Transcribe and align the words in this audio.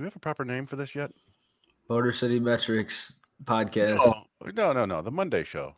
do 0.00 0.04
we 0.04 0.06
have 0.06 0.16
a 0.16 0.20
proper 0.20 0.46
name 0.46 0.64
for 0.64 0.76
this 0.76 0.94
yet? 0.94 1.12
Motor 1.90 2.10
City 2.10 2.40
Metrics 2.40 3.20
podcast. 3.44 3.98
No, 3.98 4.50
no, 4.54 4.72
no, 4.72 4.86
no. 4.86 5.02
The 5.02 5.10
Monday 5.10 5.44
show. 5.44 5.74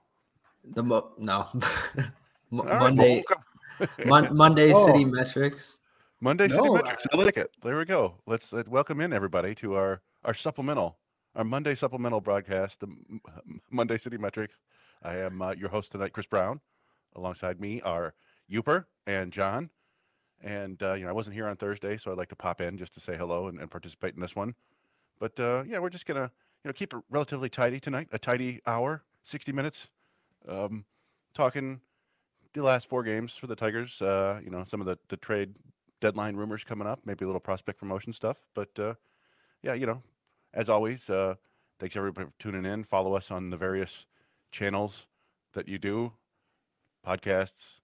The 0.64 0.80
mo- 0.80 1.10
no 1.18 1.48
Mo- 2.52 2.62
All 2.62 2.68
right, 2.68 2.78
Monday 2.78 3.24
well, 3.28 3.88
Mon- 4.06 4.36
Monday 4.36 4.72
Oh. 4.76 4.86
City 4.86 5.04
Metrics. 5.04 5.78
Monday 6.20 6.46
City 6.46 6.70
Metrics. 6.70 7.04
I 7.12 7.16
like 7.16 7.36
it. 7.36 7.50
There 7.64 7.76
we 7.76 7.84
go. 7.84 8.14
Let's, 8.28 8.52
let 8.52 8.68
welcome 8.68 9.00
in 9.00 9.12
everybody 9.12 9.56
to 9.56 9.74
our 9.74 10.02
our 10.24 10.34
supplemental, 10.34 10.98
our 11.34 11.42
Monday 11.42 11.74
supplemental 11.74 12.20
broadcast, 12.20 12.78
the 12.78 12.86
M- 12.86 13.20
M- 13.26 13.60
Monday 13.72 13.98
City 13.98 14.18
Metrics. 14.18 14.54
I 15.02 15.16
am 15.16 15.42
uh, 15.42 15.50
your 15.54 15.68
host 15.68 15.90
tonight, 15.90 16.12
Chris 16.12 16.26
Brown. 16.26 16.60
Alongside 17.16 17.60
me 17.60 17.80
are 17.80 18.14
Uper 18.48 18.84
and 19.08 19.32
John. 19.32 19.68
And 20.42 20.82
uh, 20.82 20.94
you 20.94 21.04
know, 21.04 21.10
I 21.10 21.12
wasn't 21.12 21.34
here 21.34 21.46
on 21.46 21.56
Thursday, 21.56 21.96
so 21.96 22.10
I'd 22.10 22.18
like 22.18 22.28
to 22.30 22.36
pop 22.36 22.60
in 22.60 22.76
just 22.76 22.94
to 22.94 23.00
say 23.00 23.16
hello 23.16 23.46
and, 23.46 23.60
and 23.60 23.70
participate 23.70 24.14
in 24.14 24.20
this 24.20 24.34
one. 24.34 24.54
But 25.20 25.38
uh, 25.38 25.62
yeah, 25.66 25.78
we're 25.78 25.90
just 25.90 26.06
gonna 26.06 26.30
you 26.64 26.68
know 26.68 26.72
keep 26.72 26.92
it 26.92 27.00
relatively 27.10 27.48
tidy 27.48 27.78
tonight. 27.78 28.08
A 28.12 28.18
tidy 28.18 28.60
hour, 28.66 29.04
sixty 29.22 29.52
minutes, 29.52 29.86
um, 30.48 30.84
talking 31.32 31.80
the 32.54 32.64
last 32.64 32.88
four 32.88 33.02
games 33.02 33.32
for 33.32 33.46
the 33.46 33.54
Tigers. 33.56 34.02
Uh, 34.02 34.40
you 34.44 34.50
know, 34.50 34.64
some 34.64 34.80
of 34.80 34.86
the 34.86 34.98
the 35.08 35.16
trade 35.16 35.54
deadline 36.00 36.34
rumors 36.34 36.64
coming 36.64 36.88
up, 36.88 37.00
maybe 37.04 37.24
a 37.24 37.28
little 37.28 37.40
prospect 37.40 37.78
promotion 37.78 38.12
stuff. 38.12 38.42
But 38.52 38.76
uh, 38.78 38.94
yeah, 39.62 39.74
you 39.74 39.86
know, 39.86 40.02
as 40.52 40.68
always, 40.68 41.08
uh, 41.08 41.36
thanks 41.78 41.96
everybody 41.96 42.26
for 42.26 42.32
tuning 42.38 42.66
in. 42.66 42.82
Follow 42.82 43.14
us 43.14 43.30
on 43.30 43.50
the 43.50 43.56
various 43.56 44.06
channels 44.50 45.06
that 45.54 45.68
you 45.68 45.78
do, 45.78 46.12
podcasts, 47.06 47.78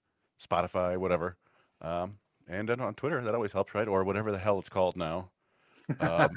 Spotify, 0.44 0.96
whatever, 0.96 1.36
um, 1.80 2.18
and 2.48 2.68
then 2.68 2.80
on 2.80 2.94
Twitter. 2.94 3.22
That 3.22 3.34
always 3.34 3.52
helps, 3.52 3.74
right? 3.74 3.88
Or 3.88 4.04
whatever 4.04 4.32
the 4.32 4.38
hell 4.38 4.58
it's 4.58 4.68
called 4.68 4.96
now. 4.96 5.30
Um, 6.00 6.30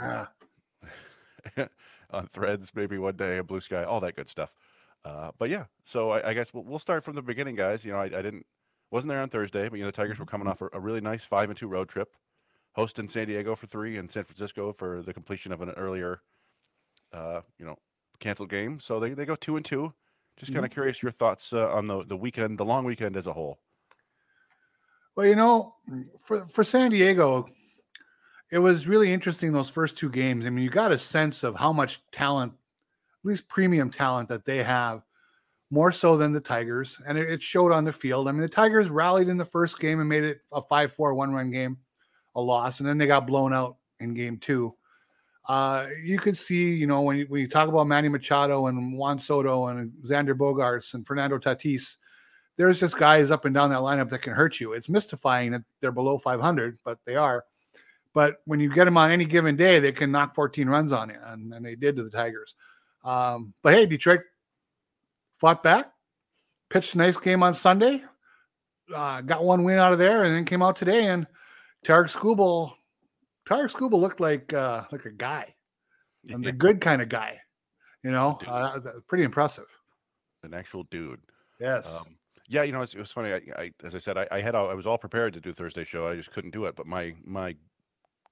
on 2.12 2.28
Threads, 2.28 2.72
maybe 2.76 2.98
one 2.98 3.16
day, 3.16 3.38
a 3.38 3.44
Blue 3.44 3.60
Sky, 3.60 3.84
all 3.84 4.00
that 4.02 4.16
good 4.16 4.28
stuff. 4.28 4.54
Uh, 5.04 5.32
but 5.40 5.50
yeah, 5.50 5.66
so 5.84 6.12
I, 6.12 6.30
I 6.30 6.34
guess 6.34 6.54
we'll, 6.54 6.64
we'll 6.64 6.80
start 6.80 7.04
from 7.04 7.16
the 7.16 7.22
beginning, 7.22 7.56
guys. 7.56 7.84
You 7.84 7.94
know, 7.94 8.00
I, 8.00 8.06
I 8.06 8.22
didn't 8.22 8.46
wasn't 8.92 9.10
there 9.10 9.22
on 9.22 9.30
Thursday, 9.30 9.68
but 9.70 9.78
you 9.78 9.84
know 9.84 9.90
the 9.90 9.96
Tigers 9.96 10.20
were 10.20 10.26
coming 10.26 10.48
off 10.48 10.62
a, 10.62 10.70
a 10.74 10.80
really 10.80 11.02
nice 11.02 11.24
five 11.24 11.50
and 11.50 11.58
two 11.58 11.68
road 11.68 11.90
trip, 11.90 12.10
hosting 12.74 13.08
San 13.08 13.28
Diego 13.28 13.56
for 13.56 13.68
three 13.68 13.98
and 13.98 14.12
San 14.12 14.26
Francisco 14.26 14.72
for 14.74 15.02
the 15.02 15.14
completion 15.14 15.52
of 15.52 15.62
an 15.62 15.72
earlier, 15.72 16.22
uh, 17.14 17.42
you 17.58 17.66
know, 17.66 17.78
canceled 18.20 18.50
game. 18.50 18.80
So 18.80 19.00
they, 19.00 19.14
they 19.14 19.26
go 19.26 19.36
two 19.36 19.56
and 19.56 19.66
two. 19.66 19.94
Just 20.38 20.54
kind 20.54 20.66
of 20.66 20.72
curious 20.72 21.04
your 21.04 21.12
thoughts 21.12 21.54
uh, 21.54 21.70
on 21.72 21.88
the 21.88 22.04
the 22.04 22.18
weekend, 22.18 22.58
the 22.58 22.66
long 22.66 22.86
weekend 22.86 23.18
as 23.18 23.28
a 23.28 23.34
whole. 23.34 23.60
Well, 25.22 25.30
you 25.30 25.36
know, 25.36 25.76
for 26.24 26.48
for 26.48 26.64
San 26.64 26.90
Diego, 26.90 27.48
it 28.50 28.58
was 28.58 28.88
really 28.88 29.14
interesting 29.14 29.52
those 29.52 29.70
first 29.70 29.96
two 29.96 30.10
games. 30.10 30.48
I 30.48 30.50
mean, 30.50 30.64
you 30.64 30.72
got 30.72 30.92
a 30.92 30.98
sense 30.98 31.44
of 31.44 31.56
how 31.56 31.72
much 31.72 32.02
talent, 32.12 32.54
at 32.54 33.30
least 33.30 33.48
premium 33.48 33.92
talent, 33.92 34.30
that 34.30 34.46
they 34.46 34.64
have, 34.64 35.04
more 35.70 35.92
so 35.92 36.18
than 36.18 36.34
the 36.34 36.40
Tigers, 36.40 36.98
and 37.08 37.20
it, 37.20 37.44
showed 37.44 37.72
on 37.72 37.84
the 37.84 37.94
field. 37.94 38.28
I 38.28 38.32
mean, 38.32 38.42
the 38.42 38.50
Tigers 38.50 38.90
rallied 38.90 39.30
in 39.30 39.38
the 39.38 39.46
first 39.46 39.80
game 39.80 40.00
and 40.00 40.10
made 40.10 40.24
it 40.24 40.40
a 40.52 40.60
5-4 40.60 41.16
one-run 41.16 41.52
game, 41.52 41.78
a 42.34 42.42
loss, 42.42 42.80
and 42.80 42.90
then 42.90 42.98
they 42.98 43.06
got 43.06 43.28
blown 43.28 43.54
out 43.54 43.78
in 44.00 44.16
game 44.16 44.40
two. 44.40 44.74
Uh, 45.48 45.86
you 46.04 46.18
could 46.18 46.36
see, 46.36 46.74
you 46.74 46.88
know, 46.88 47.02
when 47.02 47.18
you, 47.18 47.26
when 47.30 47.42
you 47.42 47.48
talk 47.48 47.70
about 47.70 47.86
Manny 47.86 48.10
Machado 48.10 48.66
and 48.66 48.98
Juan 48.98 49.20
Soto 49.20 49.68
and 49.68 49.92
Xander 50.04 50.34
Bogaerts 50.34 50.96
and 50.96 51.06
Fernando 51.06 51.38
Tatis, 51.38 51.98
there's 52.58 52.80
just 52.80 52.98
guys 52.98 53.32
up 53.32 53.46
and 53.46 53.56
down 53.56 53.70
that 53.70 53.80
lineup 53.80 54.10
that 54.10 54.22
can 54.22 54.34
hurt 54.34 54.60
you. 54.60 54.74
It's 54.74 54.90
mystifying 54.90 55.52
that 55.52 55.64
they're 55.80 55.92
below 55.92 56.18
500, 56.18 56.78
but 56.84 57.00
they 57.06 57.16
are. 57.16 57.46
But 58.14 58.38
when 58.46 58.60
you 58.60 58.74
get 58.74 58.86
them 58.86 58.98
on 58.98 59.12
any 59.12 59.26
given 59.26 59.56
day, 59.56 59.80
they 59.80 59.92
can 59.92 60.12
knock 60.12 60.36
14 60.36 60.68
runs 60.68 60.92
on 60.92 61.10
you, 61.10 61.16
and, 61.26 61.54
and 61.54 61.66
they 61.66 61.76
did 61.76 61.96
to 61.96 62.04
the 62.04 62.10
Tigers. 62.10 62.56
Um, 63.04 63.54
but 63.64 63.74
hey, 63.74 63.86
Detroit 63.86 64.22
fought 65.40 65.64
back, 65.64 65.92
pitched 66.70 66.96
a 66.96 66.98
nice 66.98 67.18
game 67.18 67.42
on 67.42 67.54
Sunday, 67.54 68.04
uh, 68.94 69.22
got 69.22 69.44
one 69.44 69.64
win 69.64 69.80
out 69.80 69.94
of 69.94 70.00
there, 70.00 70.24
and 70.24 70.36
then 70.36 70.46
came 70.46 70.62
out 70.62 70.76
today. 70.76 71.08
And 71.08 71.26
Tarik 71.86 72.12
Skubal, 72.12 72.74
Tarik 73.48 73.72
Skubal 73.72 74.00
looked 74.00 74.20
like 74.20 74.54
uh, 74.54 74.84
like 74.92 75.06
a 75.06 75.12
guy, 75.12 75.56
and 76.30 76.44
the 76.44 76.52
good 76.52 76.82
kind 76.82 77.02
of 77.02 77.10
guy. 77.10 77.40
You 78.04 78.12
know, 78.12 78.40
uh, 78.48 78.80
pretty 79.08 79.24
impressive. 79.24 79.68
An 80.44 80.54
actual 80.54 80.84
dude. 80.92 81.22
Yes. 81.60 81.88
Um, 81.88 82.18
yeah, 82.52 82.64
you 82.64 82.74
know, 82.74 82.82
it's, 82.82 82.94
it 82.94 83.00
was 83.00 83.12
funny. 83.12 83.32
I, 83.32 83.42
I, 83.56 83.72
as 83.84 83.96
I 83.96 83.98
said, 83.98 84.18
I, 84.18 84.28
I 84.30 84.42
had 84.42 84.56
all, 84.56 84.70
I 84.70 84.74
was 84.74 84.86
all 84.86 84.98
prepared 84.98 85.34
to 85.34 85.40
do 85.40 85.54
Thursday 85.54 85.86
show. 85.86 86.08
I 86.08 86.16
just 86.18 86.32
couldn't 86.32 86.52
do 86.52 86.66
it. 86.66 86.76
But 86.76 86.86
my 86.86 87.16
my 87.24 87.56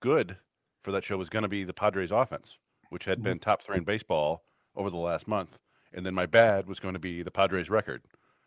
good 0.01 0.35
for 0.83 0.91
that 0.91 1.05
show 1.05 1.17
was 1.17 1.29
going 1.29 1.43
to 1.43 1.49
be 1.49 1.63
the 1.63 1.73
Padres 1.73 2.11
offense, 2.11 2.57
which 2.89 3.05
had 3.05 3.19
Mhm. 3.19 3.23
been 3.23 3.39
top 3.39 3.61
three 3.61 3.77
in 3.77 3.85
baseball 3.85 4.43
over 4.75 4.89
the 4.89 4.97
last 4.97 5.25
month, 5.27 5.57
and 5.93 6.05
then 6.05 6.13
my 6.13 6.25
bad 6.25 6.67
was 6.67 6.79
going 6.79 6.93
to 6.95 6.99
be 6.99 7.23
the 7.23 7.31
Padres 7.31 7.69
record, 7.69 8.03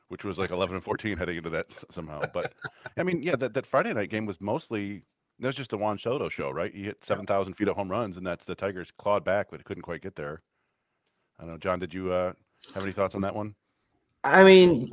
which 0.09 0.25
was 0.25 0.39
like 0.39 0.51
11 0.51 0.77
and 0.77 0.85
14 0.85 1.17
heading 1.17 1.39
into 1.39 1.51
that 1.51 1.73
somehow. 1.91 2.23
But 2.35 2.53
I 2.99 3.03
mean, 3.03 3.23
yeah, 3.23 3.37
that, 3.37 3.55
that 3.55 3.67
Friday 3.67 3.95
night 3.95 4.11
game 4.11 4.27
was 4.27 4.41
mostly 4.41 5.05
that 5.39 5.49
was 5.49 5.57
just 5.57 5.73
a 5.73 5.77
Juan 5.79 5.97
Soto 5.97 6.29
show, 6.29 6.51
right? 6.51 6.75
He 6.75 6.85
hit 6.85 7.03
7,000 7.03 7.55
feet 7.55 7.69
of 7.69 7.77
home 7.77 7.91
runs, 7.91 8.19
and 8.19 8.27
that's 8.27 8.45
the 8.45 8.55
Tigers 8.55 8.93
clawed 8.99 9.25
back, 9.25 9.49
but 9.51 9.65
couldn't 9.65 9.83
quite 9.83 10.03
get 10.03 10.17
there. 10.17 10.43
I 11.39 11.43
don't 11.45 11.53
know, 11.53 11.59
John. 11.59 11.79
Did 11.81 11.95
you 11.95 12.13
uh, 12.13 12.35
have 12.75 12.83
any 12.83 12.93
thoughts 12.93 13.15
on 13.15 13.23
that 13.23 13.35
one? 13.35 13.55
I 14.23 14.45
mean, 14.45 14.89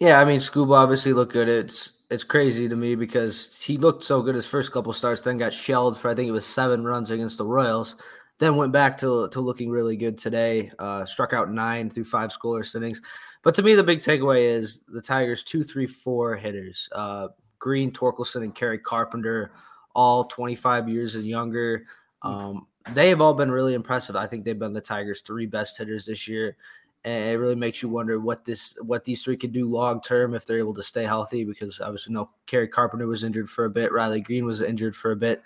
yeah, 0.00 0.20
I 0.20 0.24
mean, 0.24 0.40
Skubal 0.40 0.78
obviously 0.78 1.12
looked 1.12 1.32
good. 1.32 1.48
It's 1.48 1.92
it's 2.10 2.24
crazy 2.24 2.68
to 2.68 2.76
me 2.76 2.94
because 2.94 3.60
he 3.62 3.78
looked 3.78 4.04
so 4.04 4.22
good 4.22 4.34
his 4.34 4.46
first 4.46 4.70
couple 4.70 4.92
starts, 4.92 5.22
then 5.22 5.38
got 5.38 5.52
shelled 5.52 5.98
for 5.98 6.10
I 6.10 6.14
think 6.14 6.28
it 6.28 6.32
was 6.32 6.46
seven 6.46 6.84
runs 6.84 7.10
against 7.10 7.38
the 7.38 7.44
Royals, 7.44 7.96
then 8.38 8.56
went 8.56 8.72
back 8.72 8.98
to 8.98 9.28
to 9.28 9.40
looking 9.40 9.70
really 9.70 9.96
good 9.96 10.18
today. 10.18 10.70
Uh, 10.78 11.04
struck 11.06 11.32
out 11.32 11.50
nine 11.50 11.88
through 11.88 12.04
five 12.04 12.30
scoreless 12.30 12.74
innings. 12.74 13.00
But 13.42 13.54
to 13.54 13.62
me, 13.62 13.74
the 13.74 13.82
big 13.82 14.00
takeaway 14.00 14.50
is 14.50 14.80
the 14.86 15.00
Tigers 15.00 15.42
two, 15.42 15.64
three, 15.64 15.86
four 15.86 16.36
hitters: 16.36 16.88
uh, 16.92 17.28
Greene, 17.58 17.90
Torkelson, 17.90 18.42
and 18.42 18.54
Kerry 18.54 18.78
Carpenter, 18.78 19.52
all 19.94 20.24
25 20.24 20.90
years 20.90 21.14
and 21.14 21.26
younger. 21.26 21.86
Um, 22.20 22.66
they 22.92 23.08
have 23.08 23.20
all 23.20 23.34
been 23.34 23.50
really 23.50 23.74
impressive. 23.74 24.14
I 24.14 24.26
think 24.26 24.44
they've 24.44 24.58
been 24.58 24.74
the 24.74 24.80
Tigers' 24.80 25.22
three 25.22 25.46
best 25.46 25.78
hitters 25.78 26.04
this 26.04 26.28
year 26.28 26.56
and 27.06 27.30
it 27.30 27.38
really 27.38 27.54
makes 27.54 27.82
you 27.82 27.88
wonder 27.88 28.18
what 28.18 28.44
this 28.44 28.76
what 28.82 29.04
these 29.04 29.22
three 29.22 29.36
could 29.36 29.52
do 29.52 29.70
long 29.70 30.00
term 30.00 30.34
if 30.34 30.44
they're 30.44 30.58
able 30.58 30.74
to 30.74 30.82
stay 30.82 31.04
healthy 31.04 31.44
because 31.44 31.80
obviously 31.80 32.12
no 32.12 32.28
Kerry 32.46 32.66
Carpenter 32.66 33.06
was 33.06 33.22
injured 33.22 33.48
for 33.48 33.64
a 33.64 33.70
bit, 33.70 33.92
Riley 33.92 34.20
Greene 34.20 34.44
was 34.44 34.60
injured 34.60 34.96
for 34.96 35.12
a 35.12 35.16
bit. 35.16 35.42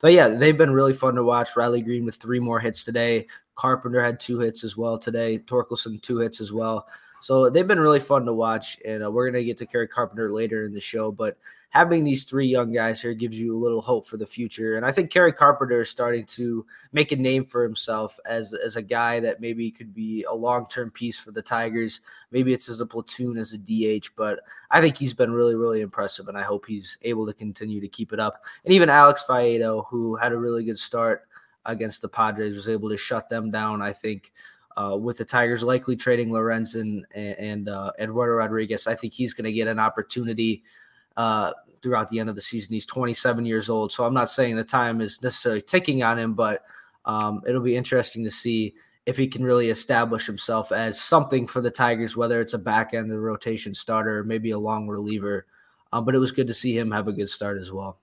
But 0.00 0.12
yeah, 0.12 0.28
they've 0.28 0.58
been 0.58 0.72
really 0.72 0.92
fun 0.92 1.14
to 1.14 1.22
watch. 1.22 1.56
Riley 1.56 1.82
Greene 1.82 2.04
with 2.04 2.16
three 2.16 2.40
more 2.40 2.58
hits 2.58 2.82
today. 2.82 3.28
Carpenter 3.54 4.02
had 4.02 4.18
two 4.18 4.40
hits 4.40 4.64
as 4.64 4.76
well 4.76 4.98
today. 4.98 5.38
Torkelson 5.38 6.02
two 6.02 6.18
hits 6.18 6.40
as 6.40 6.52
well. 6.52 6.88
So 7.24 7.48
they've 7.48 7.66
been 7.66 7.80
really 7.80 8.00
fun 8.00 8.26
to 8.26 8.34
watch, 8.34 8.78
and 8.84 9.02
uh, 9.02 9.10
we're 9.10 9.30
gonna 9.30 9.42
get 9.42 9.56
to 9.56 9.66
Kerry 9.66 9.88
Carpenter 9.88 10.30
later 10.30 10.66
in 10.66 10.74
the 10.74 10.80
show. 10.80 11.10
But 11.10 11.38
having 11.70 12.04
these 12.04 12.24
three 12.24 12.46
young 12.46 12.70
guys 12.70 13.00
here 13.00 13.14
gives 13.14 13.34
you 13.34 13.56
a 13.56 13.62
little 13.64 13.80
hope 13.80 14.06
for 14.06 14.18
the 14.18 14.26
future. 14.26 14.76
And 14.76 14.84
I 14.84 14.92
think 14.92 15.10
Kerry 15.10 15.32
Carpenter 15.32 15.80
is 15.80 15.88
starting 15.88 16.26
to 16.26 16.66
make 16.92 17.12
a 17.12 17.16
name 17.16 17.46
for 17.46 17.62
himself 17.62 18.20
as 18.26 18.52
as 18.52 18.76
a 18.76 18.82
guy 18.82 19.20
that 19.20 19.40
maybe 19.40 19.70
could 19.70 19.94
be 19.94 20.22
a 20.24 20.34
long 20.34 20.66
term 20.66 20.90
piece 20.90 21.18
for 21.18 21.30
the 21.30 21.40
Tigers. 21.40 22.02
Maybe 22.30 22.52
it's 22.52 22.68
as 22.68 22.80
a 22.80 22.86
platoon 22.86 23.38
as 23.38 23.54
a 23.54 23.58
DH, 23.58 24.10
but 24.16 24.40
I 24.70 24.82
think 24.82 24.98
he's 24.98 25.14
been 25.14 25.32
really 25.32 25.54
really 25.54 25.80
impressive, 25.80 26.28
and 26.28 26.36
I 26.36 26.42
hope 26.42 26.66
he's 26.66 26.98
able 27.00 27.24
to 27.24 27.32
continue 27.32 27.80
to 27.80 27.88
keep 27.88 28.12
it 28.12 28.20
up. 28.20 28.44
And 28.66 28.74
even 28.74 28.90
Alex 28.90 29.24
Faedo, 29.26 29.86
who 29.88 30.16
had 30.16 30.32
a 30.32 30.36
really 30.36 30.62
good 30.62 30.78
start 30.78 31.22
against 31.64 32.02
the 32.02 32.08
Padres, 32.10 32.54
was 32.54 32.68
able 32.68 32.90
to 32.90 32.98
shut 32.98 33.30
them 33.30 33.50
down. 33.50 33.80
I 33.80 33.94
think. 33.94 34.30
Uh, 34.76 34.96
with 34.96 35.16
the 35.18 35.24
Tigers 35.24 35.62
likely 35.62 35.94
trading 35.96 36.30
Lorenzen 36.30 37.02
and, 37.14 37.38
and 37.38 37.68
uh, 37.68 37.92
Eduardo 37.98 38.34
Rodriguez, 38.34 38.86
I 38.86 38.94
think 38.94 39.12
he's 39.12 39.32
going 39.34 39.44
to 39.44 39.52
get 39.52 39.68
an 39.68 39.78
opportunity 39.78 40.64
uh, 41.16 41.52
throughout 41.80 42.08
the 42.08 42.18
end 42.18 42.28
of 42.28 42.34
the 42.34 42.40
season. 42.40 42.74
He's 42.74 42.86
27 42.86 43.46
years 43.46 43.68
old, 43.68 43.92
so 43.92 44.04
I'm 44.04 44.14
not 44.14 44.30
saying 44.30 44.56
the 44.56 44.64
time 44.64 45.00
is 45.00 45.22
necessarily 45.22 45.62
ticking 45.62 46.02
on 46.02 46.18
him, 46.18 46.34
but 46.34 46.64
um, 47.04 47.42
it'll 47.46 47.60
be 47.62 47.76
interesting 47.76 48.24
to 48.24 48.30
see 48.30 48.74
if 49.06 49.16
he 49.16 49.28
can 49.28 49.44
really 49.44 49.68
establish 49.68 50.26
himself 50.26 50.72
as 50.72 51.00
something 51.00 51.46
for 51.46 51.60
the 51.60 51.70
Tigers, 51.70 52.16
whether 52.16 52.40
it's 52.40 52.54
a 52.54 52.58
back 52.58 52.94
end 52.94 53.04
of 53.04 53.16
the 53.16 53.20
rotation 53.20 53.74
starter 53.74 54.18
or 54.20 54.24
maybe 54.24 54.50
a 54.50 54.58
long 54.58 54.88
reliever. 54.88 55.46
Um, 55.92 56.04
but 56.04 56.14
it 56.14 56.18
was 56.18 56.32
good 56.32 56.46
to 56.48 56.54
see 56.54 56.76
him 56.76 56.90
have 56.90 57.06
a 57.06 57.12
good 57.12 57.30
start 57.30 57.58
as 57.58 57.70
well. 57.70 58.00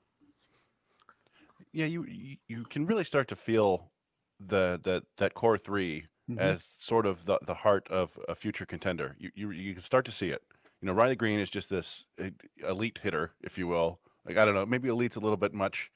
yeah, 1.73 1.85
you 1.85 2.05
you- 2.47 2.65
can 2.65 2.85
really 2.85 3.03
start 3.03 3.27
to 3.29 3.35
feel 3.35 3.91
the 4.39 4.79
that 4.83 5.03
that 5.17 5.33
core 5.33 5.57
3 5.57 6.05
Mhm. 6.29 6.37
as 6.39 6.63
sort 6.63 7.05
of 7.05 7.25
the 7.25 7.39
the 7.45 7.53
heart 7.55 7.87
of 7.89 8.17
a 8.29 8.35
future 8.35 8.65
contender. 8.65 9.15
You 9.19 9.31
you 9.35 9.51
you 9.51 9.73
can 9.73 9.83
start 9.83 10.05
to 10.05 10.11
see 10.11 10.29
it. 10.29 10.43
You 10.81 10.87
know, 10.87 10.93
Riley 10.93 11.15
Greene 11.15 11.39
is 11.39 11.49
just 11.49 11.69
this 11.69 12.05
uh, 12.19 12.29
elite 12.67 12.99
hitter, 13.03 13.33
if 13.41 13.57
you 13.57 13.67
will. 13.67 13.99
Like 14.25 14.37
I 14.37 14.45
don't 14.45 14.53
know, 14.53 14.65
maybe 14.65 14.87
elite's 14.89 15.15
a 15.15 15.19
little 15.19 15.37
bit 15.37 15.53
much, 15.53 15.91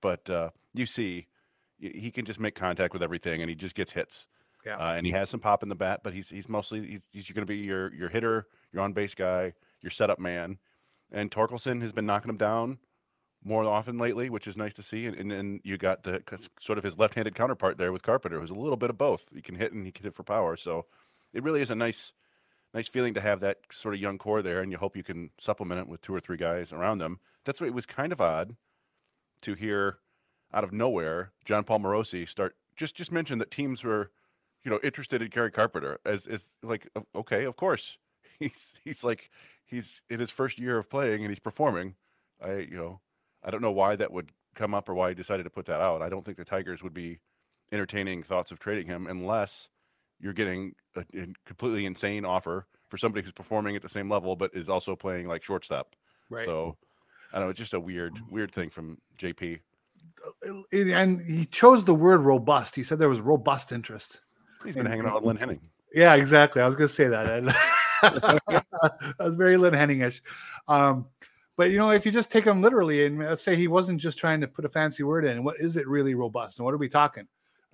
but 0.00 0.28
uh, 0.30 0.50
you 0.74 0.86
see, 0.86 1.26
he 1.78 2.10
can 2.10 2.24
just 2.24 2.38
make 2.40 2.54
contact 2.54 2.92
with 2.92 3.02
everything, 3.02 3.40
and 3.40 3.48
he 3.48 3.56
just 3.56 3.74
gets 3.74 3.92
hits. 3.92 4.26
Yeah. 4.66 4.76
Uh, 4.76 4.92
and 4.92 5.06
he 5.06 5.12
has 5.12 5.30
some 5.30 5.40
pop 5.40 5.62
in 5.62 5.70
the 5.70 5.74
bat, 5.74 6.00
but 6.04 6.12
he's 6.12 6.28
he's 6.28 6.48
mostly 6.48 6.86
he's, 6.86 7.08
he's 7.12 7.30
going 7.30 7.46
to 7.46 7.50
be 7.50 7.56
your 7.58 7.92
your 7.94 8.10
hitter, 8.10 8.46
your 8.72 8.82
on 8.82 8.92
base 8.92 9.14
guy, 9.14 9.54
your 9.80 9.90
setup 9.90 10.18
man. 10.18 10.58
And 11.10 11.30
Torkelson 11.30 11.80
has 11.82 11.92
been 11.92 12.06
knocking 12.06 12.28
him 12.28 12.36
down 12.36 12.78
more 13.44 13.64
often 13.64 13.98
lately, 13.98 14.28
which 14.28 14.46
is 14.46 14.56
nice 14.56 14.74
to 14.74 14.82
see. 14.82 15.06
And, 15.06 15.16
and 15.16 15.30
then 15.30 15.60
you 15.64 15.78
got 15.78 16.02
the 16.02 16.22
sort 16.60 16.78
of 16.78 16.84
his 16.84 16.98
left-handed 16.98 17.34
counterpart 17.34 17.78
there 17.78 17.92
with 17.92 18.02
Carpenter, 18.02 18.38
who's 18.38 18.50
a 18.50 18.54
little 18.54 18.76
bit 18.76 18.90
of 18.90 18.98
both. 18.98 19.24
He 19.34 19.42
can 19.42 19.54
hit 19.54 19.72
and 19.72 19.86
he 19.86 19.92
can 19.92 20.04
hit 20.04 20.14
for 20.14 20.22
power. 20.22 20.56
So 20.56 20.86
it 21.32 21.42
really 21.42 21.62
is 21.62 21.70
a 21.70 21.74
nice, 21.74 22.12
nice 22.74 22.88
feeling 22.88 23.14
to 23.14 23.20
have 23.20 23.40
that 23.40 23.58
sort 23.72 23.94
of 23.94 24.00
young 24.00 24.18
core 24.18 24.42
there. 24.42 24.60
And 24.60 24.70
you 24.70 24.78
hope 24.78 24.96
you 24.96 25.02
can 25.02 25.30
supplement 25.38 25.80
it 25.80 25.88
with 25.88 26.02
two 26.02 26.14
or 26.14 26.20
three 26.20 26.36
guys 26.36 26.72
around 26.72 26.98
them. 26.98 27.20
That's 27.44 27.60
what 27.60 27.68
it 27.68 27.74
was 27.74 27.86
kind 27.86 28.12
of 28.12 28.20
odd 28.20 28.56
to 29.42 29.54
hear 29.54 29.98
out 30.52 30.64
of 30.64 30.72
nowhere 30.72 31.32
Jon 31.44 31.64
Paul 31.64 31.80
Morosi 31.80 32.28
start 32.28 32.56
just 32.76 32.94
just 32.94 33.12
mention 33.12 33.38
that 33.38 33.50
teams 33.50 33.84
were, 33.84 34.10
you 34.64 34.70
know, 34.70 34.80
interested 34.82 35.22
in 35.22 35.30
Kerry 35.30 35.50
Carpenter 35.50 36.00
as 36.04 36.26
as 36.26 36.44
like 36.62 36.88
okay, 37.14 37.44
of 37.44 37.56
course 37.56 37.98
he's 38.38 38.74
he's 38.84 39.04
like 39.04 39.30
he's 39.64 40.02
in 40.10 40.20
his 40.20 40.30
first 40.30 40.58
year 40.58 40.78
of 40.78 40.90
playing 40.90 41.22
and 41.22 41.30
he's 41.30 41.38
performing. 41.38 41.94
I 42.42 42.66
you 42.70 42.76
know 42.76 43.00
I 43.42 43.50
don't 43.50 43.62
know 43.62 43.72
why 43.72 43.96
that 43.96 44.12
would 44.12 44.30
come 44.54 44.74
up 44.74 44.88
or 44.88 44.94
why 44.94 45.10
he 45.10 45.14
decided 45.14 45.44
to 45.44 45.50
put 45.50 45.66
that 45.66 45.80
out. 45.80 46.02
I 46.02 46.08
don't 46.08 46.24
think 46.24 46.36
the 46.36 46.44
Tigers 46.44 46.82
would 46.82 46.94
be 46.94 47.20
entertaining 47.72 48.22
thoughts 48.22 48.50
of 48.50 48.58
trading 48.58 48.86
him 48.86 49.06
unless 49.06 49.68
you're 50.20 50.32
getting 50.32 50.74
a, 50.96 51.04
a 51.14 51.26
completely 51.46 51.86
insane 51.86 52.24
offer 52.24 52.66
for 52.88 52.98
somebody 52.98 53.24
who's 53.24 53.32
performing 53.32 53.76
at 53.76 53.82
the 53.82 53.88
same 53.88 54.10
level 54.10 54.36
but 54.36 54.50
is 54.54 54.68
also 54.68 54.96
playing 54.96 55.28
like 55.28 55.42
shortstop. 55.42 55.94
Right. 56.28 56.44
So 56.44 56.76
I 57.32 57.38
don't 57.38 57.46
know. 57.46 57.50
It's 57.50 57.58
just 57.58 57.74
a 57.74 57.80
weird, 57.80 58.18
weird 58.30 58.52
thing 58.52 58.70
from 58.70 58.98
JP. 59.18 59.60
And 60.72 61.20
he 61.20 61.46
chose 61.46 61.84
the 61.84 61.94
word 61.94 62.20
robust. 62.20 62.74
He 62.74 62.82
said 62.82 62.98
there 62.98 63.08
was 63.08 63.20
robust 63.20 63.72
interest. 63.72 64.20
He's 64.64 64.74
been 64.74 64.86
and, 64.86 64.88
hanging 64.88 65.06
out 65.06 65.16
with 65.16 65.24
Lynn 65.24 65.36
Henning. 65.36 65.60
Yeah, 65.94 66.14
exactly. 66.14 66.60
I 66.62 66.66
was 66.66 66.76
going 66.76 66.88
to 66.88 66.94
say 66.94 67.08
that. 67.08 67.44
that 68.02 69.14
was 69.18 69.34
very 69.34 69.56
Lynn 69.56 69.74
Henningish. 69.74 70.20
Um, 70.68 71.06
but 71.60 71.70
you 71.70 71.76
know, 71.76 71.90
if 71.90 72.06
you 72.06 72.10
just 72.10 72.30
take 72.30 72.46
him 72.46 72.62
literally, 72.62 73.04
and 73.04 73.18
let's 73.18 73.42
say 73.42 73.54
he 73.54 73.68
wasn't 73.68 74.00
just 74.00 74.16
trying 74.16 74.40
to 74.40 74.48
put 74.48 74.64
a 74.64 74.68
fancy 74.70 75.02
word 75.02 75.26
in, 75.26 75.44
what 75.44 75.60
is 75.60 75.76
it 75.76 75.86
really 75.86 76.14
robust? 76.14 76.58
And 76.58 76.64
what 76.64 76.72
are 76.72 76.78
we 76.78 76.88
talking? 76.88 77.28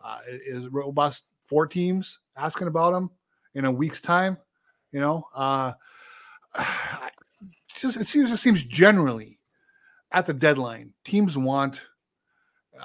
Uh, 0.05 0.19
is 0.27 0.67
robust 0.71 1.27
four 1.45 1.69
teams 1.69 2.19
asking 2.37 2.67
about 2.67 2.95
him 2.95 3.11
in 3.55 3.65
a 3.65 3.71
week's 3.71 4.01
time? 4.01 4.39
You 4.91 4.99
know, 4.99 5.29
uh, 5.37 5.75
just 7.81 8.01
it 8.01 8.09
seems 8.09 8.33
it 8.33 8.39
seems 8.39 8.65
generally 8.65 9.39
at 10.11 10.27
the 10.27 10.35
deadline, 10.35 10.93
teams 11.05 11.39
want. 11.39 11.81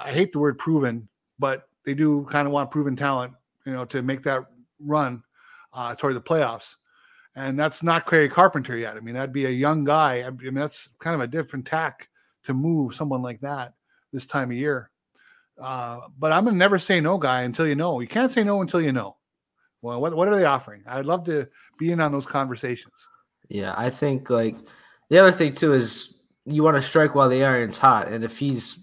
I 0.00 0.12
hate 0.12 0.32
the 0.32 0.38
word 0.38 0.56
proven, 0.56 1.08
but 1.36 1.64
they 1.84 1.94
do 1.94 2.28
kind 2.30 2.46
of 2.46 2.52
want 2.52 2.70
proven 2.70 2.94
talent, 2.94 3.32
you 3.66 3.72
know, 3.72 3.84
to 3.86 4.02
make 4.02 4.22
that 4.22 4.44
run 4.78 5.24
uh, 5.72 5.96
toward 5.96 6.14
the 6.14 6.20
playoffs 6.20 6.76
and 7.34 7.58
that's 7.58 7.82
not 7.82 8.06
Kerry 8.06 8.28
Carpenter 8.28 8.76
yet. 8.76 8.96
I 8.96 9.00
mean, 9.00 9.14
that'd 9.14 9.32
be 9.32 9.46
a 9.46 9.50
young 9.50 9.84
guy. 9.84 10.22
I 10.22 10.30
mean, 10.30 10.54
that's 10.54 10.88
kind 10.98 11.14
of 11.14 11.20
a 11.20 11.26
different 11.26 11.66
tack 11.66 12.08
to 12.44 12.54
move 12.54 12.94
someone 12.94 13.22
like 13.22 13.40
that 13.40 13.74
this 14.12 14.26
time 14.26 14.50
of 14.50 14.56
year. 14.56 14.90
Uh, 15.60 16.00
but 16.18 16.32
I'm 16.32 16.44
gonna 16.44 16.56
never 16.56 16.78
say 16.78 17.00
no, 17.00 17.18
guy, 17.18 17.42
until 17.42 17.66
you 17.66 17.74
know. 17.74 18.00
You 18.00 18.08
can't 18.08 18.32
say 18.32 18.44
no 18.44 18.60
until 18.62 18.80
you 18.80 18.92
know. 18.92 19.16
Well, 19.80 20.00
what 20.00 20.14
what 20.14 20.28
are 20.28 20.36
they 20.36 20.44
offering? 20.44 20.82
I'd 20.86 21.06
love 21.06 21.24
to 21.26 21.48
be 21.78 21.92
in 21.92 22.00
on 22.00 22.12
those 22.12 22.26
conversations. 22.26 22.94
Yeah, 23.48 23.74
I 23.76 23.90
think 23.90 24.30
like 24.30 24.56
the 25.10 25.18
other 25.18 25.32
thing 25.32 25.52
too 25.52 25.74
is 25.74 26.14
you 26.44 26.62
want 26.62 26.76
to 26.76 26.82
strike 26.82 27.14
while 27.14 27.28
the 27.28 27.44
iron's 27.44 27.78
hot, 27.78 28.08
and 28.08 28.24
if 28.24 28.38
he's 28.38 28.78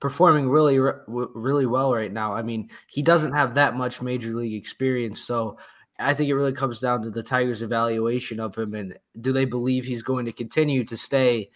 performing 0.00 0.48
really 0.48 0.78
really 1.06 1.66
well 1.66 1.92
right 1.92 2.12
now, 2.12 2.34
I 2.34 2.42
mean, 2.42 2.70
he 2.88 3.02
doesn't 3.02 3.32
have 3.32 3.54
that 3.54 3.76
much 3.76 4.02
major 4.02 4.34
league 4.34 4.54
experience, 4.54 5.20
so 5.20 5.58
I 5.98 6.14
think 6.14 6.28
it 6.28 6.34
really 6.34 6.52
comes 6.52 6.80
down 6.80 7.02
to 7.02 7.10
the 7.10 7.22
Tigers' 7.22 7.62
evaluation 7.62 8.40
of 8.40 8.56
him 8.56 8.74
and 8.74 8.98
do 9.20 9.32
they 9.32 9.44
believe 9.44 9.84
he's 9.84 10.02
going 10.02 10.26
to 10.26 10.32
continue 10.32 10.84
to 10.84 10.96
stay 10.96 11.50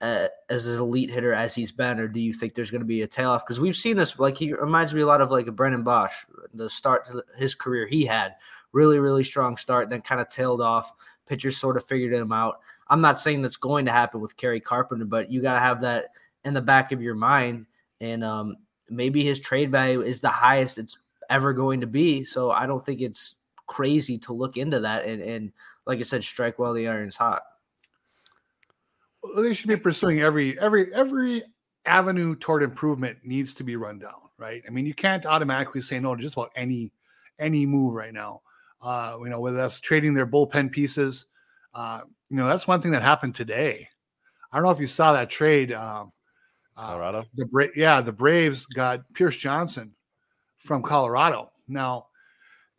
uh, 0.00 0.28
as 0.48 0.66
an 0.68 0.78
elite 0.78 1.10
hitter 1.10 1.32
as 1.32 1.54
he's 1.54 1.72
been, 1.72 2.00
or 2.00 2.08
do 2.08 2.20
you 2.20 2.32
think 2.32 2.54
there's 2.54 2.70
going 2.70 2.80
to 2.80 2.86
be 2.86 3.02
a 3.02 3.06
tail 3.06 3.30
off? 3.30 3.44
Because 3.44 3.60
we've 3.60 3.76
seen 3.76 3.96
this, 3.96 4.18
like 4.18 4.36
he 4.36 4.52
reminds 4.52 4.94
me 4.94 5.02
a 5.02 5.06
lot 5.06 5.20
of 5.20 5.30
like 5.30 5.46
a 5.46 5.52
Brennan 5.52 5.84
Boesch, 5.84 6.12
the 6.54 6.70
start 6.70 7.06
to 7.06 7.22
his 7.36 7.54
career 7.54 7.86
he 7.86 8.06
had 8.06 8.36
really, 8.72 8.98
really 8.98 9.24
strong 9.24 9.56
start, 9.56 9.90
then 9.90 10.00
kind 10.00 10.20
of 10.20 10.28
tailed 10.28 10.60
off. 10.60 10.92
Pitchers 11.26 11.56
sort 11.56 11.76
of 11.76 11.84
figured 11.84 12.12
him 12.12 12.32
out. 12.32 12.60
I'm 12.88 13.00
not 13.00 13.20
saying 13.20 13.42
that's 13.42 13.56
going 13.56 13.86
to 13.86 13.92
happen 13.92 14.20
with 14.20 14.36
Kerry 14.36 14.60
Carpenter, 14.60 15.04
but 15.04 15.30
you 15.30 15.42
got 15.42 15.54
to 15.54 15.60
have 15.60 15.80
that 15.82 16.06
in 16.44 16.54
the 16.54 16.60
back 16.60 16.92
of 16.92 17.02
your 17.02 17.14
mind. 17.14 17.66
And 18.00 18.24
um, 18.24 18.56
maybe 18.88 19.22
his 19.22 19.38
trade 19.38 19.70
value 19.70 20.00
is 20.00 20.20
the 20.20 20.28
highest 20.28 20.78
it's 20.78 20.98
ever 21.28 21.52
going 21.52 21.82
to 21.82 21.86
be. 21.86 22.24
So 22.24 22.50
I 22.50 22.66
don't 22.66 22.84
think 22.84 23.00
it's 23.00 23.36
crazy 23.70 24.18
to 24.18 24.32
look 24.32 24.56
into 24.56 24.80
that 24.80 25.06
and, 25.06 25.22
and 25.22 25.52
like 25.86 26.00
I 26.00 26.02
said, 26.02 26.24
strike 26.24 26.58
while 26.58 26.74
the 26.74 26.88
iron's 26.88 27.16
hot. 27.16 27.42
Well, 29.22 29.42
they 29.42 29.54
should 29.54 29.68
be 29.68 29.76
pursuing 29.76 30.20
every 30.20 30.60
every 30.60 30.92
every 30.92 31.44
avenue 31.86 32.34
toward 32.34 32.62
improvement 32.62 33.18
needs 33.22 33.54
to 33.54 33.64
be 33.64 33.76
run 33.76 33.98
down, 33.98 34.20
right? 34.38 34.62
I 34.66 34.70
mean, 34.70 34.86
you 34.86 34.94
can't 34.94 35.24
automatically 35.24 35.80
say 35.80 36.00
no 36.00 36.14
to 36.14 36.22
just 36.22 36.34
about 36.34 36.50
any 36.56 36.92
any 37.38 37.64
move 37.64 37.94
right 37.94 38.12
now. 38.12 38.42
Uh, 38.82 39.16
you 39.22 39.28
know, 39.28 39.40
whether 39.40 39.56
that's 39.56 39.80
trading 39.80 40.14
their 40.14 40.26
bullpen 40.26 40.72
pieces. 40.72 41.26
Uh, 41.72 42.00
you 42.28 42.36
know, 42.36 42.48
that's 42.48 42.66
one 42.66 42.82
thing 42.82 42.92
that 42.92 43.02
happened 43.02 43.34
today. 43.34 43.88
I 44.50 44.56
don't 44.56 44.64
know 44.64 44.72
if 44.72 44.80
you 44.80 44.88
saw 44.88 45.12
that 45.12 45.30
trade. 45.30 45.72
Um, 45.72 46.12
uh, 46.76 46.86
Colorado. 46.86 47.24
The 47.34 47.46
Bra- 47.46 47.66
yeah, 47.76 48.00
the 48.00 48.12
Braves 48.12 48.66
got 48.66 49.00
Pierce 49.14 49.36
Johnson 49.36 49.94
from 50.58 50.82
Colorado. 50.82 51.50
Now, 51.68 52.06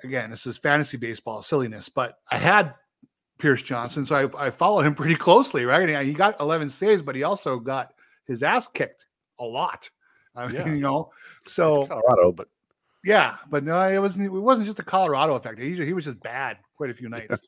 again, 0.04 0.30
this 0.30 0.46
is 0.46 0.58
fantasy 0.58 0.98
baseball 0.98 1.42
silliness, 1.42 1.90
but 1.90 2.20
I 2.32 2.38
had 2.38 2.76
Pierce 3.38 3.64
Johnson, 3.64 4.06
so 4.06 4.16
I, 4.16 4.48
I 4.48 4.50
followed 4.50 4.86
him 4.86 4.96
pretty 4.96 5.16
closely, 5.16 5.66
right? 5.66 5.90
And 5.90 6.08
he 6.08 6.14
got 6.14 6.40
11 6.40 6.70
saves, 6.70 7.02
but 7.02 7.16
he 7.16 7.24
also 7.24 7.60
got 7.60 7.94
his 8.26 8.44
ass 8.44 8.68
kicked 8.68 9.06
a 9.40 9.44
lot. 9.44 9.90
I 10.36 10.48
mean, 10.48 10.56
yeah. 10.56 10.68
you 10.74 10.80
know, 10.80 11.12
so 11.46 11.88
Colorado, 11.88 12.32
but 12.32 12.48
yeah, 13.04 13.38
but 13.50 13.64
no, 13.64 13.82
it 13.82 14.00
wasn't. 14.00 14.26
It 14.26 14.30
wasn't 14.30 14.68
just 14.68 14.78
the 14.78 14.84
Colorado 14.84 15.36
effect. 15.36 15.60
He, 15.60 15.76
he 15.76 15.94
was 15.94 16.06
just 16.06 16.22
bad 16.22 16.58
quite 16.78 16.92
a 16.92 16.94
few 16.94 17.10
nights, 17.10 17.42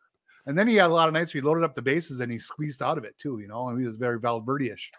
and 0.48 0.58
then 0.58 0.68
he 0.68 0.76
had 0.76 0.90
a 0.90 0.94
lot 0.94 1.08
of 1.08 1.14
nights 1.14 1.34
where 1.34 1.42
he 1.42 1.48
loaded 1.48 1.64
up 1.64 1.76
the 1.76 1.82
bases 1.82 2.20
and 2.20 2.32
he 2.32 2.40
squeezed 2.40 2.82
out 2.82 2.98
of 2.98 3.06
it 3.06 3.18
too. 3.20 3.40
You 3.40 3.48
know, 3.48 3.70
and 3.70 3.80
he 3.80 3.86
was 3.86 3.96
very 3.96 4.20
Valverde-ish. 4.20 4.92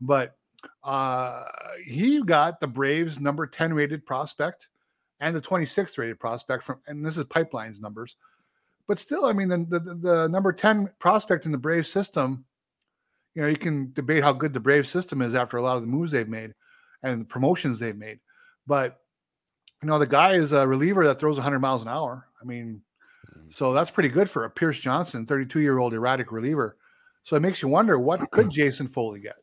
But 0.00 0.36
uh, 0.82 1.44
he 1.84 2.22
got 2.22 2.60
the 2.60 2.66
Braves 2.66 3.20
number 3.20 3.46
10 3.46 3.74
rated 3.74 4.06
prospect 4.06 4.68
and 5.20 5.34
the 5.34 5.40
26th 5.40 5.98
rated 5.98 6.20
prospect 6.20 6.64
from, 6.64 6.80
and 6.86 7.04
this 7.04 7.16
is 7.16 7.24
Pipeline's 7.24 7.80
numbers. 7.80 8.16
But 8.86 8.98
still, 8.98 9.26
I 9.26 9.32
mean, 9.32 9.48
the, 9.48 9.58
the, 9.58 9.94
the 9.94 10.28
number 10.28 10.52
10 10.52 10.90
prospect 10.98 11.44
in 11.44 11.52
the 11.52 11.58
Brave 11.58 11.86
system, 11.86 12.44
you 13.34 13.42
know, 13.42 13.48
you 13.48 13.56
can 13.56 13.92
debate 13.92 14.22
how 14.22 14.32
good 14.32 14.54
the 14.54 14.60
Brave 14.60 14.86
system 14.86 15.20
is 15.20 15.34
after 15.34 15.56
a 15.56 15.62
lot 15.62 15.76
of 15.76 15.82
the 15.82 15.88
moves 15.88 16.10
they've 16.10 16.28
made 16.28 16.54
and 17.02 17.20
the 17.20 17.24
promotions 17.26 17.78
they've 17.78 17.96
made. 17.96 18.18
But, 18.66 18.98
you 19.82 19.88
know, 19.88 19.98
the 19.98 20.06
guy 20.06 20.32
is 20.32 20.52
a 20.52 20.66
reliever 20.66 21.06
that 21.06 21.20
throws 21.20 21.36
100 21.36 21.58
miles 21.58 21.82
an 21.82 21.88
hour. 21.88 22.26
I 22.40 22.44
mean, 22.44 22.80
mm. 23.36 23.54
so 23.54 23.72
that's 23.72 23.90
pretty 23.90 24.08
good 24.08 24.30
for 24.30 24.44
a 24.44 24.50
Pierce 24.50 24.78
Johnson, 24.80 25.26
32 25.26 25.60
year 25.60 25.78
old 25.78 25.92
erratic 25.92 26.32
reliever. 26.32 26.76
So 27.24 27.36
it 27.36 27.40
makes 27.40 27.60
you 27.60 27.68
wonder 27.68 27.98
what 27.98 28.30
could 28.30 28.50
Jason 28.52 28.88
Foley 28.88 29.20
get? 29.20 29.36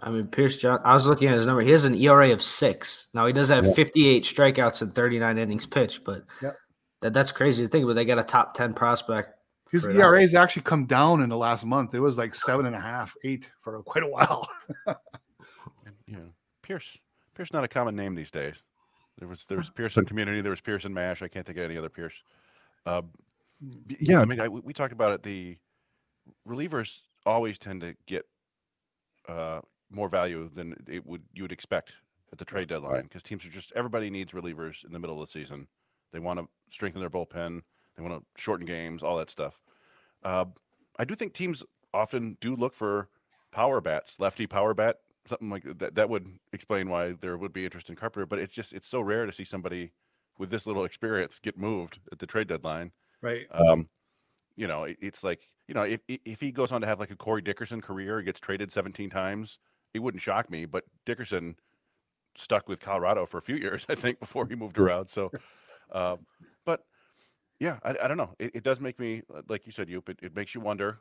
I 0.00 0.10
mean, 0.10 0.26
Pierce 0.26 0.56
John. 0.56 0.80
I 0.84 0.94
was 0.94 1.06
looking 1.06 1.28
at 1.28 1.36
his 1.36 1.46
number. 1.46 1.62
He 1.62 1.70
has 1.70 1.84
an 1.84 1.94
ERA 1.94 2.32
of 2.32 2.42
six. 2.42 3.08
Now 3.14 3.26
he 3.26 3.32
does 3.32 3.48
have 3.48 3.74
58 3.74 4.24
strikeouts 4.24 4.82
and 4.82 4.94
39 4.94 5.38
innings 5.38 5.66
pitched, 5.66 6.04
but 6.04 6.24
that, 7.00 7.12
that's 7.12 7.32
crazy 7.32 7.64
to 7.64 7.68
think. 7.68 7.86
But 7.86 7.94
they 7.94 8.04
got 8.04 8.18
a 8.18 8.24
top 8.24 8.54
10 8.54 8.74
prospect. 8.74 9.38
His 9.70 9.84
ERA 9.84 10.20
has 10.20 10.34
actually 10.34 10.62
come 10.62 10.86
down 10.86 11.22
in 11.22 11.28
the 11.28 11.36
last 11.36 11.64
month. 11.64 11.94
It 11.94 12.00
was 12.00 12.16
like 12.16 12.34
seven 12.34 12.66
and 12.66 12.76
a 12.76 12.80
half, 12.80 13.14
eight 13.24 13.50
for 13.62 13.82
quite 13.82 14.04
a 14.04 14.08
while. 14.08 14.48
yeah, 16.06 16.18
Pierce. 16.62 16.96
Pierce 17.34 17.52
not 17.52 17.64
a 17.64 17.68
common 17.68 17.96
name 17.96 18.14
these 18.14 18.30
days. 18.30 18.56
There 19.18 19.28
was 19.28 19.46
there 19.46 19.58
was 19.58 19.70
Pearson 19.70 20.04
Community. 20.04 20.40
There 20.40 20.50
was 20.50 20.60
Pearson 20.60 20.94
Mash. 20.94 21.22
I 21.22 21.28
can't 21.28 21.46
think 21.46 21.58
of 21.58 21.64
any 21.64 21.76
other 21.76 21.88
Pierce. 21.88 22.14
Uh, 22.86 23.02
yeah, 23.88 24.20
I 24.20 24.24
mean, 24.24 24.40
I, 24.40 24.48
we 24.48 24.72
talked 24.72 24.92
about 24.92 25.12
it. 25.12 25.22
The 25.22 25.56
relievers 26.48 27.00
always 27.24 27.58
tend 27.58 27.80
to 27.82 27.96
get 28.06 28.26
uh, 29.28 29.60
more 29.94 30.08
value 30.08 30.50
than 30.54 30.74
it 30.88 31.06
would 31.06 31.22
you 31.32 31.42
would 31.42 31.52
expect 31.52 31.92
at 32.32 32.38
the 32.38 32.44
trade 32.44 32.68
deadline 32.68 33.04
because 33.04 33.22
teams 33.22 33.44
are 33.44 33.50
just 33.50 33.72
everybody 33.76 34.10
needs 34.10 34.32
relievers 34.32 34.84
in 34.84 34.92
the 34.92 34.98
middle 34.98 35.20
of 35.20 35.28
the 35.28 35.32
season. 35.32 35.68
They 36.12 36.18
want 36.18 36.38
to 36.40 36.48
strengthen 36.70 37.00
their 37.00 37.10
bullpen. 37.10 37.62
They 37.96 38.02
want 38.02 38.14
to 38.14 38.40
shorten 38.40 38.66
games, 38.66 39.02
all 39.02 39.16
that 39.18 39.30
stuff. 39.30 39.60
Uh, 40.24 40.46
I 40.98 41.04
do 41.04 41.14
think 41.14 41.32
teams 41.32 41.62
often 41.92 42.36
do 42.40 42.56
look 42.56 42.74
for 42.74 43.08
power 43.52 43.80
bats, 43.80 44.16
lefty 44.18 44.46
power 44.46 44.74
bat, 44.74 44.98
something 45.28 45.48
like 45.48 45.62
that. 45.78 45.94
That 45.94 46.10
would 46.10 46.26
explain 46.52 46.88
why 46.88 47.12
there 47.20 47.36
would 47.36 47.52
be 47.52 47.64
interest 47.64 47.88
in 47.88 47.96
Carpenter. 47.96 48.26
But 48.26 48.40
it's 48.40 48.52
just 48.52 48.72
it's 48.72 48.88
so 48.88 49.00
rare 49.00 49.26
to 49.26 49.32
see 49.32 49.44
somebody 49.44 49.92
with 50.38 50.50
this 50.50 50.66
little 50.66 50.84
experience 50.84 51.38
get 51.38 51.56
moved 51.56 52.00
at 52.10 52.18
the 52.18 52.26
trade 52.26 52.48
deadline. 52.48 52.90
Right. 53.22 53.46
Um, 53.52 53.88
you 54.56 54.66
know, 54.66 54.86
it's 54.88 55.22
like 55.22 55.48
you 55.68 55.74
know 55.74 55.82
if 55.82 56.00
if 56.08 56.40
he 56.40 56.50
goes 56.50 56.72
on 56.72 56.80
to 56.80 56.86
have 56.86 56.98
like 57.00 57.10
a 57.10 57.16
Corey 57.16 57.42
Dickerson 57.42 57.80
career, 57.80 58.18
he 58.18 58.24
gets 58.24 58.40
traded 58.40 58.72
17 58.72 59.08
times 59.10 59.58
it 59.94 60.00
wouldn't 60.00 60.22
shock 60.22 60.50
me. 60.50 60.66
But 60.66 60.84
Dickerson 61.06 61.56
stuck 62.36 62.68
with 62.68 62.80
Colorado 62.80 63.26
for 63.26 63.38
a 63.38 63.42
few 63.42 63.56
years, 63.56 63.86
I 63.88 63.94
think, 63.94 64.20
before 64.20 64.46
he 64.46 64.54
moved 64.54 64.78
around. 64.78 65.08
So, 65.08 65.30
uh, 65.92 66.16
but 66.64 66.84
yeah, 67.60 67.78
I, 67.82 67.96
I 68.02 68.08
don't 68.08 68.16
know. 68.16 68.34
It, 68.38 68.50
it, 68.56 68.62
does 68.62 68.80
make 68.80 68.98
me, 68.98 69.22
like 69.48 69.66
you 69.66 69.72
said, 69.72 69.88
Yoop, 69.88 70.08
it, 70.08 70.18
it 70.22 70.36
makes 70.36 70.54
you 70.54 70.60
wonder. 70.60 70.98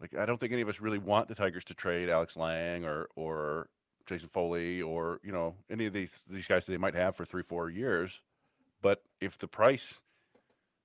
Like, 0.00 0.16
I 0.16 0.26
don't 0.26 0.38
think 0.38 0.52
any 0.52 0.62
of 0.62 0.68
us 0.68 0.80
really 0.80 0.98
want 0.98 1.28
the 1.28 1.34
Tigers 1.34 1.64
to 1.66 1.74
trade 1.74 2.10
Alex 2.10 2.36
Lange 2.36 2.84
or 2.84 3.08
or 3.16 3.68
Jason 4.04 4.28
Foley 4.28 4.82
or 4.82 5.20
you 5.24 5.32
know 5.32 5.54
any 5.70 5.86
of 5.86 5.94
these 5.94 6.22
these 6.28 6.46
guys 6.46 6.66
that 6.66 6.72
they 6.72 6.78
might 6.78 6.94
have 6.94 7.16
for 7.16 7.24
three 7.24 7.42
four 7.42 7.70
years. 7.70 8.20
But 8.82 9.02
if 9.22 9.38
the 9.38 9.48
price 9.48 9.94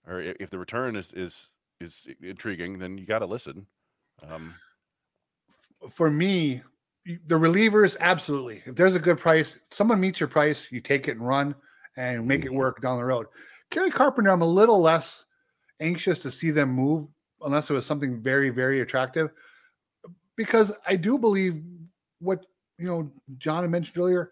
or 0.08 0.22
if 0.22 0.50
the 0.50 0.58
return 0.58 0.96
is 0.96 1.12
is 1.12 1.50
is 1.82 2.08
intriguing, 2.22 2.80
then 2.80 2.98
you 2.98 3.06
got 3.06 3.20
to 3.20 3.26
listen. 3.26 3.68
Um, 4.30 4.56
For 5.90 6.10
me, 6.10 6.62
the 7.06 7.36
relievers 7.36 7.98
absolutely. 8.00 8.62
If 8.66 8.76
there's 8.76 8.96
a 8.96 9.00
good 9.00 9.20
price, 9.20 9.58
someone 9.72 10.00
meets 10.00 10.20
your 10.20 10.30
price, 10.30 10.72
you 10.72 10.82
take 10.82 11.08
it 11.08 11.12
and 11.18 11.28
run 11.28 11.56
and 11.98 12.28
make 12.28 12.46
it 12.46 12.54
work 12.54 12.82
down 12.82 12.98
the 12.98 13.06
road. 13.06 13.28
Kerry 13.70 13.90
Carpenter, 13.90 14.32
I'm 14.32 14.42
a 14.42 14.46
little 14.46 14.80
less 14.80 15.26
anxious 15.80 16.20
to 16.20 16.32
see 16.32 16.52
them 16.52 16.70
move 16.70 17.08
unless 17.42 17.70
it 17.70 17.74
was 17.74 17.86
something 17.86 18.22
very, 18.22 18.50
very 18.50 18.82
attractive. 18.82 19.32
Because 20.36 20.72
I 20.86 20.96
do 20.96 21.18
believe 21.18 21.64
what 22.20 22.46
you 22.78 22.88
know, 22.88 23.12
John 23.38 23.62
had 23.64 23.70
mentioned 23.70 23.98
earlier, 23.98 24.32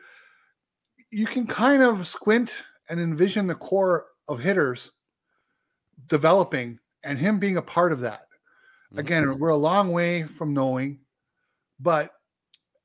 you 1.12 1.28
can 1.28 1.46
kind 1.46 1.84
of 1.84 2.08
squint 2.08 2.54
and 2.90 3.00
envision 3.00 3.46
the 3.46 3.56
core 3.56 4.08
of 4.28 4.40
hitters 4.40 4.92
developing 6.08 6.80
and 7.04 7.20
him 7.20 7.40
being 7.40 7.58
a 7.58 7.62
part 7.62 7.92
of 7.92 8.00
that. 8.00 8.28
Mhm. 8.94 9.00
Again, 9.00 9.40
we're 9.40 9.50
a 9.50 9.56
long 9.56 9.92
way 9.92 10.24
from 10.24 10.54
knowing, 10.54 11.00
but 11.80 12.19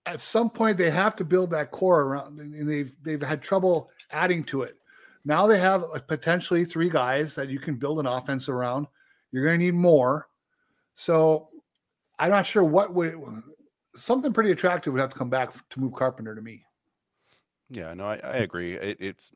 at 0.06 0.20
some 0.20 0.50
point 0.50 0.76
they 0.76 0.90
have 0.90 1.16
to 1.16 1.24
build 1.24 1.50
that 1.50 1.70
core 1.70 2.02
around 2.02 2.38
and 2.38 2.68
they've 2.68 2.92
they've 3.02 3.22
had 3.22 3.42
trouble 3.42 3.90
adding 4.10 4.44
to 4.44 4.62
it. 4.62 4.76
Now 5.24 5.46
they 5.46 5.58
have 5.58 5.84
potentially 6.06 6.64
three 6.64 6.90
guys 6.90 7.34
that 7.34 7.48
you 7.48 7.58
can 7.58 7.76
build 7.76 7.98
an 7.98 8.06
offense 8.06 8.48
around. 8.48 8.86
You're 9.32 9.44
going 9.44 9.58
to 9.58 9.64
need 9.64 9.74
more. 9.74 10.28
So 10.94 11.48
I'm 12.18 12.30
not 12.30 12.46
sure 12.46 12.62
what 12.62 12.92
would 12.94 13.14
something 13.96 14.32
pretty 14.32 14.50
attractive 14.50 14.92
would 14.92 15.00
have 15.00 15.10
to 15.10 15.18
come 15.18 15.30
back 15.30 15.52
to 15.70 15.80
move 15.80 15.94
Carpenter 15.94 16.34
to 16.34 16.42
me. 16.42 16.64
Yeah, 17.70 17.94
no, 17.94 18.06
I, 18.06 18.16
I 18.16 18.36
agree. 18.38 18.74
It, 18.74 18.98
it's 19.00 19.32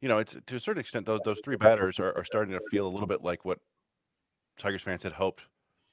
you 0.00 0.08
know, 0.08 0.18
it's 0.18 0.36
to 0.46 0.56
a 0.56 0.60
certain 0.60 0.80
extent 0.80 1.06
those 1.06 1.20
those 1.24 1.40
three 1.44 1.56
batters 1.56 2.00
are, 2.00 2.16
are 2.16 2.24
starting 2.24 2.54
to 2.54 2.60
feel 2.70 2.86
a 2.86 2.90
little 2.90 3.06
bit 3.06 3.22
like 3.22 3.44
what 3.44 3.60
Tigers 4.58 4.82
fans 4.82 5.02
had 5.02 5.12
hoped 5.12 5.42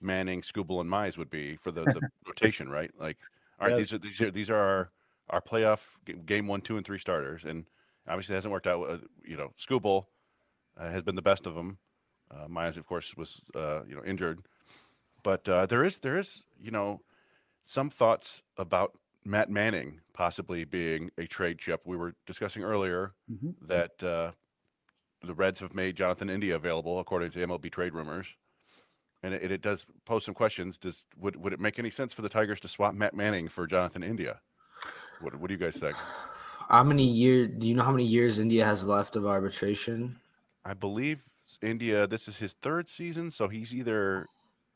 Manning, 0.02 0.42
Skubal, 0.42 0.82
and 0.82 0.90
Mize 0.90 1.18
would 1.18 1.30
be 1.30 1.56
for 1.58 1.72
the, 1.72 1.84
the 1.84 2.10
rotation, 2.26 2.70
right? 2.70 2.92
Like, 2.98 3.18
all 3.60 3.68
right, 3.68 3.78
Yes. 3.78 3.78
these 3.78 3.94
are 3.94 3.98
these 4.00 4.22
are 4.22 4.32
these 4.32 4.50
are 4.50 4.56
our 4.58 4.92
our 5.30 5.42
playoff 5.42 5.82
game 6.26 6.48
one, 6.48 6.62
two, 6.62 6.78
and 6.78 6.86
three 6.86 7.00
starters, 7.00 7.46
and 7.46 7.66
obviously 8.08 8.34
it 8.34 8.38
hasn't 8.38 8.52
worked 8.52 8.68
out. 8.68 8.90
Uh, 8.90 8.98
you 9.24 9.38
know, 9.38 9.54
Skubal 9.58 10.06
uh, 10.78 10.90
has 10.90 11.04
been 11.04 11.16
the 11.16 11.22
best 11.22 11.46
of 11.48 11.56
them. 11.56 11.78
Uh, 12.32 12.48
Mize, 12.48 12.78
of 12.78 12.86
course, 12.88 13.16
was 13.18 13.42
uh, 13.56 13.84
you 13.86 13.96
know 13.96 14.04
injured, 14.04 14.42
but 15.24 15.48
uh, 15.50 15.66
there 15.66 15.84
is 15.84 16.00
there 16.00 16.18
is 16.18 16.44
you 16.60 16.72
know 16.72 17.02
some 17.64 17.90
thoughts 17.90 18.42
about 18.58 18.98
Matt 19.26 19.50
Manning 19.50 20.02
possibly 20.14 20.66
being 20.66 21.12
a 21.18 21.28
trade 21.28 21.60
chip. 21.60 21.82
We 21.86 21.98
were 21.98 22.16
discussing 22.26 22.64
earlier 22.64 23.14
Mhm. 23.32 23.56
that 23.68 24.04
uh, 24.04 24.32
the 25.22 25.34
Reds 25.34 25.60
have 25.60 25.74
made 25.76 25.96
Jonathan 25.98 26.30
India 26.30 26.56
available, 26.56 27.00
according 27.00 27.32
to 27.32 27.40
MLB 27.40 27.70
trade 27.72 27.94
rumors, 27.94 28.28
and 29.24 29.34
it, 29.34 29.52
it 29.52 29.62
does 29.62 29.86
pose 30.06 30.26
some 30.26 30.34
questions. 30.34 30.78
Does 30.78 31.06
would 31.20 31.36
would 31.36 31.54
it 31.54 31.60
make 31.60 31.80
any 31.80 31.90
sense 31.90 32.14
for 32.14 32.22
the 32.22 32.30
Tigers 32.30 32.60
to 32.62 32.68
swap 32.68 32.94
Matt 32.94 33.14
Manning 33.14 33.48
for 33.48 33.68
Jonathan 33.68 34.04
India? 34.04 34.40
What 35.22 35.36
what 35.40 35.48
do 35.48 35.54
you 35.54 35.60
guys 35.60 35.78
think? 35.78 35.96
How 36.70 36.84
many 36.84 37.04
years? 37.04 37.50
Do 37.58 37.68
you 37.68 37.74
know 37.74 37.82
how 37.82 37.92
many 37.92 38.06
years 38.06 38.38
India 38.38 38.64
has 38.64 38.84
left 38.84 39.16
of 39.16 39.26
arbitration? 39.26 40.16
I 40.64 40.76
believe 40.76 41.20
India. 41.64 42.06
This 42.06 42.28
is 42.28 42.38
his 42.38 42.54
third 42.62 42.88
season, 42.88 43.32
so 43.32 43.48
he's 43.48 43.74
either 43.74 44.28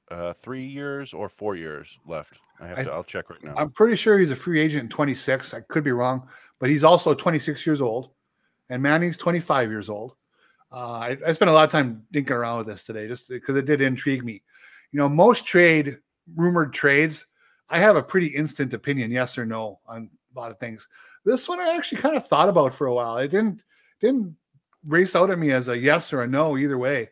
uh, 0.10 0.34
three 0.34 0.66
years 0.66 1.14
or 1.14 1.30
four 1.30 1.56
years 1.56 2.00
left. 2.08 2.40
I 2.60 2.66
have 2.66 2.80
I 2.80 2.84
to. 2.86 2.92
I'll 2.92 3.04
check 3.04 3.30
right 3.30 3.44
now. 3.44 3.54
I'm 3.58 3.70
pretty 3.70 3.96
sure 3.96 4.18
he's 4.18 4.32
a 4.32 4.36
free 4.36 4.60
agent 4.60 4.84
in 4.84 4.90
26. 4.90 5.54
I 5.54 5.62
could 5.62 5.84
be 5.84 5.92
wrong, 5.92 6.28
but 6.60 6.72
he's 6.72 6.84
also 6.84 7.14
26 7.14 7.64
years 7.64 7.80
old, 7.80 8.10
and 8.70 8.82
Manning's 8.82 9.18
25 9.18 9.70
years 9.70 9.88
old. 9.88 10.16
Uh, 10.74 10.92
I, 11.00 11.18
I 11.28 11.32
spent 11.34 11.50
a 11.50 11.54
lot 11.54 11.66
of 11.66 11.72
time 11.72 12.04
thinking 12.12 12.34
around 12.34 12.58
with 12.58 12.68
this 12.68 12.84
today, 12.84 13.08
just 13.08 13.30
because 13.30 13.56
it 13.56 13.66
did 13.66 13.82
intrigue 13.82 14.24
me. 14.24 14.42
You 14.92 14.98
know, 15.00 15.08
most 15.08 15.46
trade 15.46 16.00
rumored 16.36 16.74
trades, 16.74 17.26
I 17.70 17.80
have 17.80 17.96
a 17.96 18.04
pretty 18.04 18.28
instant 18.28 18.74
opinion, 18.74 19.12
yes 19.12 19.38
or 19.38 19.46
no, 19.46 19.80
on 19.88 20.10
a 20.36 20.40
lot 20.40 20.52
of 20.52 20.60
things. 20.60 20.88
This 21.26 21.48
one 21.48 21.60
I 21.60 21.76
actually 21.76 22.02
kind 22.02 22.18
of 22.18 22.28
thought 22.28 22.50
about 22.50 22.74
for 22.74 22.88
a 22.88 22.94
while. 22.94 23.18
It 23.18 23.30
didn't 23.30 23.62
didn't 24.02 24.36
race 24.86 25.16
out 25.16 25.30
at 25.30 25.40
me 25.40 25.52
as 25.52 25.68
a 25.68 25.78
yes 25.78 26.12
or 26.12 26.24
a 26.24 26.28
no 26.28 26.58
either 26.58 26.78
way. 26.78 27.10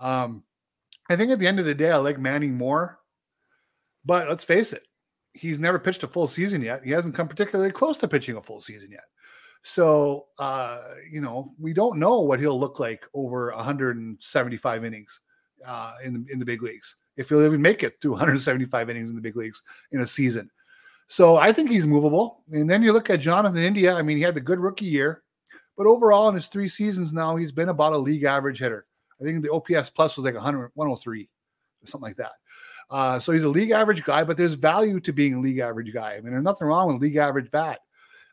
Um, 0.00 0.42
I 1.08 1.16
think 1.16 1.30
at 1.30 1.38
the 1.38 1.46
end 1.46 1.60
of 1.60 1.66
the 1.66 1.74
day, 1.74 1.90
I 1.90 1.96
like 1.96 2.18
Manning 2.18 2.54
more. 2.54 2.98
But 4.04 4.28
let's 4.28 4.42
face 4.42 4.72
it, 4.72 4.86
he's 5.32 5.58
never 5.58 5.78
pitched 5.78 6.02
a 6.02 6.08
full 6.08 6.26
season 6.26 6.62
yet. 6.62 6.82
He 6.84 6.90
hasn't 6.90 7.14
come 7.14 7.28
particularly 7.28 7.70
close 7.70 7.96
to 7.98 8.08
pitching 8.08 8.36
a 8.36 8.42
full 8.42 8.60
season 8.60 8.90
yet. 8.90 9.04
So, 9.62 10.26
uh, 10.38 10.80
you 11.10 11.20
know, 11.20 11.54
we 11.58 11.72
don't 11.72 11.98
know 11.98 12.20
what 12.20 12.40
he'll 12.40 12.58
look 12.58 12.80
like 12.80 13.06
over 13.14 13.52
175 13.54 14.84
innings 14.84 15.20
uh, 15.64 15.94
in, 16.04 16.26
in 16.30 16.38
the 16.38 16.44
big 16.44 16.62
leagues, 16.62 16.96
if 17.16 17.28
he'll 17.28 17.44
even 17.44 17.62
make 17.62 17.82
it 17.82 18.00
to 18.00 18.10
175 18.10 18.90
innings 18.90 19.08
in 19.08 19.16
the 19.16 19.22
big 19.22 19.36
leagues 19.36 19.62
in 19.92 20.00
a 20.00 20.06
season. 20.06 20.50
So 21.08 21.36
I 21.36 21.52
think 21.52 21.70
he's 21.70 21.86
movable. 21.86 22.42
And 22.50 22.68
then 22.68 22.82
you 22.82 22.92
look 22.92 23.10
at 23.10 23.20
Jonathan 23.20 23.58
India. 23.58 23.94
I 23.94 24.02
mean, 24.02 24.16
he 24.16 24.22
had 24.22 24.34
the 24.34 24.40
good 24.40 24.58
rookie 24.58 24.86
year, 24.86 25.22
but 25.76 25.86
overall 25.86 26.28
in 26.28 26.34
his 26.34 26.46
three 26.46 26.68
seasons 26.68 27.12
now, 27.12 27.36
he's 27.36 27.52
been 27.52 27.68
about 27.68 27.92
a 27.92 27.98
league 27.98 28.24
average 28.24 28.58
hitter. 28.58 28.86
I 29.20 29.24
think 29.24 29.42
the 29.42 29.52
OPS 29.52 29.90
plus 29.90 30.16
was 30.16 30.24
like 30.24 30.34
100, 30.34 30.72
103 30.74 31.28
or 31.82 31.86
something 31.86 32.08
like 32.08 32.16
that. 32.16 32.32
Uh, 32.90 33.20
so 33.20 33.32
he's 33.32 33.44
a 33.44 33.48
league 33.48 33.70
average 33.70 34.04
guy, 34.04 34.24
but 34.24 34.36
there's 34.36 34.54
value 34.54 35.00
to 35.00 35.12
being 35.12 35.34
a 35.34 35.40
league 35.40 35.58
average 35.58 35.92
guy. 35.92 36.14
I 36.14 36.20
mean, 36.20 36.32
there's 36.32 36.44
nothing 36.44 36.66
wrong 36.66 36.88
with 36.88 37.00
league 37.00 37.16
average 37.16 37.50
bat. 37.50 37.80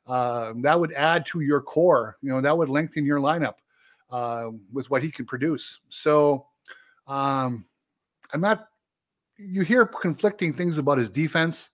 Um, 0.10 0.63
that 0.63 0.80
would 0.80 0.92
add 0.94 1.25
to 1.28 1.42
your 1.42 1.62
core. 1.62 2.18
You 2.22 2.30
know, 2.30 2.42
that 2.42 2.58
would 2.58 2.68
lengthen 2.68 3.06
your 3.06 3.20
lineup 3.20 3.56
uh, 4.12 4.50
with 4.74 4.89
what 4.89 5.04
he 5.04 5.12
can 5.12 5.25
produce. 5.25 5.80
So 5.89 6.48
um, 7.08 7.66
I'm 8.34 8.42
not. 8.42 8.68
You 9.38 9.62
hear 9.62 9.86
conflicting 9.86 10.54
things 10.54 10.80
about 10.80 10.98
his 10.98 11.10
defense, 11.10 11.70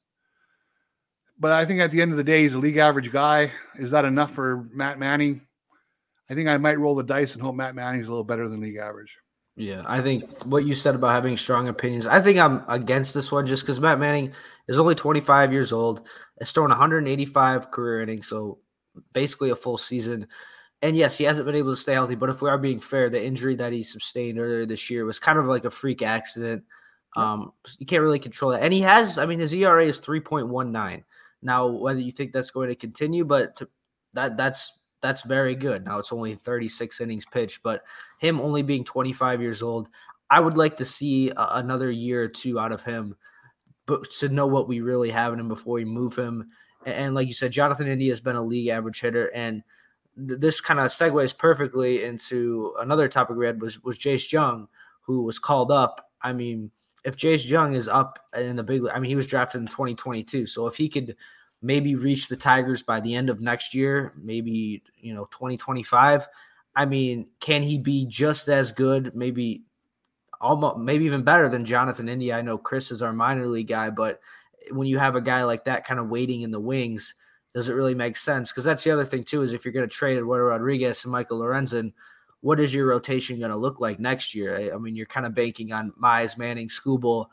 but 1.39 1.51
I 1.51 1.65
think 1.65 1.79
at 1.79 1.89
the 1.89 2.01
end 2.01 2.11
of 2.11 2.17
the 2.17 2.23
day, 2.23 2.43
he's 2.43 2.53
a 2.53 2.59
league 2.59 2.77
average 2.77 3.11
guy. 3.11 3.51
Is 3.75 3.89
that 3.91 4.05
enough 4.05 4.31
for 4.31 4.67
Matt 4.71 4.99
Manning? 4.99 5.41
I 6.29 6.35
think 6.35 6.47
I 6.47 6.57
might 6.57 6.77
roll 6.77 6.93
the 6.93 7.03
dice 7.03 7.33
and 7.33 7.41
hope 7.41 7.55
Matt 7.55 7.73
Manning's 7.73 8.07
a 8.07 8.11
little 8.11 8.23
better 8.23 8.49
than 8.49 8.61
league 8.61 8.77
average. 8.77 9.17
Yeah, 9.57 9.83
I 9.85 10.01
think 10.01 10.43
what 10.43 10.65
you 10.65 10.75
said 10.75 10.95
about 10.95 11.11
having 11.11 11.37
strong 11.37 11.69
opinions. 11.69 12.05
I 12.05 12.19
think 12.21 12.37
I'm 12.37 12.63
against 12.67 13.13
this 13.13 13.31
one 13.31 13.45
just 13.45 13.63
because 13.63 13.79
Matt 13.79 13.99
Manning 13.99 14.33
is 14.67 14.77
only 14.77 14.95
25 14.95 15.53
years 15.53 15.71
old. 15.71 16.05
Has 16.39 16.51
thrown 16.51 16.69
185 16.69 17.71
career 17.71 18.01
innings, 18.01 18.27
so 18.27 18.59
basically 19.13 19.51
a 19.51 19.55
full 19.55 19.77
season. 19.77 20.27
And 20.81 20.95
yes, 20.95 21.17
he 21.17 21.23
hasn't 21.23 21.45
been 21.45 21.55
able 21.55 21.71
to 21.71 21.81
stay 21.81 21.93
healthy. 21.93 22.15
But 22.15 22.29
if 22.29 22.41
we 22.41 22.49
are 22.49 22.57
being 22.57 22.81
fair, 22.81 23.09
the 23.09 23.23
injury 23.23 23.55
that 23.55 23.71
he 23.71 23.81
sustained 23.81 24.39
earlier 24.39 24.65
this 24.65 24.89
year 24.89 25.05
was 25.05 25.19
kind 25.19 25.39
of 25.39 25.47
like 25.47 25.63
a 25.63 25.71
freak 25.71 26.01
accident. 26.01 26.63
Um, 27.15 27.53
you 27.79 27.85
can't 27.85 28.01
really 28.01 28.19
control 28.19 28.51
that. 28.51 28.61
And 28.61 28.73
he 28.73 28.81
has, 28.81 29.17
I 29.17 29.25
mean, 29.25 29.39
his 29.39 29.53
ERA 29.53 29.85
is 29.85 30.01
3.19. 30.01 31.03
Now, 31.41 31.67
whether 31.67 31.99
you 31.99 32.11
think 32.11 32.33
that's 32.33 32.51
going 32.51 32.67
to 32.69 32.75
continue, 32.75 33.23
but 33.23 33.55
to, 33.57 33.69
that 34.13 34.35
that's 34.35 34.79
that's 35.01 35.23
very 35.23 35.55
good. 35.55 35.85
Now 35.85 35.99
it's 35.99 36.13
only 36.13 36.35
36 36.35 37.01
innings 37.01 37.25
pitched, 37.25 37.61
but 37.63 37.83
him 38.19 38.39
only 38.39 38.63
being 38.63 38.83
25 38.83 39.41
years 39.41 39.61
old, 39.61 39.89
I 40.29 40.39
would 40.39 40.57
like 40.57 40.77
to 40.77 40.85
see 40.85 41.29
a, 41.29 41.47
another 41.51 41.91
year 41.91 42.23
or 42.23 42.27
two 42.27 42.59
out 42.59 42.71
of 42.71 42.83
him, 42.83 43.15
but 43.85 44.09
to 44.19 44.29
know 44.29 44.47
what 44.47 44.67
we 44.67 44.81
really 44.81 45.11
have 45.11 45.33
in 45.33 45.39
him 45.39 45.47
before 45.47 45.75
we 45.75 45.85
move 45.85 46.15
him. 46.15 46.49
And, 46.85 46.95
and 46.95 47.15
like 47.15 47.27
you 47.27 47.33
said, 47.33 47.51
Jonathan 47.51 47.87
India 47.87 48.11
has 48.11 48.21
been 48.21 48.35
a 48.35 48.41
league 48.41 48.69
average 48.69 49.01
hitter, 49.01 49.27
and 49.33 49.63
th- 50.17 50.39
this 50.39 50.61
kind 50.61 50.79
of 50.79 50.91
segues 50.91 51.37
perfectly 51.37 52.03
into 52.03 52.73
another 52.79 53.07
topic 53.07 53.37
we 53.37 53.45
had 53.45 53.61
was 53.61 53.83
was 53.83 53.97
Jace 53.97 54.31
Jung, 54.31 54.67
who 55.01 55.23
was 55.23 55.39
called 55.39 55.71
up. 55.71 56.09
I 56.21 56.33
mean, 56.33 56.71
if 57.03 57.15
Jace 57.15 57.45
Jung 57.47 57.73
is 57.73 57.87
up 57.87 58.19
in 58.35 58.55
the 58.55 58.63
big, 58.63 58.83
I 58.91 58.99
mean, 58.99 59.09
he 59.09 59.15
was 59.15 59.27
drafted 59.27 59.61
in 59.61 59.67
2022, 59.67 60.47
so 60.47 60.65
if 60.65 60.75
he 60.75 60.89
could 60.89 61.15
maybe 61.65 61.95
reach 61.95 62.27
the 62.27 62.35
Tigers 62.35 62.83
by 62.83 62.99
the 62.99 63.15
end 63.15 63.29
of 63.29 63.41
next 63.41 63.73
year, 63.73 64.13
maybe 64.21 64.83
you 64.97 65.13
know 65.13 65.25
2025. 65.31 66.27
I 66.75 66.85
mean, 66.85 67.27
can 67.39 67.63
he 67.63 67.77
be 67.79 68.05
just 68.05 68.47
as 68.47 68.71
good? 68.71 69.15
Maybe 69.15 69.63
almost, 70.39 70.77
maybe 70.77 71.05
even 71.05 71.23
better 71.23 71.49
than 71.49 71.65
Jonathan 71.65 72.07
India. 72.07 72.37
I 72.37 72.41
know 72.41 72.57
Chris 72.57 72.91
is 72.91 73.01
our 73.01 73.13
minor 73.13 73.47
league 73.47 73.67
guy, 73.67 73.89
but 73.89 74.19
when 74.71 74.87
you 74.87 74.99
have 74.99 75.15
a 75.15 75.21
guy 75.21 75.43
like 75.43 75.63
that 75.63 75.85
kind 75.85 75.99
of 75.99 76.09
waiting 76.09 76.41
in 76.41 76.51
the 76.51 76.59
wings, 76.59 77.15
does 77.53 77.69
it 77.69 77.73
really 77.73 77.95
make 77.95 78.17
sense? 78.17 78.51
Because 78.51 78.65
that's 78.65 78.83
the 78.83 78.91
other 78.91 79.05
thing 79.05 79.23
too 79.23 79.41
is 79.41 79.53
if 79.53 79.65
you're 79.65 79.73
going 79.73 79.87
to 79.87 79.93
trade 79.93 80.17
Eduardo 80.17 80.45
Rodriguez 80.45 81.03
and 81.03 81.11
Michael 81.11 81.39
Lorenzen, 81.39 81.93
what 82.41 82.59
is 82.59 82.73
your 82.73 82.87
rotation 82.87 83.39
going 83.39 83.51
to 83.51 83.57
look 83.57 83.79
like 83.79 83.99
next 83.99 84.35
year? 84.35 84.57
I, 84.57 84.75
I 84.75 84.77
mean, 84.77 84.95
you're 84.95 85.05
kind 85.05 85.25
of 85.25 85.33
banking 85.33 85.71
on 85.71 85.93
Mize, 85.99 86.37
Manning, 86.37 86.67
Skubal, 86.67 87.27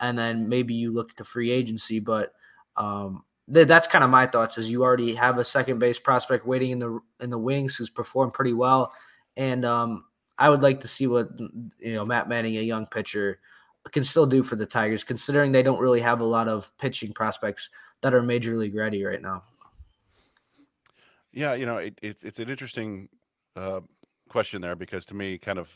and 0.00 0.18
then 0.18 0.48
maybe 0.48 0.74
you 0.74 0.92
look 0.92 1.14
to 1.14 1.24
free 1.24 1.50
agency, 1.50 2.00
but 2.00 2.32
um, 2.76 3.22
th- 3.52 3.68
that's 3.68 3.86
kind 3.86 4.04
of 4.04 4.10
my 4.10 4.26
thoughts. 4.26 4.58
Is 4.58 4.70
you 4.70 4.82
already 4.82 5.14
have 5.14 5.38
a 5.38 5.44
second 5.44 5.78
base 5.78 5.98
prospect 5.98 6.46
waiting 6.46 6.70
in 6.70 6.78
the 6.78 7.00
in 7.20 7.30
the 7.30 7.38
wings 7.38 7.76
who's 7.76 7.90
performed 7.90 8.32
pretty 8.32 8.52
well, 8.52 8.92
and 9.36 9.64
um, 9.64 10.04
I 10.38 10.50
would 10.50 10.62
like 10.62 10.80
to 10.80 10.88
see 10.88 11.06
what 11.06 11.28
you 11.38 11.94
know 11.94 12.04
Matt 12.04 12.28
Manning, 12.28 12.56
a 12.56 12.62
young 12.62 12.86
pitcher, 12.86 13.40
can 13.92 14.04
still 14.04 14.26
do 14.26 14.42
for 14.42 14.56
the 14.56 14.66
Tigers, 14.66 15.04
considering 15.04 15.52
they 15.52 15.62
don't 15.62 15.80
really 15.80 16.00
have 16.00 16.20
a 16.20 16.24
lot 16.24 16.48
of 16.48 16.70
pitching 16.78 17.12
prospects 17.12 17.70
that 18.02 18.14
are 18.14 18.22
major 18.22 18.56
league 18.56 18.74
ready 18.74 19.04
right 19.04 19.22
now. 19.22 19.42
Yeah, 21.32 21.54
you 21.54 21.66
know, 21.66 21.78
it, 21.78 21.98
it's 22.02 22.24
it's 22.24 22.38
an 22.38 22.48
interesting 22.48 23.08
uh, 23.56 23.80
question 24.28 24.60
there 24.60 24.76
because 24.76 25.04
to 25.06 25.14
me, 25.14 25.38
kind 25.38 25.58
of, 25.58 25.70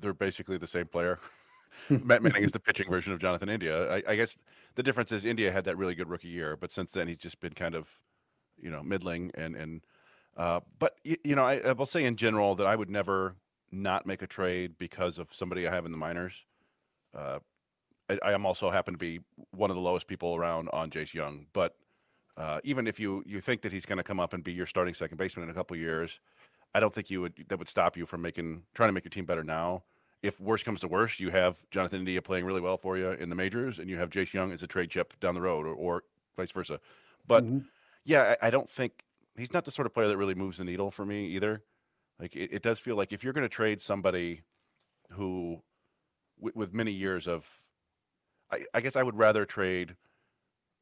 they're 0.00 0.12
basically 0.12 0.58
the 0.58 0.66
same 0.66 0.86
player. 0.86 1.18
Matt 1.88 2.22
Manning 2.22 2.42
is 2.42 2.52
the 2.52 2.60
pitching 2.60 2.88
version 2.88 3.12
of 3.12 3.20
Jonathan 3.20 3.48
India. 3.48 3.90
I, 3.90 4.02
I, 4.08 4.16
guess 4.16 4.36
the 4.74 4.82
difference 4.82 5.12
is 5.12 5.24
India 5.24 5.50
had 5.52 5.64
that 5.64 5.76
really 5.76 5.94
good 5.94 6.08
rookie 6.08 6.28
year, 6.28 6.56
but 6.56 6.72
since 6.72 6.92
then 6.92 7.08
he's 7.08 7.18
just 7.18 7.40
been 7.40 7.52
kind 7.52 7.74
of, 7.74 7.88
you 8.60 8.70
know, 8.70 8.82
middling 8.82 9.30
and 9.34 9.54
and. 9.54 9.82
Uh, 10.36 10.60
but 10.78 10.96
you, 11.02 11.16
you 11.24 11.34
know, 11.34 11.42
I, 11.42 11.56
I 11.56 11.72
will 11.72 11.86
say 11.86 12.04
in 12.04 12.14
general 12.16 12.54
that 12.56 12.66
I 12.66 12.76
would 12.76 12.90
never 12.90 13.34
not 13.72 14.06
make 14.06 14.22
a 14.22 14.26
trade 14.26 14.78
because 14.78 15.18
of 15.18 15.34
somebody 15.34 15.66
I 15.66 15.74
have 15.74 15.84
in 15.84 15.90
the 15.90 15.98
minors. 15.98 16.44
Uh, 17.16 17.40
I, 18.08 18.18
I 18.22 18.32
am 18.32 18.46
also 18.46 18.70
happen 18.70 18.94
to 18.94 18.98
be 18.98 19.20
one 19.50 19.70
of 19.70 19.76
the 19.76 19.82
lowest 19.82 20.06
people 20.06 20.36
around 20.36 20.68
on 20.72 20.90
Jace 20.90 21.12
Jung, 21.12 21.46
but 21.52 21.74
uh, 22.36 22.60
even 22.62 22.86
if 22.86 23.00
you 23.00 23.22
you 23.26 23.40
think 23.40 23.62
that 23.62 23.72
he's 23.72 23.84
going 23.84 23.96
to 23.96 24.04
come 24.04 24.20
up 24.20 24.32
and 24.32 24.44
be 24.44 24.52
your 24.52 24.66
starting 24.66 24.94
second 24.94 25.16
baseman 25.16 25.44
in 25.44 25.50
a 25.50 25.54
couple 25.54 25.76
years, 25.76 26.20
I 26.74 26.80
don't 26.80 26.94
think 26.94 27.10
you 27.10 27.20
would 27.20 27.34
that 27.48 27.58
would 27.58 27.68
stop 27.68 27.96
you 27.96 28.06
from 28.06 28.22
making 28.22 28.62
trying 28.74 28.88
to 28.88 28.92
make 28.92 29.04
your 29.04 29.10
team 29.10 29.24
better 29.24 29.42
now. 29.42 29.82
If 30.22 30.40
worse 30.40 30.62
comes 30.62 30.80
to 30.80 30.88
worse, 30.88 31.20
you 31.20 31.30
have 31.30 31.56
Jonathan 31.70 32.00
India 32.00 32.20
playing 32.20 32.44
really 32.44 32.60
well 32.60 32.76
for 32.76 32.98
you 32.98 33.10
in 33.10 33.28
the 33.28 33.36
majors, 33.36 33.78
and 33.78 33.88
you 33.88 33.96
have 33.98 34.10
Jace 34.10 34.32
Jung 34.32 34.52
as 34.52 34.62
a 34.62 34.66
trade 34.66 34.90
chip 34.90 35.18
down 35.20 35.34
the 35.34 35.40
road, 35.40 35.64
or, 35.64 35.74
or 35.74 36.04
vice 36.36 36.50
versa. 36.50 36.80
But 37.26 37.44
mm-hmm. 37.44 37.58
yeah, 38.04 38.34
I, 38.42 38.48
I, 38.48 38.50
don't 38.50 38.68
think 38.68 39.04
he's 39.36 39.52
not 39.52 39.64
the 39.64 39.70
sort 39.70 39.86
of 39.86 39.94
player 39.94 40.08
that 40.08 40.16
really 40.16 40.34
moves 40.34 40.58
the 40.58 40.64
needle 40.64 40.90
for 40.90 41.06
me 41.06 41.26
either. 41.28 41.62
Like 42.18 42.34
it, 42.34 42.52
it 42.52 42.62
does 42.62 42.80
feel 42.80 42.96
like 42.96 43.12
if 43.12 43.22
you're 43.22 43.32
going 43.32 43.44
to 43.44 43.48
trade 43.48 43.80
somebody 43.80 44.42
who, 45.10 45.62
w- 46.38 46.52
with 46.54 46.74
many 46.74 46.90
years 46.90 47.28
of, 47.28 47.46
I, 48.50 48.64
I 48.74 48.80
guess 48.80 48.96
I 48.96 49.04
would 49.04 49.16
rather 49.16 49.44
trade 49.44 49.94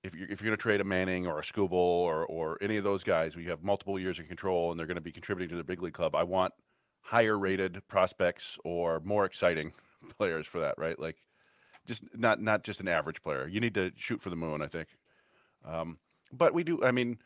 if 0.02 0.14
you're 0.14 0.28
if 0.30 0.40
you're 0.40 0.48
going 0.50 0.56
to 0.56 0.62
trade 0.62 0.80
a 0.80 0.84
Manning 0.84 1.26
or 1.26 1.38
a 1.38 1.42
Skubal 1.42 1.72
or 1.72 2.24
or 2.24 2.58
any 2.60 2.76
of 2.76 2.84
those 2.84 3.02
guys, 3.02 3.34
where 3.34 3.42
you 3.42 3.50
have 3.50 3.62
multiple 3.62 3.98
years 3.98 4.18
of 4.18 4.28
control 4.28 4.70
and 4.70 4.78
they're 4.78 4.86
going 4.86 4.96
to 4.96 5.00
be 5.00 5.12
contributing 5.12 5.50
to 5.50 5.56
the 5.56 5.64
big 5.64 5.82
league 5.82 5.94
club, 5.94 6.14
I 6.14 6.22
want 6.22 6.54
higher 7.06 7.38
rated 7.38 7.86
prospects 7.86 8.58
or 8.64 9.00
more 9.04 9.24
exciting 9.24 9.72
players 10.18 10.46
for 10.46 10.60
that, 10.60 10.74
right? 10.76 10.98
Like 10.98 11.16
just 11.86 12.02
not 12.14 12.40
not 12.40 12.64
just 12.64 12.80
an 12.80 12.88
average 12.88 13.22
player. 13.22 13.46
You 13.46 13.60
need 13.60 13.74
to 13.74 13.92
shoot 13.96 14.20
for 14.20 14.30
the 14.30 14.36
moon, 14.36 14.60
I 14.60 14.66
think. 14.66 14.88
Um, 15.64 15.98
but 16.32 16.52
we 16.52 16.64
do. 16.64 16.82
I 16.82 16.90
mean, 16.90 17.18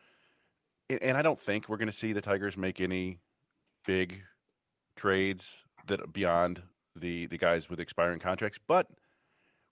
and 0.90 1.16
I 1.16 1.22
don't 1.22 1.40
think 1.40 1.68
we're 1.68 1.78
going 1.78 1.88
to 1.88 1.94
see 1.94 2.12
the 2.12 2.20
Tigers 2.20 2.56
make 2.56 2.80
any 2.80 3.18
big 3.86 4.22
trades 4.96 5.48
that 5.86 6.12
beyond 6.12 6.62
the 6.94 7.26
the 7.26 7.38
guys 7.38 7.70
with 7.70 7.80
expiring 7.80 8.20
contracts. 8.20 8.58
But 8.66 8.86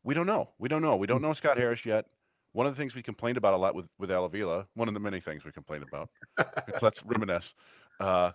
we 0.03 0.15
don't 0.15 0.27
know. 0.27 0.49
We 0.59 0.69
don't 0.69 0.83
know. 0.83 0.97
We 0.97 1.07
don't 1.07 1.21
know 1.21 1.35
Scott 1.35 1.59
Harris 1.59 1.85
yet. 1.85 2.07
One 2.53 2.67
of 2.67 2.75
the 2.75 2.81
things 2.81 2.95
we 2.95 3.03
complained 3.03 3.37
about 3.37 3.53
a 3.53 3.59
lot 3.59 3.75
with 3.75 3.89
with 3.99 4.11
Al 4.11 4.25
Avila, 4.25 4.67
one 4.75 4.89
of 4.89 4.95
the 4.95 5.01
many 5.01 5.21
things 5.21 5.45
we 5.45 5.53
complained 5.53 5.85
about, 5.87 6.09
let's 6.81 7.03
reminisce, 7.05 7.53
uh, 8.01 8.33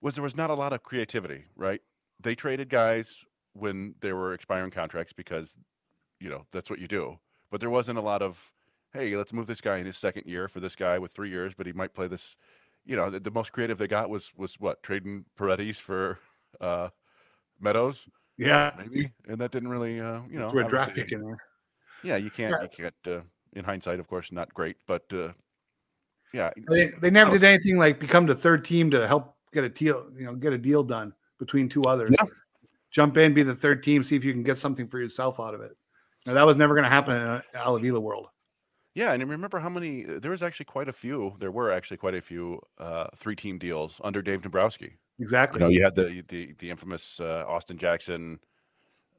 was 0.00 0.14
there 0.14 0.24
was 0.24 0.36
not 0.36 0.50
a 0.50 0.54
lot 0.54 0.72
of 0.72 0.82
creativity. 0.82 1.44
Right? 1.56 1.80
They 2.20 2.34
traded 2.34 2.68
guys 2.68 3.16
when 3.54 3.94
there 4.00 4.16
were 4.16 4.34
expiring 4.34 4.70
contracts 4.70 5.12
because, 5.12 5.56
you 6.20 6.28
know, 6.28 6.46
that's 6.52 6.70
what 6.70 6.78
you 6.78 6.88
do. 6.88 7.18
But 7.50 7.60
there 7.60 7.70
wasn't 7.70 7.98
a 7.98 8.02
lot 8.02 8.22
of, 8.22 8.52
hey, 8.92 9.16
let's 9.16 9.32
move 9.32 9.46
this 9.46 9.60
guy 9.60 9.78
in 9.78 9.86
his 9.86 9.96
second 9.96 10.26
year 10.26 10.48
for 10.48 10.60
this 10.60 10.76
guy 10.76 10.98
with 10.98 11.12
three 11.12 11.30
years, 11.30 11.52
but 11.56 11.66
he 11.66 11.72
might 11.72 11.94
play 11.94 12.06
this. 12.06 12.36
You 12.86 12.96
know, 12.96 13.10
the, 13.10 13.20
the 13.20 13.30
most 13.30 13.52
creative 13.52 13.78
they 13.78 13.86
got 13.86 14.08
was 14.08 14.32
was 14.36 14.58
what 14.58 14.82
trading 14.82 15.24
Paredes 15.36 15.78
for 15.78 16.18
uh, 16.60 16.88
Meadows. 17.60 18.06
Yeah, 18.36 18.72
maybe, 18.78 19.12
and 19.28 19.38
that 19.38 19.50
didn't 19.50 19.68
really, 19.68 20.00
uh, 20.00 20.20
you 20.30 20.38
know, 20.38 20.48
for 20.48 20.60
a 20.60 20.66
draft 20.66 20.94
pick 20.94 21.12
in 21.12 21.22
there. 21.22 21.36
Yeah, 22.02 22.16
you 22.16 22.30
can't, 22.30 22.52
yeah. 22.52 22.62
you 22.62 22.68
can't. 22.68 22.94
Uh, 23.06 23.20
in 23.52 23.64
hindsight, 23.64 24.00
of 24.00 24.08
course, 24.08 24.32
not 24.32 24.54
great, 24.54 24.76
but 24.86 25.04
uh, 25.12 25.28
yeah, 26.32 26.50
they, 26.68 26.88
they 27.00 27.10
never 27.10 27.32
did 27.32 27.44
anything 27.44 27.76
like 27.76 27.98
become 27.98 28.26
the 28.26 28.34
third 28.34 28.64
team 28.64 28.90
to 28.92 29.06
help 29.06 29.36
get 29.52 29.64
a 29.64 29.68
deal, 29.68 30.06
you 30.16 30.24
know, 30.24 30.34
get 30.34 30.52
a 30.52 30.58
deal 30.58 30.82
done 30.82 31.12
between 31.38 31.68
two 31.68 31.82
others. 31.84 32.10
Yeah. 32.18 32.26
Jump 32.90 33.16
in, 33.16 33.34
be 33.34 33.42
the 33.42 33.54
third 33.54 33.82
team, 33.82 34.02
see 34.02 34.16
if 34.16 34.24
you 34.24 34.32
can 34.32 34.42
get 34.42 34.58
something 34.58 34.88
for 34.88 34.98
yourself 34.98 35.38
out 35.38 35.54
of 35.54 35.60
it. 35.60 35.76
Now 36.26 36.34
that 36.34 36.46
was 36.46 36.56
never 36.56 36.74
going 36.74 36.84
to 36.84 36.90
happen 36.90 37.14
in 37.16 37.22
an 37.22 37.42
Al 37.54 37.76
Avila 37.76 38.00
world. 38.00 38.26
Yeah, 38.94 39.12
and 39.12 39.28
remember 39.28 39.60
how 39.60 39.68
many? 39.68 40.02
There 40.02 40.32
was 40.32 40.42
actually 40.42 40.66
quite 40.66 40.88
a 40.88 40.92
few. 40.92 41.36
There 41.38 41.52
were 41.52 41.70
actually 41.70 41.98
quite 41.98 42.14
a 42.14 42.20
few 42.20 42.60
uh, 42.78 43.06
three-team 43.16 43.58
deals 43.58 44.00
under 44.02 44.20
Dave 44.20 44.42
Dombrowski. 44.42 44.98
Exactly. 45.20 45.60
You 45.60 45.66
know, 45.66 45.70
you 45.70 45.84
had 45.84 45.94
the 45.94 46.24
the 46.28 46.54
the 46.58 46.70
infamous 46.70 47.20
uh, 47.20 47.44
Austin 47.46 47.78
Jackson, 47.78 48.40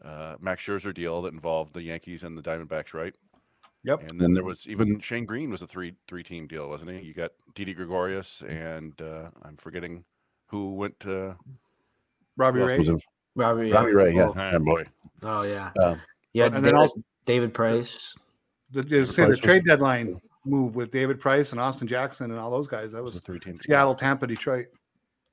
uh, 0.03 0.35
Max 0.41 0.63
Scherzer 0.63 0.93
deal 0.93 1.21
that 1.21 1.33
involved 1.33 1.73
the 1.73 1.81
Yankees 1.81 2.23
and 2.23 2.37
the 2.37 2.41
Diamondbacks, 2.41 2.93
right? 2.93 3.13
Yep. 3.83 4.11
And 4.11 4.19
then 4.19 4.33
there 4.33 4.43
was 4.43 4.67
even 4.67 4.99
Shane 4.99 5.25
Greene 5.25 5.49
was 5.49 5.61
a 5.61 5.67
three 5.67 5.95
three 6.07 6.23
team 6.23 6.47
deal, 6.47 6.67
wasn't 6.69 6.91
he? 6.91 6.99
You 6.99 7.13
got 7.13 7.31
Didi 7.55 7.73
Gregorius 7.73 8.43
and 8.47 8.99
uh, 9.01 9.29
I'm 9.43 9.57
forgetting 9.57 10.03
who 10.51 10.75
went 10.75 10.99
to 10.99 11.35
Robbie 12.37 12.59
Ray. 12.59 12.85
Robbie, 13.35 13.71
Robbie 13.71 13.93
Ray, 13.93 14.13
yeah. 14.13 14.51
Oh, 14.53 14.59
boy. 14.59 14.83
Oh 15.23 15.41
yeah. 15.43 15.71
Um, 15.81 16.01
yeah, 16.33 16.45
and 16.45 16.55
David, 16.55 16.65
then 16.65 16.75
also 16.75 16.95
David 17.25 17.53
Price. 17.53 18.13
The, 18.71 18.83
the, 18.83 19.05
say 19.05 19.25
the 19.25 19.37
trade 19.37 19.63
deadline 19.65 20.19
move 20.45 20.75
with 20.75 20.91
David 20.91 21.19
Price 21.19 21.51
and 21.51 21.59
Austin 21.59 21.87
Jackson 21.87 22.31
and 22.31 22.39
all 22.39 22.51
those 22.51 22.67
guys. 22.67 22.91
That 22.91 23.03
was 23.03 23.17
three 23.19 23.39
teams. 23.39 23.61
Seattle, 23.63 23.95
Tampa, 23.95 24.27
Detroit. 24.27 24.67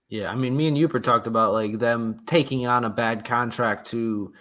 Yeah, 0.08 0.30
I 0.30 0.36
mean, 0.36 0.56
me 0.56 0.68
and 0.68 0.76
Uper 0.76 1.02
talked 1.02 1.26
about 1.26 1.52
like 1.52 1.78
them 1.78 2.20
taking 2.26 2.66
on 2.66 2.84
a 2.84 2.90
bad 2.90 3.24
contract 3.24 3.88
to 3.88 4.32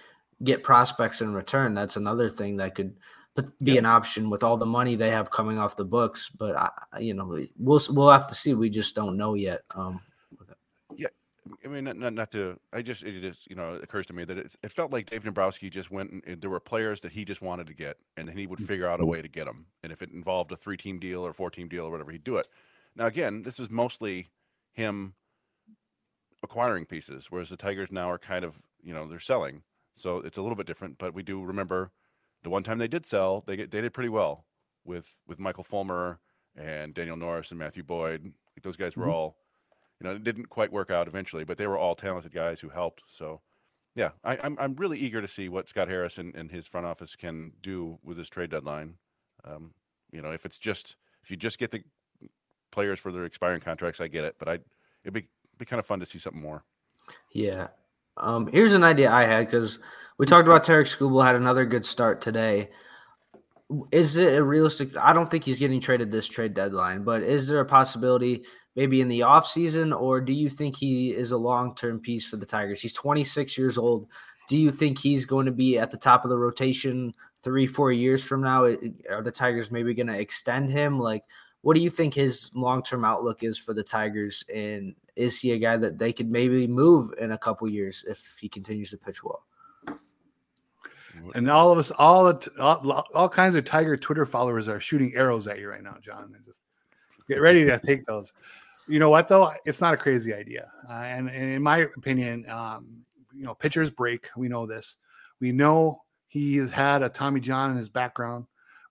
get 0.43 0.63
prospects 0.63 1.21
in 1.21 1.33
return. 1.33 1.73
That's 1.73 1.97
another 1.97 2.29
thing 2.29 2.57
that 2.57 2.75
could 2.75 2.95
be 3.61 3.73
yep. 3.73 3.79
an 3.79 3.85
option 3.85 4.29
with 4.29 4.43
all 4.43 4.57
the 4.57 4.65
money 4.65 4.95
they 4.95 5.11
have 5.11 5.29
coming 5.29 5.57
off 5.57 5.75
the 5.75 5.85
books. 5.85 6.29
But 6.29 6.55
I, 6.55 6.69
you 6.99 7.13
know, 7.13 7.37
we'll 7.57 7.81
we'll 7.89 8.11
have 8.11 8.27
to 8.27 8.35
see. 8.35 8.53
We 8.53 8.69
just 8.69 8.95
don't 8.95 9.17
know 9.17 9.33
yet. 9.33 9.61
Um, 9.75 9.93
yeah, 9.93 10.06
I 11.63 11.67
mean, 11.67 11.83
not, 11.83 12.13
not 12.13 12.31
to. 12.31 12.59
I 12.73 12.81
just 12.81 13.03
it 13.03 13.21
just 13.21 13.49
you 13.49 13.55
know 13.55 13.75
it 13.75 13.83
occurs 13.83 14.05
to 14.07 14.13
me 14.13 14.25
that 14.25 14.37
it, 14.37 14.55
it 14.63 14.71
felt 14.71 14.91
like 14.91 15.09
Dave 15.09 15.23
Dombrowski 15.23 15.69
just 15.69 15.91
went 15.91 16.11
and, 16.11 16.23
and, 16.25 16.41
there 16.41 16.49
were 16.49 16.59
players 16.59 17.01
that 17.01 17.11
he 17.11 17.25
just 17.25 17.41
wanted 17.41 17.67
to 17.67 17.73
get, 17.73 17.97
and 18.15 18.27
then 18.27 18.37
he 18.37 18.47
would 18.47 18.65
figure 18.65 18.87
out 18.87 19.01
a 19.01 19.05
way 19.05 19.21
to 19.21 19.27
get 19.27 19.45
them. 19.45 19.67
And 19.83 19.91
if 19.91 20.01
it 20.01 20.11
involved 20.11 20.51
a 20.51 20.57
three 20.57 20.77
team 20.77 20.99
deal 20.99 21.25
or 21.25 21.33
four 21.33 21.49
team 21.49 21.67
deal 21.67 21.85
or 21.85 21.91
whatever, 21.91 22.11
he'd 22.11 22.23
do 22.23 22.37
it. 22.37 22.47
Now 22.95 23.05
again, 23.05 23.43
this 23.43 23.59
is 23.59 23.69
mostly 23.69 24.29
him 24.73 25.15
acquiring 26.43 26.85
pieces, 26.85 27.27
whereas 27.29 27.49
the 27.49 27.57
Tigers 27.57 27.91
now 27.91 28.09
are 28.09 28.19
kind 28.19 28.45
of 28.45 28.55
you 28.83 28.93
know 28.93 29.07
they're 29.07 29.19
selling, 29.19 29.63
so 29.95 30.17
it's 30.17 30.37
a 30.37 30.41
little 30.41 30.55
bit 30.55 30.67
different. 30.67 30.97
But 30.97 31.13
we 31.13 31.23
do 31.23 31.43
remember 31.43 31.91
the 32.43 32.49
one 32.49 32.63
time 32.63 32.77
they 32.77 32.87
did 32.87 33.05
sell, 33.05 33.43
they 33.45 33.57
get, 33.57 33.71
they 33.71 33.81
did 33.81 33.93
pretty 33.93 34.09
well 34.09 34.45
with 34.85 35.07
with 35.27 35.39
Michael 35.39 35.63
Fulmer 35.63 36.19
and 36.55 36.93
Daniel 36.93 37.17
Norris 37.17 37.51
and 37.51 37.59
Matthew 37.59 37.83
Boyd. 37.83 38.33
Those 38.63 38.77
guys 38.77 38.95
were 38.95 39.03
mm-hmm. 39.03 39.13
all, 39.13 39.37
you 39.99 40.07
know, 40.07 40.15
it 40.15 40.23
didn't 40.23 40.49
quite 40.49 40.71
work 40.71 40.91
out 40.91 41.07
eventually, 41.07 41.43
but 41.43 41.57
they 41.57 41.67
were 41.67 41.77
all 41.77 41.95
talented 41.95 42.33
guys 42.33 42.59
who 42.59 42.69
helped. 42.69 43.03
So, 43.07 43.41
yeah, 43.95 44.11
I, 44.23 44.35
am 44.35 44.39
I'm, 44.43 44.57
I'm 44.59 44.75
really 44.75 44.99
eager 44.99 45.21
to 45.21 45.27
see 45.27 45.49
what 45.49 45.67
Scott 45.67 45.87
Harris 45.87 46.17
and, 46.17 46.35
and 46.35 46.51
his 46.51 46.67
front 46.67 46.85
office 46.85 47.15
can 47.15 47.51
do 47.63 47.97
with 48.03 48.17
this 48.17 48.29
trade 48.29 48.51
deadline. 48.51 48.95
Um, 49.43 49.71
you 50.11 50.21
know, 50.21 50.31
if 50.31 50.45
it's 50.45 50.59
just 50.59 50.95
if 51.23 51.31
you 51.31 51.37
just 51.37 51.57
get 51.57 51.71
the 51.71 51.83
players 52.71 52.99
for 52.99 53.11
their 53.11 53.25
expiring 53.25 53.61
contracts, 53.61 53.99
I 53.99 54.07
get 54.07 54.23
it, 54.23 54.35
but 54.37 54.47
I 54.47 54.59
it'd 55.03 55.13
be 55.13 55.27
be 55.57 55.65
kind 55.65 55.79
of 55.79 55.85
fun 55.85 55.99
to 55.99 56.05
see 56.05 56.19
something 56.19 56.41
more. 56.41 56.63
Yeah. 57.31 57.67
Um, 58.17 58.47
here's 58.47 58.73
an 58.73 58.83
idea 58.83 59.11
I 59.11 59.25
had 59.25 59.45
because 59.45 59.79
we 60.17 60.25
talked 60.25 60.47
about 60.47 60.63
Tarik 60.63 60.87
Skubal 60.87 61.23
had 61.23 61.35
another 61.35 61.65
good 61.65 61.85
start 61.85 62.21
today. 62.21 62.69
Is 63.91 64.15
it 64.15 64.37
a 64.37 64.43
realistic? 64.43 64.95
I 64.97 65.13
don't 65.13 65.29
think 65.29 65.43
he's 65.43 65.59
getting 65.59 65.81
traded 65.81 66.11
this 66.11 66.27
trade 66.27 66.53
deadline, 66.53 67.03
but 67.03 67.21
is 67.21 67.47
there 67.47 67.59
a 67.59 67.65
possibility 67.65 68.45
maybe 68.77 69.01
in 69.01 69.09
the 69.09 69.21
offseason, 69.21 69.99
or 69.99 70.21
do 70.21 70.31
you 70.31 70.49
think 70.49 70.75
he 70.75 71.09
is 71.09 71.31
a 71.31 71.37
long 71.37 71.75
term 71.75 71.99
piece 71.99 72.25
for 72.25 72.37
the 72.37 72.45
Tigers? 72.45 72.79
He's 72.79 72.93
26 72.93 73.57
years 73.57 73.77
old. 73.77 74.07
Do 74.47 74.55
you 74.55 74.71
think 74.71 74.99
he's 74.99 75.25
going 75.25 75.47
to 75.47 75.51
be 75.51 75.77
at 75.77 75.91
the 75.91 75.97
top 75.97 76.23
of 76.23 76.29
the 76.29 76.37
rotation 76.37 77.11
three, 77.43 77.67
four 77.67 77.91
years 77.91 78.23
from 78.23 78.41
now? 78.41 78.63
Are 79.09 79.21
the 79.21 79.31
Tigers 79.31 79.71
maybe 79.71 79.93
going 79.93 80.07
to 80.07 80.17
extend 80.17 80.69
him? 80.69 80.99
Like, 80.99 81.23
what 81.63 81.73
do 81.73 81.81
you 81.81 81.89
think 81.89 82.13
his 82.13 82.51
long 82.53 82.83
term 82.83 83.03
outlook 83.03 83.43
is 83.43 83.57
for 83.57 83.73
the 83.73 83.83
Tigers? 83.83 84.45
And 84.53 84.95
is 85.17 85.41
he 85.41 85.51
a 85.51 85.57
guy 85.57 85.75
that 85.75 85.97
they 85.97 86.13
could 86.13 86.31
maybe 86.31 86.67
move 86.67 87.13
in 87.19 87.31
a 87.31 87.37
couple 87.37 87.67
years 87.67 88.05
if 88.07 88.37
he 88.39 88.47
continues 88.47 88.91
to 88.91 88.97
pitch 88.97 89.23
well? 89.23 89.43
And 91.33 91.49
all 91.49 91.71
of 91.71 91.79
us, 91.79 91.89
all, 91.97 92.27
all 92.59 93.07
all 93.15 93.27
kinds 93.27 93.55
of 93.55 93.65
Tiger 93.65 93.97
Twitter 93.97 94.25
followers 94.25 94.67
are 94.67 94.79
shooting 94.79 95.13
arrows 95.15 95.47
at 95.47 95.57
you 95.57 95.67
right 95.67 95.81
now, 95.81 95.97
John. 95.99 96.35
Just 96.45 96.61
get 97.27 97.41
ready 97.41 97.65
to 97.65 97.79
take 97.79 98.05
those. 98.05 98.31
You 98.87 98.99
know 98.99 99.09
what 99.09 99.27
though? 99.27 99.51
It's 99.65 99.81
not 99.81 99.93
a 99.93 99.97
crazy 99.97 100.33
idea, 100.33 100.71
uh, 100.89 100.93
and, 100.93 101.29
and, 101.29 101.51
in 101.51 101.61
my 101.61 101.79
opinion, 101.97 102.49
um, 102.49 103.03
you 103.35 103.43
know, 103.43 103.53
pitchers 103.53 103.89
break. 103.89 104.27
We 104.37 104.47
know 104.47 104.65
this. 104.65 104.97
We 105.39 105.51
know 105.51 106.03
he 106.27 106.57
has 106.57 106.69
had 106.69 107.03
a 107.03 107.09
Tommy 107.09 107.39
John 107.39 107.71
in 107.71 107.77
his 107.77 107.89
background. 107.89 108.45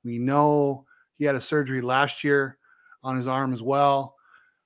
We 0.05 0.19
know 0.19 0.85
he 1.17 1.25
had 1.25 1.35
a 1.35 1.41
surgery 1.41 1.81
last 1.81 2.25
year 2.25 2.59
on 3.03 3.17
his 3.17 3.27
arm 3.27 3.53
as 3.53 3.63
well. 3.63 4.15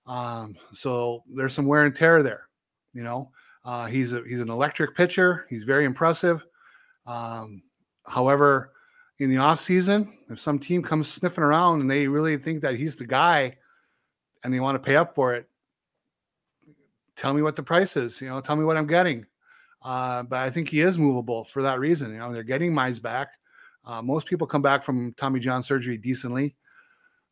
Um, 0.07 0.57
so 0.73 1.23
there's 1.33 1.53
some 1.53 1.67
wear 1.67 1.85
and 1.85 1.95
tear 1.95 2.23
there. 2.23 2.49
You 2.93 3.05
know, 3.05 3.31
uh, 3.65 3.87
he's 3.87 4.13
a, 4.13 4.23
he's 4.27 4.41
an 4.41 4.51
electric 4.51 4.97
pitcher. 4.97 5.47
He's 5.49 5.63
very 5.63 5.85
impressive. 5.85 6.45
Um, 7.07 7.63
however, 8.07 8.73
in 9.19 9.31
the 9.31 9.39
off 9.39 9.61
season, 9.61 10.19
if 10.29 10.41
some 10.41 10.59
team 10.59 10.83
comes 10.83 11.09
sniffing 11.09 11.45
around 11.45 11.81
and 11.81 11.91
they 11.91 12.09
really 12.09 12.37
think 12.37 12.63
that 12.63 12.75
he's 12.75 12.97
the 12.97 13.07
guy 13.07 13.57
and 14.43 14.53
they 14.53 14.61
want 14.61 14.77
to 14.77 14.87
pay 14.87 14.97
up 14.97 15.15
for 15.15 15.35
it, 15.35 15.49
tell 17.17 17.35
me 17.35 17.43
what 17.43 17.57
the 17.57 17.63
price 17.63 17.97
is. 17.97 18.21
You 18.21 18.29
know, 18.29 18.41
tell 18.41 18.57
me 18.57 18.65
what 18.65 18.77
I'm 18.77 18.87
getting. 18.87 19.27
Uh, 19.83 20.23
but 20.23 20.41
I 20.41 20.51
think 20.51 20.69
he 20.69 20.81
is 20.81 20.99
movable 20.99 21.45
for 21.45 21.63
that 21.63 21.79
reason. 21.79 22.13
You 22.13 22.19
know, 22.19 22.33
they're 22.33 22.43
getting 22.43 22.73
Mize 22.73 23.01
back. 23.01 23.29
Uh, 23.85 24.03
most 24.03 24.27
people 24.27 24.47
come 24.47 24.63
back 24.63 24.85
from 24.85 25.15
Tommy 25.15 25.41
John 25.41 25.63
surgery 25.63 25.97
decently. 25.97 26.57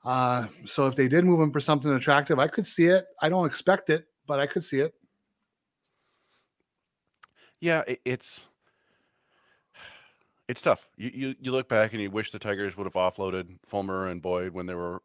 Uh, 0.04 0.46
so 0.64 0.86
if 0.86 0.94
they 0.94 1.08
did 1.08 1.24
move 1.24 1.40
him 1.40 1.52
for 1.52 1.60
something 1.60 1.90
attractive, 1.92 2.38
I 2.38 2.46
could 2.46 2.66
see 2.66 2.86
it. 2.86 3.06
I 3.20 3.28
don't 3.28 3.46
expect 3.46 3.90
it, 3.90 4.06
but 4.26 4.40
I 4.40 4.46
could 4.46 4.64
see 4.64 4.80
it. 4.80 4.94
Yeah, 7.60 7.82
it, 7.86 8.00
it's 8.04 8.40
it's 10.48 10.62
tough. 10.62 10.88
You, 10.96 11.10
you 11.12 11.34
you 11.40 11.52
look 11.52 11.68
back 11.68 11.92
and 11.92 12.00
you 12.00 12.10
wish 12.10 12.30
the 12.30 12.38
Tigers 12.38 12.76
would 12.76 12.84
have 12.84 12.94
offloaded 12.94 13.58
Fulmer 13.66 14.06
and 14.06 14.22
Boyd 14.22 14.52
when 14.54 14.66
they 14.66 14.74
were 14.74 15.02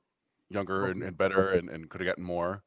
younger 0.54 0.86
and, 0.86 1.04
and 1.04 1.18
better 1.18 1.50
and, 1.50 1.70
and 1.70 1.90
could 1.90 2.02
have 2.02 2.08
gotten 2.08 2.24
more. 2.24 2.64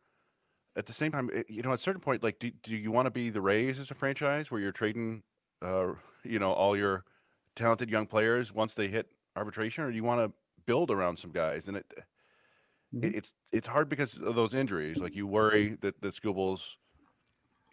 At 0.77 0.87
the 0.87 0.93
same 0.93 1.13
time, 1.13 1.31
it, 1.33 1.49
you 1.49 1.63
know, 1.63 1.73
at 1.73 1.79
a 1.79 1.83
certain 1.83 2.03
point, 2.03 2.23
like, 2.23 2.39
do, 2.39 2.51
do 2.63 2.77
you 2.77 2.91
want 2.91 3.07
to 3.07 3.11
be 3.11 3.31
the 3.31 3.41
Rays 3.41 3.81
as 3.81 3.91
a 3.91 3.95
franchise 3.95 4.51
where 4.51 4.61
you're 4.61 4.73
trading, 4.73 5.23
uh, 5.63 5.93
you 6.25 6.39
know, 6.39 6.53
all 6.53 6.77
your 6.77 7.05
talented 7.55 7.91
young 7.91 8.07
players 8.07 8.53
once 8.53 8.75
they 8.75 8.89
hit 8.89 9.09
arbitration, 9.37 9.85
or 9.85 9.91
do 9.91 9.97
you 9.97 10.05
want 10.05 10.21
to 10.21 10.33
build 10.67 10.91
around 10.91 11.19
some 11.19 11.31
guys? 11.31 11.69
And 11.69 11.79
it, 11.79 11.87
mm-hmm. 12.95 13.05
it 13.05 13.15
it's 13.15 13.33
it's 13.53 13.67
hard 13.67 13.89
because 13.89 14.19
of 14.19 14.35
those 14.35 14.53
injuries. 14.53 14.99
Like 14.99 15.17
you 15.17 15.27
worry 15.27 15.79
that 15.81 16.01
that 16.03 16.15
Skubal's 16.15 16.77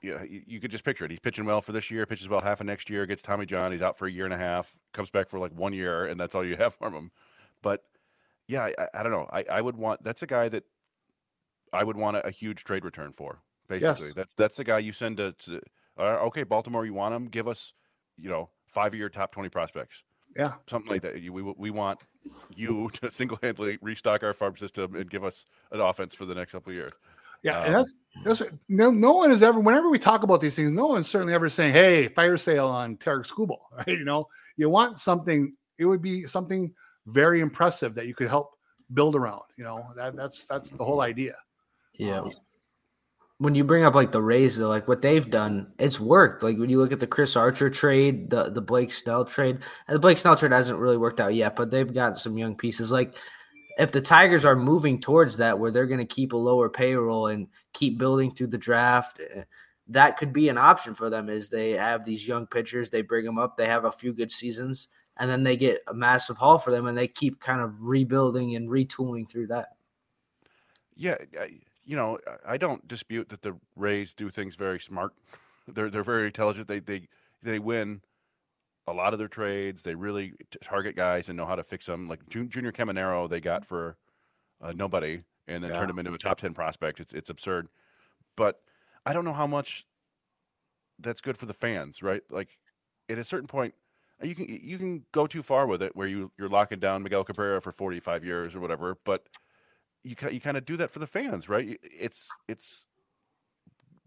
yeah, 0.04 0.22
you, 0.24 0.42
you, 0.46 0.60
could 0.60 0.70
just 0.70 0.84
picture 0.84 1.06
it. 1.06 1.12
He's 1.12 1.20
pitching 1.22 1.46
well 1.46 1.62
for 1.62 1.72
this 1.72 1.90
year, 1.90 2.06
pitches 2.06 2.28
well 2.28 2.42
half 2.42 2.60
of 2.60 2.68
next 2.68 2.90
year, 2.90 3.06
gets 3.06 3.22
Tommy 3.22 3.46
John. 3.46 3.72
He's 3.72 3.82
out 3.82 3.98
for 3.98 4.06
a 4.06 4.12
year 4.12 4.26
and 4.26 4.34
a 4.34 4.38
half, 4.38 4.70
comes 4.92 5.10
back 5.10 5.30
for 5.30 5.40
like 5.40 5.54
one 5.54 5.72
year, 5.72 6.06
and 6.06 6.20
that's 6.20 6.36
all 6.36 6.46
you 6.46 6.56
have 6.60 6.76
from 6.76 6.94
him. 6.94 7.12
But 7.62 7.84
yeah, 8.48 8.70
I, 8.78 8.88
I 8.94 9.04
don't 9.04 9.12
know. 9.12 9.28
I, 9.32 9.46
I 9.50 9.62
would 9.62 9.76
want 9.76 10.04
that's 10.04 10.22
a 10.22 10.28
guy 10.28 10.50
that 10.50 10.64
I 11.72 11.84
would 11.84 11.98
want 11.98 12.18
a, 12.18 12.28
a 12.28 12.32
huge 12.32 12.64
trade 12.64 12.86
return 12.86 13.12
for. 13.12 13.40
Basically, 13.68 14.08
yes. 14.08 14.16
that's 14.16 14.34
that's 14.34 14.58
the 14.58 14.64
guy 14.64 14.80
you 14.80 14.94
send 14.94 15.18
to. 15.18 15.34
to 15.40 15.62
uh, 15.98 16.18
okay, 16.24 16.44
Baltimore, 16.44 16.86
you 16.86 16.94
want 16.94 17.14
him? 17.14 17.28
Give 17.28 17.48
us, 17.48 17.74
you 18.18 18.30
know, 18.30 18.50
five 18.68 18.94
of 18.94 19.00
your 19.00 19.10
top 19.10 19.32
twenty 19.32 19.50
prospects. 19.50 20.04
Yeah, 20.36 20.54
something 20.68 20.92
like 20.92 21.02
that. 21.04 21.14
We 21.14 21.42
we 21.42 21.72
want 21.72 22.02
you 22.56 22.90
to 23.02 23.12
single 23.12 23.40
handedly 23.42 23.78
restock 23.82 24.24
our 24.24 24.34
farm 24.34 24.58
system 24.58 24.96
and 24.96 25.10
give 25.10 25.24
us 25.24 25.46
an 25.72 25.80
offense 25.80 26.16
for 26.16 26.26
the 26.26 26.36
next 26.36 26.52
couple 26.52 26.72
of 26.72 26.76
years. 26.76 26.92
Yeah, 27.44 27.60
um, 27.60 27.66
and 27.66 27.76
that's, 27.76 27.94
that's 28.24 28.42
no 28.70 28.90
no 28.90 29.14
one 29.14 29.32
is 29.32 29.44
ever 29.44 29.60
whenever 29.60 29.90
we 29.90 30.00
talk 30.00 30.24
about 30.24 30.42
these 30.42 30.56
things, 30.56 30.72
no 30.72 30.88
one's 30.88 31.10
certainly 31.10 31.34
ever 31.34 31.50
saying, 31.50 31.74
"Hey, 31.74 32.08
fire 32.10 32.38
sale 32.38 32.68
on 32.68 32.98
Tarik 32.98 33.26
Skubal." 33.26 33.60
Right? 33.78 33.88
You 33.88 34.06
know, 34.06 34.28
you 34.58 34.70
want 34.70 35.00
something. 35.00 35.54
It 35.78 35.86
would 35.86 36.02
be 36.02 36.26
something 36.26 36.74
very 37.06 37.42
impressive 37.42 37.96
that 37.96 38.08
you 38.08 38.16
could 38.16 38.30
help 38.30 38.52
build 38.94 39.16
around. 39.16 39.44
You 39.58 39.64
know, 39.64 39.86
that 39.96 40.16
that's 40.16 40.46
that's 40.46 40.70
the 40.70 40.84
whole 40.84 41.02
idea. 41.02 41.36
Yeah. 41.98 42.22
Um, 42.22 42.32
when 43.40 43.56
you 43.56 43.64
bring 43.64 43.84
up 43.84 43.96
like 43.96 44.12
the 44.12 44.22
Rays, 44.22 44.58
though, 44.58 44.70
like 44.70 44.88
what 44.88 45.02
they've 45.02 45.30
done, 45.30 45.74
it's 45.78 46.00
worked. 46.00 46.44
Like 46.44 46.58
when 46.58 46.70
you 46.70 46.80
look 46.80 46.92
at 46.94 47.00
the 47.00 47.08
Chris 47.08 47.36
Archer 47.36 47.70
trade, 47.70 48.30
the 48.30 48.50
the 48.50 48.62
Blake 48.62 48.92
Snell 48.92 49.26
trade, 49.26 49.60
and 49.88 49.96
the 49.96 50.00
Blake 50.00 50.18
Snell 50.18 50.38
trade 50.38 50.52
hasn't 50.52 50.80
really 50.80 50.98
worked 50.98 51.20
out 51.20 51.34
yet, 51.34 51.56
but 51.56 51.70
they've 51.70 51.94
got 51.94 52.18
some 52.18 52.38
young 52.38 52.56
pieces. 52.56 52.92
Like 52.92 53.18
if 53.78 53.92
the 53.92 54.02
Tigers 54.02 54.46
are 54.46 54.56
moving 54.56 55.00
towards 55.00 55.38
that, 55.38 55.58
where 55.58 55.72
they're 55.72 55.88
going 55.88 56.00
to 56.00 56.06
keep 56.06 56.34
a 56.34 56.38
lower 56.38 56.70
payroll 56.70 57.28
and 57.28 57.48
keep 57.74 57.98
building 57.98 58.34
through 58.34 58.48
the 58.48 58.58
draft, 58.58 59.20
eh, 59.20 59.44
that 59.88 60.18
could 60.18 60.32
be 60.32 60.48
an 60.50 60.58
option 60.58 60.94
for 60.94 61.10
them. 61.10 61.30
Is 61.30 61.50
they 61.50 61.72
have 61.72 62.06
these 62.06 62.28
young 62.28 62.48
pitchers, 62.48 62.90
they 62.90 63.02
bring 63.02 63.26
them 63.26 63.40
up, 63.40 63.58
they 63.58 63.68
have 63.68 63.86
a 63.86 63.92
few 63.92 64.14
good 64.14 64.32
seasons, 64.32 64.88
and 65.18 65.30
then 65.30 65.44
they 65.44 65.56
get 65.56 65.82
a 65.88 65.94
massive 65.94 66.38
haul 66.38 66.58
for 66.58 66.72
them, 66.72 66.88
and 66.88 66.98
they 66.98 67.08
keep 67.08 67.40
kind 67.40 67.62
of 67.62 67.88
rebuilding 67.88 68.56
and 68.56 68.70
retooling 68.70 69.28
through 69.30 69.48
that. 69.48 69.76
Yeah, 70.96 71.18
you 71.86 71.96
know, 71.96 72.20
I 72.46 72.58
don't 72.58 72.88
dispute 72.88 73.30
that 73.30 73.42
the 73.42 73.56
Rays 73.76 74.14
do 74.14 74.30
things 74.30 74.56
very 74.56 74.80
smart. 74.80 75.14
They're 75.68 75.90
they're 75.90 76.04
very 76.04 76.26
intelligent. 76.26 76.68
They 76.68 76.80
they 76.80 77.08
they 77.42 77.58
win 77.58 78.02
a 78.86 78.92
lot 78.92 79.14
of 79.14 79.20
their 79.20 79.30
trades. 79.30 79.82
They 79.82 79.96
really 79.96 80.34
target 80.62 80.98
guys 80.98 81.30
and 81.30 81.38
know 81.38 81.46
how 81.46 81.56
to 81.56 81.64
fix 81.64 81.86
them. 81.86 82.10
Like 82.10 82.28
Junior 82.28 82.74
Caminero, 82.74 83.30
they 83.30 83.40
got 83.40 83.64
for 83.64 83.96
uh, 84.62 84.74
nobody, 84.76 85.24
and 85.48 85.64
then 85.64 85.72
yeah. 85.72 85.78
turned 85.78 85.90
him 85.90 86.00
into 86.00 86.14
a 86.14 86.18
top 86.18 86.38
ten 86.38 86.54
prospect. 86.54 87.00
It's 87.00 87.14
it's 87.14 87.30
absurd, 87.30 87.70
but 88.36 88.60
I 89.06 89.14
don't 89.14 89.24
know 89.24 89.32
how 89.32 89.48
much 89.48 89.86
that's 91.00 91.22
good 91.22 91.38
for 91.38 91.46
the 91.46 91.54
fans, 91.54 92.04
right? 92.04 92.24
Like 92.30 92.58
at 93.08 93.18
a 93.18 93.24
certain 93.24 93.48
point, 93.48 93.74
you 94.22 94.36
can 94.36 94.46
you 94.48 94.78
can 94.78 95.06
go 95.12 95.28
too 95.28 95.44
far 95.44 95.68
with 95.68 95.82
it, 95.82 95.96
where 95.96 96.08
you 96.08 96.32
you're 96.38 96.50
locking 96.50 96.80
down 96.80 97.04
Miguel 97.04 97.24
Cabrera 97.24 97.62
for 97.62 97.72
forty 97.72 98.00
five 98.00 98.24
years 98.24 98.56
or 98.56 98.60
whatever, 98.60 98.98
but 99.04 99.28
you 100.04 100.16
you 100.32 100.40
kind 100.40 100.58
of 100.58 100.66
do 100.66 100.78
that 100.78 100.92
for 100.92 101.00
the 101.00 101.08
fans, 101.08 101.50
right? 101.50 101.80
It's 101.82 102.30
it's 102.48 102.86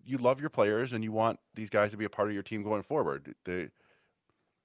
you 0.04 0.18
love 0.18 0.40
your 0.40 0.50
players 0.50 0.92
and 0.92 1.02
you 1.02 1.12
want 1.12 1.40
these 1.54 1.70
guys 1.70 1.90
to 1.90 1.96
be 1.96 2.04
a 2.04 2.10
part 2.10 2.28
of 2.28 2.34
your 2.34 2.42
team 2.42 2.62
going 2.62 2.82
forward. 2.82 3.34
They 3.44 3.68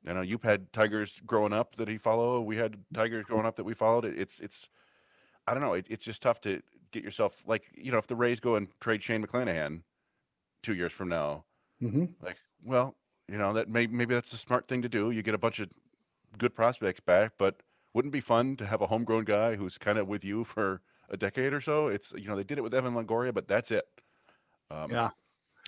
I 0.07 0.13
know 0.13 0.21
you've 0.21 0.43
had 0.43 0.71
Tigers 0.73 1.21
growing 1.25 1.53
up 1.53 1.75
that 1.75 1.87
he 1.87 1.97
followed. 1.97 2.41
We 2.41 2.57
had 2.57 2.77
Tigers 2.93 3.25
growing 3.25 3.45
up 3.45 3.55
that 3.57 3.63
we 3.63 3.73
followed. 3.73 4.05
It's 4.05 4.39
it's 4.39 4.67
I 5.47 5.53
don't 5.53 5.61
know. 5.61 5.73
It, 5.73 5.87
it's 5.89 6.05
just 6.05 6.21
tough 6.21 6.41
to 6.41 6.61
get 6.91 7.03
yourself 7.03 7.43
like 7.45 7.63
you 7.73 7.91
know 7.91 7.97
if 7.97 8.07
the 8.07 8.15
Rays 8.15 8.39
go 8.39 8.55
and 8.55 8.67
trade 8.79 9.03
Shane 9.03 9.25
McClanahan 9.25 9.81
two 10.63 10.73
years 10.73 10.91
from 10.91 11.09
now, 11.09 11.45
mm-hmm. 11.81 12.05
like 12.23 12.37
well 12.63 12.95
you 13.27 13.37
know 13.37 13.53
that 13.53 13.69
may, 13.69 13.87
maybe 13.87 14.13
that's 14.13 14.33
a 14.33 14.37
smart 14.37 14.67
thing 14.67 14.81
to 14.81 14.89
do. 14.89 15.11
You 15.11 15.23
get 15.23 15.33
a 15.33 15.39
bunch 15.39 15.59
of 15.59 15.69
good 16.37 16.55
prospects 16.55 16.99
back, 16.99 17.33
but 17.37 17.55
wouldn't 17.93 18.13
it 18.13 18.17
be 18.17 18.21
fun 18.21 18.55
to 18.57 18.65
have 18.65 18.81
a 18.81 18.87
homegrown 18.87 19.25
guy 19.25 19.55
who's 19.55 19.77
kind 19.77 19.97
of 19.97 20.07
with 20.07 20.23
you 20.23 20.43
for 20.43 20.81
a 21.09 21.17
decade 21.17 21.53
or 21.53 21.61
so? 21.61 21.87
It's 21.87 22.13
you 22.17 22.27
know 22.27 22.35
they 22.35 22.43
did 22.43 22.57
it 22.57 22.61
with 22.61 22.73
Evan 22.73 22.93
Longoria, 22.93 23.33
but 23.33 23.47
that's 23.47 23.71
it. 23.71 23.85
Um, 24.69 24.91
yeah. 24.91 25.09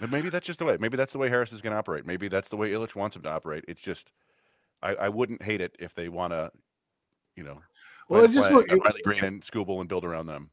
And 0.01 0.11
maybe 0.11 0.29
that's 0.29 0.45
just 0.45 0.59
the 0.59 0.65
way. 0.65 0.77
Maybe 0.79 0.97
that's 0.97 1.13
the 1.13 1.19
way 1.19 1.29
Harris 1.29 1.53
is 1.53 1.61
going 1.61 1.71
to 1.71 1.77
operate. 1.77 2.05
Maybe 2.05 2.27
that's 2.27 2.49
the 2.49 2.57
way 2.57 2.71
Ilitch 2.71 2.95
wants 2.95 3.15
him 3.15 3.21
to 3.23 3.29
operate. 3.29 3.63
It's 3.67 3.79
just 3.79 4.11
I, 4.81 4.95
I 4.95 5.09
wouldn't 5.09 5.41
hate 5.41 5.61
it 5.61 5.75
if 5.79 5.93
they 5.93 6.09
want 6.09 6.33
to, 6.33 6.51
you 7.35 7.43
know, 7.43 7.59
well, 8.09 8.27
just 8.27 8.51
look, 8.51 8.67
Riley 8.67 9.01
Greene 9.03 9.23
and 9.23 9.41
Skubal 9.41 9.79
and 9.79 9.87
build 9.87 10.03
around 10.03 10.27
them. 10.27 10.49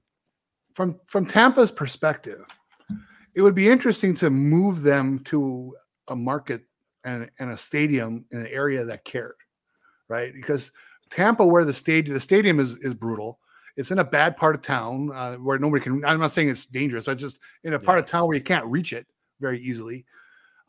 From 0.75 1.01
from 1.07 1.27
Tampa's 1.27 1.73
perspective, 1.73 2.45
it 3.35 3.43
would 3.43 3.55
be 3.55 3.69
interesting 3.69 4.15
to 4.17 4.31
move 4.31 4.83
them 4.83 5.19
to 5.25 5.75
a 6.09 6.17
market 6.17 6.63
and, 7.05 7.31
and 7.39 7.51
a 7.51 7.59
stadium 7.59 8.25
in 8.31 8.41
an 8.41 8.47
area 8.49 8.85
that 8.85 9.05
cared, 9.05 9.37
right? 10.09 10.33
Because 10.33 10.71
Tampa, 11.11 11.45
where 11.45 11.65
the 11.65 11.73
stadium 11.73 12.15
the 12.15 12.21
stadium 12.21 12.61
is 12.61 12.77
is 12.79 12.95
brutal. 12.95 13.39
It's 13.77 13.91
in 13.91 13.99
a 13.99 14.05
bad 14.05 14.37
part 14.37 14.55
of 14.55 14.63
town 14.63 15.11
uh, 15.13 15.37
where 15.37 15.59
nobody 15.59 15.83
can. 15.83 16.05
I'm 16.05 16.21
not 16.21 16.33
saying 16.33 16.49
it's 16.49 16.65
dangerous. 16.65 17.09
I 17.09 17.15
just 17.15 17.39
in 17.65 17.75
a 17.75 17.79
part 17.79 17.99
yeah. 17.99 18.05
of 18.05 18.11
town 18.11 18.27
where 18.27 18.37
you 18.37 18.43
can't 18.43 18.67
reach 18.67 18.93
it 18.93 19.07
very 19.41 19.61
easily. 19.61 20.05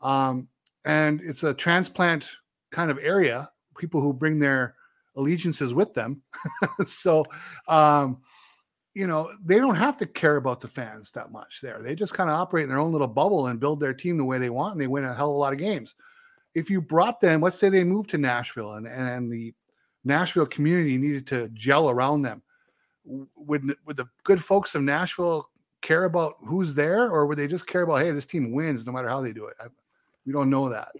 Um, 0.00 0.48
and 0.84 1.20
it's 1.22 1.44
a 1.44 1.54
transplant 1.54 2.28
kind 2.70 2.90
of 2.90 2.98
area, 3.00 3.50
people 3.78 4.00
who 4.00 4.12
bring 4.12 4.38
their 4.38 4.74
allegiances 5.16 5.74
with 5.74 5.94
them. 5.94 6.22
so, 6.86 7.24
um, 7.68 8.20
you 8.94 9.06
know, 9.06 9.30
they 9.44 9.58
don't 9.58 9.76
have 9.76 9.96
to 9.98 10.06
care 10.06 10.36
about 10.36 10.60
the 10.60 10.68
fans 10.68 11.10
that 11.12 11.30
much 11.30 11.60
there. 11.62 11.80
They 11.82 11.94
just 11.94 12.14
kind 12.14 12.28
of 12.28 12.36
operate 12.36 12.64
in 12.64 12.68
their 12.68 12.78
own 12.78 12.92
little 12.92 13.06
bubble 13.06 13.46
and 13.46 13.60
build 13.60 13.80
their 13.80 13.94
team 13.94 14.16
the 14.16 14.24
way 14.24 14.38
they 14.38 14.50
want, 14.50 14.72
and 14.72 14.80
they 14.80 14.86
win 14.86 15.04
a 15.04 15.14
hell 15.14 15.30
of 15.30 15.36
a 15.36 15.38
lot 15.38 15.52
of 15.52 15.58
games. 15.58 15.94
If 16.54 16.70
you 16.70 16.80
brought 16.80 17.20
them, 17.20 17.40
let's 17.40 17.58
say 17.58 17.68
they 17.68 17.84
moved 17.84 18.10
to 18.10 18.18
Nashville 18.18 18.74
and, 18.74 18.86
and 18.86 19.32
the 19.32 19.54
Nashville 20.04 20.46
community 20.46 20.98
needed 20.98 21.26
to 21.28 21.48
gel 21.50 21.88
around 21.88 22.22
them, 22.22 22.42
would, 23.04 23.74
would 23.86 23.96
the 23.96 24.08
good 24.24 24.44
folks 24.44 24.74
of 24.74 24.82
Nashville 24.82 25.48
care 25.80 26.04
about 26.04 26.36
who's 26.44 26.74
there, 26.74 27.10
or 27.10 27.26
would 27.26 27.38
they 27.38 27.48
just 27.48 27.66
care 27.66 27.82
about, 27.82 28.00
hey, 28.00 28.10
this 28.10 28.26
team 28.26 28.52
wins 28.52 28.86
no 28.86 28.92
matter 28.92 29.08
how 29.08 29.20
they 29.20 29.32
do 29.32 29.46
it? 29.46 29.56
I, 29.60 29.66
we 30.24 30.32
don't 30.32 30.50
know 30.50 30.68
that. 30.68 30.92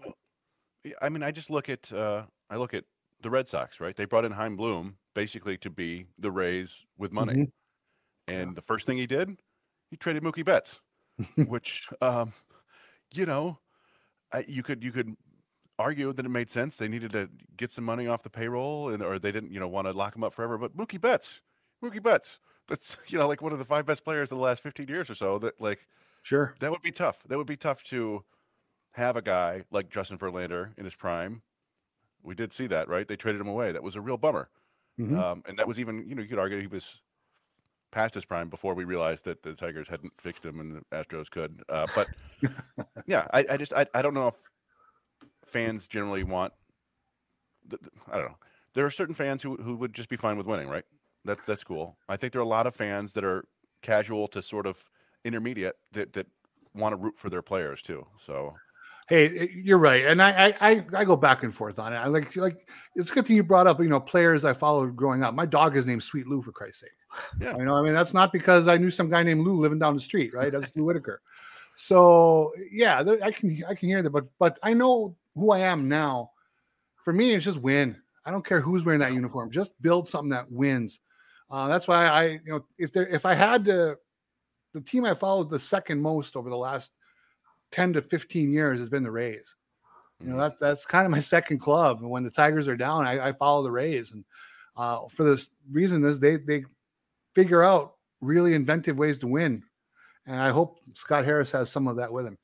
I 1.01 1.09
mean, 1.09 1.23
I 1.23 1.31
just 1.31 1.49
look 1.49 1.69
at 1.69 1.91
uh, 1.91 2.23
I 2.49 2.57
look 2.57 2.73
at 2.73 2.83
the 3.21 3.29
Red 3.29 3.47
Sox, 3.47 3.79
right? 3.79 3.95
They 3.95 4.05
brought 4.05 4.25
in 4.25 4.33
Chaim 4.33 4.57
Bloom 4.57 4.97
basically 5.13 5.57
to 5.59 5.69
be 5.69 6.07
the 6.19 6.29
Rays 6.29 6.85
with 6.97 7.13
money, 7.13 7.33
mm-hmm. 7.33 8.33
and 8.33 8.49
yeah. 8.49 8.53
the 8.53 8.61
first 8.61 8.85
thing 8.85 8.97
he 8.97 9.07
did, 9.07 9.29
he 9.89 9.97
traded 9.97 10.23
Mookie 10.23 10.43
Betts, 10.43 10.81
which, 11.47 11.87
um, 12.01 12.33
you 13.13 13.25
know, 13.25 13.57
I, 14.33 14.43
you 14.47 14.61
could 14.61 14.83
you 14.83 14.91
could 14.91 15.15
argue 15.83 16.13
that 16.13 16.25
it 16.25 16.29
made 16.29 16.49
sense. 16.49 16.77
They 16.77 16.87
needed 16.87 17.11
to 17.11 17.29
get 17.57 17.71
some 17.71 17.83
money 17.83 18.07
off 18.07 18.23
the 18.23 18.29
payroll, 18.29 18.89
and 18.89 19.03
or 19.03 19.19
they 19.19 19.31
didn't, 19.31 19.51
you 19.51 19.59
know, 19.59 19.67
want 19.67 19.87
to 19.87 19.91
lock 19.91 20.15
him 20.15 20.23
up 20.23 20.33
forever. 20.33 20.57
But 20.57 20.75
Mookie 20.75 20.99
Betts, 20.99 21.41
Mookie 21.83 22.01
Betts, 22.01 22.39
that's 22.67 22.97
you 23.07 23.17
know 23.19 23.27
like 23.27 23.41
one 23.41 23.53
of 23.53 23.59
the 23.59 23.65
five 23.65 23.85
best 23.85 24.03
players 24.03 24.31
in 24.31 24.37
the 24.37 24.43
last 24.43 24.63
fifteen 24.63 24.87
years 24.87 25.09
or 25.09 25.15
so. 25.15 25.37
That 25.39 25.59
like, 25.59 25.85
sure, 26.21 26.55
that 26.59 26.71
would 26.71 26.81
be 26.81 26.91
tough. 26.91 27.23
That 27.27 27.37
would 27.37 27.47
be 27.47 27.57
tough 27.57 27.83
to 27.85 28.23
have 28.93 29.15
a 29.15 29.21
guy 29.21 29.63
like 29.71 29.89
Justin 29.89 30.17
Verlander 30.17 30.77
in 30.77 30.85
his 30.85 30.95
prime. 30.95 31.41
We 32.21 32.35
did 32.35 32.53
see 32.53 32.67
that, 32.67 32.87
right? 32.87 33.07
They 33.07 33.15
traded 33.15 33.41
him 33.41 33.47
away. 33.47 33.71
That 33.71 33.83
was 33.83 33.95
a 33.95 34.01
real 34.01 34.17
bummer. 34.17 34.49
Mm-hmm. 34.99 35.19
Um, 35.19 35.43
and 35.47 35.57
that 35.57 35.67
was 35.67 35.79
even, 35.79 36.07
you 36.07 36.15
know, 36.15 36.21
you 36.21 36.27
could 36.27 36.39
argue 36.39 36.61
he 36.61 36.67
was 36.67 37.01
past 37.91 38.13
his 38.13 38.25
prime 38.25 38.49
before 38.49 38.73
we 38.73 38.83
realized 38.83 39.25
that 39.25 39.41
the 39.43 39.53
Tigers 39.53 39.87
hadn't 39.87 40.13
fixed 40.19 40.45
him 40.45 40.59
and 40.59 40.75
the 40.75 40.95
Astros 40.95 41.29
could. 41.29 41.63
Uh, 41.69 41.87
but 41.95 42.07
yeah, 43.07 43.27
I, 43.33 43.45
I 43.51 43.57
just 43.57 43.73
I, 43.73 43.85
I 43.93 44.01
don't 44.01 44.13
know 44.13 44.27
if 44.27 44.35
fans 45.45 45.87
generally 45.87 46.23
want. 46.23 46.53
I 48.11 48.17
don't 48.17 48.27
know. 48.27 48.37
There 48.73 48.85
are 48.85 48.91
certain 48.91 49.15
fans 49.15 49.43
who 49.43 49.55
who 49.55 49.75
would 49.75 49.93
just 49.93 50.09
be 50.09 50.15
fine 50.15 50.37
with 50.37 50.47
winning, 50.47 50.67
right? 50.67 50.85
That's 51.25 51.45
that's 51.45 51.63
cool. 51.63 51.97
I 52.09 52.17
think 52.17 52.33
there 52.33 52.41
are 52.41 52.45
a 52.45 52.47
lot 52.47 52.67
of 52.67 52.75
fans 52.75 53.13
that 53.13 53.23
are 53.23 53.45
casual 53.81 54.27
to 54.29 54.41
sort 54.41 54.65
of 54.65 54.77
intermediate 55.23 55.75
that 55.93 56.13
that 56.13 56.27
want 56.73 56.93
to 56.93 56.97
root 56.97 57.15
for 57.17 57.29
their 57.29 57.41
players 57.41 57.81
too. 57.81 58.05
So 58.25 58.53
Hey, 59.09 59.37
eh, 59.37 59.47
you're 59.53 59.79
right, 59.79 60.05
and 60.05 60.21
I, 60.21 60.55
I 60.61 60.85
I 60.93 61.03
go 61.03 61.17
back 61.17 61.43
and 61.43 61.53
forth 61.53 61.77
on 61.77 61.91
it. 61.91 61.97
I 61.97 62.07
like 62.07 62.35
like 62.37 62.65
it's 62.95 63.11
a 63.11 63.13
good 63.13 63.27
thing 63.27 63.35
you 63.35 63.43
brought 63.43 63.67
up. 63.67 63.79
You 63.81 63.89
know, 63.89 63.99
players 63.99 64.45
I 64.45 64.53
followed 64.53 64.95
growing 64.95 65.23
up. 65.23 65.33
My 65.33 65.45
dog 65.45 65.75
is 65.75 65.85
named 65.85 66.03
Sweet 66.03 66.25
Lou 66.25 66.41
for 66.41 66.53
Christ's 66.53 66.81
sake. 66.81 66.89
Yeah, 67.41 67.57
you 67.57 67.65
know, 67.65 67.75
I 67.75 67.81
mean 67.81 67.93
that's 67.93 68.13
not 68.13 68.31
because 68.31 68.67
I 68.67 68.77
knew 68.77 68.89
some 68.89 69.09
guy 69.09 69.21
named 69.23 69.45
Lou 69.45 69.59
living 69.59 69.79
down 69.79 69.95
the 69.95 70.01
street, 70.01 70.33
right? 70.33 70.51
That's 70.51 70.75
Lou 70.75 70.85
Whitaker. 70.85 71.21
So 71.75 72.53
yeah, 72.71 73.03
I 73.21 73.31
can 73.31 73.61
I 73.67 73.75
can 73.75 73.89
hear 73.89 74.01
that, 74.01 74.09
but 74.09 74.25
but 74.39 74.57
I 74.63 74.73
know 74.73 75.15
who 75.35 75.51
I 75.51 75.59
am 75.59 75.87
now. 75.87 76.31
For 77.03 77.13
me, 77.13 77.33
it's 77.33 77.45
just 77.45 77.59
win. 77.59 77.97
I 78.25 78.31
don't 78.31 78.45
care 78.45 78.61
who's 78.61 78.85
wearing 78.85 79.01
that 79.01 79.13
uniform. 79.13 79.51
Just 79.51 79.71
build 79.81 80.07
something 80.07 80.29
that 80.29 80.51
wins. 80.51 80.99
Uh, 81.49 81.67
that's 81.67 81.87
why 81.87 82.07
I, 82.07 82.23
you 82.25 82.41
know, 82.45 82.65
if 82.77 82.91
there 82.91 83.07
if 83.07 83.25
I 83.25 83.33
had 83.33 83.65
to, 83.65 83.97
the 84.73 84.81
team 84.81 85.05
I 85.05 85.13
followed 85.13 85.49
the 85.49 85.59
second 85.59 86.01
most 86.01 86.35
over 86.35 86.49
the 86.49 86.57
last 86.57 86.91
10 87.71 87.93
to 87.93 88.01
15 88.01 88.51
years 88.51 88.79
has 88.79 88.89
been 88.89 89.03
the 89.03 89.11
Rays. 89.11 89.55
You 90.19 90.27
know, 90.27 90.33
mm-hmm. 90.33 90.41
that 90.41 90.59
that's 90.59 90.85
kind 90.85 91.05
of 91.05 91.11
my 91.11 91.19
second 91.19 91.59
club. 91.59 91.99
And 91.99 92.09
when 92.09 92.23
the 92.23 92.31
Tigers 92.31 92.67
are 92.67 92.77
down, 92.77 93.05
I, 93.05 93.29
I 93.29 93.33
follow 93.33 93.63
the 93.63 93.71
Rays. 93.71 94.13
And 94.13 94.23
uh, 94.77 95.01
for 95.09 95.23
this 95.23 95.49
reason, 95.69 96.05
is 96.05 96.19
they 96.19 96.37
they 96.37 96.63
figure 97.35 97.63
out 97.63 97.95
really 98.21 98.53
inventive 98.53 98.97
ways 98.97 99.17
to 99.19 99.27
win. 99.27 99.63
And 100.25 100.39
I 100.39 100.49
hope 100.49 100.79
Scott 100.93 101.25
Harris 101.25 101.51
has 101.51 101.69
some 101.69 101.87
of 101.87 101.97
that 101.97 102.13
with 102.13 102.25
him. 102.25 102.37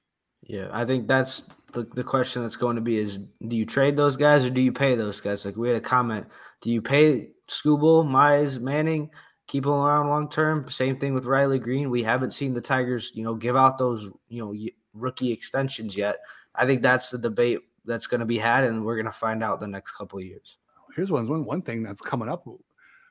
Yeah, 0.43 0.69
I 0.71 0.85
think 0.85 1.07
that's 1.07 1.43
the, 1.73 1.83
the 1.83 2.03
question 2.03 2.41
that's 2.41 2.55
going 2.55 2.75
to 2.75 2.81
be 2.81 2.97
is 2.97 3.19
do 3.47 3.55
you 3.55 3.65
trade 3.65 3.97
those 3.97 4.15
guys 4.15 4.43
or 4.43 4.49
do 4.49 4.61
you 4.61 4.71
pay 4.71 4.95
those 4.95 5.19
guys? 5.21 5.45
Like 5.45 5.55
we 5.55 5.67
had 5.67 5.77
a 5.77 5.81
comment, 5.81 6.27
do 6.61 6.71
you 6.71 6.81
pay 6.81 7.29
Skubal, 7.47 8.05
Mize, 8.05 8.59
Manning, 8.59 9.11
keep 9.47 9.63
them 9.63 9.73
around 9.73 10.09
long 10.09 10.29
term? 10.29 10.69
Same 10.69 10.97
thing 10.97 11.13
with 11.13 11.25
Riley 11.25 11.59
Greene. 11.59 11.89
We 11.89 12.03
haven't 12.03 12.33
seen 12.33 12.53
the 12.53 12.61
Tigers, 12.61 13.11
you 13.13 13.23
know, 13.23 13.35
give 13.35 13.55
out 13.55 13.77
those, 13.77 14.09
you 14.27 14.43
know, 14.43 14.55
rookie 14.93 15.31
extensions 15.31 15.95
yet. 15.95 16.17
I 16.55 16.65
think 16.65 16.81
that's 16.81 17.09
the 17.09 17.17
debate 17.17 17.59
that's 17.85 18.07
going 18.07 18.19
to 18.19 18.25
be 18.25 18.37
had, 18.37 18.63
and 18.63 18.83
we're 18.83 18.95
going 18.95 19.05
to 19.05 19.11
find 19.11 19.43
out 19.43 19.59
the 19.59 19.67
next 19.67 19.91
couple 19.93 20.19
of 20.19 20.25
years. 20.25 20.57
Here's 20.95 21.11
one, 21.11 21.27
one, 21.27 21.45
one 21.45 21.61
thing 21.61 21.83
that's 21.83 22.01
coming 22.01 22.29
up 22.29 22.45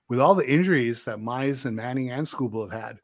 with 0.08 0.20
all 0.20 0.34
the 0.34 0.48
injuries 0.48 1.04
that 1.04 1.18
Mize 1.18 1.64
and 1.64 1.76
Manning 1.76 2.10
and 2.10 2.26
Skubal 2.26 2.70
have 2.70 2.82
had. 2.82 2.98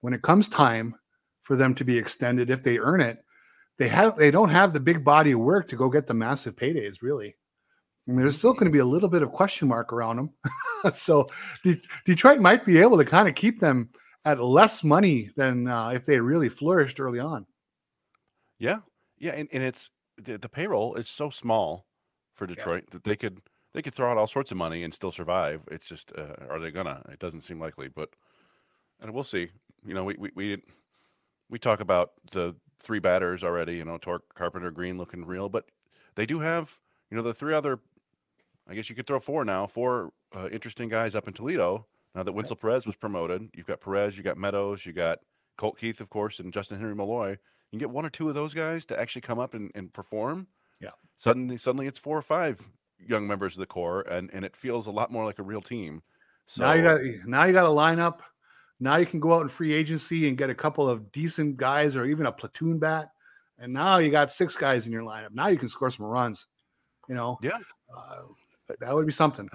When 0.00 0.12
it 0.12 0.22
comes 0.22 0.48
time 0.48 0.94
for 1.42 1.56
them 1.56 1.74
to 1.76 1.84
be 1.84 1.96
extended, 1.96 2.50
if 2.50 2.62
they 2.62 2.78
earn 2.78 3.00
it, 3.00 3.24
they 3.78 3.88
have 3.88 4.16
they 4.16 4.30
don't 4.30 4.48
have 4.48 4.72
the 4.72 4.80
big 4.80 5.04
body 5.04 5.32
of 5.32 5.40
work 5.40 5.68
to 5.68 5.76
go 5.76 5.88
get 5.88 6.06
the 6.06 6.14
massive 6.14 6.56
paydays. 6.56 7.02
Really, 7.02 7.36
I 8.08 8.10
mean, 8.10 8.20
there's 8.20 8.38
still 8.38 8.52
going 8.52 8.66
to 8.66 8.70
be 8.70 8.78
a 8.78 8.84
little 8.84 9.08
bit 9.08 9.22
of 9.22 9.32
question 9.32 9.68
mark 9.68 9.92
around 9.92 10.16
them. 10.16 10.30
so 10.94 11.26
De- 11.62 11.80
Detroit 12.04 12.40
might 12.40 12.64
be 12.64 12.78
able 12.78 12.98
to 12.98 13.04
kind 13.04 13.28
of 13.28 13.34
keep 13.34 13.60
them 13.60 13.90
at 14.24 14.40
less 14.40 14.82
money 14.82 15.30
than 15.36 15.68
uh, 15.68 15.90
if 15.90 16.04
they 16.04 16.18
really 16.18 16.48
flourished 16.48 17.00
early 17.00 17.20
on. 17.20 17.46
Yeah, 18.58 18.78
yeah, 19.18 19.32
and, 19.32 19.48
and 19.52 19.62
it's 19.62 19.90
the, 20.18 20.38
the 20.38 20.48
payroll 20.48 20.94
is 20.94 21.08
so 21.08 21.30
small 21.30 21.86
for 22.34 22.46
Detroit 22.46 22.84
yeah. 22.86 22.92
that 22.92 23.04
they 23.04 23.16
could 23.16 23.40
they 23.74 23.82
could 23.82 23.94
throw 23.94 24.10
out 24.10 24.16
all 24.16 24.26
sorts 24.26 24.50
of 24.50 24.56
money 24.56 24.84
and 24.84 24.94
still 24.94 25.12
survive. 25.12 25.60
It's 25.70 25.86
just 25.86 26.12
uh, 26.16 26.46
are 26.48 26.58
they 26.58 26.70
gonna? 26.70 27.02
It 27.10 27.18
doesn't 27.18 27.42
seem 27.42 27.60
likely, 27.60 27.88
but 27.88 28.10
and 29.00 29.12
we'll 29.12 29.24
see. 29.24 29.48
You 29.84 29.94
know, 29.94 30.04
we 30.04 30.16
we 30.18 30.30
we, 30.34 30.62
we 31.50 31.58
talk 31.58 31.80
about 31.80 32.12
the 32.32 32.54
three 32.86 33.00
batters 33.00 33.44
already. 33.44 33.76
You 33.76 33.84
know, 33.84 33.98
Torque, 33.98 34.34
Carpenter, 34.34 34.70
Greene 34.70 34.96
looking 34.96 35.24
real, 35.24 35.48
but 35.48 35.66
they 36.14 36.24
do 36.24 36.40
have 36.40 36.72
you 37.10 37.16
know 37.16 37.22
the 37.22 37.34
three 37.34 37.54
other. 37.54 37.78
I 38.68 38.74
guess 38.74 38.88
you 38.88 38.96
could 38.96 39.06
throw 39.06 39.20
four 39.20 39.44
now. 39.44 39.66
Four 39.66 40.12
uh, 40.34 40.48
interesting 40.50 40.88
guys 40.88 41.14
up 41.14 41.28
in 41.28 41.34
Toledo. 41.34 41.86
Now 42.14 42.22
that 42.22 42.34
Wenceel 42.34 42.58
Perez 42.58 42.86
was 42.86 42.96
promoted, 42.96 43.50
you've 43.54 43.66
got 43.66 43.80
Perez, 43.80 44.16
you 44.16 44.22
got 44.22 44.38
Meadows, 44.38 44.86
you 44.86 44.94
got 44.94 45.18
Colt 45.58 45.78
Keith, 45.78 46.00
of 46.00 46.08
course, 46.08 46.38
and 46.38 46.50
Justyn-Henry 46.50 46.94
Malloy 46.94 47.36
you 47.70 47.78
can 47.78 47.78
get 47.78 47.90
one 47.90 48.06
or 48.06 48.10
two 48.10 48.28
of 48.28 48.34
those 48.34 48.54
guys 48.54 48.86
to 48.86 48.98
actually 48.98 49.22
come 49.22 49.38
up 49.38 49.52
and, 49.52 49.70
and 49.74 49.92
perform, 49.92 50.46
yeah. 50.80 50.90
Suddenly, 51.16 51.56
suddenly 51.56 51.86
it's 51.86 51.98
four 51.98 52.16
or 52.16 52.22
five 52.22 52.60
young 53.04 53.26
members 53.26 53.54
of 53.54 53.60
the 53.60 53.66
core, 53.66 54.02
and 54.02 54.30
and 54.32 54.44
it 54.44 54.54
feels 54.54 54.86
a 54.86 54.90
lot 54.90 55.10
more 55.10 55.24
like 55.24 55.38
a 55.38 55.42
real 55.42 55.62
team. 55.62 56.02
So 56.46 56.64
now 56.64 56.72
you 56.74 56.82
got 56.82 57.00
now 57.26 57.44
you 57.44 57.52
got 57.52 57.66
a 57.66 57.70
lineup. 57.70 58.18
Now 58.78 58.96
you 58.96 59.06
can 59.06 59.20
go 59.20 59.34
out 59.34 59.42
in 59.42 59.48
free 59.48 59.72
agency 59.72 60.28
and 60.28 60.36
get 60.36 60.50
a 60.50 60.54
couple 60.54 60.88
of 60.88 61.10
decent 61.12 61.56
guys, 61.56 61.96
or 61.96 62.04
even 62.04 62.26
a 62.26 62.32
platoon 62.32 62.78
bat. 62.78 63.10
And 63.58 63.72
now 63.72 63.98
you 63.98 64.10
got 64.10 64.30
six 64.30 64.54
guys 64.54 64.86
in 64.86 64.92
your 64.92 65.02
lineup. 65.02 65.32
Now 65.32 65.48
you 65.48 65.58
can 65.58 65.68
score 65.68 65.90
some 65.90 66.06
runs. 66.06 66.46
You 67.08 67.14
know, 67.14 67.38
yeah, 67.42 67.58
uh, 67.96 68.22
that 68.80 68.94
would 68.94 69.06
be 69.06 69.12
something. 69.12 69.48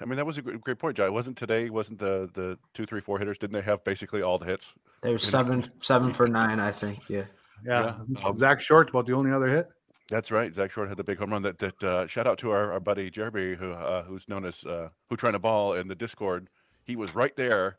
I 0.00 0.04
mean, 0.04 0.16
that 0.16 0.26
was 0.26 0.38
a 0.38 0.42
great 0.42 0.78
point, 0.78 0.96
Jai. 0.96 1.08
Wasn't 1.08 1.36
today? 1.36 1.68
Wasn't 1.68 1.98
the 1.98 2.30
the 2.32 2.58
two, 2.74 2.86
three, 2.86 3.00
four 3.00 3.18
hitters? 3.18 3.38
Didn't 3.38 3.52
they 3.52 3.62
have 3.62 3.84
basically 3.84 4.22
all 4.22 4.38
the 4.38 4.46
hits? 4.46 4.66
They 5.02 5.12
were 5.12 5.18
seven, 5.18 5.64
seven 5.80 6.12
for 6.12 6.26
nine, 6.26 6.60
I 6.60 6.72
think. 6.72 7.00
Yeah. 7.08 7.24
Yeah, 7.64 7.94
yeah. 8.08 8.24
Um, 8.24 8.36
Zack 8.36 8.60
Short 8.60 8.90
about 8.90 9.06
the 9.06 9.12
only 9.12 9.30
other 9.30 9.46
hit. 9.46 9.68
That's 10.08 10.30
right. 10.30 10.52
Zack 10.52 10.72
Short 10.72 10.88
had 10.88 10.96
the 10.96 11.04
big 11.04 11.18
home 11.18 11.30
run. 11.30 11.42
That 11.42 11.58
that 11.58 11.84
uh, 11.84 12.06
shout 12.06 12.26
out 12.26 12.38
to 12.38 12.50
our, 12.50 12.72
our 12.72 12.80
buddy 12.80 13.10
Jeremy, 13.10 13.54
who 13.54 13.72
uh, 13.72 14.02
who's 14.02 14.28
known 14.28 14.44
as 14.44 14.64
uh, 14.64 14.88
who 15.08 15.16
trying 15.16 15.34
to 15.34 15.38
ball 15.38 15.74
in 15.74 15.88
the 15.88 15.94
Discord. 15.94 16.48
He 16.84 16.96
was 16.96 17.14
right 17.14 17.34
there 17.36 17.78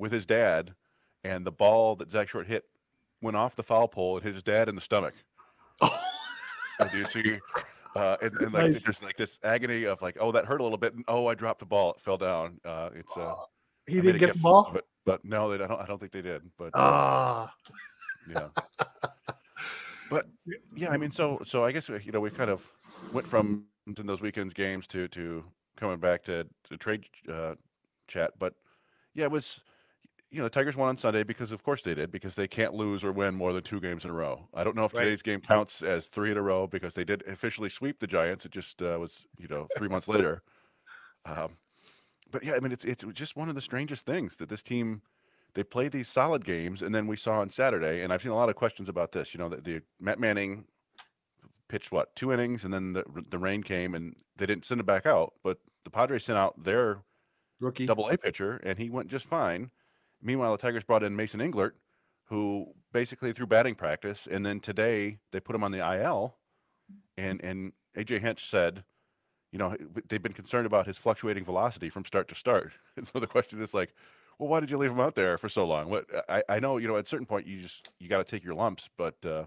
with 0.00 0.10
his 0.10 0.26
dad, 0.26 0.74
and 1.22 1.46
the 1.46 1.52
ball 1.52 1.94
that 1.96 2.10
Zack 2.10 2.28
Short 2.28 2.46
hit 2.46 2.64
went 3.20 3.36
off 3.36 3.54
the 3.54 3.62
foul 3.62 3.86
pole 3.86 4.16
and 4.16 4.24
hit 4.24 4.34
his 4.34 4.42
dad 4.42 4.68
in 4.68 4.74
the 4.74 4.80
stomach. 4.80 5.14
Oh. 5.80 6.00
do 6.90 6.98
you 6.98 7.06
see? 7.06 7.38
Uh, 7.94 8.16
and, 8.22 8.32
and 8.38 8.54
like 8.54 8.72
nice. 8.72 8.82
there's 8.82 9.02
like 9.02 9.16
this 9.16 9.38
agony 9.44 9.84
of 9.84 10.00
like, 10.00 10.16
oh, 10.18 10.32
that 10.32 10.46
hurt 10.46 10.60
a 10.60 10.62
little 10.62 10.78
bit. 10.78 10.94
And, 10.94 11.04
oh, 11.06 11.26
I 11.26 11.34
dropped 11.34 11.60
the 11.60 11.66
ball. 11.66 11.92
It 11.92 12.00
fell 12.00 12.16
down. 12.16 12.58
Uh, 12.64 12.88
it's 12.94 13.14
uh, 13.16 13.34
he 13.86 13.98
I 13.98 14.00
didn't 14.00 14.20
get 14.20 14.32
the 14.32 14.38
ball, 14.38 14.72
it, 14.74 14.86
but 15.04 15.22
no, 15.24 15.50
they, 15.50 15.62
I 15.62 15.66
don't. 15.66 15.80
I 15.80 15.84
don't 15.84 15.98
think 15.98 16.12
they 16.12 16.22
did. 16.22 16.42
But 16.56 16.70
ah, 16.74 17.52
yeah. 18.28 18.48
but 20.10 20.26
yeah, 20.74 20.90
I 20.90 20.96
mean, 20.96 21.10
so 21.10 21.40
so 21.44 21.64
I 21.64 21.72
guess 21.72 21.88
you 21.88 22.12
know 22.12 22.20
we 22.20 22.30
kind 22.30 22.50
of 22.50 22.66
went 23.12 23.26
from 23.26 23.64
in 23.86 24.06
those 24.06 24.22
weekends 24.22 24.54
games 24.54 24.86
to 24.88 25.08
to 25.08 25.44
coming 25.76 25.98
back 25.98 26.22
to 26.24 26.46
to 26.70 26.76
trade 26.78 27.04
uh, 27.30 27.56
chat, 28.08 28.32
but 28.38 28.54
yeah, 29.14 29.24
it 29.24 29.30
was 29.30 29.60
you 30.30 30.38
know 30.38 30.44
the 30.44 30.50
Tigers 30.50 30.76
won 30.76 30.90
on 30.90 30.96
Sunday 30.96 31.22
because 31.22 31.52
of 31.52 31.62
course 31.62 31.82
they 31.82 31.94
did 31.94 32.12
because 32.12 32.34
they 32.34 32.46
can't 32.46 32.74
lose 32.74 33.02
or 33.02 33.12
win 33.12 33.34
more 33.34 33.52
than 33.52 33.62
two 33.62 33.80
games 33.80 34.04
in 34.04 34.10
a 34.10 34.14
row. 34.14 34.48
I 34.54 34.64
don't 34.64 34.76
know 34.76 34.84
if 34.84 34.94
right. 34.94 35.04
today's 35.04 35.22
game 35.22 35.40
counts 35.40 35.82
as 35.82 36.06
three 36.06 36.30
in 36.30 36.36
a 36.36 36.42
row 36.42 36.66
because 36.66 36.94
they 36.94 37.04
did 37.04 37.24
officially 37.26 37.68
sweep 37.68 37.98
the 37.98 38.06
Giants. 38.06 38.46
It 38.46 38.52
just 38.52 38.80
uh, 38.80 38.96
was 39.00 39.24
you 39.38 39.48
know 39.48 39.66
three 39.76 39.88
months 39.88 40.08
later. 40.08 40.42
Um, 41.24 41.56
but 42.30 42.44
yeah, 42.44 42.54
I 42.54 42.60
mean 42.60 42.72
it's 42.72 42.84
it's 42.84 43.04
just 43.12 43.36
one 43.36 43.48
of 43.48 43.54
the 43.54 43.60
strangest 43.60 44.06
things 44.06 44.36
that 44.36 44.48
this 44.48 44.62
team 44.62 45.02
they 45.54 45.64
play 45.64 45.88
these 45.88 46.08
solid 46.08 46.44
games, 46.44 46.80
and 46.80 46.94
then 46.94 47.06
we 47.06 47.16
saw 47.16 47.40
on 47.40 47.50
Saturday, 47.50 48.02
and 48.02 48.12
I've 48.12 48.22
seen 48.22 48.30
a 48.30 48.36
lot 48.36 48.48
of 48.48 48.54
questions 48.54 48.88
about 48.88 49.10
this. 49.10 49.34
You 49.34 49.38
know, 49.38 49.48
the, 49.48 49.56
the 49.56 49.82
Matt 49.98 50.20
Manning 50.20 50.64
pitched 51.68 51.90
what 51.90 52.14
two 52.14 52.32
innings, 52.32 52.64
and 52.64 52.72
then 52.72 52.92
the 52.92 53.04
the 53.28 53.38
rain 53.38 53.62
came, 53.62 53.94
and 53.94 54.14
they 54.36 54.46
didn't 54.46 54.64
send 54.64 54.80
him 54.80 54.86
back 54.86 55.06
out. 55.06 55.34
But 55.42 55.58
the 55.84 55.90
Padres 55.90 56.24
sent 56.24 56.38
out 56.38 56.62
their 56.62 57.02
rookie 57.58 57.86
double 57.86 58.08
A 58.08 58.16
pitcher, 58.16 58.60
and 58.62 58.78
he 58.78 58.90
went 58.90 59.08
just 59.08 59.26
fine. 59.26 59.70
Meanwhile, 60.22 60.52
the 60.52 60.58
Tigers 60.58 60.84
brought 60.84 61.02
in 61.02 61.16
Mason 61.16 61.40
Englert, 61.40 61.72
who 62.26 62.66
basically 62.92 63.32
threw 63.32 63.46
batting 63.46 63.74
practice, 63.74 64.28
and 64.30 64.44
then 64.44 64.60
today 64.60 65.18
they 65.32 65.40
put 65.40 65.54
him 65.54 65.64
on 65.64 65.72
the 65.72 65.78
IL, 65.78 66.36
and 67.16 67.42
and 67.42 67.72
AJ 67.96 68.20
Hinch 68.20 68.48
said, 68.48 68.84
you 69.52 69.58
know, 69.58 69.76
they've 70.08 70.22
been 70.22 70.32
concerned 70.32 70.66
about 70.66 70.86
his 70.86 70.98
fluctuating 70.98 71.44
velocity 71.44 71.90
from 71.90 72.04
start 72.04 72.28
to 72.28 72.34
start, 72.34 72.72
and 72.96 73.06
so 73.06 73.18
the 73.18 73.26
question 73.26 73.62
is 73.62 73.74
like 73.74 73.94
well, 74.40 74.48
why 74.48 74.60
did 74.60 74.70
you 74.70 74.78
leave 74.78 74.90
him 74.90 75.00
out 75.00 75.14
there 75.14 75.36
for 75.36 75.50
so 75.50 75.66
long? 75.66 75.90
What 75.90 76.06
I, 76.28 76.42
I 76.48 76.60
know, 76.60 76.78
you 76.78 76.88
know, 76.88 76.96
at 76.96 77.04
a 77.04 77.08
certain 77.08 77.26
point 77.26 77.46
you 77.46 77.60
just 77.60 77.90
you 78.00 78.08
got 78.08 78.24
to 78.26 78.30
take 78.30 78.42
your 78.42 78.54
lumps, 78.54 78.88
but 78.96 79.14
uh, 79.24 79.44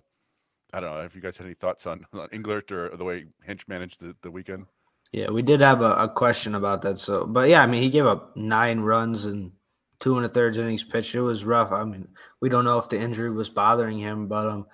I 0.72 0.80
don't 0.80 0.92
know 0.92 1.02
if 1.02 1.16
you 1.16 1.22
guys 1.22 1.36
had 1.36 1.48
any 1.48 1.56
thoughts 1.56 1.88
on, 1.88 2.06
on 2.14 2.30
Englert 2.30 2.72
or 2.72 2.96
the 2.96 3.04
way 3.04 3.26
Hinch 3.44 3.68
managed 3.68 4.02
the, 4.02 4.16
the 4.22 4.30
weekend. 4.30 4.68
Yeah, 5.12 5.32
we 5.32 5.42
did 5.42 5.62
have 5.62 5.82
a, 5.82 5.94
a, 5.94 6.10
question 6.10 6.56
about 6.56 6.84
that. 6.84 7.00
So, 7.00 7.26
but 7.26 7.50
yeah, 7.50 7.62
I 7.62 7.68
mean, 7.68 7.82
he 7.82 7.90
gave 7.90 8.06
up 8.06 8.36
nine 8.36 8.80
runs 8.80 9.26
and 9.26 9.52
two 10.00 10.18
and 10.18 10.26
a 10.26 10.30
third 10.30 10.58
innings 10.58 10.84
pitched. 10.84 11.16
It 11.16 11.22
was 11.22 11.46
rough. 11.46 11.72
I 11.72 11.84
mean, 11.84 12.08
we 12.40 12.50
don't 12.50 12.66
know 12.66 12.78
if 12.78 12.90
the 12.90 13.00
injury 13.00 13.32
was 13.32 13.50
bothering 13.50 14.00
him, 14.00 14.28
but 14.28 14.48
um, 14.48 14.66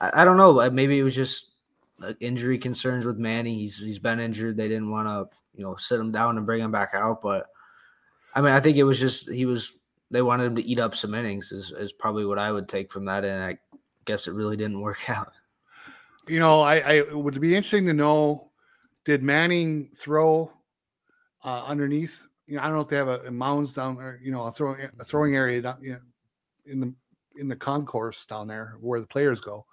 I, 0.00 0.22
I 0.22 0.24
don't 0.24 0.36
know. 0.36 0.68
Maybe 0.70 0.98
it 0.98 1.04
was 1.04 1.14
just 1.14 1.50
injury 2.20 2.58
concerns 2.58 3.06
with 3.06 3.16
Manny. 3.16 3.54
He's 3.58 3.78
he's 3.78 3.98
been 3.98 4.20
injured. 4.20 4.56
They 4.56 4.68
didn't 4.68 4.90
want 4.90 5.08
to 5.08 5.36
you 5.54 5.64
know 5.64 5.76
sit 5.76 6.00
him 6.00 6.12
down 6.12 6.36
and 6.36 6.46
bring 6.46 6.62
him 6.62 6.72
back 6.72 6.90
out, 6.94 7.20
but 7.22 7.46
I 8.34 8.40
mean, 8.40 8.52
I 8.52 8.60
think 8.60 8.76
it 8.76 8.84
was 8.84 9.00
just 9.00 9.30
he 9.30 9.46
was 9.46 9.72
they 10.10 10.22
wanted 10.22 10.44
him 10.44 10.56
to 10.56 10.64
eat 10.64 10.78
up 10.78 10.94
some 10.94 11.14
innings 11.14 11.52
is, 11.52 11.72
is 11.72 11.92
probably 11.92 12.26
what 12.26 12.38
I 12.38 12.52
would 12.52 12.68
take 12.68 12.92
from 12.92 13.06
that, 13.06 13.24
and 13.24 13.42
I 13.42 13.58
guess 14.04 14.26
it 14.26 14.34
really 14.34 14.56
didn't 14.56 14.80
work 14.80 14.98
out. 15.10 15.32
You 16.28 16.38
know, 16.38 16.60
I, 16.60 16.78
I 16.78 16.92
it 16.94 17.16
would 17.16 17.40
be 17.40 17.54
interesting 17.54 17.86
to 17.86 17.92
know 17.92 18.50
did 19.04 19.22
Manning 19.22 19.88
throw 19.96 20.52
uh, 21.44 21.64
underneath? 21.64 22.26
You 22.46 22.56
know, 22.56 22.62
I 22.62 22.66
don't 22.66 22.74
know 22.74 22.80
if 22.80 22.88
they 22.88 22.96
have 22.96 23.08
a, 23.08 23.20
a 23.26 23.30
mounds 23.30 23.72
down 23.72 23.96
there, 23.96 24.18
you 24.22 24.30
know, 24.30 24.44
a 24.44 24.52
throwing 24.52 24.88
a 24.98 25.04
throwing 25.04 25.34
area 25.34 25.62
down 25.62 25.78
you 25.80 25.92
know, 25.92 25.98
in 26.66 26.80
the 26.80 26.94
in 27.38 27.48
the 27.48 27.56
concourse 27.56 28.24
down 28.26 28.46
there 28.46 28.76
where 28.80 29.00
the 29.00 29.06
players 29.06 29.40
go. 29.40 29.66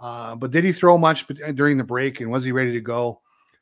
Uh, 0.00 0.34
but 0.34 0.50
did 0.50 0.64
he 0.64 0.72
throw 0.72 0.98
much 0.98 1.26
during 1.54 1.78
the 1.78 1.84
break, 1.84 2.20
and 2.20 2.30
was 2.30 2.44
he 2.44 2.52
ready 2.52 2.72
to 2.72 2.80
go? 2.80 3.20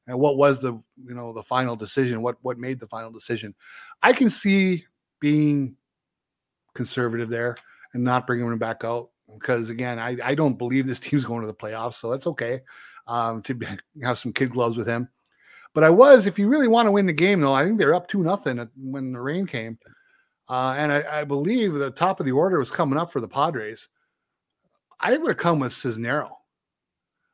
and 0.09 0.19
what 0.19 0.37
was 0.37 0.59
the 0.59 0.73
you 0.73 1.15
know 1.15 1.33
the 1.33 1.45
final 1.45 1.77
decision 1.77 2.23
what 2.23 2.37
what 2.43 2.59
made 2.59 2.81
the 2.81 2.89
final 2.89 3.13
decision 3.13 3.55
i 4.03 4.13
can 4.13 4.29
see 4.29 4.85
being 5.21 5.77
conservative 6.75 7.29
there 7.29 7.57
and 7.95 8.03
not 8.03 8.27
bringing 8.27 8.49
him 8.49 8.59
back 8.59 8.83
out 8.83 9.11
because 9.39 9.71
again, 9.71 9.99
I, 9.99 10.17
I 10.23 10.35
don't 10.35 10.59
believe 10.59 10.87
this 10.87 11.01
team's 11.01 11.25
going 11.25 11.41
to 11.41 11.47
the 11.47 11.55
playoffs, 11.55 11.95
so 11.95 12.11
that's 12.11 12.27
okay 12.27 12.61
um, 13.07 13.43
to 13.43 13.59
have 14.03 14.19
some 14.19 14.33
kid 14.33 14.51
gloves 14.51 14.77
with 14.77 14.87
him. 14.87 15.09
But 15.75 15.85
I 15.85 15.91
was, 15.91 16.27
if 16.27 16.39
you 16.39 16.49
really 16.49 16.69
want 16.69 16.87
to 16.87 16.93
win 16.93 17.07
the 17.07 17.13
game, 17.13 17.41
though, 17.41 17.55
I 17.55 17.65
think 17.65 17.79
they're 17.79 17.95
up 17.95 18.09
two 18.09 18.23
nothing 18.23 18.69
when 18.77 19.13
the 19.13 19.21
rain 19.21 19.47
came, 19.47 19.79
uh, 20.49 20.75
and 20.77 20.93
I, 20.93 21.21
I, 21.21 21.25
believe 21.25 21.73
the 21.73 21.91
top 21.91 22.21
of 22.21 22.27
the 22.27 22.33
order 22.33 22.59
was 22.59 22.71
coming 22.71 22.99
up 22.99 23.11
for 23.11 23.21
the 23.21 23.29
Padres. 23.29 23.89
I 25.01 25.17
would 25.17 25.39
come 25.39 25.61
with 25.61 25.73
Cisnero 25.73 26.31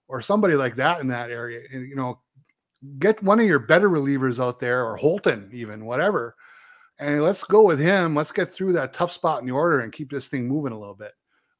or 0.07 0.22
somebody 0.22 0.55
like 0.55 0.77
that 0.77 1.01
in 1.01 1.09
that 1.09 1.31
area. 1.31 1.61
And, 1.72 1.88
you 1.88 1.96
know, 1.96 2.20
get 2.98 3.22
one 3.22 3.40
of 3.40 3.46
your 3.46 3.59
better 3.59 3.88
relievers 3.88 4.42
out 4.42 4.61
there, 4.61 4.85
or 4.87 4.96
Holton, 4.96 5.51
even 5.53 5.85
whatever, 5.85 6.37
and 6.98 7.22
let's 7.22 7.44
go 7.44 7.62
with 7.62 7.79
him. 7.79 8.14
Let's 8.14 8.33
get 8.33 8.55
through 8.55 8.72
that 8.74 8.92
tough 8.92 9.12
spot 9.12 9.40
in 9.40 9.46
the 9.46 9.53
order 9.53 9.81
and 9.81 9.92
keep 9.92 10.11
this 10.11 10.29
thing 10.29 10.48
moving 10.48 10.72
a 10.72 10.79
little 10.79 10.94
bit. 10.94 11.12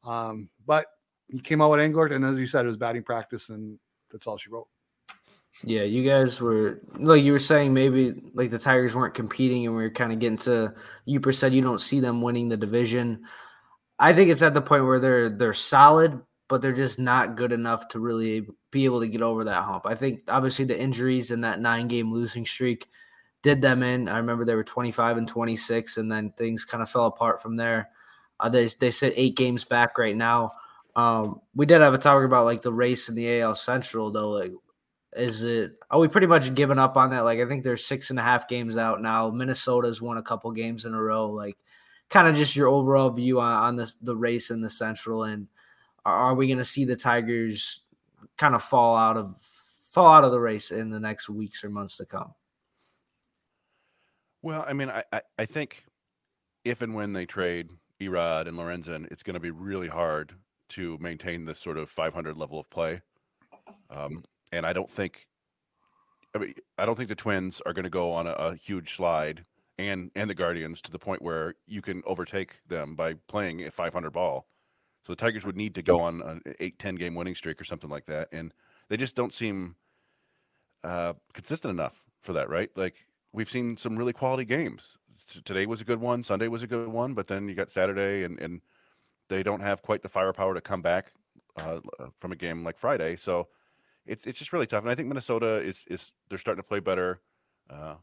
Um, 0.05 0.49
but 0.67 0.87
he 1.29 1.41
came 1.41 1.61
out 1.61 1.71
with 1.71 1.81
Englert, 1.81 2.15
and 2.15 2.25
as 2.25 2.39
you 2.39 2.47
said, 2.47 2.65
it 2.65 2.69
was 2.69 2.77
batting 2.77 3.03
practice, 3.03 3.49
and 3.49 3.79
that's 4.11 4.27
all 4.27 4.39
she 4.39 4.51
wrote. 4.51 4.69
Yeah, 5.65 5.83
you 5.83 6.09
guys 6.09 6.41
were 6.41 6.81
like 6.99 7.23
you 7.23 7.33
were 7.33 7.39
saying 7.41 7.75
maybe 7.75 8.15
like 8.35 8.51
the 8.51 8.59
Tigers 8.59 8.95
weren't 8.95 9.15
competing, 9.15 9.67
and 9.67 9.77
we 9.77 9.85
are 9.85 9.91
kind 9.91 10.13
of 10.13 10.21
getting 10.21 10.39
to. 10.39 10.75
You 11.05 11.21
said 11.33 11.53
you 11.53 11.63
don't 11.63 11.81
see 11.81 12.01
them 12.01 12.23
winning 12.23 12.49
the 12.49 12.57
division. 12.57 13.25
I 13.99 14.13
think 14.13 14.31
it's 14.31 14.43
at 14.43 14.55
the 14.55 14.63
point 14.63 14.85
where 14.85 15.01
they're 15.01 15.31
they're 15.31 15.53
solid, 15.53 16.21
but 16.49 16.63
they're 16.63 16.73
just 16.73 16.99
not 17.01 17.37
good 17.37 17.53
enough 17.53 17.89
to 17.89 18.01
really 18.01 18.47
be 18.71 18.85
able 18.85 19.01
to 19.01 19.09
get 19.09 19.23
over 19.23 19.45
that 19.45 19.65
hump. 19.65 19.85
I 19.87 19.97
think 19.97 20.23
obviously 20.29 20.65
the 20.65 20.79
injuries 20.81 21.31
and 21.33 21.43
that 21.43 21.61
nine 21.61 21.89
game 21.89 22.13
losing 22.13 22.47
streak 22.47 22.89
did 23.43 23.61
them 23.61 23.83
in. 23.83 24.09
I 24.09 24.19
remember 24.19 24.45
they 24.45 24.55
were 24.55 24.65
25 24.65 25.17
and 25.17 25.29
26, 25.29 25.97
and 25.97 26.11
then 26.11 26.33
things 26.37 26.65
kind 26.65 26.83
of 26.83 26.91
fell 26.91 27.07
apart 27.07 27.43
from 27.43 27.57
there. 27.57 27.91
Uh, 28.39 28.49
they 28.49 28.69
they 28.69 28.91
sit 28.93 29.15
eight 29.17 29.37
games 29.37 29.65
back 29.65 29.99
right 29.99 30.17
now. 30.17 30.53
Um, 30.95 31.41
we 31.55 31.67
did 31.67 31.81
have 31.81 31.95
a 31.95 31.99
talk 31.99 32.25
about 32.25 32.45
like 32.45 32.63
the 32.63 32.73
race 32.73 33.09
in 33.09 33.15
the 33.15 33.41
AL 33.41 33.57
Central 33.57 34.11
though. 34.11 34.31
Like, 34.31 34.53
is 35.17 35.43
it 35.43 35.73
are 35.91 35.99
we 35.99 36.09
pretty 36.09 36.27
much 36.27 36.55
given 36.55 36.79
up 36.79 36.97
on 36.97 37.11
that? 37.11 37.25
Like, 37.25 37.41
I 37.41 37.47
think 37.47 37.65
there's 37.65 37.85
six 37.85 38.11
and 38.11 38.19
a 38.19 38.23
half 38.23 38.49
games 38.49 38.77
out 38.77 39.01
now. 39.01 39.31
Minnesota's 39.31 40.03
won 40.03 40.19
a 40.19 40.23
couple 40.23 40.51
games 40.53 40.85
in 40.85 40.95
a 40.95 41.03
row. 41.03 41.31
Like, 41.31 41.57
kind 42.09 42.29
of 42.29 42.37
just 42.37 42.57
your 42.57 42.69
overall 42.69 43.11
view 43.11 43.41
on, 43.41 43.53
on 43.53 43.77
this 43.77 43.95
the 43.95 44.17
race 44.17 44.51
in 44.51 44.61
the 44.61 44.71
Central, 44.71 45.25
and 45.25 45.49
are, 46.05 46.15
are 46.15 46.35
we 46.35 46.47
going 46.47 46.59
to 46.59 46.65
see 46.65 46.85
the 46.85 46.97
Tigers 46.97 47.81
kind 48.37 48.55
of 48.55 48.63
fall 48.63 48.97
out 48.97 49.17
of 49.17 49.35
fall 49.91 50.09
out 50.09 50.25
of 50.25 50.33
the 50.33 50.41
race 50.41 50.71
in 50.71 50.91
the 50.91 51.01
next 51.01 51.29
weeks 51.29 51.65
or 51.65 51.71
months 51.71 51.97
to 51.97 52.05
come? 52.05 52.35
Well, 54.43 54.65
I 54.67 54.73
mean, 54.73 54.91
I, 54.91 55.03
I, 55.13 55.23
I 55.39 55.47
think 55.47 55.85
if 56.65 56.83
and 56.83 56.95
when 56.95 57.13
they 57.13 57.27
trade 57.27 57.71
Erod 58.01 58.47
and 58.47 58.57
Lorenzen, 58.57 59.11
it's 59.11 59.23
going 59.23 59.35
to 59.35 59.41
be 59.41 59.51
really 59.51 59.89
hard 59.89 60.33
to 60.71 60.99
maintain 61.01 61.45
this 61.45 61.59
sort 61.59 61.79
of 61.79 61.91
500 61.91 62.37
level 62.37 62.61
of 62.61 62.71
play. 62.71 63.01
Um, 63.91 64.25
and 64.53 64.67
I 64.67 64.73
don't 64.73 64.91
think, 64.91 65.27
I 66.35 66.39
mean, 66.39 66.55
I 66.77 66.87
don't 66.87 66.97
think 66.97 67.09
the 67.09 67.15
Twins 67.15 67.61
are 67.67 67.73
going 67.73 67.85
to 67.85 67.91
go 67.91 68.13
on 68.13 68.27
a, 68.27 68.33
a, 68.33 68.55
huge 68.55 68.97
slide, 68.97 69.45
and 69.79 70.11
and 70.15 70.29
the 70.29 70.35
Guardians 70.35 70.81
to 70.83 70.91
the 70.91 70.99
point 70.99 71.23
where 71.23 71.55
you 71.67 71.83
can 71.83 72.03
overtake 72.07 72.61
them 72.69 72.95
by 72.95 73.15
playing 73.29 73.65
a 73.65 73.71
500 73.71 74.11
ball. 74.11 74.47
So 75.07 75.13
the 75.13 75.17
Tigers 75.17 75.45
would 75.45 75.57
need 75.57 75.75
to 75.77 75.83
go 75.83 76.01
on 76.01 76.21
an 76.23 76.43
8, 76.61 76.79
10 76.79 76.95
game 76.97 77.15
winning 77.15 77.35
streak 77.35 77.61
or 77.61 77.65
something 77.65 77.91
like 77.91 78.07
that, 78.07 78.29
and 78.33 78.53
they 78.89 78.97
just 78.97 79.17
don't 79.17 79.33
seem 79.33 79.77
uh, 80.85 81.15
consistent 81.33 81.71
enough 81.71 82.03
for 82.23 82.33
that, 82.35 82.49
right? 82.51 82.71
Like 82.77 83.07
we've 83.33 83.51
seen 83.51 83.77
some 83.77 83.97
really 83.97 84.13
quality 84.13 84.45
games 84.45 84.99
today 85.45 85.67
was 85.67 85.81
a 85.81 85.85
good 85.85 86.01
one. 86.01 86.23
Sunday 86.23 86.49
was 86.49 86.63
a 86.63 86.67
good 86.67 86.89
one, 86.89 87.15
but 87.15 87.27
then 87.27 87.49
you 87.49 87.55
got 87.55 87.71
Saturday, 87.71 88.25
and 88.25 88.39
and 88.41 88.61
they 89.29 89.43
don't 89.43 89.61
have 89.61 89.83
quite 89.83 90.03
the 90.03 90.09
firepower 90.09 90.55
to 90.55 90.61
come 90.61 90.83
back 90.83 91.13
uh, 91.61 91.81
from 92.19 92.33
a 92.33 92.37
game 92.37 92.65
like 92.65 92.79
Friday. 92.79 93.17
So 93.17 93.49
it's 94.09 94.27
it's 94.27 94.39
just 94.39 94.53
really 94.53 94.67
tough. 94.67 94.83
And 94.83 94.91
I 94.91 94.95
think 94.95 95.09
Minnesota 95.09 95.57
is 95.57 95.85
is 95.89 96.13
they're 96.29 96.39
starting 96.39 96.63
to 96.63 96.69
play 96.69 96.81
better. 96.81 97.21
Uh, 97.71 97.95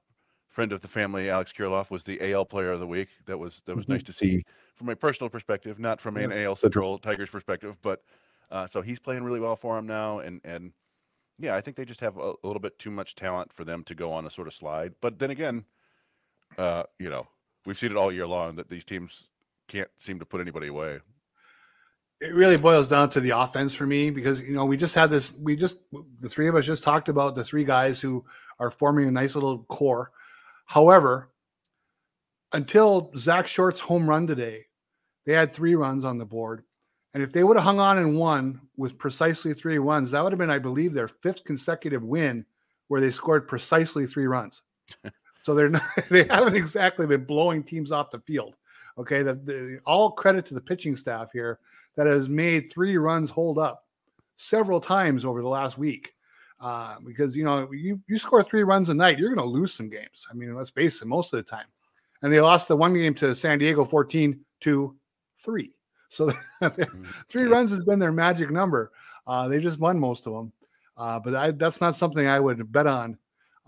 friend 0.48 0.72
of 0.72 0.82
the 0.82 0.88
family, 0.88 1.30
Alex 1.30 1.52
Kirilloff, 1.52 1.92
was 1.92 2.04
the 2.04 2.32
AL 2.32 2.46
Player 2.46 2.72
of 2.72 2.80
the 2.80 2.88
Week. 2.88 3.10
That 3.26 3.38
was 3.38 3.62
that 3.66 3.76
was 3.76 3.90
nice 3.90 4.04
to 4.04 4.14
see 4.14 4.44
from 4.76 4.90
a 4.90 4.96
personal 4.96 5.30
perspective, 5.30 5.80
not 5.80 6.00
from 6.00 6.18
an 6.18 6.32
AL 6.32 6.56
Central 6.56 6.98
Tigers 6.98 7.30
perspective. 7.30 7.78
But 7.82 8.04
uh, 8.52 8.68
so 8.68 8.82
he's 8.82 9.00
playing 9.00 9.24
really 9.24 9.40
well 9.40 9.56
for 9.56 9.78
him 9.78 9.88
now, 9.88 10.20
and 10.20 10.40
and 10.44 10.72
yeah, 11.38 11.56
I 11.56 11.62
think 11.62 11.76
they 11.76 11.86
just 11.86 12.00
have 12.00 12.18
a, 12.18 12.34
a 12.44 12.46
little 12.48 12.62
bit 12.62 12.80
too 12.80 12.92
much 12.92 13.16
talent 13.16 13.52
for 13.52 13.66
them 13.66 13.84
to 13.86 13.96
go 13.96 14.14
on 14.14 14.26
a 14.26 14.30
sort 14.30 14.48
of 14.48 14.54
slide. 14.54 14.94
But 15.02 15.20
then 15.20 15.32
again, 15.32 15.66
uh, 16.58 16.84
you 17.00 17.10
know, 17.10 17.28
we've 17.66 17.78
seen 17.78 17.92
it 17.92 17.98
all 17.98 18.12
year 18.12 18.28
long 18.28 18.56
that 18.56 18.70
these 18.70 18.86
teams 18.86 19.28
can't 19.68 19.90
seem 19.98 20.20
to 20.20 20.26
put 20.26 20.42
anybody 20.42 20.68
away. 20.68 21.00
It 22.22 22.34
really 22.34 22.58
boils 22.58 22.88
down 22.88 23.10
to 23.12 23.20
the 23.20 23.38
offense 23.38 23.74
for 23.74 23.86
me 23.86 24.10
because 24.10 24.42
you 24.42 24.56
know 24.56 24.66
we 24.66 24.78
just 24.78 24.96
had 24.96 25.10
this. 25.10 25.34
We 25.34 25.56
just 25.56 25.80
the 26.22 26.30
three 26.30 26.48
of 26.48 26.56
us 26.56 26.66
just 26.66 26.84
talked 26.84 27.10
about 27.10 27.36
the 27.36 27.44
three 27.44 27.66
guys 27.66 28.00
who 28.00 28.24
are 28.60 28.72
forming 28.72 29.08
a 29.08 29.12
nice 29.12 29.36
little 29.36 29.64
core. 29.66 30.12
However, 30.66 31.30
until 32.54 33.12
Zack 33.18 33.48
Short's 33.48 33.80
home 33.80 34.10
run 34.10 34.28
today, 34.28 34.66
they 35.26 35.34
had 35.34 35.54
three 35.54 35.76
runs 35.76 36.06
on 36.06 36.18
the 36.18 36.26
board. 36.26 36.64
And 37.14 37.24
if 37.24 37.32
they 37.32 37.44
would 37.44 37.58
have 37.58 37.64
hung 37.64 37.80
on 37.80 37.98
and 37.98 38.18
won 38.18 38.60
with 38.76 38.98
precisely 38.98 39.54
three 39.54 39.78
runs, 39.78 40.12
that 40.12 40.24
would 40.24 40.34
have 40.34 40.40
been, 40.40 40.50
I 40.50 40.60
believe, 40.60 40.94
their 40.94 41.08
fifth 41.08 41.46
consecutive 41.46 42.04
win 42.04 42.46
where 42.88 43.00
they 43.00 43.12
scored 43.12 43.48
precisely 43.48 44.08
three 44.08 44.28
runs. 44.28 44.62
So 45.46 45.54
they're 45.54 45.70
not, 45.70 45.84
they 46.10 46.24
haven't 46.24 46.56
exactly 46.56 47.06
been 47.06 47.24
blowing 47.24 47.64
teams 47.64 47.92
off 47.92 48.10
the 48.10 48.20
field. 48.22 48.56
Okay, 48.98 49.22
the, 49.22 49.36
the, 49.36 49.80
all 49.86 50.10
credit 50.10 50.44
to 50.48 50.56
the 50.56 50.62
pitching 50.62 50.96
staff 50.96 51.28
here 51.32 51.60
that 51.96 52.08
has 52.08 52.30
made 52.30 52.72
three 52.72 52.98
runs 52.98 53.30
hold 53.30 53.58
up 53.58 53.86
several 54.38 54.82
times 54.82 55.26
over 55.26 55.42
the 55.42 55.48
last 55.48 55.78
week. 55.78 56.14
Uh, 56.60 56.96
because 57.06 57.36
you 57.36 57.44
know 57.44 57.70
you 57.74 58.00
you 58.08 58.18
score 58.18 58.42
three 58.42 58.64
runs 58.64 58.90
a 58.90 58.94
night, 58.94 59.20
you're 59.20 59.34
going 59.34 59.46
to 59.46 59.52
lose 59.52 59.74
some 59.74 59.90
games. 59.90 60.26
I 60.30 60.34
mean, 60.34 60.56
let's 60.56 60.72
face 60.72 61.02
it, 61.02 61.06
most 61.06 61.34
of 61.34 61.38
the 61.38 61.50
time. 61.50 61.68
And 62.22 62.32
they 62.32 62.40
lost 62.40 62.68
the 62.68 62.78
one 62.78 62.94
game 62.94 63.14
to 63.16 63.36
San 63.36 63.60
Diego 63.60 63.84
14 63.84 64.40
to 64.62 64.96
three. 65.44 65.76
So 66.10 66.32
mm-hmm. 66.62 67.04
three 67.30 67.44
runs 67.44 67.72
has 67.72 67.84
been 67.84 68.00
their 68.00 68.14
magic 68.14 68.52
number. 68.52 68.92
Uh, 69.28 69.48
they 69.48 69.60
just 69.60 69.80
won 69.80 70.00
most 70.00 70.26
of 70.28 70.34
them. 70.34 70.54
Uh, 70.98 71.20
but 71.20 71.36
I, 71.36 71.52
that's 71.52 71.82
not 71.82 71.96
something 71.96 72.26
I 72.26 72.40
would 72.40 72.72
bet 72.72 72.88
on 72.88 73.18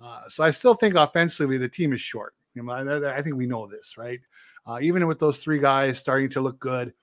uh, 0.01 0.21
so 0.29 0.43
I 0.43 0.51
still 0.51 0.75
think 0.75 0.95
offensively 0.95 1.57
the 1.57 1.69
team 1.69 1.93
is 1.93 2.01
short. 2.01 2.33
You 2.53 2.63
know, 2.63 2.71
I, 2.71 3.17
I 3.17 3.21
think 3.21 3.35
we 3.35 3.45
know 3.45 3.67
this, 3.67 3.97
right? 3.97 4.19
Uh, 4.65 4.79
even 4.81 5.07
with 5.07 5.19
those 5.19 5.39
three 5.39 5.59
guys 5.59 5.99
starting 5.99 6.29
to 6.31 6.41
look 6.41 6.59
good, 6.59 6.93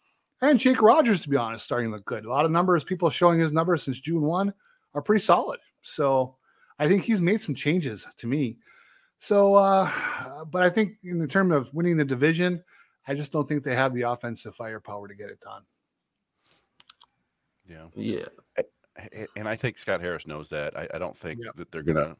and 0.48 0.58
Jake 0.58 0.82
Rogers, 0.82 1.20
to 1.22 1.28
be 1.28 1.36
honest, 1.36 1.64
starting 1.64 1.90
to 1.90 1.96
look 1.96 2.04
good. 2.04 2.24
A 2.24 2.30
lot 2.30 2.44
of 2.44 2.50
numbers, 2.50 2.84
people 2.84 3.10
showing 3.10 3.40
his 3.40 3.52
numbers 3.52 3.82
since 3.82 4.00
June 4.00 4.22
one 4.22 4.52
are 4.94 5.02
pretty 5.02 5.24
solid. 5.24 5.60
So 5.82 6.36
I 6.78 6.88
think 6.88 7.04
he's 7.04 7.20
made 7.20 7.42
some 7.42 7.54
changes 7.54 8.06
to 8.18 8.26
me. 8.26 8.56
So, 9.18 9.54
uh, 9.54 10.44
but 10.50 10.62
I 10.62 10.70
think 10.70 10.94
in 11.02 11.18
the 11.18 11.26
term 11.26 11.52
of 11.52 11.72
winning 11.72 11.96
the 11.96 12.04
division, 12.04 12.62
I 13.06 13.14
just 13.14 13.32
don't 13.32 13.48
think 13.48 13.62
they 13.62 13.74
have 13.74 13.94
the 13.94 14.02
offensive 14.02 14.54
firepower 14.54 15.08
to 15.08 15.14
get 15.14 15.30
it 15.30 15.40
done. 15.40 15.62
Yeah. 17.68 17.86
Yeah. 17.94 18.26
And 19.36 19.48
I 19.48 19.56
think 19.56 19.78
Scott 19.78 20.00
Harris 20.00 20.26
knows 20.26 20.48
that. 20.50 20.76
I, 20.76 20.88
I 20.94 20.98
don't 20.98 21.16
think 21.16 21.40
yeah. 21.42 21.50
that 21.56 21.70
they're 21.72 21.82
going 21.82 21.96
to 21.96 22.16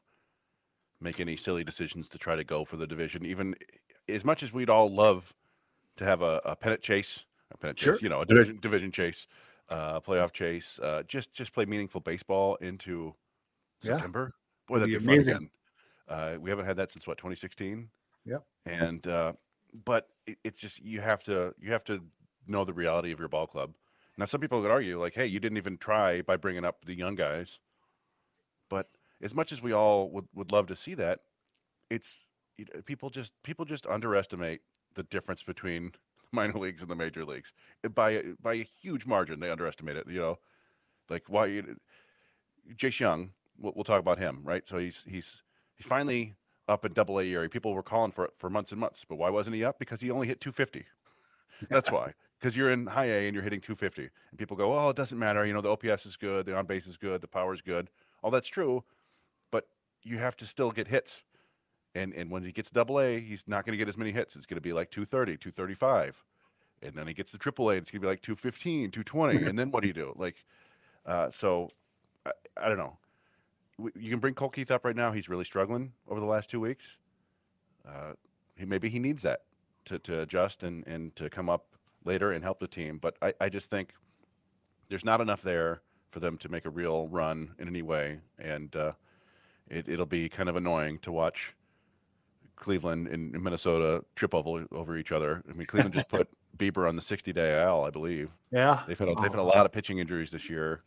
make 1.00 1.20
any 1.20 1.36
silly 1.36 1.64
decisions 1.64 2.08
to 2.10 2.18
try 2.18 2.36
to 2.36 2.44
go 2.44 2.64
for 2.64 2.76
the 2.76 2.86
division. 2.86 3.26
Even 3.26 3.54
as 4.08 4.24
much 4.24 4.42
as 4.42 4.52
we'd 4.52 4.70
all 4.70 4.92
love 4.92 5.32
to 5.96 6.04
have 6.04 6.22
a, 6.22 6.40
a 6.44 6.56
pennant 6.56 6.82
chase, 6.82 7.24
a 7.52 7.58
pennant 7.58 7.78
sure. 7.78 7.94
chase, 7.94 8.02
you 8.02 8.08
know, 8.08 8.20
a 8.20 8.26
division 8.26 8.58
division 8.60 8.90
chase, 8.92 9.26
uh, 9.68 10.00
playoff 10.00 10.32
chase, 10.32 10.78
uh, 10.82 11.02
just 11.06 11.32
just 11.32 11.52
play 11.52 11.64
meaningful 11.64 12.00
baseball 12.00 12.56
into 12.56 13.14
September. 13.80 14.32
Yeah. 14.34 14.40
Boy, 14.66 14.78
that'd 14.80 14.92
be, 14.92 14.98
be 14.98 15.12
amazing. 15.12 15.50
Uh, 16.08 16.36
we 16.40 16.50
haven't 16.50 16.66
had 16.66 16.76
that 16.76 16.90
since 16.90 17.06
what 17.06 17.18
2016. 17.18 17.88
Yep. 18.26 18.44
And 18.66 19.06
uh, 19.06 19.32
but 19.84 20.08
it, 20.26 20.38
it's 20.44 20.58
just 20.58 20.82
you 20.82 21.00
have 21.00 21.22
to 21.24 21.54
you 21.60 21.72
have 21.72 21.84
to 21.84 22.02
know 22.46 22.64
the 22.64 22.72
reality 22.72 23.12
of 23.12 23.18
your 23.18 23.28
ball 23.28 23.46
club. 23.46 23.72
Now, 24.16 24.26
some 24.26 24.40
people 24.40 24.62
could 24.62 24.70
argue 24.70 25.00
like, 25.00 25.14
hey, 25.14 25.26
you 25.26 25.40
didn't 25.40 25.58
even 25.58 25.76
try 25.76 26.22
by 26.22 26.36
bringing 26.36 26.64
up 26.64 26.84
the 26.84 26.94
young 26.94 27.16
guys, 27.16 27.58
but 28.70 28.88
as 29.20 29.34
much 29.34 29.50
as 29.50 29.60
we 29.60 29.72
all 29.72 30.08
would, 30.10 30.26
would 30.34 30.52
love 30.52 30.68
to 30.68 30.76
see 30.76 30.94
that, 30.94 31.20
it's 31.90 32.26
you 32.56 32.66
know, 32.72 32.80
people 32.82 33.10
just 33.10 33.32
people 33.42 33.64
just 33.64 33.86
underestimate 33.86 34.60
the 34.94 35.02
difference 35.04 35.42
between 35.42 35.92
minor 36.34 36.58
leagues 36.58 36.82
and 36.82 36.90
the 36.90 36.96
major 36.96 37.24
leagues 37.24 37.52
eh, 37.84 37.88
by 37.88 38.22
by 38.42 38.54
a 38.54 38.68
huge 38.80 39.06
margin. 39.06 39.40
They 39.40 39.50
underestimate 39.50 39.96
it. 39.96 40.06
You 40.08 40.20
know, 40.20 40.38
like 41.08 41.24
why 41.28 41.48
eh, 41.50 41.62
Jace 42.74 43.00
Jung. 43.00 43.30
We'll, 43.56 43.72
we'll 43.76 43.84
talk 43.84 44.00
about 44.00 44.18
him, 44.18 44.40
right? 44.42 44.66
So 44.66 44.78
he's 44.78 45.04
he's 45.06 45.42
he's 45.76 45.86
finally 45.86 46.34
up 46.68 46.84
in 46.84 46.92
Double 46.92 47.20
A 47.20 47.24
area. 47.24 47.48
People 47.48 47.74
were 47.74 47.82
calling 47.82 48.10
for 48.10 48.24
it 48.24 48.32
for 48.36 48.50
months 48.50 48.72
and 48.72 48.80
months, 48.80 49.04
but 49.08 49.16
why 49.16 49.30
wasn't 49.30 49.54
he 49.56 49.64
up? 49.64 49.78
Because 49.78 50.00
he 50.00 50.10
only 50.10 50.26
hit 50.26 50.40
250. 50.40 50.86
That's 51.68 51.90
why. 51.90 52.14
Because 52.38 52.56
you're 52.56 52.70
in 52.70 52.86
high 52.86 53.06
A 53.06 53.26
and 53.26 53.34
you're 53.34 53.44
hitting 53.44 53.60
250, 53.60 54.02
and 54.30 54.38
people 54.38 54.56
go, 54.56 54.76
"Oh, 54.76 54.88
it 54.90 54.96
doesn't 54.96 55.18
matter. 55.18 55.46
You 55.46 55.54
know, 55.54 55.60
the 55.60 55.70
OPS 55.70 56.04
is 56.06 56.16
good, 56.16 56.46
the 56.46 56.56
on 56.56 56.66
base 56.66 56.86
is 56.86 56.96
good, 56.96 57.20
the 57.20 57.28
power 57.28 57.54
is 57.54 57.62
good. 57.62 57.88
All 58.22 58.30
that's 58.30 58.48
true, 58.48 58.84
but 59.50 59.66
you 60.02 60.18
have 60.18 60.36
to 60.38 60.46
still 60.46 60.70
get 60.70 60.88
hits. 60.88 61.22
And 61.94 62.12
and 62.14 62.30
when 62.30 62.42
he 62.42 62.52
gets 62.52 62.70
double 62.70 63.00
A, 63.00 63.20
he's 63.20 63.44
not 63.46 63.64
going 63.64 63.72
to 63.72 63.78
get 63.78 63.88
as 63.88 63.96
many 63.96 64.12
hits. 64.12 64.36
It's 64.36 64.46
going 64.46 64.56
to 64.56 64.60
be 64.60 64.72
like 64.72 64.90
230, 64.90 65.36
235. 65.38 66.22
and 66.82 66.94
then 66.94 67.06
he 67.06 67.14
gets 67.14 67.32
the 67.32 67.38
triple 67.38 67.70
A, 67.70 67.74
it's 67.76 67.90
gonna 67.90 68.00
be 68.00 68.06
like 68.06 68.22
215, 68.22 68.90
220, 68.90 69.48
and 69.48 69.58
then 69.58 69.70
what 69.70 69.80
do 69.80 69.88
you 69.88 69.94
do? 69.94 70.12
Like, 70.16 70.44
uh, 71.06 71.30
so 71.30 71.70
I, 72.26 72.32
I 72.56 72.68
don't 72.68 72.78
know. 72.78 72.98
You 73.96 74.10
can 74.10 74.20
bring 74.20 74.34
Colt 74.34 74.54
Keith 74.54 74.70
up 74.70 74.84
right 74.84 74.94
now. 74.94 75.12
He's 75.12 75.28
really 75.28 75.44
struggling 75.44 75.92
over 76.08 76.20
the 76.20 76.26
last 76.26 76.48
two 76.50 76.60
weeks. 76.60 76.96
Uh, 77.86 78.12
he 78.56 78.64
maybe 78.64 78.88
he 78.88 78.98
needs 78.98 79.22
that 79.22 79.42
to, 79.86 79.98
to 80.00 80.20
adjust 80.20 80.62
and, 80.62 80.86
and 80.86 81.14
to 81.16 81.28
come 81.28 81.48
up 81.48 81.66
later 82.04 82.32
and 82.32 82.44
help 82.44 82.60
the 82.60 82.68
team. 82.68 82.98
But 82.98 83.16
I, 83.20 83.34
I 83.40 83.48
just 83.48 83.70
think 83.70 83.94
there's 84.88 85.04
not 85.04 85.20
enough 85.20 85.42
there 85.42 85.82
for 86.10 86.20
them 86.20 86.38
to 86.38 86.48
make 86.48 86.64
a 86.66 86.70
real 86.70 87.08
run 87.08 87.54
in 87.58 87.66
any 87.66 87.82
way, 87.82 88.20
and 88.38 88.74
uh, 88.76 88.92
it, 89.68 89.88
it'll 89.88 90.06
be 90.06 90.28
kind 90.28 90.48
of 90.48 90.54
annoying 90.56 90.98
to 91.00 91.10
watch 91.10 91.54
Cleveland 92.56 93.08
and 93.08 93.32
Minnesota 93.32 94.04
trip 94.14 94.34
over 94.34 94.66
over 94.72 94.96
each 94.96 95.12
other. 95.12 95.42
I 95.48 95.52
mean, 95.52 95.66
Cleveland 95.66 95.94
just 95.94 96.08
put 96.08 96.28
Bieber 96.56 96.88
on 96.88 96.96
the 96.96 97.02
60 97.02 97.32
day 97.32 97.62
IL, 97.62 97.84
I 97.84 97.90
believe. 97.90 98.30
Yeah, 98.50 98.82
they've 98.86 98.98
had 98.98 99.08
a, 99.08 99.14
they've 99.14 99.30
had 99.30 99.38
a 99.38 99.42
oh. 99.42 99.46
lot 99.46 99.66
of 99.66 99.72
pitching 99.72 99.98
injuries 99.98 100.30
this 100.30 100.48
year. 100.48 100.82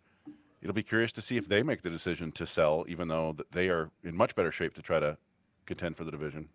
It'll 0.61 0.73
be 0.73 0.83
curious 0.83 1.11
to 1.13 1.21
see 1.21 1.37
if 1.37 1.47
they 1.47 1.61
make 1.61 1.83
the 1.83 1.89
decision 1.89 2.31
to 2.33 2.47
sell, 2.47 2.85
even 2.87 3.07
though 3.07 3.35
they 3.51 3.69
are 3.69 3.91
in 4.03 4.15
much 4.15 4.35
better 4.35 4.51
shape 4.51 4.73
to 4.75 4.81
try 4.81 4.99
to 4.99 5.17
contend 5.65 5.95
for 5.95 6.03
the 6.03 6.11
division. 6.11 6.49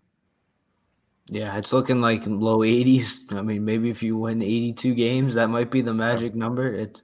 Yeah, 1.29 1.57
it's 1.57 1.73
looking 1.73 2.01
like 2.01 2.27
low 2.27 2.59
80s. 2.59 3.33
I 3.33 3.43
mean, 3.43 3.65
maybe 3.65 3.91
if 3.91 4.03
you 4.03 4.17
win 4.17 4.43
82 4.43 4.95
games, 4.95 5.35
that 5.35 5.49
might 5.49 5.71
be 5.71 5.81
the 5.81 5.95
magic 5.95 6.35
number. 6.35 6.75
It's 6.75 7.03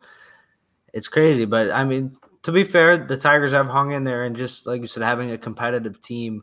it's 0.93 1.09
crazy, 1.09 1.45
but 1.45 1.71
I 1.71 1.85
mean, 1.85 2.17
to 2.43 2.53
be 2.53 2.65
fair, 2.65 2.97
the 2.97 3.17
Tigers 3.17 3.53
have 3.53 3.69
hung 3.69 3.93
in 3.93 4.05
there 4.05 4.25
and 4.25 4.35
just 4.35 4.67
like 4.67 4.81
you 4.81 4.87
said, 4.87 5.03
having 5.03 5.31
a 5.31 5.39
competitive 5.39 6.01
team. 6.01 6.43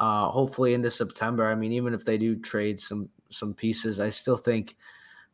Uh, 0.00 0.28
hopefully 0.28 0.74
into 0.74 0.90
September. 0.90 1.46
I 1.46 1.54
mean, 1.54 1.72
even 1.72 1.94
if 1.94 2.04
they 2.04 2.18
do 2.18 2.36
trade 2.36 2.80
some 2.80 3.08
some 3.30 3.54
pieces, 3.54 4.00
I 4.00 4.10
still 4.10 4.36
think 4.36 4.76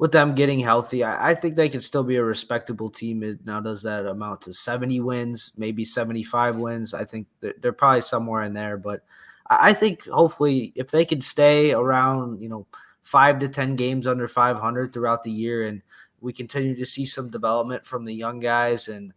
with 0.00 0.12
them 0.12 0.34
getting 0.34 0.60
healthy, 0.60 1.04
I, 1.04 1.30
I 1.30 1.34
think 1.34 1.54
they 1.54 1.68
can 1.68 1.80
still 1.80 2.02
be 2.02 2.16
a 2.16 2.24
respectable 2.24 2.90
team. 2.90 3.38
Now, 3.44 3.60
does 3.60 3.82
that 3.82 4.06
amount 4.06 4.42
to 4.42 4.52
70 4.52 5.00
wins, 5.00 5.52
maybe 5.58 5.84
75 5.84 6.56
wins? 6.56 6.94
I 6.94 7.04
think 7.04 7.26
they're, 7.40 7.54
they're 7.60 7.72
probably 7.72 8.00
somewhere 8.00 8.42
in 8.42 8.54
there, 8.54 8.78
but 8.78 9.02
I 9.50 9.72
think 9.72 10.06
hopefully 10.06 10.72
if 10.74 10.90
they 10.90 11.04
can 11.04 11.20
stay 11.20 11.72
around, 11.72 12.40
you 12.40 12.48
know, 12.48 12.66
five 13.02 13.40
to 13.40 13.48
10 13.48 13.76
games 13.76 14.06
under 14.06 14.28
500 14.28 14.92
throughout 14.92 15.22
the 15.22 15.32
year 15.32 15.66
and 15.66 15.82
we 16.20 16.32
continue 16.32 16.76
to 16.76 16.86
see 16.86 17.04
some 17.04 17.30
development 17.30 17.84
from 17.84 18.04
the 18.04 18.14
young 18.14 18.40
guys 18.40 18.88
and 18.88 19.12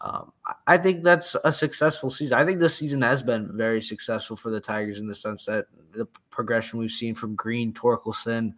um, 0.00 0.32
I 0.66 0.76
think 0.76 1.02
that's 1.02 1.36
a 1.42 1.52
successful 1.52 2.10
season. 2.10 2.38
I 2.38 2.44
think 2.44 2.60
this 2.60 2.76
season 2.76 3.02
has 3.02 3.22
been 3.22 3.56
very 3.56 3.80
successful 3.80 4.36
for 4.36 4.50
the 4.50 4.60
Tigers 4.60 4.98
in 4.98 5.06
the 5.06 5.14
sense 5.14 5.46
that 5.46 5.66
the 5.92 6.06
progression 6.30 6.78
we've 6.78 6.90
seen 6.90 7.14
from 7.14 7.34
Greene, 7.34 7.72
Torkelson, 7.72 8.54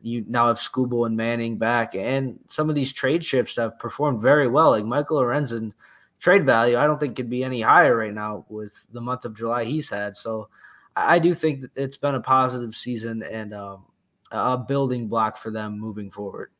you 0.00 0.24
now 0.28 0.46
have 0.46 0.58
Skubal 0.58 1.06
and 1.06 1.16
Manning 1.16 1.58
back, 1.58 1.94
and 1.96 2.38
some 2.48 2.68
of 2.68 2.76
these 2.76 2.92
trade 2.92 3.24
ships 3.24 3.56
have 3.56 3.78
performed 3.78 4.20
very 4.20 4.46
well. 4.46 4.70
Like 4.70 4.84
Michael 4.84 5.20
Lorenzen, 5.20 5.72
trade 6.20 6.46
value, 6.46 6.76
I 6.76 6.86
don't 6.86 7.00
think 7.00 7.16
could 7.16 7.30
be 7.30 7.42
any 7.42 7.62
higher 7.62 7.96
right 7.96 8.14
now 8.14 8.44
with 8.48 8.86
the 8.92 9.00
month 9.00 9.24
of 9.24 9.34
July 9.34 9.64
he's 9.64 9.90
had. 9.90 10.14
So 10.14 10.48
I 10.94 11.18
do 11.18 11.34
think 11.34 11.64
it's 11.74 11.96
been 11.96 12.14
a 12.14 12.20
positive 12.20 12.74
season 12.74 13.22
and 13.22 13.52
um, 13.52 13.86
a 14.30 14.56
building 14.56 15.08
block 15.08 15.36
for 15.36 15.50
them 15.50 15.80
moving 15.80 16.10
forward. 16.10 16.50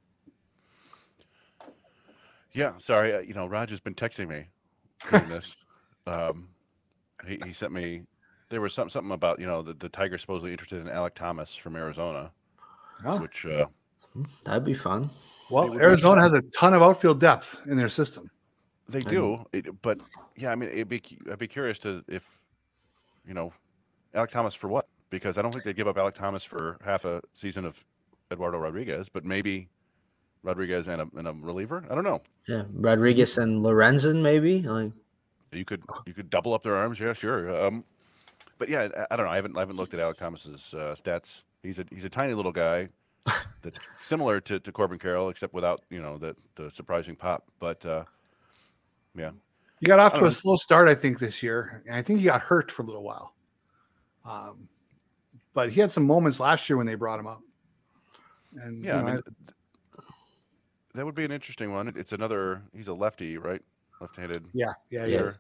Yeah, 2.57 2.73
sorry. 2.79 3.15
Uh, 3.15 3.21
you 3.21 3.35
know, 3.35 3.47
Roger's 3.47 3.81
been 3.81 3.95
texting 3.95 4.29
me 4.29 4.47
this. 5.29 5.57
Um, 6.09 6.51
he, 7.27 7.37
he 7.45 7.53
sent 7.53 7.73
me. 7.73 8.03
There 8.49 8.61
was 8.61 8.73
something 8.73 8.93
something 8.93 9.11
about 9.11 9.41
you 9.41 9.47
know 9.47 9.61
the, 9.61 9.75
the 9.75 9.89
Tigers 9.89 10.21
supposedly 10.21 10.53
interested 10.53 10.81
in 10.81 10.87
Alek 10.87 11.17
Thomas 11.17 11.57
from 11.57 11.75
Arizona, 11.75 12.31
oh. 13.05 13.21
which 13.21 13.45
uh, 13.45 13.67
that'd 14.45 14.65
be 14.65 14.73
fun. 14.73 15.11
Well, 15.51 15.77
Arizona 15.81 16.23
has 16.23 16.33
a 16.33 16.43
ton 16.57 16.75
of 16.75 16.83
outfield 16.83 17.19
depth 17.19 17.61
in 17.67 17.77
their 17.77 17.89
system. 17.89 18.31
They 18.89 19.01
do, 19.01 19.45
it, 19.53 19.67
but 19.83 19.99
yeah, 20.37 20.53
I 20.53 20.55
mean, 20.55 20.69
it'd 20.69 20.89
be 20.89 21.03
I'd 21.29 21.39
be 21.39 21.49
curious 21.49 21.81
to 21.81 22.05
if 22.07 22.23
you 23.27 23.35
know 23.35 23.53
Alek 24.15 24.31
Thomas 24.31 24.55
for 24.55 24.69
what? 24.69 24.87
Because 25.11 25.39
I 25.39 25.43
don't 25.43 25.51
think 25.51 25.65
they 25.65 25.71
would 25.71 25.77
give 25.77 25.89
up 25.89 25.97
Alek 25.97 26.15
Thomas 26.15 26.45
for 26.45 26.79
half 26.85 27.05
a 27.05 27.21
season 27.35 27.65
of 27.65 27.85
Eduardo 28.31 28.59
Rodriguez, 28.59 29.09
but 29.09 29.25
maybe 29.25 29.69
Rodriguez 30.43 30.89
and 30.89 31.03
a, 31.03 31.09
and 31.17 31.29
a 31.29 31.33
reliever. 31.33 31.85
I 31.91 31.95
don't 31.95 32.05
know. 32.05 32.23
Yeah, 32.47 32.65
Rodriguez 32.73 33.39
and 33.39 33.65
Lorenzen 33.65 34.23
maybe. 34.23 34.63
Like 34.63 34.93
you 35.53 35.65
could 35.65 35.83
you 36.07 36.15
could 36.15 36.31
double 36.31 36.55
up 36.55 36.63
their 36.63 36.77
arms. 36.77 37.01
Yeah, 37.01 37.13
sure. 37.13 37.67
Um, 37.67 37.85
but 38.59 38.69
yeah, 38.69 38.89
I, 38.97 39.07
I, 39.11 39.17
don't 39.17 39.27
know. 39.27 39.33
I 39.33 39.37
haven't 39.37 39.57
I 39.57 39.61
haven't 39.61 39.77
looked 39.77 39.95
at 39.95 40.01
Alek 40.01 40.17
Thomas's 40.17 40.75
uh, 40.75 40.95
stats. 40.99 41.43
He's 41.63 41.79
a 41.79 41.85
he's 41.91 42.05
a 42.05 42.09
tiny 42.09 42.35
little 42.35 42.53
guy 42.53 42.89
that's 43.63 43.79
similar 43.97 44.41
to, 44.43 44.61
to 44.61 44.73
Corbin 44.73 44.99
Carroll, 44.99 45.29
except 45.29 45.53
without 45.55 45.83
you 45.91 46.01
know 46.01 46.17
the 46.19 46.37
the 46.55 46.71
surprising 46.71 47.17
pop. 47.17 47.45
But 47.59 47.85
uh, 47.85 48.05
yeah, 49.17 49.31
he 49.81 49.87
got 49.87 49.99
off 49.99 50.15
to 50.15 50.25
a 50.25 50.33
slow 50.33 50.57
start, 50.57 50.89
I 50.89 50.95
think, 50.95 51.19
this 51.19 51.43
year. 51.43 51.83
And 51.87 51.95
I 51.95 52.03
think 52.03 52.21
he 52.21 52.25
got 52.25 52.41
hurt 52.41 52.73
for 52.73 52.83
a 52.83 52.87
little 52.87 53.03
while. 53.03 53.35
Um, 54.25 54.69
but 55.53 55.71
he 55.71 55.81
had 55.81 55.93
some 55.93 56.05
moments 56.05 56.41
last 56.41 56.69
year 56.69 56.77
when 56.77 56.87
they 56.87 56.95
brought 56.95 57.21
him 57.21 57.27
up. 57.27 57.43
And 58.57 58.83
yeah, 58.83 58.97
you 58.97 59.03
know, 59.03 59.09
I 59.09 59.13
mean, 59.13 59.23
I, 59.27 59.53
that 60.97 61.05
would 61.05 61.15
be 61.15 61.25
an 61.25 61.33
interesting 61.33 61.73
one. 61.73 61.93
It's 61.97 62.13
another. 62.13 62.63
He's 62.75 62.89
a 62.89 62.95
lefty, 62.95 63.39
right? 63.39 63.63
Left-handed. 64.01 64.45
Yeah, 64.53 64.73
yeah, 64.91 65.07
yeah. 65.07 65.31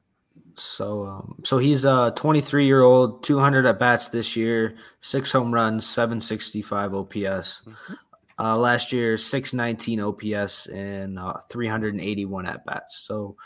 So, 0.54 1.04
um, 1.04 1.36
so 1.44 1.58
he's 1.58 1.84
a 1.84 2.12
23 2.16 2.66
year 2.66 2.82
old, 2.82 3.22
200 3.24 3.66
at 3.66 3.78
bats 3.78 4.08
this 4.08 4.36
year, 4.36 4.76
six 5.00 5.32
home 5.32 5.52
runs, 5.52 5.86
765 5.86 6.94
OPS. 6.94 7.14
Mm-hmm. 7.16 7.94
Uh, 8.38 8.56
last 8.56 8.92
year, 8.92 9.16
619 9.16 10.00
OPS 10.00 10.66
and 10.66 11.18
uh, 11.18 11.38
381 11.50 12.46
at 12.46 12.66
bats. 12.66 12.98
So, 12.98 13.36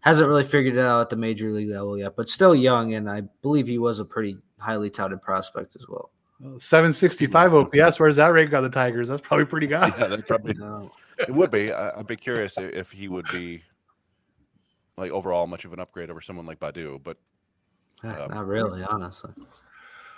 hasn't 0.00 0.28
really 0.28 0.44
figured 0.44 0.76
it 0.76 0.80
out 0.80 1.00
at 1.00 1.10
the 1.10 1.16
major 1.16 1.50
league 1.52 1.70
level 1.70 1.98
yet, 1.98 2.16
but 2.16 2.28
still 2.28 2.54
young. 2.54 2.94
And 2.94 3.08
I 3.10 3.22
believe 3.42 3.66
he 3.66 3.78
was 3.78 3.98
a 3.98 4.04
pretty 4.04 4.36
highly 4.58 4.90
touted 4.90 5.22
prospect 5.22 5.76
as 5.76 5.86
well. 5.88 6.10
765 6.40 7.54
OPS. 7.54 7.98
Where's 7.98 8.16
that 8.16 8.28
rank 8.28 8.52
on 8.52 8.62
the 8.62 8.68
Tigers? 8.68 9.08
That's 9.08 9.22
probably 9.22 9.46
pretty 9.46 9.66
good. 9.66 9.94
Yeah, 9.98 10.06
that's 10.08 10.26
probably. 10.26 10.54
no. 10.58 10.90
It 11.18 11.34
would 11.34 11.50
be. 11.50 11.72
I, 11.72 11.96
would 11.96 12.06
be 12.06 12.16
curious 12.16 12.56
if 12.58 12.90
he 12.90 13.08
would 13.08 13.26
be 13.32 13.62
like 14.96 15.10
overall 15.10 15.46
much 15.46 15.64
of 15.64 15.72
an 15.72 15.80
upgrade 15.80 16.10
over 16.10 16.20
someone 16.20 16.46
like 16.46 16.60
Baddoo, 16.60 17.02
but 17.02 17.16
um, 18.02 18.10
not 18.10 18.46
really, 18.46 18.82
honestly. 18.82 19.32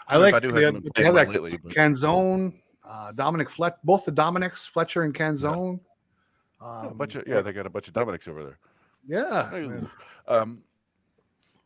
I, 0.09 0.15
I 0.15 0.17
like 0.19 0.35
Baddoo 0.35 0.55
they, 0.55 0.65
had, 0.65 0.83
they 0.95 1.05
have 1.05 1.15
that 1.15 1.29
lately, 1.29 1.59
Canzone, 1.59 2.55
uh, 2.85 3.13
Dominic 3.13 3.51
Fletch, 3.51 3.75
both 3.85 4.05
the 4.05 4.13
Dominics, 4.13 4.67
Fletcher 4.67 5.03
and 5.03 5.15
Canzone. 5.15 5.81
Yeah. 6.61 6.79
Um, 6.81 6.87
a 6.87 6.95
bunch 6.95 7.15
of 7.15 7.25
yeah, 7.27 7.41
they 7.41 7.53
got 7.53 7.67
a 7.67 7.71
bunch 7.71 7.89
of 7.89 7.95
Dominics 7.95 8.27
over 8.27 8.43
there. 8.43 8.59
Yeah. 9.07 9.51
Um, 10.27 10.63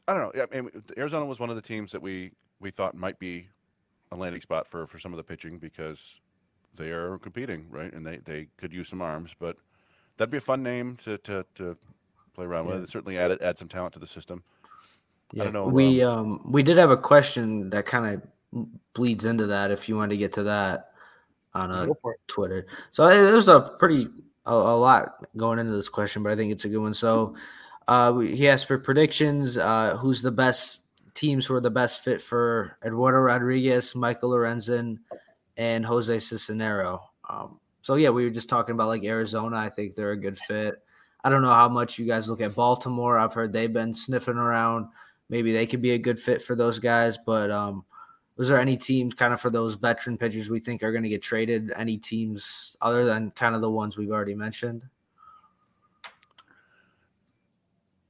I 0.07 0.15
don't 0.15 0.23
know. 0.23 0.33
Yeah, 0.35 0.47
I 0.53 0.61
mean, 0.61 0.83
Arizona 0.97 1.25
was 1.25 1.41
one 1.41 1.51
of 1.51 1.57
the 1.57 1.63
teams 1.63 1.93
that 1.93 2.03
we 2.03 2.33
we 2.61 2.71
thought 2.71 2.95
might 2.95 3.19
be 3.19 3.49
a 4.11 4.17
landing 4.17 4.41
spot 4.41 4.67
for 4.67 4.87
for 4.87 4.99
some 4.99 5.13
of 5.13 5.17
the 5.17 5.23
pitching 5.23 5.59
because 5.59 6.21
they 6.77 6.91
are 6.91 7.19
competing, 7.19 7.67
right? 7.71 7.93
And 7.93 8.07
they 8.07 8.19
they 8.25 8.49
could 8.57 8.73
use 8.73 8.89
some 8.89 9.03
arms, 9.03 9.31
but 9.39 9.57
that'd 10.17 10.31
be 10.31 10.39
a 10.39 10.41
fun 10.41 10.63
name 10.63 10.97
to 11.05 11.19
to 11.19 11.45
to 11.57 11.77
play 12.35 12.45
around 12.45 12.67
yeah. 12.67 12.75
with. 12.75 12.85
It 12.85 12.91
certainly 12.91 13.19
add 13.19 13.41
add 13.43 13.59
some 13.59 13.69
talent 13.69 13.95
to 13.95 14.01
the 14.01 14.07
system. 14.07 14.43
Yeah. 15.33 15.43
I 15.43 15.45
don't 15.47 15.55
know. 15.55 15.67
We 15.67 16.03
um, 16.03 16.19
um 16.19 16.53
we 16.53 16.63
did 16.63 16.79
have 16.79 16.91
a 16.91 16.97
question 16.97 17.71
that 17.71 17.87
kind 17.87 18.15
of 18.15 18.67
bleeds 18.95 19.25
into 19.25 19.47
that. 19.49 19.71
If 19.71 19.89
you 19.89 19.97
wanted 19.97 20.11
to 20.11 20.19
get 20.19 20.33
to 20.35 20.45
that 20.45 20.91
on 21.55 21.71
uh, 21.71 21.87
Twitter, 22.27 22.67
so 22.91 23.07
there's 23.07 23.49
a 23.49 23.61
pretty 23.79 24.09
a, 24.47 24.53
a, 24.53 24.77
lot 24.77 25.27
going 25.37 25.59
into 25.59 25.73
this 25.73 25.89
question, 25.89 26.23
but 26.23 26.33
I 26.33 26.37
think 26.37 26.53
it's 26.53 26.65
a 26.65 26.69
good 26.69 26.79
one. 26.79 26.95
So 26.95 27.35
uh, 27.89 28.19
he 28.19 28.49
asked 28.49 28.67
for 28.67 28.79
predictions. 28.79 29.59
Uh, 29.59 29.97
who's 29.97 30.23
the 30.23 30.33
best 30.33 30.81
teams 31.15 31.47
who 31.47 31.55
are 31.55 31.61
the 31.61 31.71
best 31.71 32.03
fit 32.03 32.23
for 32.23 32.79
Eduardo 32.85 33.19
Rodriguez, 33.19 33.95
Michael 33.95 34.31
Lorenzen, 34.31 34.99
and 35.57 35.85
Jose 35.85 36.17
Cisnero? 36.17 37.01
Um, 37.29 37.59
so 37.81 37.97
yeah, 37.97 38.11
we 38.11 38.25
were 38.25 38.31
just 38.31 38.49
talking 38.49 38.75
about 38.75 38.89
like 38.89 39.05
Arizona. 39.05 39.57
I 39.57 39.69
think 39.69 39.95
they're 39.95 40.13
a 40.13 40.17
good 40.17 40.39
fit. 40.39 40.83
I 41.25 41.31
don't 41.31 41.43
know 41.43 41.55
how 41.55 41.69
much 41.69 41.99
you 41.99 42.07
guys 42.07 42.29
look 42.29 42.41
at 42.41 42.55
Baltimore. 42.55 43.19
I've 43.19 43.35
heard 43.35 43.53
they've 43.53 43.73
been 43.73 43.95
sniffing 43.95 44.37
around. 44.37 44.89
Maybe 45.29 45.53
they 45.53 45.67
could 45.67 45.83
be 45.83 45.93
a 45.93 45.99
good 45.99 46.19
fit 46.19 46.43
for 46.43 46.57
those 46.57 46.79
guys. 46.79 47.17
But 47.17 47.51
um, 47.51 47.85
was 48.37 48.49
there 48.49 48.61
any 48.61 48.77
teams 48.77 49.15
kind 49.15 49.33
of 49.33 49.41
for 49.41 49.51
those 49.51 49.77
veteran 49.77 50.19
pitchers 50.19 50.51
we 50.51 50.61
think 50.61 50.83
are 50.83 50.93
going 50.93 51.05
to 51.05 51.09
get 51.09 51.23
traded? 51.23 51.73
Any 51.77 51.97
teams 51.97 52.77
other 52.81 53.05
than 53.05 53.31
kind 53.33 53.55
of 53.55 53.61
the 53.61 53.71
ones 53.71 53.97
we've 53.97 54.11
already 54.11 54.35
mentioned? 54.35 54.85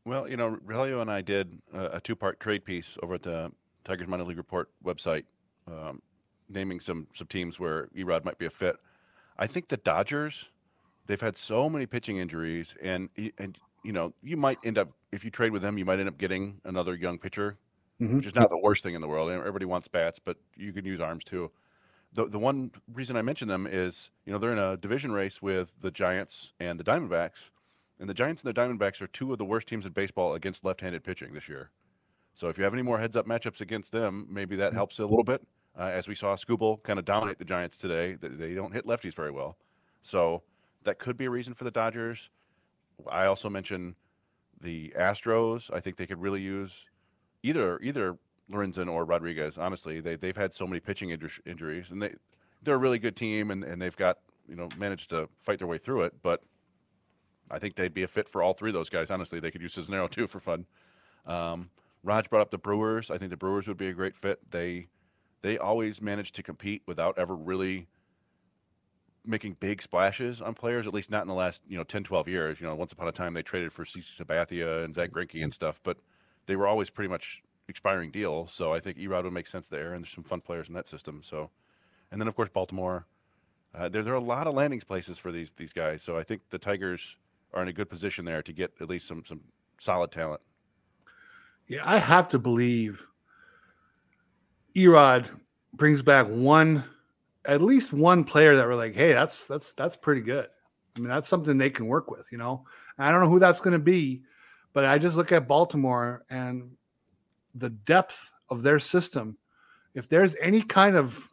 Well, 0.05 0.29
you 0.29 0.37
know, 0.37 0.59
Relio 0.67 1.01
and 1.01 1.11
I 1.11 1.21
did 1.21 1.61
a, 1.73 1.97
a 1.97 2.01
two-part 2.01 2.41
trade 2.41 2.65
piece 2.65 2.97
over 3.03 3.15
at 3.15 3.23
the 3.23 3.53
Tigers 3.85 4.09
Minor 4.09 4.25
League 4.25 4.37
Report 4.37 4.69
website, 4.85 5.25
um, 5.69 6.03
naming 6.53 6.81
some 6.81 7.07
some 7.15 7.27
teams 7.27 7.59
where 7.59 7.89
Erod 7.97 8.25
might 8.25 8.39
be 8.39 8.47
a 8.47 8.51
fit. 8.51 8.77
I 9.39 9.47
think 9.47 9.69
the 9.69 9.77
Dodgers, 9.79 10.47
they've 11.07 11.21
had 11.21 11.37
so 11.37 11.69
many 11.69 11.87
pitching 11.87 12.19
injuries, 12.19 12.75
and 12.83 13.09
and 13.39 13.59
you 13.83 13.93
know, 13.93 14.13
you 14.23 14.37
might 14.37 14.59
end 14.65 14.79
up 14.79 14.91
if 15.11 15.25
you 15.25 15.31
trade 15.31 15.53
with 15.53 15.63
them, 15.63 15.79
you 15.79 15.85
might 15.85 15.99
end 15.99 16.09
up 16.09 16.19
getting 16.19 16.61
another 16.65 16.95
young 16.95 17.19
pitcher, 17.19 17.59
mm-hmm. 18.01 18.17
which 18.17 18.27
is 18.27 18.35
not 18.35 18.51
the 18.51 18.59
worst 18.59 18.83
thing 18.83 18.95
in 18.95 19.01
the 19.01 19.09
world. 19.09 19.31
Everybody 19.31 19.65
wants 19.65 19.89
bats, 19.89 20.19
but 20.19 20.37
you 20.57 20.73
can 20.73 20.85
use 20.85 21.01
arms 21.01 21.25
too. 21.25 21.51
the 22.13 22.27
the 22.29 22.39
one 22.39 22.71
reason 22.93 23.17
I 23.17 23.23
mention 23.23 23.49
them 23.49 23.67
is 23.71 24.11
you 24.27 24.33
know 24.33 24.39
they're 24.39 24.53
in 24.53 24.59
a 24.59 24.77
division 24.77 25.13
race 25.13 25.41
with 25.43 25.75
the 25.81 25.91
Giants 25.91 26.53
and 26.61 26.79
the 26.79 26.85
Diamondbacks, 26.85 27.51
and 27.99 28.09
the 28.09 28.15
Giants 28.15 28.43
and 28.43 28.55
the 28.55 28.61
Diamondbacks 28.61 29.01
are 29.01 29.07
two 29.09 29.33
of 29.33 29.39
the 29.39 29.45
worst 29.45 29.67
teams 29.67 29.87
in 29.87 29.93
baseball 29.93 30.35
against 30.35 30.65
left-handed 30.65 31.05
pitching 31.05 31.33
this 31.35 31.49
year. 31.49 31.71
So 32.35 32.49
if 32.49 32.59
you 32.59 32.65
have 32.65 32.73
any 32.73 32.83
more 32.83 32.99
heads-up 32.99 33.27
matchups 33.27 33.61
against 33.61 33.93
them, 33.93 34.27
maybe 34.31 34.57
that 34.57 34.73
helps 34.73 34.99
a 34.99 35.05
little 35.05 35.25
bit. 35.25 35.47
Uh, 35.79 35.85
as 35.85 36.07
we 36.07 36.15
saw 36.15 36.37
Skubal 36.37 36.83
kind 36.83 36.99
of 36.99 37.05
dominate 37.05 37.39
the 37.39 37.45
Giants 37.45 37.79
today, 37.79 38.15
they, 38.15 38.29
they 38.29 38.55
don't 38.55 38.73
hit 38.73 38.85
lefties 38.85 39.15
very 39.15 39.31
well, 39.31 39.57
so 40.03 40.43
that 40.85 40.99
could 40.99 41.17
be 41.17 41.25
a 41.25 41.31
reason 41.31 41.55
for 41.55 41.65
the 41.65 41.71
Dodgers. 41.71 42.29
I 43.11 43.27
also 43.27 43.49
mentioned 43.49 43.95
the 44.61 44.93
Astros. 44.99 45.71
I 45.73 45.81
think 45.81 45.97
they 45.97 46.07
could 46.07 46.21
really 46.21 46.43
use 46.43 46.87
either 47.43 47.79
either 47.81 48.19
Lorenzen 48.51 48.91
or 48.91 49.05
Rodriguez. 49.05 49.59
Honestly, 49.59 50.01
they 50.01 50.17
they've 50.17 50.37
had 50.37 50.55
so 50.55 50.67
many 50.67 50.81
pitching 50.81 51.11
inju- 51.11 51.41
injuries, 51.47 51.91
and 51.91 52.03
they 52.03 52.15
they're 52.63 52.75
a 52.75 52.79
really 52.79 52.99
good 52.99 53.17
team, 53.17 53.51
and, 53.51 53.65
and 53.65 53.81
they've 53.81 53.97
got 53.97 54.19
you 54.49 54.57
know 54.57 54.69
managed 54.77 55.11
to 55.11 55.29
fight 55.41 55.59
their 55.59 55.69
way 55.69 55.79
through 55.79 56.03
it. 56.03 56.15
But 56.23 56.43
I 57.51 57.59
think 57.59 57.77
they'd 57.77 57.95
be 57.95 58.03
a 58.03 58.09
fit 58.09 58.29
for 58.29 58.43
all 58.43 58.55
three 58.55 58.71
of 58.71 58.75
those 58.75 58.91
guys. 58.91 59.11
Honestly, 59.11 59.41
they 59.41 59.51
could 59.51 59.63
use 59.63 59.75
Cisnero 59.75 60.11
too 60.11 60.27
for 60.27 60.41
fun. 60.41 60.67
Um, 61.27 61.71
Raj 62.03 62.29
brought 62.29 62.43
up 62.43 62.51
the 62.51 62.59
Brewers. 62.59 63.11
I 63.11 63.19
think 63.19 63.31
the 63.31 63.37
Brewers 63.37 63.67
would 63.69 63.77
be 63.77 63.89
a 63.89 63.93
great 63.93 64.17
fit. 64.17 64.39
They 64.51 64.89
they 65.43 65.59
always 65.59 66.01
manage 66.01 66.33
to 66.33 66.43
compete 66.43 66.83
without 66.87 67.19
ever 67.19 67.35
really 67.35 67.89
making 69.25 69.57
big 69.61 69.83
splashes 69.83 70.41
on 70.41 70.55
players, 70.55 70.87
at 70.87 70.95
least 70.95 71.11
not 71.11 71.23
in 71.23 71.29
the 71.29 71.35
last, 71.35 71.63
you 71.69 71.77
know, 71.77 71.85
10, 71.85 72.05
12 72.05 72.29
years. 72.29 72.61
You 72.61 72.67
know, 72.67 72.75
once 72.75 72.93
upon 72.93 73.09
a 73.09 73.13
time 73.13 73.35
they 73.35 73.43
traded 73.43 73.73
for 73.73 73.85
CC 73.85 74.21
Sabathia 74.21 74.85
and 74.85 74.95
Zack 74.95 75.11
Greinke 75.11 75.43
and 75.43 75.53
stuff, 75.53 75.81
but 75.85 75.99
they 76.47 76.57
were 76.57 76.67
always 76.67 76.91
pretty 76.91 77.09
much 77.09 77.43
expiring 77.69 78.11
deals. 78.11 78.53
So 78.53 78.73
I 78.73 78.81
think 78.81 78.99
Erod 78.99 79.25
would 79.25 79.33
make 79.33 79.47
sense 79.47 79.69
there, 79.69 79.95
and 79.95 80.05
there's 80.05 80.15
some 80.15 80.25
fun 80.25 80.41
players 80.41 80.69
in 80.69 80.75
that 80.75 80.89
system. 80.89 81.23
So, 81.23 81.51
and 82.11 82.21
then 82.21 82.29
of 82.29 82.37
course 82.37 82.51
Baltimore. 82.53 83.07
Uh, 83.75 83.89
there, 83.89 84.03
there 84.03 84.13
are 84.13 84.17
a 84.17 84.21
lot 84.21 84.47
of 84.47 84.55
landing 84.55 84.81
places 84.81 85.19
for 85.19 85.33
these 85.33 85.53
these 85.53 85.73
guys. 85.73 86.03
So 86.03 86.19
I 86.19 86.25
think 86.25 86.43
the 86.51 86.59
Tigers 86.59 87.17
are 87.55 87.63
in 87.63 87.69
a 87.69 87.73
good 87.73 87.89
position 87.89 88.25
there 88.25 88.43
to 88.43 88.53
get 88.53 88.73
at 88.81 88.89
least 88.89 89.09
some 89.09 89.25
some 89.27 89.41
solid 89.81 90.11
talent. 90.11 90.43
Yeah, 91.69 91.81
I 91.85 91.99
have 91.99 92.29
to 92.29 92.39
believe 92.39 93.03
Erod 94.77 95.29
brings 95.75 96.03
back 96.03 96.27
one, 96.27 96.85
at 97.45 97.63
least 97.63 97.93
one 97.93 98.25
player 98.25 98.57
that 98.57 98.67
we're 98.67 98.75
like, 98.75 98.95
hey, 98.95 99.13
that's 99.13 99.47
that's 99.47 99.73
that's 99.73 99.97
pretty 99.97 100.21
good. 100.21 100.49
I 100.97 101.01
mean, 101.01 101.09
that's 101.09 101.29
something 101.29 101.57
they 101.57 101.71
can 101.71 101.87
work 101.87 102.11
with, 102.11 102.27
you 102.31 102.39
know. 102.39 102.65
And 102.99 103.07
I 103.07 103.11
don't 103.11 103.23
know 103.23 103.29
who 103.29 103.39
that's 103.39 103.61
going 103.61 103.73
to 103.73 103.79
be, 103.79 104.23
but 104.73 104.85
I 104.85 104.99
just 104.99 105.17
look 105.17 105.33
at 105.33 105.49
Baltimore 105.49 106.25
and 106.31 106.73
the 107.55 107.71
depth 107.71 108.31
of 108.51 108.63
their 108.63 108.79
system. 108.79 109.37
If 109.95 110.09
there's 110.09 110.37
any 110.41 110.63
kind 110.63 110.97
of 110.97 111.29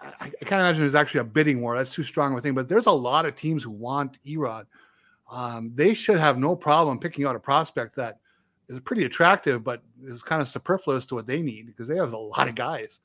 I, 0.00 0.12
I 0.20 0.44
can't 0.44 0.60
imagine 0.60 0.82
there's 0.82 0.94
actually 0.94 1.20
a 1.20 1.24
bidding 1.24 1.60
war. 1.60 1.76
That's 1.76 1.92
too 1.92 2.02
strong 2.02 2.32
of 2.32 2.38
a 2.38 2.42
thing. 2.42 2.54
But 2.54 2.68
there's 2.68 2.86
a 2.86 2.92
lot 2.92 3.26
of 3.26 3.36
teams 3.36 3.62
who 3.62 3.70
want 3.70 4.18
Erod. 4.26 4.66
Um, 5.30 5.72
they 5.74 5.94
should 5.94 6.18
have 6.18 6.38
no 6.38 6.56
problem 6.56 6.98
picking 6.98 7.24
out 7.24 7.36
a 7.36 7.40
prospect 7.40 7.96
that 7.96 8.18
is 8.70 8.80
pretty 8.80 9.04
attractive, 9.04 9.64
but 9.64 9.82
is 10.04 10.22
kind 10.22 10.40
of 10.40 10.48
superfluous 10.48 11.04
to 11.06 11.14
what 11.16 11.26
they 11.26 11.42
need 11.42 11.66
because 11.66 11.88
they 11.88 11.96
have 11.96 12.12
a 12.12 12.16
lot 12.16 12.48
of 12.48 12.54
guys. 12.54 13.00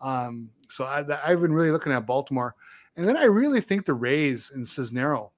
Um, 0.00 0.50
so 0.70 0.84
I, 0.84 1.04
have 1.28 1.40
been 1.40 1.52
really 1.52 1.70
looking 1.70 1.92
at 1.92 2.06
Baltimore, 2.06 2.54
and 2.96 3.06
then 3.06 3.16
I 3.16 3.24
really 3.24 3.60
think 3.60 3.84
the 3.84 3.94
Rays 3.94 4.50
and 4.54 4.66
Cisnero 4.66 5.30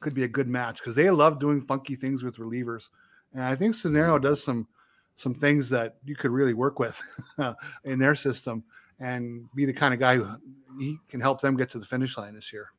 could 0.00 0.14
be 0.14 0.24
a 0.24 0.28
good 0.28 0.48
match 0.48 0.78
because 0.78 0.94
they 0.94 1.10
love 1.10 1.38
doing 1.38 1.60
funky 1.60 1.94
things 1.94 2.22
with 2.22 2.36
relievers, 2.36 2.88
and 3.34 3.42
I 3.42 3.54
think 3.54 3.74
Cisnero 3.74 4.20
does 4.20 4.42
some 4.42 4.66
some 5.16 5.34
things 5.34 5.68
that 5.70 5.96
you 6.04 6.14
could 6.14 6.30
really 6.30 6.54
work 6.54 6.78
with 6.78 7.00
in 7.84 7.98
their 7.98 8.14
system 8.14 8.62
and 8.98 9.48
be 9.54 9.64
the 9.64 9.72
kind 9.72 9.94
of 9.94 10.00
guy 10.00 10.16
who 10.16 10.28
he 10.78 10.98
can 11.08 11.20
help 11.20 11.40
them 11.40 11.56
get 11.56 11.70
to 11.70 11.78
the 11.78 11.86
finish 11.86 12.16
line 12.16 12.34
this 12.34 12.52
year. 12.52 12.70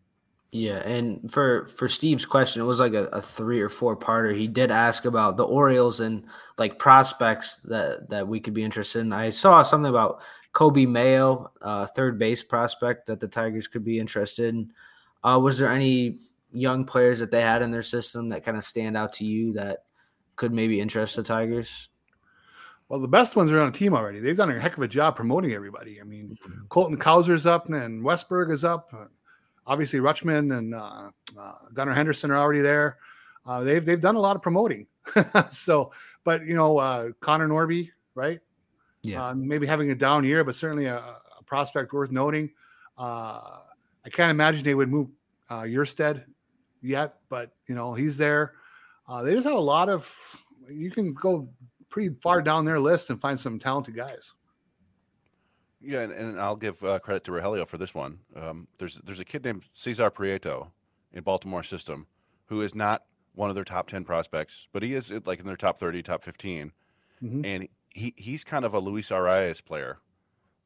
Yeah, 0.52 0.78
and 0.78 1.30
for 1.30 1.66
for 1.66 1.90
Steve's 1.90 2.26
question, 2.26 2.62
it 2.62 2.66
was 2.66 2.80
like 2.80 2.94
a, 2.94 3.06
a, 3.08 3.22
three 3.22 3.60
or 3.60 3.68
four 3.68 3.98
parter. 3.98 4.36
He 4.36 4.48
did 4.48 4.72
ask 4.72 5.04
about 5.04 5.36
the 5.36 5.44
Orioles 5.44 6.00
and 6.00 6.24
like 6.58 6.80
prospects 6.80 7.58
that 7.66 8.10
that 8.10 8.28
we 8.28 8.40
could 8.40 8.54
be 8.54 8.64
interested 8.64 9.02
in. 9.02 9.12
I 9.12 9.30
saw 9.30 9.62
something 9.62 9.90
about 9.90 10.22
Coby 10.54 10.88
Mayo, 10.88 11.52
uh, 11.62 11.86
third 11.88 12.18
base 12.18 12.44
prospect 12.44 13.08
that 13.08 13.20
the 13.20 13.28
Tigers 13.28 13.68
could 13.68 13.84
be 13.84 14.00
interested 14.00 14.56
in. 14.56 14.72
Uh, 15.22 15.38
was 15.38 15.58
there 15.58 15.72
any 15.72 16.18
young 16.54 16.86
players 16.86 17.20
that 17.20 17.30
they 17.30 17.42
had 17.42 17.62
in 17.62 17.70
their 17.70 17.84
system 17.84 18.30
that 18.30 18.46
kind 18.46 18.58
of 18.58 18.64
stand 18.64 18.96
out 18.96 19.12
to 19.14 19.26
you 19.26 19.52
that 19.54 19.84
could 20.38 20.54
maybe 20.54 20.80
interest 20.80 21.18
the 21.18 21.24
Tigers? 21.24 21.90
Well, 22.88 23.02
the 23.02 23.08
best 23.08 23.36
ones 23.36 23.52
are 23.52 23.60
on 23.60 23.72
the 23.74 23.78
team 23.78 23.94
already. 23.94 24.22
They've 24.22 24.38
done 24.38 24.50
a 24.50 24.60
heck 24.62 24.78
of 24.78 24.84
a 24.84 24.88
job 24.88 25.18
promoting 25.18 25.52
everybody. 25.52 26.00
I 26.00 26.06
mean, 26.06 26.38
mm-hmm. 26.42 26.68
Colton 26.70 26.98
Cowser's 26.98 27.46
up 27.46 27.70
and 27.70 28.02
Westburg 28.02 28.50
is 28.50 28.64
up. 28.64 28.94
Obviously, 29.68 30.00
Rutschman 30.00 30.58
and 30.58 30.74
uh, 30.74 31.10
uh, 31.38 31.54
Gunnar 31.74 31.94
Henderson 31.94 32.32
are 32.32 32.38
already 32.38 32.62
there. 32.62 32.98
Uh, 33.46 33.62
they've 33.62 33.86
they've 33.86 34.02
done 34.02 34.16
a 34.16 34.20
lot 34.20 34.36
of 34.36 34.42
promoting. 34.42 34.88
so, 35.52 35.92
but 36.24 36.46
you 36.46 36.56
know, 36.56 36.78
uh, 36.78 37.10
Connor 37.20 37.50
Norby, 37.50 37.92
right? 38.16 38.40
Yeah. 39.04 39.28
Uh, 39.28 39.34
maybe 39.36 39.68
having 39.68 39.92
a 39.92 39.96
down 39.96 40.24
year, 40.24 40.44
but 40.46 40.56
certainly 40.56 40.86
a, 40.86 40.98
a 40.98 41.44
prospect 41.46 41.92
worth 41.92 42.12
noting. 42.12 42.50
Uh, 42.98 43.60
I 44.06 44.10
can't 44.10 44.32
imagine 44.32 44.64
they 44.64 44.74
would 44.74 44.90
move 44.90 45.10
uh, 45.50 45.62
Kjerstad 45.62 46.24
yet, 46.82 47.16
but 47.28 47.52
you 47.68 47.76
know 47.76 47.94
he's 47.94 48.18
there. 48.18 48.54
they 49.24 49.34
just 49.34 49.46
have 49.46 49.56
a 49.56 49.60
lot 49.60 49.90
of. 49.90 50.10
You 50.70 50.92
can 50.92 51.14
go 51.14 51.50
pretty 51.90 52.16
far 52.22 52.42
down 52.42 52.64
their 52.64 52.80
list 52.80 53.10
and 53.10 53.20
find 53.20 53.40
some 53.40 53.60
talented 53.60 53.96
guys. 53.96 54.32
Yeah, 55.88 56.02
and, 56.02 56.12
and 56.12 56.42
I'll 56.42 56.58
give 56.58 56.84
uh, 56.84 57.00
credit 57.00 57.24
to 57.24 57.32
Rogelio 57.32 57.66
for 57.66 57.78
this 57.78 57.96
one. 57.96 58.20
Um, 58.36 58.68
there's 58.78 59.00
there's 59.06 59.22
a 59.22 59.26
kid 59.26 59.46
named 59.46 59.64
Cesar 59.72 60.12
Prieto 60.12 60.68
in 61.14 61.24
Baltimore 61.24 61.64
system 61.64 62.08
who 62.48 62.62
is 62.62 62.76
not 62.76 63.06
one 63.36 63.50
of 63.50 63.56
their 63.56 63.64
top 63.64 63.88
10 63.88 64.04
prospects, 64.04 64.68
but 64.74 64.84
he 64.84 64.96
is 64.96 65.14
like 65.26 65.40
in 65.40 65.48
their 65.48 65.56
top 65.56 65.80
30, 65.80 66.04
top 66.04 66.24
15. 66.24 66.74
Mm-hmm. 67.24 67.46
And 67.46 67.70
he, 67.94 68.14
he's 68.18 68.44
kind 68.44 68.66
of 68.66 68.74
a 68.74 68.80
Luis 68.80 69.10
Arraez 69.10 69.64
player. 69.64 70.00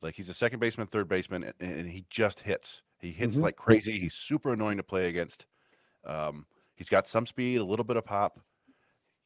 Like 0.01 0.15
he's 0.15 0.30
a 0.30 0.34
second 0.34 0.59
baseman, 0.59 0.88
third 0.88 1.07
baseman, 1.07 1.53
and, 1.59 1.72
and 1.72 1.89
he 1.89 2.03
just 2.09 2.39
hits. 2.39 2.82
He 2.99 3.11
hits 3.11 3.36
mm-hmm. 3.36 3.43
like 3.43 3.57
crazy. 3.57 3.99
He's 3.99 4.15
super 4.15 4.53
annoying 4.53 4.78
to 4.78 4.84
play 4.84 5.07
against. 5.07 5.45
Um, 6.03 6.47
he's 6.74 6.89
got 6.89 7.07
some 7.07 7.28
speed, 7.28 7.57
a 7.57 7.63
little 7.63 7.86
bit 7.86 7.97
of 7.97 8.05
pop, 8.05 8.39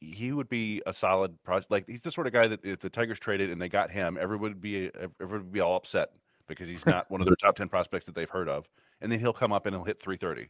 he 0.00 0.32
would 0.32 0.48
be 0.48 0.82
a 0.86 0.92
solid 0.92 1.42
prospect. 1.42 1.70
Like 1.70 1.88
he's 1.88 2.02
the 2.02 2.10
sort 2.10 2.26
of 2.26 2.32
guy 2.32 2.46
that 2.46 2.64
if 2.64 2.80
the 2.80 2.90
Tigers 2.90 3.18
traded 3.18 3.50
and 3.50 3.60
they 3.60 3.68
got 3.68 3.90
him, 3.90 4.18
everyone 4.20 4.50
would 4.50 4.60
be 4.60 4.90
everyone 5.20 5.44
would 5.44 5.52
be 5.52 5.60
all 5.60 5.76
upset 5.76 6.10
because 6.46 6.68
he's 6.68 6.86
not 6.86 7.10
one 7.10 7.20
of 7.20 7.26
their 7.26 7.36
top 7.42 7.56
ten 7.56 7.68
prospects 7.68 8.06
that 8.06 8.14
they've 8.14 8.30
heard 8.30 8.48
of. 8.48 8.68
And 9.00 9.10
then 9.10 9.20
he'll 9.20 9.32
come 9.32 9.52
up 9.52 9.66
and 9.66 9.74
he'll 9.74 9.84
hit 9.84 10.00
330, 10.00 10.48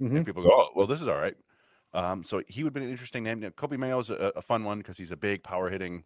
mm-hmm. 0.00 0.16
and 0.16 0.26
people 0.26 0.42
go, 0.42 0.50
"Oh, 0.50 0.68
well, 0.74 0.86
this 0.86 1.00
is 1.00 1.08
all 1.08 1.16
right." 1.16 1.36
Um, 1.94 2.24
so 2.24 2.42
he 2.48 2.64
would 2.64 2.72
be 2.72 2.82
an 2.82 2.90
interesting 2.90 3.22
name. 3.22 3.42
Coby 3.42 3.78
Mayo's 3.78 4.08
a, 4.08 4.32
a 4.34 4.42
fun 4.42 4.64
one 4.64 4.78
because 4.78 4.96
he's 4.96 5.10
a 5.10 5.16
big 5.16 5.42
power 5.42 5.68
hitting 5.68 6.04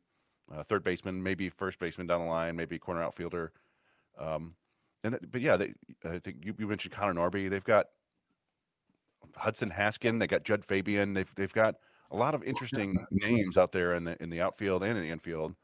uh, 0.52 0.62
third 0.62 0.82
baseman, 0.82 1.22
maybe 1.22 1.48
first 1.48 1.78
baseman 1.78 2.06
down 2.06 2.20
the 2.20 2.26
line, 2.26 2.56
maybe 2.56 2.78
corner 2.78 3.02
outfielder. 3.02 3.52
Um, 4.18 4.54
and 5.04 5.14
that, 5.14 5.30
but 5.30 5.40
yeah, 5.40 5.56
they, 5.56 5.74
I 6.04 6.18
think 6.18 6.44
you, 6.44 6.54
you 6.58 6.66
mentioned 6.66 6.92
Connor 6.92 7.14
Norby. 7.14 7.48
They've 7.48 7.62
got 7.62 7.86
Hudson 9.36 9.70
Haskin. 9.70 10.18
They 10.18 10.26
got 10.26 10.42
Jud 10.42 10.64
Fabian. 10.64 11.14
They've 11.14 11.32
they've 11.36 11.52
got 11.52 11.76
a 12.10 12.16
lot 12.16 12.34
of 12.34 12.42
interesting 12.44 13.04
names 13.10 13.56
out 13.56 13.72
there 13.72 13.94
in 13.94 14.04
the 14.04 14.20
in 14.22 14.30
the 14.30 14.40
outfield 14.40 14.82
and 14.82 14.96
in 14.96 15.02
the 15.02 15.10
infield. 15.10 15.54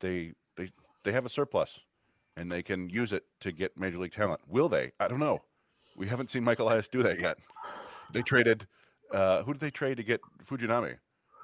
They 0.00 0.32
they 0.56 0.68
they 1.04 1.12
have 1.12 1.26
a 1.26 1.28
surplus, 1.28 1.80
and 2.36 2.50
they 2.50 2.62
can 2.62 2.88
use 2.88 3.12
it 3.12 3.24
to 3.40 3.52
get 3.52 3.78
major 3.78 3.98
league 3.98 4.12
talent. 4.12 4.40
Will 4.48 4.68
they? 4.68 4.92
I 5.00 5.08
don't 5.08 5.20
know. 5.20 5.42
We 5.96 6.06
haven't 6.06 6.30
seen 6.30 6.44
Michael 6.44 6.68
Elias 6.68 6.88
do 6.88 7.02
that 7.02 7.20
yet. 7.20 7.38
They 8.12 8.22
traded. 8.22 8.66
Uh, 9.12 9.42
who 9.42 9.52
did 9.52 9.60
they 9.60 9.70
trade 9.70 9.98
to 9.98 10.02
get 10.02 10.20
Fujinami? 10.44 10.96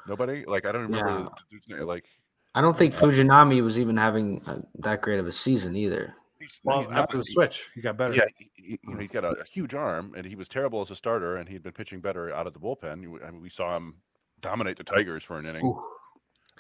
Nobody. 0.07 0.45
Like 0.47 0.67
I 0.67 0.73
don't 0.73 0.83
remember. 0.83 1.31
Yeah. 1.67 1.83
Like 1.83 2.07
I 2.55 2.61
don't 2.61 2.77
think 2.77 2.95
Fujinami 2.95 3.63
was 3.63 3.79
even 3.79 3.97
having 3.97 4.43
a, 4.47 4.63
that 4.81 5.03
great 5.03 5.21
of 5.21 5.27
a 5.27 5.33
season 5.33 5.77
either. 5.77 6.15
He's, 6.41 6.61
well, 6.63 6.81
he's 6.81 6.89
after 6.91 7.19
the 7.19 7.25
switch, 7.25 7.69
he 7.75 7.81
got 7.81 7.97
better. 7.97 8.15
Yeah, 8.15 8.27
he, 8.37 8.79
you 8.83 8.95
know, 8.95 9.01
he's 9.01 9.11
got 9.11 9.25
a, 9.25 9.31
a, 9.31 9.45
huge 9.45 9.75
arm, 9.75 10.15
and 10.17 10.25
he 10.25 10.37
was 10.37 10.49
terrible 10.49 10.81
as 10.81 10.91
a 10.93 10.97
starter, 10.97 11.37
and 11.37 11.49
he'd 11.49 11.65
been 11.65 11.73
pitching 11.73 12.01
better 12.01 12.33
out 12.33 12.47
of 12.47 12.55
the 12.55 12.61
bullpen. 12.61 12.93
I 12.93 13.31
mean, 13.31 13.41
we 13.43 13.49
saw 13.49 13.77
him 13.77 13.97
dominate 14.41 14.77
the 14.77 14.85
Tigers 14.85 15.25
for 15.25 15.39
an 15.39 15.47
inning. 15.47 15.75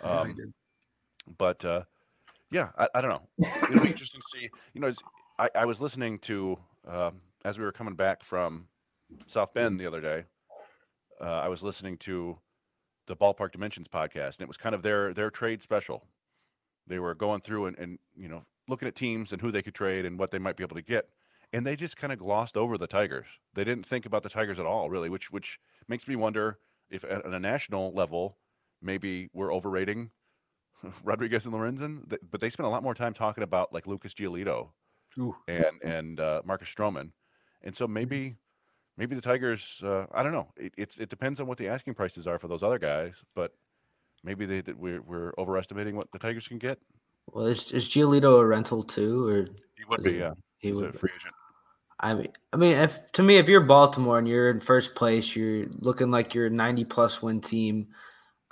Um, 0.02 0.54
but 1.36 1.64
uh, 1.64 1.82
yeah, 2.50 2.70
I, 2.76 2.88
I, 2.94 3.00
don't 3.00 3.10
know. 3.10 3.48
It'll 3.70 3.82
be 3.82 3.90
interesting 3.90 4.20
to 4.20 4.38
see. 4.38 4.50
You 4.72 4.80
know, 4.80 4.92
I, 5.38 5.50
I 5.54 5.64
was 5.66 5.80
listening 5.80 6.18
to 6.20 6.58
um, 6.86 7.20
as 7.44 7.58
we 7.58 7.64
were 7.64 7.72
coming 7.72 7.94
back 7.94 8.24
from 8.24 8.66
South 9.26 9.52
Bend 9.54 9.78
the 9.78 9.86
other 9.86 10.00
day. 10.00 10.24
Uh, 11.20 11.40
I 11.40 11.48
was 11.48 11.62
listening 11.62 11.96
to 11.98 12.38
the 13.06 13.16
Ballpark 13.16 13.52
Dimensions 13.52 13.88
podcast, 13.88 14.36
and 14.36 14.42
it 14.42 14.48
was 14.48 14.56
kind 14.56 14.74
of 14.74 14.82
their 14.82 15.12
their 15.12 15.30
trade 15.30 15.62
special. 15.62 16.04
They 16.86 16.98
were 16.98 17.14
going 17.14 17.40
through 17.40 17.66
and, 17.66 17.78
and 17.78 17.98
you 18.16 18.28
know 18.28 18.44
looking 18.68 18.88
at 18.88 18.94
teams 18.94 19.32
and 19.32 19.40
who 19.40 19.50
they 19.50 19.62
could 19.62 19.74
trade 19.74 20.04
and 20.04 20.18
what 20.18 20.30
they 20.30 20.38
might 20.38 20.56
be 20.56 20.64
able 20.64 20.76
to 20.76 20.82
get, 20.82 21.08
and 21.52 21.66
they 21.66 21.76
just 21.76 21.96
kind 21.96 22.12
of 22.12 22.18
glossed 22.18 22.56
over 22.56 22.78
the 22.78 22.86
Tigers. 22.86 23.26
They 23.54 23.64
didn't 23.64 23.86
think 23.86 24.06
about 24.06 24.22
the 24.22 24.28
Tigers 24.28 24.58
at 24.58 24.66
all, 24.66 24.90
really, 24.90 25.08
which 25.08 25.30
which 25.32 25.58
makes 25.88 26.06
me 26.06 26.16
wonder 26.16 26.58
if 26.90 27.04
at 27.04 27.24
a 27.26 27.38
national 27.38 27.92
level, 27.92 28.38
maybe 28.82 29.28
we're 29.32 29.52
overrating 29.52 30.10
Rodriguez 31.04 31.44
and 31.46 31.54
Lorenzen, 31.54 32.02
but 32.30 32.40
they 32.40 32.50
spend 32.50 32.66
a 32.66 32.70
lot 32.70 32.82
more 32.82 32.94
time 32.94 33.14
talking 33.14 33.42
about 33.44 33.72
like 33.72 33.86
Lucas 33.86 34.14
Giolito 34.14 34.68
Ooh. 35.18 35.34
and 35.48 35.82
and 35.82 36.20
uh, 36.20 36.42
Marcus 36.44 36.68
Stroman, 36.74 37.10
and 37.62 37.76
so 37.76 37.86
maybe 37.88 38.36
maybe 38.96 39.14
the 39.14 39.20
Tigers. 39.22 39.80
Uh, 39.84 40.06
I 40.12 40.22
don't 40.22 40.32
know. 40.32 40.48
It, 40.56 40.74
it's 40.76 40.98
it 40.98 41.08
depends 41.08 41.40
on 41.40 41.46
what 41.46 41.58
the 41.58 41.68
asking 41.68 41.94
prices 41.94 42.26
are 42.26 42.38
for 42.38 42.48
those 42.48 42.62
other 42.62 42.78
guys, 42.78 43.22
but 43.34 43.52
maybe 44.24 44.46
they 44.46 44.60
that 44.62 44.78
we're 44.78 45.02
we're 45.02 45.32
overestimating 45.38 45.96
what 45.96 46.10
the 46.12 46.18
Tigers 46.18 46.46
can 46.48 46.58
get. 46.58 46.78
Well, 47.32 47.46
is, 47.46 47.72
is 47.72 47.88
Giolito 47.88 48.38
a 48.40 48.46
rental 48.46 48.82
too, 48.82 49.26
or 49.28 49.42
He 49.76 49.84
would 49.88 50.02
be, 50.02 50.12
it- 50.14 50.20
yeah. 50.20 50.32
he 50.58 50.68
He's 50.68 50.76
would? 50.78 50.94
a 50.94 50.98
free 50.98 51.10
agent. 51.14 51.34
I 52.00 52.14
mean, 52.14 52.28
I 52.52 52.56
mean, 52.56 52.72
if 52.76 53.10
to 53.12 53.22
me, 53.22 53.38
if 53.38 53.48
you're 53.48 53.60
Baltimore 53.60 54.18
and 54.18 54.28
you're 54.28 54.50
in 54.50 54.60
first 54.60 54.94
place, 54.94 55.34
you're 55.34 55.66
looking 55.78 56.10
like 56.10 56.32
you're 56.34 56.46
a 56.46 56.50
90 56.50 56.84
plus 56.84 57.22
win 57.22 57.40
team. 57.40 57.88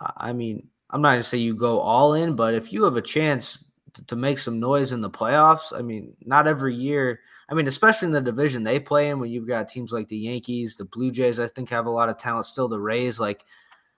I 0.00 0.30
I 0.30 0.32
mean, 0.32 0.68
I'm 0.90 1.02
not 1.02 1.12
gonna 1.12 1.22
say 1.22 1.38
you 1.38 1.54
go 1.54 1.80
all 1.80 2.14
in, 2.14 2.34
but 2.36 2.54
if 2.54 2.72
you 2.72 2.84
have 2.84 2.96
a 2.96 3.02
chance 3.02 3.64
to, 3.94 4.04
to 4.06 4.16
make 4.16 4.38
some 4.38 4.60
noise 4.60 4.92
in 4.92 5.00
the 5.00 5.10
playoffs, 5.10 5.76
I 5.76 5.82
mean, 5.82 6.14
not 6.24 6.46
every 6.46 6.74
year. 6.74 7.20
I 7.48 7.54
mean, 7.54 7.68
especially 7.68 8.06
in 8.06 8.12
the 8.12 8.20
division 8.20 8.64
they 8.64 8.80
play 8.80 9.08
in, 9.10 9.20
when 9.20 9.30
you've 9.30 9.46
got 9.46 9.68
teams 9.68 9.92
like 9.92 10.08
the 10.08 10.16
Yankees, 10.16 10.76
the 10.76 10.84
Blue 10.84 11.12
Jays, 11.12 11.38
I 11.38 11.46
think 11.46 11.70
have 11.70 11.86
a 11.86 11.90
lot 11.90 12.08
of 12.08 12.18
talent. 12.18 12.46
Still, 12.46 12.68
the 12.68 12.80
Rays. 12.80 13.20
Like, 13.20 13.44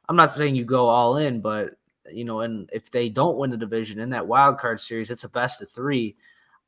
I'm 0.09 0.17
not 0.17 0.31
saying 0.31 0.57
you 0.57 0.65
go 0.65 0.89
all 0.89 1.17
in, 1.17 1.41
but 1.41 1.75
you 2.11 2.25
know, 2.25 2.41
and 2.41 2.69
if 2.73 2.91
they 2.91 3.09
don't 3.09 3.39
win 3.39 3.51
the 3.51 3.57
division 3.57 3.99
in 3.99 4.11
that 4.11 4.27
wild 4.27 4.59
card 4.59 4.81
series, 4.81 5.11
it's 5.11 5.25
a 5.25 5.29
best 5.29 5.63
of 5.63 5.71
three. 5.71 6.17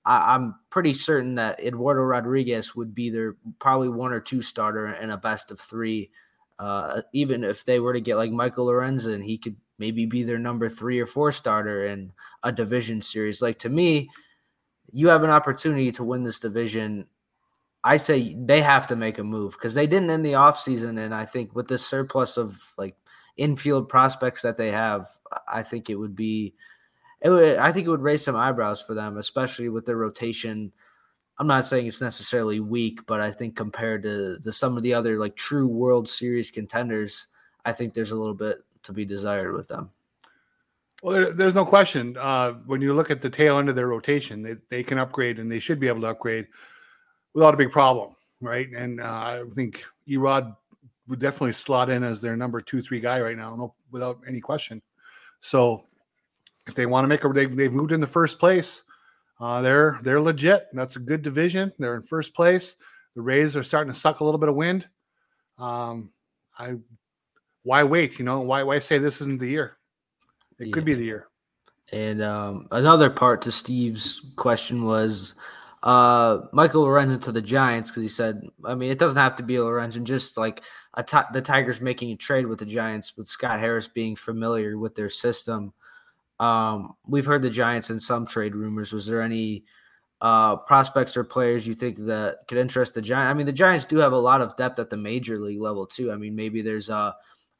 I, 0.04 0.34
I'm 0.34 0.54
pretty 0.70 0.94
certain 0.94 1.34
that 1.36 1.60
Eduardo 1.60 2.02
Rodriguez 2.02 2.74
would 2.74 2.94
be 2.94 3.10
their 3.10 3.36
probably 3.58 3.88
one 3.88 4.12
or 4.12 4.20
two 4.20 4.42
starter 4.42 4.88
in 4.88 5.10
a 5.10 5.16
best 5.16 5.50
of 5.50 5.60
three. 5.60 6.10
Uh, 6.58 7.02
even 7.12 7.42
if 7.42 7.64
they 7.64 7.80
were 7.80 7.92
to 7.92 8.00
get 8.00 8.16
like 8.16 8.30
Michael 8.30 8.66
Lorenzen, 8.66 9.24
he 9.24 9.38
could 9.38 9.56
maybe 9.78 10.04
be 10.04 10.22
their 10.22 10.38
number 10.38 10.68
three 10.68 11.00
or 11.00 11.06
four 11.06 11.32
starter 11.32 11.86
in 11.86 12.12
a 12.42 12.52
division 12.52 13.00
series. 13.00 13.40
Like 13.40 13.58
to 13.60 13.68
me, 13.68 14.10
you 14.92 15.08
have 15.08 15.24
an 15.24 15.30
opportunity 15.30 15.90
to 15.92 16.04
win 16.04 16.22
this 16.22 16.38
division. 16.38 17.06
I 17.82 17.96
say 17.96 18.36
they 18.38 18.60
have 18.60 18.86
to 18.88 18.96
make 18.96 19.18
a 19.18 19.24
move 19.24 19.52
because 19.52 19.74
they 19.74 19.86
didn't 19.86 20.10
in 20.10 20.22
the 20.22 20.32
offseason. 20.32 20.98
And 20.98 21.14
I 21.14 21.24
think 21.24 21.54
with 21.54 21.68
this 21.68 21.86
surplus 21.86 22.36
of 22.36 22.60
like 22.76 22.96
infield 23.38 23.88
prospects 23.88 24.42
that 24.42 24.58
they 24.58 24.70
have, 24.70 25.08
I 25.48 25.62
think 25.62 25.88
it 25.88 25.94
would 25.94 26.14
be 26.14 26.54
would, 27.28 27.58
I 27.58 27.70
think 27.70 27.86
it 27.86 27.90
would 27.90 28.00
raise 28.00 28.24
some 28.24 28.36
eyebrows 28.36 28.80
for 28.80 28.94
them, 28.94 29.18
especially 29.18 29.68
with 29.68 29.84
their 29.84 29.96
rotation. 29.96 30.72
I'm 31.38 31.46
not 31.46 31.66
saying 31.66 31.86
it's 31.86 32.00
necessarily 32.00 32.60
weak, 32.60 33.04
but 33.06 33.20
I 33.20 33.30
think 33.30 33.56
compared 33.56 34.02
to, 34.04 34.38
to 34.40 34.52
some 34.52 34.76
of 34.76 34.82
the 34.82 34.94
other 34.94 35.18
like 35.18 35.36
true 35.36 35.66
World 35.66 36.08
Series 36.08 36.50
contenders, 36.50 37.28
I 37.64 37.72
think 37.72 37.92
there's 37.92 38.10
a 38.10 38.16
little 38.16 38.34
bit 38.34 38.64
to 38.84 38.92
be 38.92 39.04
desired 39.04 39.54
with 39.54 39.68
them. 39.68 39.90
Well, 41.02 41.14
there, 41.14 41.32
there's 41.32 41.54
no 41.54 41.64
question. 41.64 42.16
Uh, 42.18 42.52
when 42.66 42.80
you 42.80 42.92
look 42.92 43.10
at 43.10 43.20
the 43.20 43.30
tail 43.30 43.58
end 43.58 43.68
of 43.68 43.76
their 43.76 43.88
rotation, 43.88 44.42
they, 44.42 44.56
they 44.68 44.82
can 44.82 44.98
upgrade 44.98 45.38
and 45.38 45.50
they 45.50 45.58
should 45.58 45.80
be 45.80 45.88
able 45.88 46.02
to 46.02 46.08
upgrade 46.08 46.46
without 47.32 47.54
a 47.54 47.56
big 47.56 47.70
problem, 47.70 48.16
right? 48.40 48.68
And 48.70 49.00
uh, 49.00 49.04
I 49.04 49.44
think 49.54 49.82
Erod 50.08 50.54
would 51.08 51.20
definitely 51.20 51.52
slot 51.52 51.90
in 51.90 52.02
as 52.02 52.20
their 52.20 52.36
number 52.36 52.60
two, 52.60 52.82
three 52.82 53.00
guy 53.00 53.20
right 53.20 53.36
now, 53.36 53.54
no, 53.56 53.74
without 53.90 54.20
any 54.28 54.40
question. 54.40 54.82
So 55.40 55.84
if 56.66 56.74
they 56.74 56.86
want 56.86 57.04
to 57.04 57.08
make 57.08 57.24
a, 57.24 57.28
they, 57.28 57.46
they've 57.46 57.72
moved 57.72 57.92
in 57.92 58.00
the 58.00 58.06
first 58.06 58.38
place. 58.38 58.82
Uh, 59.40 59.62
they're 59.62 59.98
they're 60.02 60.20
legit. 60.20 60.66
That's 60.72 60.96
a 60.96 61.00
good 61.00 61.22
division. 61.22 61.72
They're 61.78 61.96
in 61.96 62.02
first 62.02 62.34
place. 62.34 62.76
The 63.16 63.22
Rays 63.22 63.56
are 63.56 63.62
starting 63.62 63.92
to 63.92 63.98
suck 63.98 64.20
a 64.20 64.24
little 64.24 64.38
bit 64.38 64.50
of 64.50 64.54
wind. 64.54 64.86
Um, 65.58 66.10
I 66.58 66.76
why 67.62 67.82
wait? 67.84 68.18
You 68.18 68.24
know 68.24 68.40
why 68.40 68.62
why 68.62 68.78
say 68.78 68.98
this 68.98 69.20
isn't 69.20 69.40
the 69.40 69.48
year? 69.48 69.78
It 70.58 70.72
could 70.72 70.84
be 70.84 70.94
the 70.94 71.04
year. 71.04 71.28
And 71.92 72.22
um, 72.22 72.68
another 72.70 73.10
part 73.10 73.42
to 73.42 73.52
Steve's 73.52 74.20
question 74.36 74.84
was 74.84 75.34
uh, 75.82 76.40
Michael 76.52 76.84
Lorenzen 76.84 77.22
to 77.22 77.32
the 77.32 77.40
Giants 77.40 77.88
because 77.88 78.02
he 78.02 78.08
said, 78.08 78.42
I 78.64 78.74
mean, 78.74 78.90
it 78.90 78.98
doesn't 78.98 79.18
have 79.18 79.36
to 79.38 79.42
be 79.42 79.56
a 79.56 79.60
Lorenzen, 79.60 80.04
just 80.04 80.36
like 80.36 80.62
a 80.94 81.02
ti- 81.02 81.18
the 81.32 81.40
Tigers 81.40 81.80
making 81.80 82.12
a 82.12 82.16
trade 82.16 82.46
with 82.46 82.58
the 82.58 82.66
Giants, 82.66 83.16
with 83.16 83.26
Scott 83.26 83.58
Harris 83.58 83.88
being 83.88 84.14
familiar 84.14 84.76
with 84.78 84.94
their 84.94 85.08
system. 85.08 85.72
Um, 86.40 86.94
we've 87.06 87.26
heard 87.26 87.42
the 87.42 87.50
Giants 87.50 87.90
in 87.90 88.00
some 88.00 88.26
trade 88.26 88.56
rumors. 88.56 88.92
Was 88.92 89.06
there 89.06 89.22
any 89.22 89.64
uh, 90.20 90.56
prospects 90.56 91.16
or 91.16 91.22
players 91.22 91.66
you 91.66 91.74
think 91.74 91.98
that 92.06 92.38
could 92.48 92.58
interest 92.58 92.94
the 92.94 93.02
Giants? 93.02 93.30
I 93.30 93.34
mean, 93.34 93.46
the 93.46 93.52
Giants 93.52 93.84
do 93.84 93.98
have 93.98 94.12
a 94.12 94.18
lot 94.18 94.40
of 94.40 94.56
depth 94.56 94.78
at 94.78 94.90
the 94.90 94.96
major 94.96 95.38
league 95.38 95.60
level 95.60 95.86
too. 95.86 96.10
I 96.10 96.16
mean, 96.16 96.34
maybe 96.34 96.62
there's 96.62 96.88
a 96.88 97.14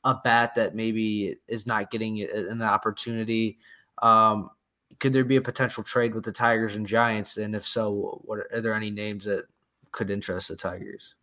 a 0.05 0.15
bat 0.15 0.55
that 0.55 0.75
maybe 0.75 1.37
is 1.47 1.67
not 1.67 1.91
getting 1.91 2.23
an 2.23 2.63
opportunity. 2.63 3.59
Um, 4.03 4.51
could 4.99 5.13
there 5.13 5.25
be 5.25 5.37
a 5.37 5.43
potential 5.43 5.83
trade 5.83 6.15
with 6.15 6.25
the 6.25 6.33
Tigers 6.33 6.77
and 6.77 6.87
Giants? 6.87 7.37
And 7.37 7.55
if 7.55 7.67
so, 7.67 8.23
what 8.25 8.39
are, 8.39 8.49
are 8.55 8.61
there 8.63 8.75
any 8.75 8.91
names 8.91 9.25
that 9.25 9.45
could 9.93 10.11
interest 10.11 10.49
the 10.49 10.57
Tigers? 10.57 11.15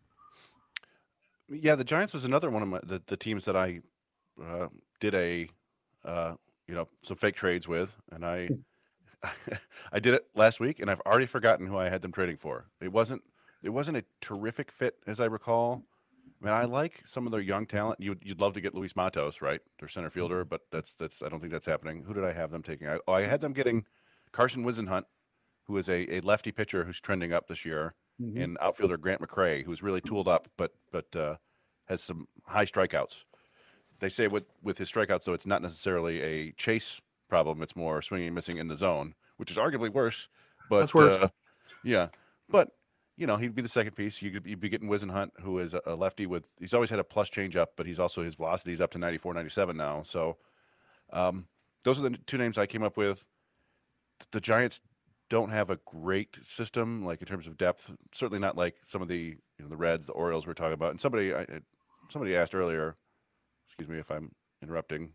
Yeah, 1.50 1.74
the 1.74 1.84
Giants 1.84 2.12
was 2.12 2.24
another 2.24 2.50
one 2.50 2.62
of 2.62 2.68
my, 2.68 2.80
the, 2.84 3.02
the 3.06 3.16
teams 3.16 3.44
that 3.46 3.56
I 3.56 3.80
uh, 4.40 4.68
did 5.00 5.14
a 5.14 5.48
uh, 6.04 6.34
you 6.68 6.74
know 6.74 6.88
some 7.02 7.16
fake 7.16 7.34
trades 7.36 7.66
with, 7.66 7.94
and 8.12 8.24
I 8.24 8.48
I 9.92 9.98
did 9.98 10.14
it 10.14 10.26
last 10.34 10.60
week, 10.60 10.80
and 10.80 10.90
I've 10.90 11.00
already 11.00 11.26
forgotten 11.26 11.66
who 11.66 11.76
I 11.76 11.88
had 11.88 12.02
them 12.02 12.12
trading 12.12 12.36
for. 12.36 12.66
It 12.80 12.92
wasn't 12.92 13.22
it 13.62 13.70
wasn't 13.70 13.96
a 13.96 14.04
terrific 14.20 14.70
fit 14.70 14.96
as 15.06 15.18
I 15.20 15.24
recall. 15.26 15.82
I 16.40 16.44
mean, 16.44 16.54
I 16.54 16.64
like 16.64 17.02
some 17.04 17.26
of 17.26 17.32
their 17.32 17.40
young 17.40 17.66
talent. 17.66 17.98
You'd, 18.00 18.22
you'd 18.24 18.40
love 18.40 18.52
to 18.54 18.60
get 18.60 18.72
Luis 18.72 18.94
Matos, 18.94 19.40
right? 19.42 19.60
Their 19.80 19.88
center 19.88 20.08
fielder, 20.10 20.44
but 20.44 20.60
that's 20.70 20.94
that's 20.94 21.20
I 21.22 21.28
don't 21.28 21.40
think 21.40 21.52
that's 21.52 21.66
happening. 21.66 22.04
Who 22.04 22.14
did 22.14 22.22
I 22.24 22.32
have 22.32 22.52
them 22.52 22.62
taking? 22.62 22.86
I, 22.86 22.98
oh, 23.08 23.14
I 23.14 23.22
had 23.22 23.40
them 23.40 23.52
getting 23.52 23.84
Carson 24.30 24.64
Whisenhunt, 24.64 25.04
who 25.64 25.76
is 25.78 25.88
a, 25.88 26.16
a 26.16 26.20
lefty 26.20 26.52
pitcher 26.52 26.84
who's 26.84 27.00
trending 27.00 27.32
up 27.32 27.48
this 27.48 27.64
year, 27.64 27.94
Mhm. 28.20 28.42
and 28.42 28.58
outfielder 28.60 28.96
Grant 28.98 29.20
McCray, 29.20 29.64
who's 29.64 29.82
really 29.82 30.00
tooled 30.00 30.28
up, 30.28 30.48
but 30.56 30.74
but 30.92 31.14
uh, 31.16 31.36
has 31.86 32.02
some 32.02 32.28
high 32.46 32.66
strikeouts. 32.66 33.24
They 34.00 34.08
say 34.08 34.28
with 34.28 34.44
with 34.62 34.78
his 34.78 34.90
strikeouts, 34.90 35.24
though, 35.24 35.34
it's 35.34 35.46
not 35.46 35.62
necessarily 35.62 36.20
a 36.20 36.52
chase 36.52 37.00
problem. 37.28 37.62
It's 37.62 37.76
more 37.76 38.00
swinging 38.02 38.34
missing 38.34 38.58
in 38.58 38.68
the 38.68 38.76
zone, 38.76 39.14
which 39.36 39.50
is 39.50 39.56
arguably 39.56 39.92
worse. 39.92 40.28
But 40.70 40.80
That's 40.80 40.94
worse. 40.94 41.16
Uh, 41.16 41.28
yeah, 41.82 42.08
but 42.48 42.70
you 43.16 43.26
know 43.26 43.36
he'd 43.36 43.54
be 43.54 43.62
the 43.62 43.68
second 43.68 43.96
piece. 43.96 44.22
You 44.22 44.30
could 44.30 44.46
you'd 44.46 44.60
be 44.60 44.68
getting 44.68 44.88
Whisenhunt, 44.88 45.30
who 45.40 45.58
is 45.58 45.74
a, 45.74 45.94
lefty 45.94 46.26
with 46.26 46.48
he's 46.60 46.74
always 46.74 46.90
had 46.90 46.98
a 46.98 47.04
plus 47.04 47.28
change 47.28 47.56
up, 47.56 47.72
but 47.76 47.86
he's 47.86 47.98
also 47.98 48.22
his 48.22 48.34
velocity 48.34 48.72
is 48.72 48.80
up 48.80 48.92
to 48.92 48.98
94, 48.98 49.34
97 49.34 49.76
now. 49.76 50.02
So 50.02 50.36
um, 51.12 51.46
those 51.84 51.98
are 51.98 52.02
the 52.08 52.18
two 52.26 52.38
names 52.38 52.58
I 52.58 52.66
came 52.66 52.82
up 52.82 52.96
with. 52.96 53.24
The 54.30 54.40
Giants 54.40 54.80
don't 55.28 55.50
have 55.50 55.70
a 55.70 55.78
great 55.84 56.38
system, 56.42 57.04
like 57.04 57.20
in 57.20 57.26
terms 57.26 57.46
of 57.46 57.56
depth. 57.58 57.90
Certainly 58.12 58.40
not 58.40 58.56
like 58.56 58.76
some 58.82 59.02
of 59.02 59.08
the 59.08 59.36
you 59.58 59.62
know 59.64 59.68
the 59.68 59.76
Reds, 59.76 60.06
the 60.06 60.12
Orioles 60.12 60.46
we're 60.46 60.54
talking 60.54 60.74
about. 60.74 60.90
And 60.90 61.00
somebody 61.00 61.34
I- 61.34 61.46
somebody 62.08 62.36
asked 62.36 62.54
earlier, 62.54 62.96
excuse 63.78 63.94
me 63.94 64.00
if 64.00 64.10
I'm 64.10 64.32
interrupting. 64.60 65.10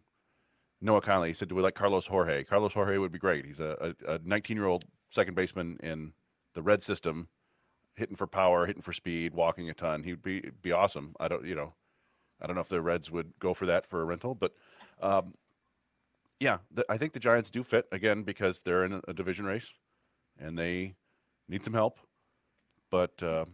Noah 0.79 1.01
Conley 1.01 1.29
he 1.29 1.33
said, 1.33 1.49
"Do 1.49 1.55
we 1.55 1.61
like 1.61 1.75
Carlos 1.75 2.07
Jorge? 2.07 2.43
Carlos 2.45 2.73
Jorge 2.73 2.97
would 2.97 3.11
be 3.11 3.19
great. 3.19 3.45
He's 3.45 3.59
a, 3.59 3.93
a, 4.07 4.13
a 4.13 4.19
19 4.23 4.55
year 4.55 4.65
old 4.67 4.85
second 5.09 5.35
baseman 5.35 5.77
in 5.83 6.13
the 6.53 6.61
Red 6.61 6.81
system, 6.81 7.27
hitting 7.95 8.15
for 8.15 8.25
power, 8.27 8.65
hitting 8.65 8.81
for 8.81 8.93
speed, 8.93 9.33
walking 9.33 9.69
a 9.69 9.73
ton. 9.73 10.03
He'd 10.03 10.21
be 10.21 10.49
be 10.61 10.71
awesome. 10.71 11.13
I 11.19 11.27
don't, 11.27 11.45
you 11.45 11.55
know, 11.55 11.73
I 12.41 12.47
don't 12.47 12.55
know 12.55 12.61
if 12.61 12.69
the 12.69 12.81
Reds 12.81 13.11
would 13.11 13.33
go 13.39 13.53
for 13.53 13.65
that 13.65 13.85
for 13.85 14.01
a 14.01 14.05
rental, 14.05 14.33
but 14.33 14.53
um, 15.01 15.33
yeah, 16.39 16.59
the, 16.71 16.85
I 16.89 16.97
think 16.97 17.11
the 17.13 17.19
Giants 17.19 17.49
do 17.51 17.63
fit 17.63 17.85
again 17.91 18.23
because 18.23 18.61
they're 18.61 18.85
in 18.85 18.93
a, 18.93 19.01
a 19.09 19.13
division 19.13 19.45
race 19.45 19.71
and 20.39 20.57
they 20.57 20.95
need 21.49 21.65
some 21.65 21.73
help. 21.73 21.99
But 22.91 23.21
uh, 23.21 23.45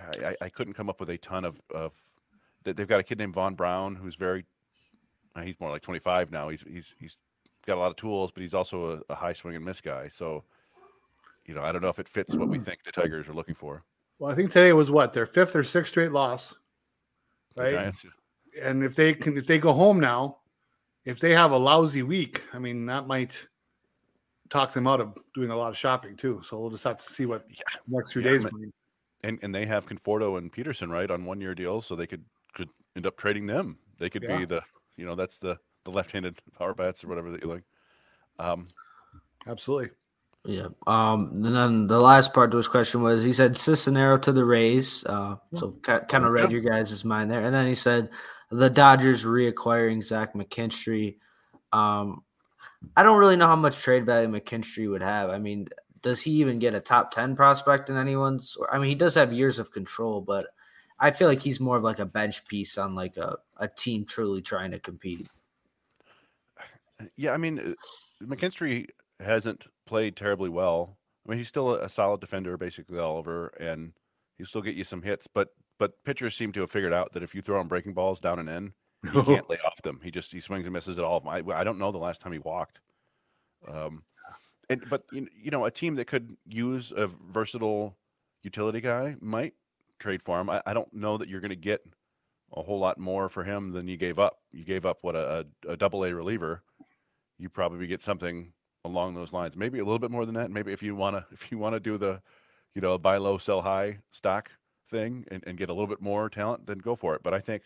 I, 0.00 0.34
I- 0.40 0.48
couldn't 0.48 0.74
come 0.74 0.88
up 0.88 0.98
with 1.00 1.10
a 1.10 1.18
ton 1.18 1.44
of, 1.44 1.60
of 1.72 1.92
they've 2.72 2.88
got 2.88 3.00
a 3.00 3.04
kid 3.04 3.18
named 3.18 3.34
Vaun 3.34 3.54
Brown 3.54 3.94
who's 3.94 4.14
very 4.16 4.44
uh, 5.34 5.42
he's 5.42 5.60
more 5.60 5.70
like 5.70 5.82
25 5.82 6.30
now. 6.30 6.48
He's 6.48 6.62
he's 6.62 6.94
he's 6.98 7.18
got 7.66 7.76
a 7.76 7.80
lot 7.80 7.90
of 7.90 7.96
tools, 7.96 8.30
but 8.32 8.40
he's 8.40 8.54
also 8.54 9.02
a, 9.08 9.12
a 9.12 9.14
high 9.14 9.32
swing 9.32 9.56
and 9.56 9.64
miss 9.64 9.80
guy. 9.80 10.08
So 10.08 10.44
you 11.46 11.54
know, 11.54 11.62
I 11.62 11.70
don't 11.72 11.82
know 11.82 11.88
if 11.88 11.98
it 11.98 12.08
fits 12.08 12.34
what 12.36 12.48
we 12.48 12.58
think 12.58 12.80
the 12.84 12.92
Tigers 13.00 13.28
are 13.28 13.34
looking 13.34 13.54
for. 13.54 13.84
Well, 14.18 14.32
I 14.32 14.34
think 14.34 14.50
today 14.50 14.72
was 14.72 14.90
what 14.90 15.12
their 15.12 15.26
fifth 15.26 15.54
or 15.54 15.62
sixth 15.62 15.90
straight 15.92 16.12
loss, 16.12 16.54
right? 17.56 17.72
Giants, 17.72 18.06
And 18.62 18.82
if 18.82 18.94
they 18.94 19.12
can, 19.14 19.36
if 19.36 19.46
they 19.46 19.58
go 19.58 19.72
home 19.72 20.00
now, 20.00 20.38
if 21.04 21.20
they 21.20 21.34
have 21.34 21.52
a 21.52 21.56
lousy 21.56 22.02
week, 22.02 22.42
I 22.52 22.58
mean 22.58 22.86
that 22.86 23.06
might 23.06 23.36
talk 24.48 24.72
them 24.72 24.86
out 24.86 25.00
of 25.00 25.16
doing 25.34 25.50
a 25.50 25.56
lot 25.56 25.68
of 25.68 25.76
shopping 25.76 26.16
too. 26.16 26.40
So 26.44 26.58
we'll 26.58 26.70
just 26.70 26.84
have 26.84 27.04
to 27.04 27.12
see 27.12 27.26
what 27.26 27.44
Yeah. 27.48 27.62
next 27.86 28.12
few 28.12 28.22
Yeah, 28.22 28.32
days 28.32 28.46
and 29.24 29.38
and 29.42 29.54
they 29.54 29.66
have 29.66 29.86
Conforto 29.86 30.38
and 30.38 30.52
Pederson 30.52 30.90
right 30.90 31.10
on 31.10 31.24
one 31.24 31.40
year 31.40 31.54
deals, 31.54 31.86
so 31.86 31.96
they 31.96 32.06
could 32.06 32.24
could 32.56 32.68
end 32.96 33.06
up 33.06 33.16
trading 33.16 33.46
them. 33.46 33.78
They 33.98 34.10
could 34.10 34.24
Yeah. 34.24 34.38
be 34.38 34.44
the 34.46 34.62
you 34.96 35.06
know 35.06 35.14
that's 35.14 35.38
the 35.38 35.56
the 35.84 35.90
left 35.92 36.10
handed 36.10 36.40
power 36.58 36.74
bats 36.74 37.04
or 37.04 37.08
whatever 37.08 37.30
that 37.30 37.42
you 37.42 37.48
like. 37.48 37.62
Um, 38.40 38.66
Absolutely. 39.46 39.90
Yeah. 40.44 40.68
Um. 40.86 41.30
And 41.44 41.54
then 41.54 41.86
the 41.86 42.00
last 42.00 42.32
part 42.34 42.50
to 42.50 42.56
his 42.56 42.68
question 42.68 43.02
was 43.02 43.22
he 43.24 43.32
said 43.32 43.52
Cisnero 43.54 44.20
to 44.22 44.32
the 44.32 44.44
Rays. 44.44 45.04
Uh. 45.06 45.36
So 45.54 45.72
kind 45.82 46.24
of 46.24 46.32
read 46.32 46.50
Yeah. 46.50 46.58
your 46.58 46.70
guys' 46.70 47.04
mind 47.04 47.30
there, 47.30 47.44
and 47.44 47.54
then 47.54 47.66
he 47.68 47.74
said 47.74 48.10
the 48.50 48.70
Dodgers 48.70 49.24
reacquiring 49.24 50.02
Zach 50.02 50.34
McKinstry. 50.34 51.18
Um. 51.72 52.22
I 52.96 53.02
don't 53.02 53.18
really 53.18 53.36
know 53.36 53.46
how 53.48 53.56
much 53.56 53.78
trade 53.78 54.06
value 54.06 54.28
McKinstry 54.28 54.88
would 54.88 55.02
have. 55.02 55.30
I 55.30 55.38
mean, 55.38 55.66
does 56.02 56.20
he 56.20 56.30
even 56.32 56.58
get 56.60 56.74
a 56.74 56.80
top 56.80 57.10
10 57.10 57.34
prospect 57.34 57.90
in 57.90 57.96
anyone's? 57.96 58.56
I 58.70 58.78
mean, 58.78 58.88
he 58.88 58.94
does 58.94 59.14
have 59.14 59.32
years 59.32 59.58
of 59.58 59.72
control, 59.72 60.20
but 60.20 60.46
I 60.98 61.10
feel 61.10 61.28
like 61.28 61.40
he's 61.40 61.60
more 61.60 61.76
of 61.76 61.82
like 61.82 61.98
a 61.98 62.06
bench 62.06 62.46
piece 62.46 62.78
on 62.78 62.94
like 62.94 63.16
a, 63.16 63.36
a 63.58 63.68
team 63.68 64.04
truly 64.04 64.40
trying 64.40 64.70
to 64.70 64.78
compete. 64.78 65.28
Yeah, 67.16 67.32
I 67.32 67.36
mean, 67.36 67.58
uh, 67.58 68.24
McKinstry 68.24 68.86
hasn't 69.20 69.66
played 69.86 70.16
terribly 70.16 70.48
well. 70.48 70.96
I 71.26 71.30
mean, 71.30 71.38
he's 71.38 71.48
still 71.48 71.74
a, 71.74 71.88
solid 71.88 72.20
defender 72.20 72.56
basically 72.56 72.98
all 72.98 73.18
over, 73.18 73.48
and 73.60 73.92
he'll 74.38 74.46
still 74.46 74.62
get 74.62 74.74
you 74.74 74.84
some 74.84 75.02
hits. 75.02 75.26
But 75.26 75.48
but 75.78 76.02
pitchers 76.04 76.34
seem 76.34 76.52
to 76.52 76.60
have 76.60 76.70
figured 76.70 76.94
out 76.94 77.12
that 77.12 77.22
if 77.22 77.34
you 77.34 77.42
throw 77.42 77.60
him 77.60 77.68
breaking 77.68 77.92
balls 77.92 78.20
down 78.20 78.38
and 78.38 78.48
in, 78.48 78.72
he 79.12 79.22
can't 79.22 79.50
lay 79.50 79.58
off 79.58 79.82
them. 79.82 80.00
He 80.02 80.10
just 80.10 80.32
he 80.32 80.40
swings 80.40 80.64
and 80.64 80.72
misses 80.72 80.98
at 80.98 81.04
all 81.04 81.18
of 81.18 81.24
them. 81.24 81.32
I, 81.32 81.60
I 81.60 81.64
don't 81.64 81.78
know 81.78 81.92
the 81.92 81.98
last 81.98 82.22
time 82.22 82.32
he 82.32 82.38
walked. 82.38 82.80
Um, 83.68 84.02
and 84.70 84.82
but 84.88 85.04
you 85.12 85.50
know, 85.50 85.66
a 85.66 85.70
team 85.70 85.96
that 85.96 86.06
could 86.06 86.36
use 86.46 86.92
a 86.96 87.06
versatile 87.06 87.96
utility 88.42 88.80
guy 88.80 89.16
might 89.20 89.54
trade 89.98 90.22
for 90.22 90.40
him. 90.40 90.50
I, 90.50 90.62
I 90.66 90.74
don't 90.74 90.92
know 90.92 91.18
that 91.18 91.28
you're 91.28 91.40
going 91.40 91.50
to 91.50 91.56
get 91.56 91.80
a 92.54 92.62
whole 92.62 92.78
lot 92.78 92.98
more 92.98 93.28
for 93.28 93.44
him 93.44 93.72
than 93.72 93.88
you 93.88 93.96
gave 93.96 94.18
up. 94.18 94.38
You 94.52 94.64
gave 94.64 94.86
up 94.86 94.98
what 95.02 95.16
a, 95.16 95.46
a 95.68 95.76
double 95.76 96.04
A 96.04 96.14
reliever. 96.14 96.62
You 97.38 97.48
probably 97.48 97.86
get 97.86 98.02
something 98.02 98.52
along 98.84 99.14
those 99.14 99.32
lines. 99.32 99.56
Maybe 99.56 99.78
a 99.78 99.84
little 99.84 99.98
bit 99.98 100.10
more 100.10 100.24
than 100.24 100.36
that. 100.36 100.50
Maybe 100.50 100.72
if 100.72 100.82
you 100.82 100.94
want 100.94 101.16
to 101.16 101.26
if 101.32 101.50
you 101.50 101.58
want 101.58 101.74
to 101.74 101.80
do 101.80 101.98
the 101.98 102.20
you 102.74 102.80
know 102.80 102.96
buy 102.98 103.16
low 103.16 103.38
sell 103.38 103.62
high 103.62 103.98
stock 104.10 104.50
thing 104.90 105.24
and, 105.30 105.42
and 105.46 105.58
get 105.58 105.68
a 105.68 105.72
little 105.72 105.88
bit 105.88 106.00
more 106.00 106.30
talent, 106.30 106.66
then 106.66 106.78
go 106.78 106.96
for 106.96 107.14
it. 107.14 107.22
But 107.22 107.34
I 107.34 107.40
think 107.40 107.62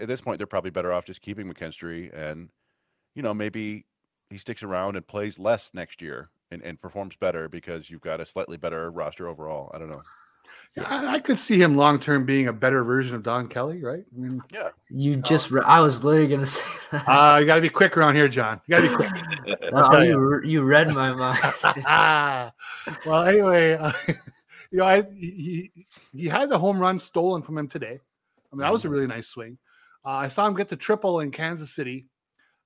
at 0.00 0.08
this 0.08 0.20
point 0.20 0.38
they're 0.38 0.46
probably 0.46 0.70
better 0.70 0.92
off 0.92 1.04
just 1.04 1.22
keeping 1.22 1.52
McKinstry 1.52 2.10
and 2.14 2.50
you 3.14 3.22
know 3.22 3.32
maybe 3.32 3.86
he 4.30 4.38
sticks 4.38 4.62
around 4.62 4.96
and 4.96 5.06
plays 5.06 5.38
less 5.38 5.70
next 5.72 6.02
year 6.02 6.30
and, 6.50 6.62
and 6.62 6.80
performs 6.80 7.16
better 7.16 7.48
because 7.48 7.88
you've 7.88 8.00
got 8.00 8.20
a 8.20 8.26
slightly 8.26 8.56
better 8.56 8.90
roster 8.90 9.28
overall. 9.28 9.70
I 9.72 9.78
don't 9.78 9.88
know. 9.88 10.02
Yeah. 10.76 10.84
I, 10.86 11.14
I, 11.14 11.18
could 11.20 11.40
see 11.40 11.60
him 11.60 11.76
long 11.76 11.98
term 11.98 12.26
being 12.26 12.48
a 12.48 12.52
better 12.52 12.84
version 12.84 13.16
of 13.16 13.22
Don 13.22 13.48
Kelly, 13.48 13.82
right? 13.82 14.04
I 14.14 14.18
mean, 14.18 14.42
yeah. 14.52 14.68
You 14.90 15.16
just, 15.16 15.50
re- 15.50 15.62
I 15.64 15.80
was 15.80 16.04
literally 16.04 16.28
going 16.28 16.40
to 16.44 16.46
say 16.46 16.64
that. 16.92 17.08
Uh, 17.08 17.38
you 17.38 17.46
got 17.46 17.54
to 17.54 17.62
be 17.62 17.70
quick 17.70 17.96
around 17.96 18.14
here, 18.14 18.28
John. 18.28 18.60
You 18.66 18.76
got 18.76 18.82
to 18.82 18.88
be 18.88 18.94
quick. 18.94 19.58
oh, 19.72 20.00
you, 20.00 20.42
you 20.44 20.62
read 20.62 20.88
my 20.88 21.12
mind. 21.84 22.52
well, 23.06 23.22
anyway, 23.22 23.72
uh, 23.72 23.92
you 24.70 24.78
know, 24.78 24.84
I, 24.84 25.02
he, 25.02 25.70
he 26.12 26.28
had 26.28 26.50
the 26.50 26.58
home 26.58 26.78
run 26.78 27.00
stolen 27.00 27.42
from 27.42 27.56
him 27.56 27.68
today. 27.68 27.98
I 28.52 28.56
mean, 28.56 28.60
that 28.60 28.72
was 28.72 28.84
a 28.84 28.88
mm-hmm. 28.88 28.94
really 28.94 29.06
nice 29.06 29.28
swing. 29.28 29.56
Uh, 30.04 30.10
I 30.10 30.28
saw 30.28 30.46
him 30.46 30.54
get 30.54 30.68
the 30.68 30.76
triple 30.76 31.20
in 31.20 31.30
Kansas 31.30 31.74
City 31.74 32.06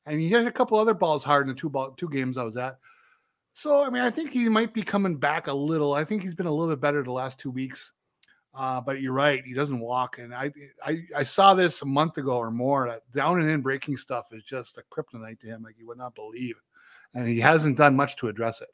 and 0.06 0.20
he 0.20 0.28
hit 0.28 0.46
a 0.46 0.52
couple 0.52 0.78
other 0.78 0.94
balls 0.94 1.24
hard 1.24 1.48
in 1.48 1.54
the 1.54 1.60
two 1.60 1.68
ball 1.68 1.92
two 1.92 2.08
games 2.08 2.36
I 2.36 2.44
was 2.44 2.56
at. 2.56 2.78
So 3.54 3.82
I 3.82 3.90
mean, 3.90 4.02
I 4.02 4.10
think 4.10 4.30
he 4.30 4.48
might 4.48 4.72
be 4.72 4.82
coming 4.82 5.16
back 5.16 5.46
a 5.46 5.52
little. 5.52 5.94
I 5.94 6.04
think 6.04 6.22
he's 6.22 6.34
been 6.34 6.46
a 6.46 6.52
little 6.52 6.72
bit 6.72 6.80
better 6.80 7.02
the 7.02 7.12
last 7.12 7.38
two 7.38 7.50
weeks. 7.50 7.92
Uh, 8.52 8.80
but 8.80 9.00
you're 9.00 9.12
right, 9.12 9.44
he 9.44 9.54
doesn't 9.54 9.78
walk. 9.78 10.18
And 10.18 10.34
I, 10.34 10.50
I 10.84 11.02
I 11.18 11.22
saw 11.22 11.54
this 11.54 11.82
a 11.82 11.86
month 11.86 12.18
ago 12.18 12.32
or 12.32 12.50
more. 12.50 12.88
That 12.88 13.02
down 13.14 13.40
and 13.40 13.48
in 13.48 13.60
breaking 13.60 13.96
stuff 13.96 14.26
is 14.32 14.42
just 14.42 14.78
a 14.78 14.82
kryptonite 14.90 15.40
to 15.40 15.46
him, 15.46 15.62
like 15.62 15.76
you 15.78 15.86
would 15.86 15.98
not 15.98 16.14
believe. 16.14 16.56
And 17.14 17.28
he 17.28 17.40
hasn't 17.40 17.78
done 17.78 17.94
much 17.94 18.16
to 18.16 18.28
address 18.28 18.60
it. 18.60 18.68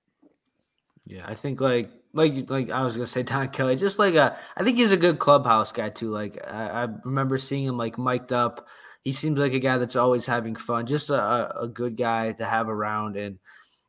Yeah, 1.04 1.24
I 1.26 1.34
think 1.34 1.60
like 1.60 1.90
like 2.14 2.48
like 2.48 2.70
I 2.70 2.82
was 2.82 2.94
gonna 2.94 3.06
say 3.06 3.22
Don 3.22 3.48
Kelly, 3.48 3.76
just 3.76 3.98
like 3.98 4.14
a 4.14 4.38
I 4.56 4.64
think 4.64 4.78
he's 4.78 4.92
a 4.92 4.96
good 4.96 5.18
clubhouse 5.18 5.72
guy 5.72 5.90
too. 5.90 6.10
Like 6.10 6.42
I, 6.46 6.84
I 6.84 6.88
remember 7.04 7.36
seeing 7.38 7.64
him 7.64 7.76
like 7.76 7.98
mic'd 7.98 8.32
up 8.32 8.66
he 9.06 9.12
seems 9.12 9.38
like 9.38 9.52
a 9.52 9.60
guy 9.60 9.78
that's 9.78 9.94
always 9.94 10.26
having 10.26 10.56
fun, 10.56 10.84
just 10.84 11.10
a, 11.10 11.60
a 11.60 11.68
good 11.68 11.96
guy 11.96 12.32
to 12.32 12.44
have 12.44 12.68
around. 12.68 13.16
And 13.16 13.38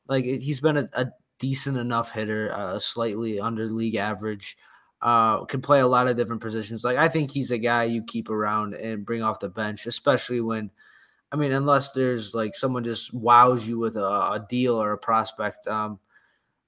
like 0.08 0.26
he's 0.26 0.62
been 0.62 0.78
a, 0.78 0.90
a 0.94 1.08
decent 1.40 1.78
enough 1.78 2.12
hitter, 2.12 2.54
uh, 2.54 2.80
slightly 2.80 3.40
under 3.40 3.68
league 3.68 3.96
average. 3.96 4.58
Uh, 5.00 5.46
can 5.46 5.62
play 5.62 5.80
a 5.80 5.88
lot 5.88 6.08
of 6.08 6.18
different 6.18 6.42
positions. 6.42 6.84
Like 6.84 6.98
I 6.98 7.08
think 7.08 7.30
he's 7.30 7.52
a 7.52 7.60
guy 7.60 7.84
you 7.84 8.04
keep 8.04 8.30
around 8.30 8.74
and 8.74 9.06
bring 9.06 9.22
off 9.22 9.40
the 9.40 9.48
bench, 9.48 9.86
especially 9.86 10.42
when, 10.42 10.72
I 11.32 11.36
mean, 11.36 11.52
unless 11.52 11.92
there's 11.92 12.34
like 12.34 12.56
someone 12.56 12.84
just 12.84 13.14
wows 13.14 13.68
you 13.68 13.78
with 13.78 13.96
a, 13.96 14.06
a 14.06 14.46
deal 14.50 14.76
or 14.76 14.94
a 14.94 14.98
prospect. 14.98 15.68
Um, 15.68 16.00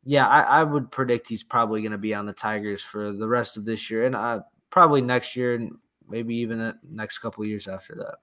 yeah, 0.03 0.27
I, 0.27 0.41
I, 0.41 0.63
would 0.63 0.91
predict 0.91 1.27
he's 1.27 1.43
probably 1.43 1.81
going 1.81 1.91
to 1.91 1.97
be 1.97 2.13
on 2.13 2.27
the 2.27 2.33
Tigers 2.33 2.81
for 2.81 3.11
the 3.11 3.27
rest 3.27 3.57
of 3.57 3.65
this 3.65 3.89
year 3.89 4.05
and 4.05 4.15
uh, 4.15 4.41
probably 4.69 5.01
next 5.01 5.35
year 5.35 5.55
and 5.55 5.73
maybe 6.07 6.35
even 6.35 6.59
the 6.59 6.77
next 6.87 7.19
couple 7.19 7.43
years 7.45 7.67
after 7.67 7.95
that. 7.95 8.15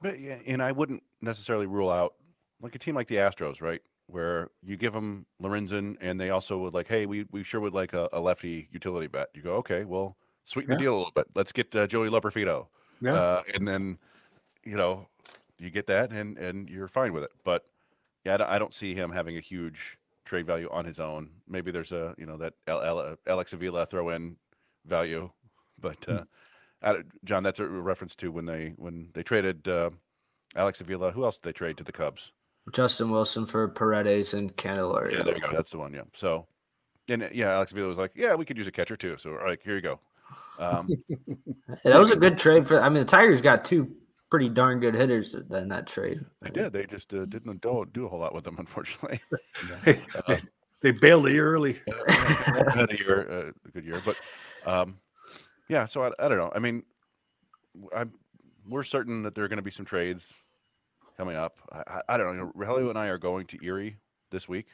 But 0.00 0.20
yeah, 0.20 0.38
and 0.46 0.62
I 0.62 0.72
wouldn't 0.72 1.02
necessarily 1.20 1.66
rule 1.66 1.90
out 1.90 2.14
like 2.60 2.74
a 2.74 2.78
team 2.78 2.94
like 2.94 3.08
the 3.08 3.16
Astros, 3.16 3.60
right? 3.60 3.80
Where 4.06 4.50
you 4.62 4.76
give 4.76 4.92
them 4.92 5.24
Lorenzen, 5.42 5.96
and 6.00 6.20
they 6.20 6.30
also 6.30 6.58
would 6.58 6.74
like, 6.74 6.88
hey, 6.88 7.06
we 7.06 7.24
we 7.30 7.42
sure 7.42 7.60
would 7.60 7.72
like 7.72 7.94
a, 7.94 8.08
a 8.12 8.20
lefty 8.20 8.68
utility 8.70 9.06
bet. 9.06 9.28
You 9.34 9.42
go, 9.42 9.54
okay, 9.56 9.84
well, 9.84 10.16
sweeten 10.44 10.72
yeah. 10.72 10.76
the 10.76 10.82
deal 10.82 10.94
a 10.94 10.98
little 10.98 11.12
bit. 11.14 11.26
Let's 11.34 11.52
get 11.52 11.74
uh, 11.74 11.86
Joey 11.86 12.10
Loperfido, 12.10 12.66
yeah, 13.00 13.14
uh, 13.14 13.42
and 13.54 13.66
then 13.66 13.98
you 14.62 14.76
know 14.76 15.06
you 15.58 15.70
get 15.70 15.86
that, 15.86 16.10
and 16.12 16.36
and 16.36 16.68
you're 16.68 16.88
fine 16.88 17.12
with 17.12 17.24
it. 17.24 17.32
But 17.44 17.64
yeah, 18.24 18.36
I 18.46 18.58
don't 18.58 18.74
see 18.74 18.94
him 18.94 19.10
having 19.10 19.36
a 19.36 19.40
huge 19.40 19.98
trade 20.24 20.46
value 20.46 20.68
on 20.70 20.84
his 20.84 20.98
own. 21.00 21.30
Maybe 21.48 21.70
there's 21.70 21.92
a 21.92 22.14
you 22.18 22.26
know 22.26 22.36
that 22.38 22.54
L- 22.66 22.82
L- 22.82 23.16
Alex 23.26 23.52
Avila 23.52 23.86
throw 23.86 24.10
in 24.10 24.36
value, 24.86 25.30
but 25.80 26.08
uh, 26.08 26.24
mm. 26.84 27.04
John, 27.24 27.42
that's 27.42 27.60
a 27.60 27.66
reference 27.66 28.16
to 28.16 28.30
when 28.30 28.46
they 28.46 28.74
when 28.76 29.10
they 29.14 29.22
traded 29.22 29.66
uh, 29.68 29.90
Alex 30.56 30.80
Avila. 30.80 31.12
Who 31.12 31.24
else 31.24 31.36
did 31.36 31.44
they 31.44 31.52
trade 31.52 31.76
to 31.78 31.84
the 31.84 31.92
Cubs? 31.92 32.32
Justin 32.72 33.10
Wilson 33.10 33.46
for 33.46 33.68
Paredes 33.68 34.34
and 34.34 34.54
Candelario. 34.56 35.12
Yeah, 35.12 35.22
there 35.22 35.34
you 35.34 35.40
go. 35.40 35.52
That's 35.52 35.70
the 35.70 35.78
one. 35.78 35.92
Yeah. 35.92 36.02
So, 36.14 36.46
and 37.08 37.28
yeah, 37.32 37.52
Alex 37.52 37.72
Avila 37.72 37.88
was 37.88 37.98
like, 37.98 38.12
"Yeah, 38.14 38.34
we 38.34 38.44
could 38.44 38.56
use 38.56 38.66
a 38.66 38.72
catcher 38.72 38.96
too." 38.96 39.16
So, 39.18 39.38
like, 39.46 39.62
here 39.62 39.74
you 39.74 39.82
go. 39.82 40.00
Um, 40.58 40.88
that 41.84 41.98
was 41.98 42.10
a 42.10 42.16
good 42.16 42.38
trade 42.38 42.66
for. 42.66 42.82
I 42.82 42.88
mean, 42.88 43.00
the 43.00 43.04
Tigers 43.04 43.40
got 43.40 43.64
two 43.64 43.94
pretty 44.30 44.48
darn 44.48 44.80
good 44.80 44.94
hitters 44.94 45.34
in 45.34 45.68
that 45.68 45.86
trade. 45.86 46.20
They 46.40 46.50
did. 46.50 46.72
They 46.72 46.86
just 46.86 47.12
uh, 47.12 47.26
didn't 47.26 47.60
do, 47.60 47.86
do 47.92 48.06
a 48.06 48.08
whole 48.08 48.18
lot 48.18 48.34
with 48.34 48.44
them, 48.44 48.56
unfortunately. 48.58 49.20
uh, 50.26 50.36
they 50.80 50.90
bailed 50.90 51.26
a 51.26 51.32
year 51.32 51.52
early. 51.52 51.80
had 51.86 52.90
a 52.90 52.98
year, 52.98 53.30
uh, 53.30 53.68
a 53.68 53.70
good 53.72 53.84
year, 53.84 54.02
but 54.04 54.16
um, 54.66 54.98
yeah, 55.68 55.86
so 55.86 56.02
I, 56.02 56.10
I 56.18 56.28
don't 56.28 56.38
know. 56.38 56.52
I 56.54 56.58
mean, 56.58 56.82
I'm 57.94 58.12
we're 58.68 58.82
certain 58.82 59.22
that 59.22 59.34
there 59.34 59.44
are 59.44 59.48
going 59.48 59.58
to 59.58 59.62
be 59.62 59.70
some 59.70 59.84
trades 59.84 60.32
coming 61.16 61.36
up. 61.36 61.58
I, 61.72 62.02
I 62.08 62.16
don't 62.16 62.36
know. 62.36 62.52
Rogelio 62.56 62.90
and 62.90 62.98
I 62.98 63.06
are 63.06 63.18
going 63.18 63.46
to 63.48 63.58
Erie 63.64 63.96
this 64.30 64.48
week 64.48 64.66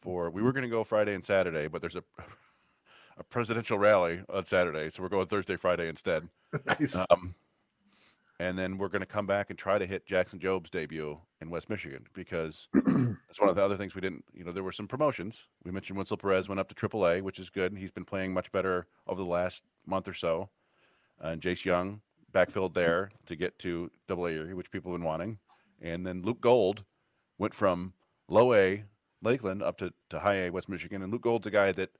for. 0.00 0.30
We 0.30 0.42
were 0.42 0.52
going 0.52 0.64
to 0.64 0.68
go 0.68 0.84
Friday 0.84 1.14
and 1.14 1.24
Saturday, 1.24 1.68
but 1.68 1.80
there's 1.80 1.96
a 1.96 2.04
a 3.18 3.24
presidential 3.24 3.78
rally 3.78 4.20
on 4.32 4.44
Saturday, 4.44 4.90
so 4.90 5.02
we're 5.02 5.08
going 5.08 5.26
Thursday, 5.26 5.56
Friday 5.56 5.88
instead. 5.88 6.28
nice. 6.66 6.96
Um, 7.10 7.34
and 8.40 8.56
then 8.56 8.78
we're 8.78 8.88
going 8.88 9.00
to 9.00 9.06
come 9.06 9.26
back 9.26 9.50
and 9.50 9.58
try 9.58 9.78
to 9.78 9.86
hit 9.86 10.06
Jackson 10.06 10.38
Jobe's 10.38 10.70
debut 10.70 11.18
in 11.40 11.50
West 11.50 11.68
Michigan 11.68 12.04
because 12.14 12.68
that's 12.72 13.40
one 13.40 13.48
of 13.48 13.56
the 13.56 13.62
other 13.62 13.76
things 13.76 13.96
we 13.96 14.00
didn't. 14.00 14.24
You 14.32 14.44
know, 14.44 14.52
there 14.52 14.62
were 14.62 14.72
some 14.72 14.86
promotions. 14.86 15.42
We 15.64 15.72
mentioned 15.72 15.98
Wenceel 15.98 16.20
Perez 16.20 16.48
went 16.48 16.60
up 16.60 16.68
to 16.68 16.88
AAA, 16.88 17.22
which 17.22 17.40
is 17.40 17.50
good. 17.50 17.76
He's 17.76 17.90
been 17.90 18.04
playing 18.04 18.32
much 18.32 18.52
better 18.52 18.86
over 19.08 19.22
the 19.22 19.28
last 19.28 19.64
month 19.86 20.06
or 20.06 20.14
so. 20.14 20.50
Uh, 21.22 21.28
and 21.28 21.42
Jace 21.42 21.64
Jung 21.64 22.00
backfilled 22.32 22.74
there 22.74 23.10
to 23.26 23.34
get 23.34 23.58
to 23.60 23.90
AA, 24.08 24.54
which 24.54 24.70
people 24.70 24.92
have 24.92 25.00
been 25.00 25.06
wanting. 25.06 25.38
And 25.80 26.06
then 26.06 26.22
Luke 26.22 26.40
Gold 26.40 26.84
went 27.38 27.54
from 27.54 27.92
low 28.28 28.54
A 28.54 28.84
Lakeland 29.22 29.62
up 29.62 29.78
to, 29.78 29.92
to 30.10 30.20
high 30.20 30.46
A 30.46 30.50
West 30.50 30.68
Michigan. 30.68 31.02
And 31.02 31.12
Luke 31.12 31.22
Gold's 31.22 31.46
a 31.46 31.50
guy 31.50 31.72
that 31.72 31.90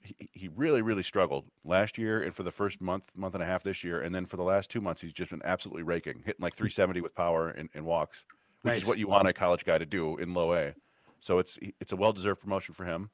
he, 0.00 0.16
he 0.32 0.48
really, 0.48 0.82
really 0.82 1.02
struggled 1.02 1.46
last 1.64 1.96
year 1.96 2.22
and 2.22 2.34
for 2.34 2.42
the 2.42 2.50
first 2.50 2.80
month, 2.80 3.10
month 3.14 3.34
and 3.34 3.42
a 3.42 3.46
half 3.46 3.62
this 3.62 3.82
year. 3.82 4.02
And 4.02 4.14
then 4.14 4.26
for 4.26 4.36
the 4.36 4.42
last 4.42 4.70
two 4.70 4.80
months, 4.80 5.00
he's 5.00 5.12
just 5.12 5.30
been 5.30 5.42
absolutely 5.44 5.82
raking, 5.82 6.22
hitting 6.24 6.42
like 6.42 6.54
370 6.56 7.00
with 7.00 7.14
power 7.14 7.48
and, 7.48 7.68
and 7.74 7.84
walks, 7.84 8.24
which 8.62 8.72
nice. 8.72 8.82
is 8.82 8.88
what 8.88 8.98
you 8.98 9.08
want 9.08 9.28
a 9.28 9.32
college 9.32 9.64
guy 9.64 9.78
to 9.78 9.86
do 9.86 10.16
in 10.18 10.34
low 10.34 10.54
A. 10.54 10.74
So 11.20 11.38
it's 11.38 11.58
it's 11.80 11.92
a 11.92 11.96
well 11.96 12.12
deserved 12.12 12.40
promotion 12.40 12.74
for 12.74 12.84
him. 12.84 13.10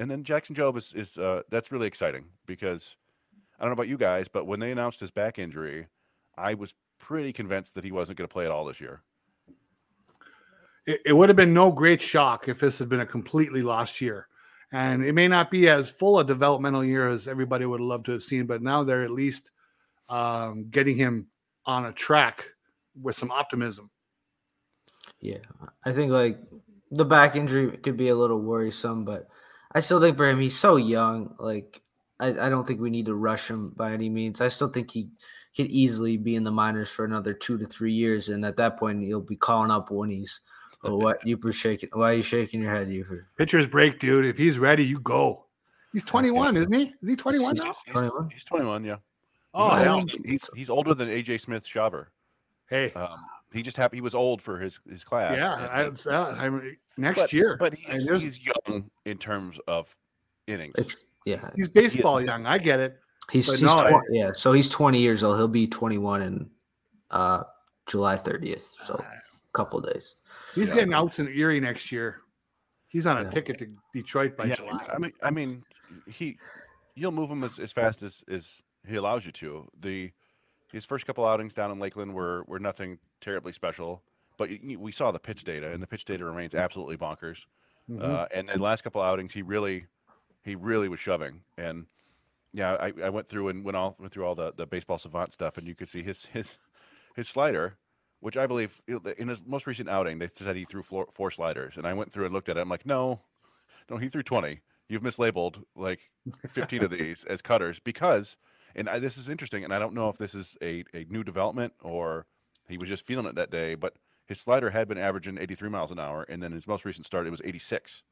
And 0.00 0.10
then 0.10 0.24
Jackson 0.24 0.56
Jobe 0.56 0.78
is, 0.78 0.92
is 0.94 1.18
uh, 1.18 1.42
that's 1.50 1.70
really 1.70 1.86
exciting 1.86 2.24
because 2.46 2.96
I 3.58 3.62
don't 3.62 3.70
know 3.70 3.74
about 3.74 3.88
you 3.88 3.98
guys, 3.98 4.26
but 4.26 4.46
when 4.46 4.58
they 4.58 4.72
announced 4.72 4.98
his 4.98 5.10
back 5.10 5.38
injury, 5.38 5.86
I 6.36 6.54
was 6.54 6.74
pretty 6.98 7.32
convinced 7.32 7.74
that 7.74 7.84
he 7.84 7.92
wasn't 7.92 8.18
going 8.18 8.28
to 8.28 8.32
play 8.32 8.46
at 8.46 8.50
all 8.50 8.64
this 8.64 8.80
year. 8.80 9.02
It, 10.86 11.00
it 11.06 11.12
would 11.12 11.28
have 11.28 11.36
been 11.36 11.54
no 11.54 11.70
great 11.70 12.00
shock 12.00 12.48
if 12.48 12.60
this 12.60 12.78
had 12.78 12.88
been 12.88 13.00
a 13.00 13.06
completely 13.06 13.62
lost 13.62 14.00
year. 14.00 14.28
And 14.72 15.04
it 15.04 15.12
may 15.12 15.28
not 15.28 15.50
be 15.50 15.68
as 15.68 15.90
full 15.90 16.18
a 16.18 16.24
developmental 16.24 16.84
year 16.84 17.08
as 17.08 17.28
everybody 17.28 17.66
would 17.66 17.80
love 17.80 18.04
to 18.04 18.12
have 18.12 18.22
seen, 18.22 18.46
but 18.46 18.62
now 18.62 18.82
they're 18.82 19.04
at 19.04 19.10
least 19.10 19.50
um, 20.08 20.68
getting 20.70 20.96
him 20.96 21.26
on 21.66 21.86
a 21.86 21.92
track 21.92 22.44
with 23.00 23.16
some 23.16 23.30
optimism. 23.30 23.90
Yeah, 25.20 25.38
I 25.84 25.92
think 25.92 26.10
like 26.10 26.38
the 26.90 27.04
back 27.04 27.36
injury 27.36 27.76
could 27.76 27.96
be 27.96 28.08
a 28.08 28.14
little 28.14 28.40
worrisome, 28.40 29.04
but 29.04 29.28
I 29.74 29.80
still 29.80 30.00
think 30.00 30.16
for 30.16 30.28
him, 30.28 30.40
he's 30.40 30.58
so 30.58 30.76
young. 30.76 31.34
Like, 31.38 31.82
I, 32.18 32.28
I 32.28 32.48
don't 32.48 32.66
think 32.66 32.80
we 32.80 32.90
need 32.90 33.06
to 33.06 33.14
rush 33.14 33.48
him 33.48 33.72
by 33.76 33.92
any 33.92 34.08
means. 34.08 34.40
I 34.40 34.48
still 34.48 34.68
think 34.68 34.90
he 34.90 35.08
could 35.56 35.66
easily 35.66 36.16
be 36.16 36.34
in 36.34 36.44
the 36.44 36.50
minors 36.50 36.90
for 36.90 37.04
another 37.04 37.32
two 37.34 37.58
to 37.58 37.66
three 37.66 37.92
years, 37.92 38.28
and 38.28 38.44
at 38.44 38.56
that 38.56 38.78
point, 38.78 39.02
he'll 39.02 39.20
be 39.20 39.36
calling 39.36 39.70
up 39.70 39.90
when 39.90 40.10
he's 40.10 40.40
Oh, 40.84 40.96
what 40.96 41.24
you 41.26 41.38
shaking? 41.52 41.90
Why 41.92 42.10
are 42.10 42.14
you 42.14 42.22
shaking 42.22 42.60
your 42.60 42.74
head, 42.74 42.88
Ufer? 42.88 43.24
Pitcher's 43.38 43.66
break, 43.66 44.00
dude. 44.00 44.24
If 44.26 44.36
he's 44.36 44.58
ready, 44.58 44.84
you 44.84 44.98
go. 45.00 45.44
He's 45.92 46.04
21, 46.04 46.56
isn't 46.56 46.72
he? 46.72 46.94
Is 47.02 47.08
he 47.08 47.16
21 47.16 47.54
He's, 47.54 47.64
now? 47.64 47.66
he's- 47.66 47.82
21? 47.92 48.30
he's 48.30 48.44
21, 48.44 48.84
yeah. 48.84 48.96
Oh, 49.54 49.70
he's, 49.76 49.84
hell. 49.84 49.94
older 49.96 50.12
than- 50.16 50.24
he's 50.24 50.50
he's 50.56 50.70
older 50.70 50.94
than 50.94 51.08
AJ 51.08 51.40
Smith-Shawver. 51.42 52.06
Hey, 52.68 52.90
Um, 52.94 53.18
he 53.52 53.62
just 53.62 53.76
happened 53.76 53.98
he 53.98 54.00
was 54.00 54.14
old 54.14 54.40
for 54.40 54.58
his 54.58 54.80
his 54.88 55.04
class. 55.04 55.36
yeah. 55.36 55.54
and- 55.54 55.66
I, 55.66 55.82
and- 55.82 56.06
uh, 56.06 56.34
I'm, 56.38 56.76
next 56.96 57.18
but, 57.18 57.32
year. 57.32 57.56
but 57.58 57.74
he's, 57.76 58.08
he's 58.08 58.40
young 58.40 58.90
in 59.04 59.18
terms 59.18 59.58
of 59.68 59.94
innings. 60.46 60.74
It's 60.78 61.04
yeah. 61.26 61.50
he's 61.54 61.68
baseball 61.68 62.20
young. 62.20 62.46
I 62.46 62.58
get 62.58 62.80
it. 62.80 62.98
He's, 63.30 63.46
he's 63.50 63.62
no, 63.62 63.76
twen- 63.76 64.00
yeah. 64.10 64.30
So 64.34 64.52
he's 64.52 64.68
20 64.68 64.98
years 64.98 65.22
old. 65.22 65.36
He'll 65.36 65.46
be 65.48 65.66
21 65.66 66.22
in 66.22 66.50
uh 67.10 67.42
July 67.86 68.16
30th. 68.16 68.64
So 68.86 68.94
Uh, 68.94 69.02
a 69.02 69.21
couple 69.52 69.80
days. 69.80 70.16
He's 70.54 70.68
Yeah. 70.68 70.76
getting 70.76 70.94
outs 70.94 71.18
in 71.18 71.28
Erie 71.28 71.60
next 71.60 71.92
year. 71.92 72.20
He's 72.88 73.06
on 73.06 73.18
a 73.18 73.22
Yeah. 73.24 73.30
ticket 73.30 73.58
to 73.58 73.66
Detroit 73.94 74.36
by 74.36 74.44
yeah, 74.46 74.56
July. 74.56 74.86
I 74.92 74.98
mean, 74.98 75.12
I 75.22 75.30
mean, 75.30 75.64
he 76.06 76.38
you'll 76.94 77.12
move 77.12 77.30
him 77.30 77.42
as, 77.44 77.58
as 77.58 77.72
fast 77.72 78.02
as, 78.02 78.22
as 78.28 78.62
he 78.86 78.96
allows 78.96 79.24
you 79.26 79.32
to. 79.32 79.68
The 79.80 80.12
his 80.72 80.84
first 80.84 81.06
couple 81.06 81.24
outings 81.26 81.54
down 81.54 81.70
in 81.70 81.78
Lakeland 81.78 82.14
were 82.14 82.44
were 82.46 82.58
nothing 82.58 82.98
terribly 83.20 83.52
special, 83.52 84.02
but 84.38 84.48
y- 84.50 84.60
y- 84.62 84.76
we 84.76 84.92
saw 84.92 85.10
the 85.10 85.18
pitch 85.18 85.44
data, 85.44 85.70
and 85.70 85.82
the 85.82 85.86
pitch 85.86 86.04
data 86.04 86.24
remains 86.24 86.54
absolutely 86.54 86.96
bonkers. 86.96 87.44
Mhm. 87.90 88.02
Uh, 88.02 88.26
and 88.32 88.48
the 88.48 88.58
last 88.58 88.82
couple 88.82 89.00
outings, 89.02 89.32
he 89.32 89.42
really 89.42 89.86
he 90.44 90.54
really 90.54 90.88
was 90.88 91.00
shoving. 91.00 91.42
And 91.56 91.86
yeah, 92.52 92.74
I, 92.74 92.92
I 93.04 93.08
went 93.10 93.28
through 93.28 93.48
and 93.48 93.64
went 93.64 93.76
all 93.76 93.96
went 93.98 94.12
through 94.12 94.24
all 94.26 94.34
the, 94.34 94.52
the 94.54 94.66
baseball 94.66 94.98
savant 94.98 95.32
stuff, 95.32 95.56
and 95.58 95.66
you 95.66 95.74
could 95.74 95.88
see 95.88 96.02
his 96.02 96.26
his 96.26 96.58
his 97.14 97.28
slider, 97.28 97.76
which 98.22 98.36
I 98.36 98.46
believe 98.46 98.80
in 98.86 99.26
his 99.26 99.44
most 99.44 99.66
recent 99.66 99.88
outing, 99.88 100.20
they 100.20 100.28
said 100.32 100.54
he 100.54 100.64
threw 100.64 100.84
four, 100.84 101.08
four 101.10 101.32
sliders, 101.32 101.76
and 101.76 101.88
I 101.88 101.92
went 101.94 102.12
through 102.12 102.26
and 102.26 102.32
looked 102.32 102.48
at 102.48 102.56
it. 102.56 102.60
I'm 102.60 102.68
like, 102.68 102.86
no, 102.86 103.22
no, 103.90 103.96
he 103.98 104.08
threw 104.08 104.22
20. 104.22 104.60
You've 104.88 105.02
mislabeled 105.02 105.64
like 105.74 106.12
15 106.48 106.84
of 106.84 106.90
these 106.92 107.24
as 107.24 107.42
cutters 107.42 107.80
because, 107.80 108.36
and 108.76 108.88
I, 108.88 109.00
this 109.00 109.18
is 109.18 109.28
interesting, 109.28 109.64
and 109.64 109.74
I 109.74 109.80
don't 109.80 109.94
know 109.94 110.08
if 110.08 110.18
this 110.18 110.36
is 110.36 110.56
a, 110.62 110.84
a 110.94 111.04
new 111.06 111.24
development 111.24 111.74
or 111.82 112.26
he 112.68 112.78
was 112.78 112.88
just 112.88 113.06
feeling 113.06 113.26
it 113.26 113.34
that 113.36 113.50
day, 113.50 113.74
but 113.74 113.96
his 114.26 114.40
slider 114.40 114.70
had 114.70 114.88
been 114.88 114.98
averaging 114.98 115.38
83 115.38 115.68
miles 115.70 115.90
an 115.90 116.00
hour, 116.00 116.22
and 116.24 116.42
then 116.42 116.52
his 116.52 116.68
most 116.68 116.84
recent 116.84 117.06
start 117.06 117.26
it 117.26 117.30
was 117.30 117.42
86. 117.44 118.04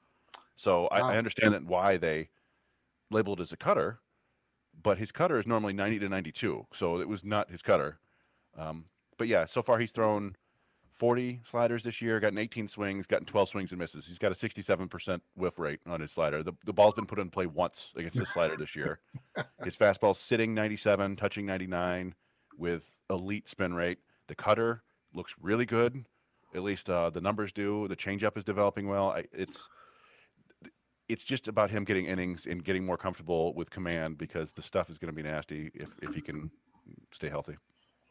So 0.56 0.88
I, 0.88 1.00
Wow. 1.00 1.08
I 1.08 1.18
understand 1.18 1.54
that 1.54 1.64
why 1.64 1.98
they 1.98 2.30
labeled 3.10 3.40
it 3.40 3.42
as 3.42 3.52
a 3.52 3.56
cutter, 3.56 4.00
but 4.74 4.98
his 4.98 5.12
cutter 5.12 5.38
is 5.38 5.46
normally 5.46 5.72
90 5.72 5.98
to 6.00 6.08
92, 6.08 6.66
so 6.72 7.00
it 7.00 7.08
was 7.08 7.24
not 7.24 7.50
his 7.50 7.62
cutter. 7.62 8.00
Um, 8.56 8.90
but 9.20 9.28
yeah, 9.28 9.44
so 9.44 9.60
far 9.60 9.78
he's 9.78 9.92
thrown 9.92 10.34
40 10.94 11.42
sliders 11.44 11.84
this 11.84 12.00
year, 12.00 12.18
gotten 12.20 12.38
18 12.38 12.68
swings, 12.68 13.06
gotten 13.06 13.26
12 13.26 13.50
swings 13.50 13.70
and 13.70 13.78
misses. 13.78 14.06
He's 14.06 14.16
got 14.16 14.32
a 14.32 14.34
67% 14.34 15.20
whiff 15.36 15.58
rate 15.58 15.80
on 15.86 16.00
his 16.00 16.10
slider. 16.10 16.42
The, 16.42 16.54
the 16.64 16.72
ball's 16.72 16.94
been 16.94 17.04
put 17.04 17.18
in 17.18 17.28
play 17.28 17.44
once 17.44 17.90
against 17.96 18.16
the 18.16 18.24
slider 18.24 18.56
this 18.56 18.74
year. 18.74 19.00
His 19.62 19.76
fastball's 19.76 20.18
sitting 20.18 20.54
97, 20.54 21.16
touching 21.16 21.44
99 21.44 22.14
with 22.56 22.90
elite 23.10 23.46
spin 23.46 23.74
rate. 23.74 23.98
The 24.26 24.34
cutter 24.34 24.84
looks 25.12 25.34
really 25.38 25.66
good. 25.66 26.02
At 26.54 26.62
least 26.62 26.88
uh, 26.88 27.10
the 27.10 27.20
numbers 27.20 27.52
do. 27.52 27.88
The 27.88 27.96
changeup 27.96 28.38
is 28.38 28.44
developing 28.44 28.88
well. 28.88 29.10
I, 29.10 29.24
it's 29.34 29.68
it's 31.10 31.24
just 31.24 31.46
about 31.46 31.70
him 31.70 31.84
getting 31.84 32.06
innings 32.06 32.46
and 32.46 32.64
getting 32.64 32.86
more 32.86 32.96
comfortable 32.96 33.52
with 33.52 33.68
command 33.68 34.16
because 34.16 34.52
the 34.52 34.62
stuff 34.62 34.88
is 34.88 34.96
going 34.96 35.14
to 35.14 35.22
be 35.22 35.28
nasty 35.28 35.70
if, 35.74 35.90
if 36.00 36.14
he 36.14 36.22
can 36.22 36.50
stay 37.12 37.28
healthy. 37.28 37.56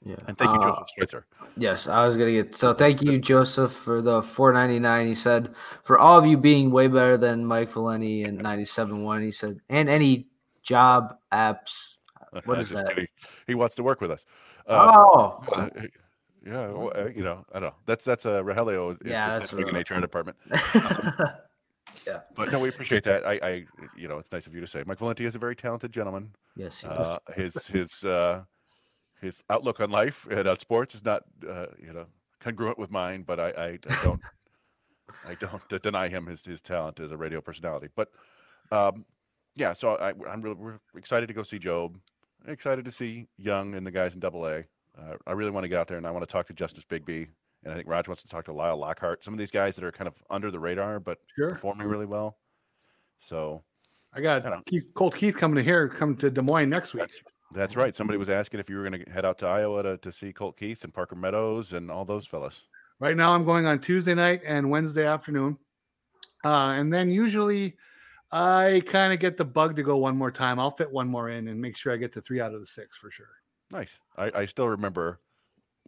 Yeah. 0.06 0.16
And 0.28 0.38
thank 0.38 0.54
you, 0.54 0.60
Uh, 0.60 0.70
Joseph 0.70 0.88
Schweitzer. 0.96 1.26
Yes, 1.58 1.88
I 1.88 2.06
was 2.06 2.16
gonna 2.16 2.32
get 2.32 2.56
so 2.56 2.74
thank 2.74 3.02
you, 3.02 3.20
Joseph, 3.20 3.74
for 3.74 4.02
the 4.02 4.22
four 4.22 4.54
ninety 4.54 4.80
nine. 4.80 5.08
He 5.08 5.16
said, 5.16 5.54
for 5.84 6.00
all 6.00 6.18
of 6.18 6.26
you 6.26 6.38
being 6.38 6.72
way 6.72 6.88
better 6.88 7.18
than 7.18 7.46
Mike 7.46 7.70
Valenti 7.72 8.24
and 8.24 8.38
ninety 8.50 8.66
seven 8.66 9.04
one, 9.04 9.22
he 9.22 9.32
said, 9.32 9.60
and 9.70 9.90
any 9.90 10.28
job 10.64 11.18
apps. 11.32 11.96
What 12.46 12.60
is 12.60 12.70
that? 12.70 12.88
kidding. 12.90 13.08
He 13.48 13.56
wants 13.56 13.76
to 13.76 13.84
work 13.84 14.02
with 14.02 14.12
us. 14.12 14.24
Um, 14.68 14.90
oh, 14.94 15.44
uh, 15.52 15.70
yeah, 16.46 16.68
well, 16.68 16.92
uh, 16.96 17.08
you 17.08 17.24
know, 17.24 17.44
I 17.52 17.60
don't 17.60 17.70
know. 17.70 17.76
That's 17.88 18.06
that's 18.06 18.26
uh, 18.26 18.44
Rogelio 18.44 18.92
is 18.94 18.98
Yeah, 19.04 19.32
the 19.34 19.40
that's 19.40 19.50
sniffing 19.52 19.74
Rogelio. 19.74 19.98
HR 19.98 20.02
department. 20.02 20.38
yeah. 22.08 22.22
But 22.36 22.52
no, 22.52 22.60
we 22.60 22.70
appreciate 22.70 23.04
that. 23.06 23.28
I, 23.28 23.40
I, 23.42 23.66
you 23.98 24.08
know, 24.08 24.20
it's 24.20 24.32
nice 24.32 24.46
of 24.48 24.54
you 24.54 24.62
to 24.62 24.68
say. 24.68 24.84
Mike 24.86 25.00
Valenti 25.00 25.26
is 25.26 25.36
a 25.36 25.40
very 25.40 25.56
talented 25.56 25.92
gentleman. 25.92 26.32
Yes, 26.56 26.82
he 26.82 26.88
Uh, 26.88 27.18
his 27.36 27.56
his 27.68 28.04
uh, 28.04 28.44
his 29.22 29.44
outlook 29.50 29.80
on 29.80 29.90
life 29.92 30.28
and 30.30 30.48
on 30.48 30.60
sports 30.60 30.96
is 30.96 31.04
not, 31.04 31.24
uh, 31.48 31.68
you 31.82 31.94
know, 31.94 32.06
congruent 32.40 32.80
with 32.80 32.92
mine. 32.92 33.24
But 33.24 33.40
I, 33.40 33.50
I, 33.50 33.68
I 33.68 34.04
don't, 34.04 34.22
I 35.28 35.36
don't 35.36 35.82
deny 35.82 36.08
him 36.08 36.26
his 36.28 36.46
his 36.46 36.62
talent 36.62 37.00
as 37.00 37.12
a 37.12 37.18
radio 37.18 37.42
personality. 37.42 37.90
But 37.96 38.10
um, 38.72 39.06
yeah, 39.56 39.74
so 39.74 39.96
I, 39.96 40.14
I'm 40.30 40.42
really 40.42 40.56
we're 40.56 40.80
excited 40.96 41.28
to 41.28 41.34
go 41.34 41.44
see 41.44 41.60
Jobe. 41.60 41.96
Excited 42.48 42.86
to 42.86 42.92
see 42.92 43.28
Jung 43.38 43.76
and 43.76 43.86
the 43.86 43.92
guys 43.92 44.14
in 44.14 44.20
Double 44.20 44.46
A. 44.46 44.64
Uh, 44.98 45.16
I 45.28 45.34
really 45.34 45.52
want 45.52 45.66
to 45.66 45.68
get 45.68 45.80
out 45.80 45.88
there 45.88 45.98
and 45.98 46.08
I 46.08 46.12
want 46.12 46.28
to 46.28 46.32
talk 46.32 46.48
to 46.48 46.54
Justice 46.54 46.86
Bigbie. 46.90 47.28
And 47.64 47.74
I 47.74 47.76
think 47.76 47.88
Raj 47.90 48.08
wants 48.08 48.22
to 48.24 48.30
talk 48.30 48.46
to 48.46 48.54
Lyle 48.54 48.78
Lockhart. 48.78 49.24
Some 49.24 49.34
of 49.34 49.38
these 49.38 49.52
guys 49.52 49.76
that 49.76 49.84
are 49.84 49.92
kind 49.92 50.08
of 50.08 50.16
under 50.30 50.50
the 50.50 50.60
radar, 50.60 51.00
but 51.00 51.18
Sure. 51.36 51.50
performing 51.50 51.88
really 51.88 52.06
well. 52.06 52.38
So 53.20 53.64
I 54.14 54.22
got 54.22 54.46
I 54.46 54.62
Keith, 54.66 54.88
Colt 54.94 55.16
Keith 55.16 55.36
coming 55.36 55.58
to 55.58 55.64
here, 55.64 55.90
come 55.90 56.16
to 56.18 56.30
Des 56.30 56.42
Moines 56.42 56.70
next 56.70 56.94
week. 56.94 57.02
That's 57.02 57.22
that's 57.54 57.76
right. 57.76 57.96
Somebody 57.96 58.18
was 58.18 58.30
asking 58.30 58.60
if 58.60 58.70
you 58.70 58.78
were 58.78 58.88
going 58.90 59.04
to 59.04 59.12
head 59.12 59.26
out 59.26 59.38
to 59.40 59.48
Iowa 59.48 59.84
to, 59.84 59.98
to 59.98 60.12
see 60.12 60.32
Colt 60.34 60.58
Keith 60.58 60.84
and 60.84 60.94
Parker 60.94 61.16
Meadows 61.16 61.74
and 61.74 61.90
all 61.90 62.06
those 62.06 62.26
fellas. 62.28 62.62
Right 63.00 63.16
now, 63.18 63.34
I'm 63.34 63.46
going 63.46 63.66
on 63.66 63.80
Tuesday 63.80 64.14
night 64.14 64.42
and 64.46 64.70
Wednesday 64.70 65.06
afternoon. 65.06 65.58
Uh, 66.46 66.74
and 66.78 66.92
then 66.94 67.10
usually 67.12 67.76
I 68.32 68.82
kind 68.88 69.14
of 69.14 69.20
get 69.20 69.38
the 69.38 69.46
bug 69.46 69.76
to 69.78 69.84
go 69.84 69.98
one 69.98 70.18
more 70.18 70.32
time. 70.32 70.60
I'll 70.60 70.72
fit 70.72 70.92
one 70.92 71.08
more 71.08 71.30
in 71.30 71.48
and 71.48 71.60
make 71.62 71.76
sure 71.78 71.92
I 71.94 71.98
get 71.98 72.14
to 72.14 72.22
three 72.22 72.40
out 72.42 72.54
of 72.54 72.60
the 72.60 72.66
six 72.66 72.98
for 72.98 73.10
sure. 73.10 73.28
Nice. 73.72 73.98
I, 74.18 74.32
I 74.36 74.46
still 74.46 74.68
remember 74.68 75.20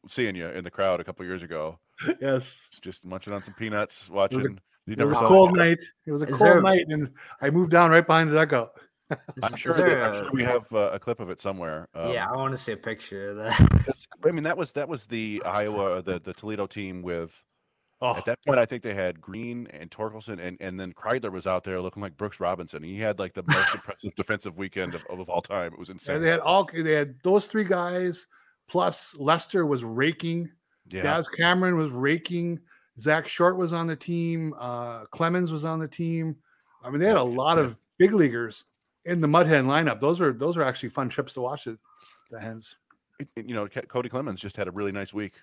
seeing 0.07 0.36
you 0.36 0.47
in 0.47 0.64
the 0.64 0.72
crowd 0.72 0.99
a 0.99 1.03
couple 1.03 1.26
years 1.26 1.43
ago, 1.43 1.80
Yes. 2.22 2.68
just 2.82 3.05
munching 3.05 3.34
on 3.34 3.43
some 3.43 3.53
peanuts, 3.53 4.09
watching. 4.09 4.39
you 4.41 4.93
It 4.93 4.97
never 4.97 5.12
was 5.12 5.18
a 5.18 5.22
saw 5.22 5.28
cold 5.28 5.55
night. 5.57 5.80
It 6.07 6.12
was 6.12 6.22
a 6.24 6.26
Is 6.28 6.38
cold 6.38 6.41
there- 6.41 6.62
night, 6.62 6.86
and 6.89 7.09
I 7.41 7.49
moved 7.49 7.72
down 7.72 7.91
right 7.91 8.05
behind 8.05 8.32
the 8.32 8.36
dugout. 8.36 8.72
I'm 9.43 9.55
sure, 9.55 9.74
there 9.74 9.89
that, 9.99 10.14
I'm 10.14 10.14
sure 10.26 10.32
we 10.32 10.43
have 10.43 10.72
uh, 10.74 10.89
a 10.93 10.99
clip 10.99 11.20
of 11.20 11.30
it 11.30 11.39
somewhere. 11.39 11.88
Um, 11.93 12.12
yeah, 12.14 12.28
I 12.30 12.36
want 12.36 12.51
to 12.51 12.57
see 12.57 12.72
a 12.72 12.78
picture 12.78 13.32
of 13.32 13.38
that. 13.38 13.57
'cause, 13.86 14.07
I 14.26 14.32
mean, 14.32 14.43
that 14.43 14.57
was 14.57 14.72
that 14.74 14.88
was 14.88 15.05
the 15.05 15.41
Iowa, 15.45 16.01
the 16.01 16.20
the 16.20 16.34
Toledo 16.34 16.68
team 16.68 17.01
with. 17.01 17.32
Oh, 18.03 18.16
At 18.16 18.26
that 18.26 18.39
point, 18.47 18.57
I 18.57 18.66
think 18.66 18.82
they 18.82 18.95
had 18.95 19.22
Greene 19.22 19.68
and 19.68 19.91
Torkelson, 19.91 20.39
and, 20.39 20.57
and 20.59 20.80
then 20.80 20.91
Kreidler 20.91 21.32
was 21.32 21.45
out 21.45 21.64
there 21.64 21.80
looking 21.80 22.01
like 22.01 22.18
Brooks 22.18 22.39
Robinson. 22.39 22.82
He 22.82 22.97
had 22.97 23.20
like 23.20 23.34
the 23.36 23.43
most 23.45 23.76
impressive 23.76 24.16
defensive 24.16 24.57
weekend 24.57 24.95
of, 24.95 25.05
of 25.07 25.30
all 25.30 25.39
time. 25.43 25.72
It 25.74 25.78
was 25.78 25.89
and 25.89 25.99
insane. 25.99 26.20
they 26.20 26.30
had 26.30 26.39
all 26.39 26.68
they 26.74 26.93
had 26.93 27.14
those 27.24 27.45
three 27.45 27.64
guys 27.64 28.26
plus 28.68 29.16
Lester 29.20 29.68
was 29.68 29.84
raking. 29.84 30.49
yeah, 30.89 31.03
Daz 31.03 31.30
Cameron 31.30 31.76
was 31.78 31.91
raking. 31.91 32.59
Zack 32.99 33.28
Short 33.28 33.55
was 33.55 33.72
on 33.72 33.86
the 33.86 33.95
team. 33.95 34.55
Uh, 34.57 35.05
Clemens 35.12 35.51
was 35.51 35.64
on 35.64 35.78
the 35.80 35.88
team. 35.88 36.36
I 36.84 36.89
mean, 36.89 36.99
they 36.99 37.07
had 37.07 37.18
a 37.18 37.24
lot 37.24 37.59
Yeah. 37.59 37.66
of 37.66 37.78
big 37.99 38.14
leaguers 38.14 38.66
in 39.06 39.22
the 39.22 39.28
Mud 39.28 39.47
Hen 39.47 39.66
lineup. 39.66 39.99
Those 39.99 40.22
are 40.22 40.32
those 40.34 40.58
are 40.58 40.64
actually 40.64 40.89
fun 40.89 41.10
trips 41.10 41.34
to 41.34 41.41
watch. 41.41 41.68
It, 41.68 41.78
the 42.30 42.39
Hens. 42.39 42.76
it- 43.20 43.30
it- 43.36 43.45
you 43.47 43.54
know, 43.56 43.68
Kody 43.68 44.10
Clemens 44.10 44.39
just 44.39 44.56
had 44.58 44.68
a 44.68 44.72
really 44.72 44.91
nice 44.91 45.14
week 45.14 45.34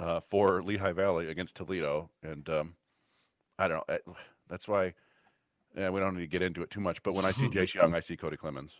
uh, 0.00 0.20
for 0.20 0.62
Lehigh 0.62 0.92
Valley 0.92 1.28
against 1.28 1.56
Toledo, 1.56 2.10
and 2.22 2.48
um, 2.48 2.74
I 3.58 3.68
don't 3.68 3.86
know. 3.88 3.94
eh, 3.94 4.12
That's 4.48 4.66
why 4.68 4.94
yeah, 5.76 5.90
we 5.90 6.00
don't 6.00 6.14
need 6.14 6.22
to 6.22 6.26
get 6.26 6.42
into 6.42 6.62
it 6.62 6.70
too 6.70 6.80
much. 6.80 7.02
But 7.02 7.14
when 7.14 7.24
I 7.24 7.32
see 7.32 7.48
Jace 7.48 7.74
Jung, 7.74 7.94
I 7.94 8.00
see 8.00 8.16
Kody 8.16 8.38
Clemens. 8.38 8.74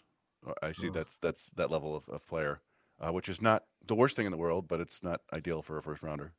Uh, 0.46 0.52
I 0.62 0.72
see 0.72 0.88
Oh. 0.88 0.92
that's 0.92 1.16
that's 1.18 1.50
that 1.56 1.70
level 1.70 1.94
of, 1.96 2.08
of 2.08 2.26
player, 2.26 2.60
uh, 3.00 3.12
which 3.12 3.28
is 3.28 3.42
not 3.42 3.64
the 3.86 3.94
worst 3.94 4.16
thing 4.16 4.26
in 4.26 4.32
the 4.32 4.38
world, 4.38 4.66
but 4.68 4.80
it's 4.80 5.02
not 5.02 5.20
ideal 5.32 5.62
for 5.62 5.78
a 5.78 5.82
first 5.82 6.02
rounder. 6.02 6.32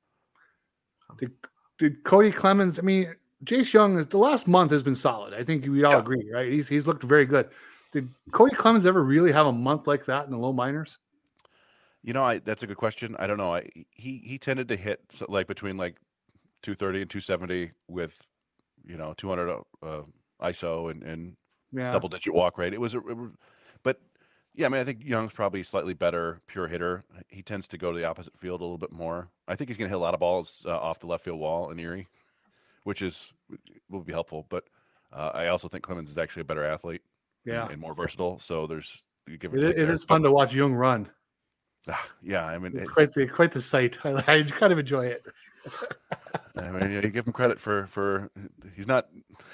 Did, 1.20 1.32
did 1.80 2.04
Kody 2.04 2.34
Clemens? 2.34 2.78
I 2.80 2.84
mean, 2.84 3.16
Jace 3.43 3.74
Young. 3.74 3.97
is 3.97 4.08
The 4.08 4.18
last 4.18 4.47
month 4.47 4.72
has 4.72 4.84
been 4.84 4.95
solid. 4.95 5.34
I 5.34 5.43
think 5.43 5.66
we 5.66 5.84
all 5.84 5.93
Yeah. 5.93 6.00
agree, 6.00 6.30
right? 6.32 6.52
He's 6.52 6.68
he's 6.68 6.86
looked 6.88 7.04
very 7.04 7.26
good. 7.26 7.50
Did 7.92 8.10
Kody 8.32 8.56
Clemens 8.56 8.86
ever 8.86 9.04
really 9.04 9.32
have 9.32 9.48
a 9.48 9.52
month 9.52 9.88
like 9.88 10.06
that 10.06 10.26
in 10.26 10.32
the 10.32 10.38
low 10.38 10.54
minors? 10.54 10.98
You 12.04 12.14
know, 12.14 12.24
I 12.24 12.40
that's 12.40 12.64
a 12.64 12.68
good 12.68 12.78
question. 12.78 13.16
I 13.20 13.28
don't 13.28 13.38
know. 13.38 13.54
I 13.54 13.70
he 13.92 14.18
he 14.24 14.38
tended 14.38 14.68
to 14.70 14.76
hit 14.76 15.02
so, 15.10 15.26
like 15.28 15.48
between 15.48 15.76
like 15.78 15.98
230 16.64 17.02
and 17.02 17.10
270 17.10 17.72
with 17.88 18.22
you 18.86 18.98
know 18.98 19.14
200 19.18 19.64
uh, 19.84 20.02
ISO 20.42 20.92
and 20.92 21.04
and 21.04 21.36
Yeah. 21.74 21.92
double 21.92 22.10
digit 22.10 22.34
walk 22.34 22.58
rate. 22.58 22.74
It 22.74 22.80
was, 22.82 22.94
a, 22.94 23.00
it 23.00 23.18
but 23.84 24.00
yeah, 24.56 24.68
I 24.68 24.70
mean, 24.70 24.82
I 24.82 24.84
think 24.84 25.04
Jung's 25.04 25.34
probably 25.34 25.64
slightly 25.64 25.94
better 25.94 26.42
pure 26.48 26.68
hitter. 26.68 27.04
He 27.28 27.42
tends 27.42 27.68
to 27.70 27.78
go 27.78 27.92
to 27.92 27.98
the 27.98 28.06
opposite 28.06 28.38
field 28.38 28.62
a 28.62 28.64
little 28.64 28.78
bit 28.78 28.92
more. 28.92 29.30
I 29.48 29.56
think 29.56 29.70
he's 29.70 29.78
going 29.78 29.88
to 29.88 29.96
hit 29.96 30.00
a 30.00 30.04
lot 30.04 30.14
of 30.14 30.20
balls 30.20 30.64
uh, 30.66 30.78
off 30.78 31.00
the 31.00 31.08
left 31.08 31.24
field 31.24 31.40
wall 31.40 31.70
in 31.70 31.80
Erie, 31.80 32.08
which 32.84 33.02
is 33.02 33.34
will 33.90 34.02
be 34.02 34.14
helpful. 34.14 34.46
But 34.50 34.66
uh, 35.12 35.32
I 35.34 35.48
also 35.48 35.68
think 35.68 35.84
Clemens 35.84 36.10
is 36.10 36.18
actually 36.18 36.42
a 36.42 36.46
better 36.46 36.64
athlete 36.64 37.02
Yeah. 37.46 37.68
and, 37.70 37.80
more 37.80 37.94
versatile. 37.94 38.40
So 38.40 38.68
there's 38.68 39.02
you 39.28 39.38
give 39.38 39.54
or 39.54 39.58
It, 39.58 39.66
it 39.66 39.76
there. 39.76 39.92
is 39.94 40.04
fun 40.04 40.22
to 40.24 40.32
watch 40.32 40.54
Jung 40.54 40.74
run. 40.74 41.10
Ah, 41.88 42.08
yeah, 42.22 42.46
I 42.46 42.58
mean, 42.58 42.76
It's 42.76 42.88
it- 42.88 42.92
quite 42.92 43.14
the 43.14 43.28
quite 43.28 43.52
the 43.52 43.62
sight. 43.62 43.98
I, 44.06 44.24
I 44.28 44.44
kind 44.44 44.74
of 44.74 44.80
enjoy 44.80 45.08
it. 45.08 45.26
I 46.56 46.72
mean, 46.72 46.92
you 46.92 47.02
give 47.10 47.26
him 47.26 47.34
credit 47.34 47.60
for 47.60 47.88
for 47.88 48.30
he's 48.76 48.88
not, 48.88 49.08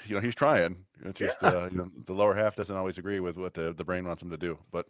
you 0.06 0.14
know, 0.14 0.20
he's 0.20 0.34
trying. 0.34 0.76
It's 1.04 1.18
just 1.18 1.42
yeah. 1.42 1.48
uh, 1.48 1.68
you 1.70 1.78
know 1.78 1.90
the 2.06 2.12
lower 2.12 2.34
half 2.34 2.56
doesn't 2.56 2.74
always 2.74 2.98
agree 2.98 3.20
with 3.20 3.36
what 3.36 3.54
the, 3.54 3.72
the 3.72 3.84
brain 3.84 4.06
wants 4.06 4.22
him 4.22 4.30
to 4.30 4.36
do. 4.36 4.58
But 4.72 4.86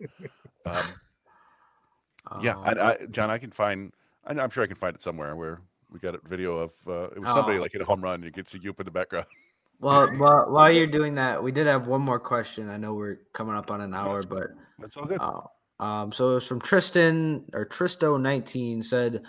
um, 0.64 0.84
yeah, 2.42 2.57
I, 2.59 2.72
I, 2.72 2.97
um 2.97 3.07
John, 3.12 3.30
I 3.30 3.38
can 3.38 3.51
find. 3.51 3.92
I'm 4.24 4.51
sure 4.51 4.64
I 4.64 4.66
can 4.66 4.76
find 4.76 4.97
it 4.97 5.03
somewhere 5.03 5.36
where 5.36 5.61
we 5.92 6.01
got 6.01 6.14
a 6.14 6.28
video 6.28 6.59
of 6.59 6.72
uh, 6.88 7.11
it 7.14 7.20
was 7.20 7.32
somebody 7.32 7.59
oh. 7.59 7.62
like 7.62 7.72
hit 7.72 7.80
a 7.80 7.84
home 7.84 8.03
run. 8.03 8.22
You 8.22 8.32
can 8.32 8.47
see 8.47 8.59
Yoop 8.59 8.80
in 8.80 8.84
the 8.84 8.90
background. 8.90 9.26
Well, 9.80 10.08
while, 10.18 10.50
while 10.50 10.70
you're 10.70 10.86
doing 10.86 11.16
that, 11.16 11.42
we 11.42 11.52
did 11.52 11.66
have 11.66 11.86
one 11.86 12.02
more 12.02 12.20
question. 12.20 12.68
I 12.68 12.76
know 12.76 12.94
we're 12.94 13.20
coming 13.32 13.56
up 13.56 13.70
on 13.70 13.80
an 13.80 13.94
hour, 13.94 14.20
that's, 14.22 14.26
but 14.26 14.46
that's 14.78 14.96
all 14.96 15.04
good. 15.04 15.20
Uh, 15.20 15.40
um, 15.82 16.12
so 16.12 16.30
it 16.30 16.34
was 16.34 16.46
from 16.46 16.60
Tristan 16.60 17.44
or 17.52 17.66
Tristo19 17.66 18.84
said, 18.84 19.22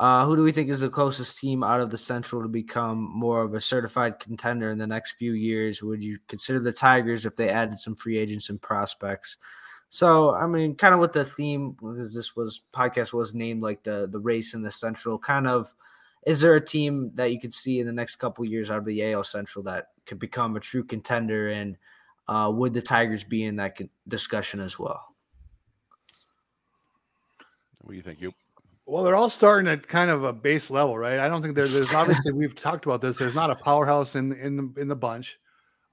uh, 0.00 0.24
who 0.24 0.34
do 0.34 0.42
we 0.42 0.50
think 0.50 0.70
is 0.70 0.80
the 0.80 0.88
closest 0.88 1.38
team 1.38 1.62
out 1.62 1.80
of 1.80 1.90
the 1.90 1.98
Central 1.98 2.40
to 2.40 2.48
become 2.48 2.98
more 2.98 3.42
of 3.42 3.52
a 3.52 3.60
certified 3.60 4.18
contender 4.18 4.70
in 4.70 4.78
the 4.78 4.86
next 4.86 5.12
few 5.12 5.32
years? 5.32 5.82
Would 5.82 6.02
you 6.02 6.18
consider 6.26 6.58
the 6.58 6.72
Tigers 6.72 7.26
if 7.26 7.36
they 7.36 7.50
added 7.50 7.78
some 7.78 7.96
free 7.96 8.16
agents 8.16 8.48
and 8.48 8.62
prospects? 8.62 9.36
So, 9.90 10.34
I 10.34 10.46
mean, 10.46 10.76
kind 10.76 10.94
of 10.94 11.00
with 11.00 11.12
the 11.12 11.26
theme, 11.26 11.72
because 11.72 12.14
this 12.14 12.34
was 12.34 12.62
podcast 12.72 13.12
was 13.12 13.34
named 13.34 13.62
like 13.62 13.82
the 13.82 14.08
the 14.10 14.20
race 14.20 14.54
in 14.54 14.62
the 14.62 14.70
Central. 14.70 15.18
Kind 15.18 15.46
of, 15.46 15.74
is 16.26 16.40
there 16.40 16.54
a 16.54 16.64
team 16.64 17.12
that 17.14 17.32
you 17.32 17.40
could 17.40 17.54
see 17.54 17.80
in 17.80 17.86
the 17.86 17.92
next 17.92 18.16
couple 18.16 18.44
years 18.44 18.70
out 18.70 18.78
of 18.78 18.84
the 18.84 19.12
AL 19.12 19.24
Central 19.24 19.62
that 19.64 19.88
could 20.06 20.18
become 20.18 20.56
a 20.56 20.60
true 20.60 20.84
contender? 20.84 21.48
And 21.48 21.76
uh, 22.28 22.50
would 22.54 22.74
the 22.74 22.82
Tigers 22.82 23.24
be 23.24 23.44
in 23.44 23.56
that 23.56 23.78
discussion 24.06 24.60
as 24.60 24.78
well? 24.78 25.14
What 27.80 27.92
do 27.92 27.96
you 27.96 28.02
think, 28.02 28.20
you? 28.20 28.32
Well, 28.86 29.04
they're 29.04 29.16
all 29.16 29.30
starting 29.30 29.70
at 29.70 29.86
kind 29.86 30.10
of 30.10 30.24
a 30.24 30.32
base 30.32 30.68
level, 30.68 30.98
right? 30.98 31.20
I 31.20 31.28
don't 31.28 31.42
think 31.42 31.54
there's, 31.54 31.72
there's 31.72 31.94
obviously 31.94 32.32
we've 32.32 32.54
talked 32.54 32.84
about 32.84 33.00
this. 33.00 33.16
There's 33.16 33.34
not 33.34 33.50
a 33.50 33.56
powerhouse 33.56 34.14
in 34.16 34.32
in 34.32 34.56
the 34.56 34.80
in 34.80 34.88
the 34.88 34.96
bunch. 34.96 35.38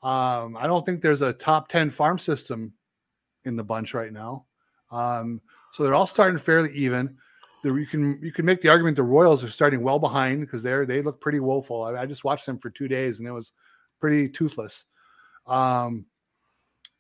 Um, 0.03 0.57
I 0.57 0.67
don't 0.67 0.85
think 0.85 1.01
there's 1.01 1.21
a 1.21 1.33
top 1.33 1.69
ten 1.69 1.89
farm 1.89 2.19
system 2.19 2.73
in 3.45 3.55
the 3.55 3.63
bunch 3.63 3.93
right 3.93 4.11
now. 4.11 4.45
Um, 4.91 5.41
so 5.71 5.83
they're 5.83 5.95
all 5.95 6.07
starting 6.07 6.37
fairly 6.37 6.71
even. 6.73 7.17
The, 7.67 7.75
you 7.75 7.85
can 7.85 8.17
you 8.21 8.31
can 8.31 8.45
make 8.45 8.61
the 8.61 8.69
argument 8.69 8.95
the 8.95 9.03
Royals 9.03 9.43
are 9.43 9.49
starting 9.49 9.81
well 9.81 9.99
behind 9.99 10.39
because 10.41 10.63
they're 10.63 10.85
they 10.85 11.01
look 11.01 11.19
pretty 11.19 11.41
woeful. 11.41 11.83
I, 11.83 12.01
I, 12.01 12.05
just 12.05 12.23
watched 12.23 12.45
them 12.45 12.57
for 12.57 12.69
two 12.69 12.87
days 12.87 13.19
and 13.19 13.27
it 13.27 13.31
was 13.31 13.51
pretty 13.99 14.29
toothless. 14.29 14.85
Um, 15.45 16.05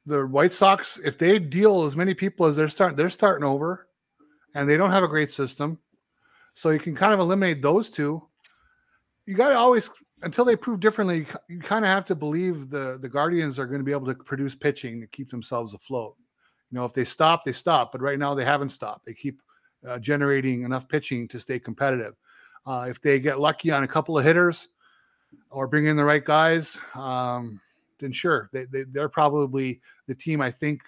the 0.05 0.27
White 0.27 0.51
Sox, 0.51 0.99
if 1.05 1.17
they 1.17 1.39
deal 1.39 1.83
as 1.83 1.95
many 1.95 2.13
people 2.13 2.47
as 2.47 2.57
they're 2.57 2.67
starting, 2.67 2.97
they're 2.97 3.09
starting 3.09 3.45
over, 3.45 3.87
and 4.55 4.67
they 4.67 4.75
don't 4.75 4.91
have 4.91 5.03
a 5.03 5.07
great 5.07 5.31
system. 5.31 5.79
So 6.53 6.71
you 6.71 6.79
can 6.79 6.95
kind 6.95 7.13
of 7.13 7.21
eliminate 7.21 7.61
those 7.61 7.89
two. 7.89 8.21
You 9.25 9.35
got 9.35 9.49
to 9.49 9.57
always 9.57 9.89
until 10.21 10.43
they 10.43 10.57
prove 10.57 10.81
differently. 10.81 11.27
You 11.47 11.59
kind 11.59 11.85
of 11.85 11.89
have 11.89 12.03
to 12.05 12.15
believe 12.15 12.69
the 12.69 12.97
the 13.01 13.09
Guardians 13.09 13.57
are 13.57 13.67
going 13.67 13.79
to 13.79 13.85
be 13.85 13.93
able 13.93 14.07
to 14.07 14.15
produce 14.15 14.53
pitching 14.53 14.99
to 14.99 15.07
keep 15.07 15.29
themselves 15.29 15.73
afloat. 15.73 16.15
You 16.71 16.77
know, 16.77 16.83
if 16.83 16.93
they 16.93 17.05
stop, 17.05 17.45
they 17.45 17.53
stop. 17.53 17.93
But 17.93 18.01
right 18.01 18.19
now 18.19 18.33
they 18.33 18.43
haven't 18.43 18.69
stopped. 18.69 19.05
They 19.05 19.13
keep 19.13 19.39
uh, 19.85 19.99
generating 19.99 20.63
enough 20.63 20.87
pitching 20.87 21.27
to 21.27 21.39
stay 21.39 21.59
competitive. 21.59 22.15
Uh, 22.65 22.87
if 22.89 23.01
they 23.01 23.19
get 23.19 23.39
lucky 23.39 23.71
on 23.71 23.83
a 23.83 23.87
couple 23.87 24.17
of 24.17 24.23
hitters 24.23 24.67
or 25.49 25.67
bring 25.67 25.87
in 25.87 25.97
the 25.97 26.03
right 26.03 26.25
guys, 26.25 26.77
um, 26.95 27.59
then 27.99 28.11
sure, 28.11 28.49
they, 28.53 28.65
they, 28.65 28.83
they're 28.83 29.09
probably 29.09 29.81
the 30.07 30.15
team 30.15 30.41
I 30.41 30.51
think 30.51 30.81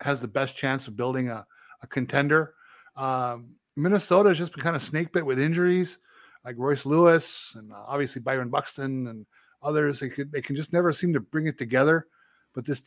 has 0.00 0.20
the 0.20 0.28
best 0.28 0.56
chance 0.56 0.88
of 0.88 0.96
building 0.96 1.28
a, 1.28 1.46
a 1.82 1.86
contender. 1.86 2.54
Um, 2.96 3.54
Minnesota 3.76 4.30
has 4.30 4.38
just 4.38 4.52
been 4.52 4.62
kind 4.62 4.76
of 4.76 4.82
snake 4.82 5.12
bit 5.12 5.26
with 5.26 5.38
injuries, 5.38 5.98
like 6.44 6.56
Royce 6.58 6.86
Lewis 6.86 7.54
and 7.56 7.72
uh, 7.72 7.84
obviously 7.86 8.20
Byron 8.20 8.50
Buxton 8.50 9.06
and 9.08 9.26
others. 9.62 10.00
They 10.00 10.08
could 10.08 10.30
they 10.30 10.42
can 10.42 10.56
just 10.56 10.72
never 10.72 10.92
seem 10.92 11.12
to 11.12 11.20
bring 11.20 11.46
it 11.46 11.58
together. 11.58 12.06
But 12.54 12.66
this 12.66 12.82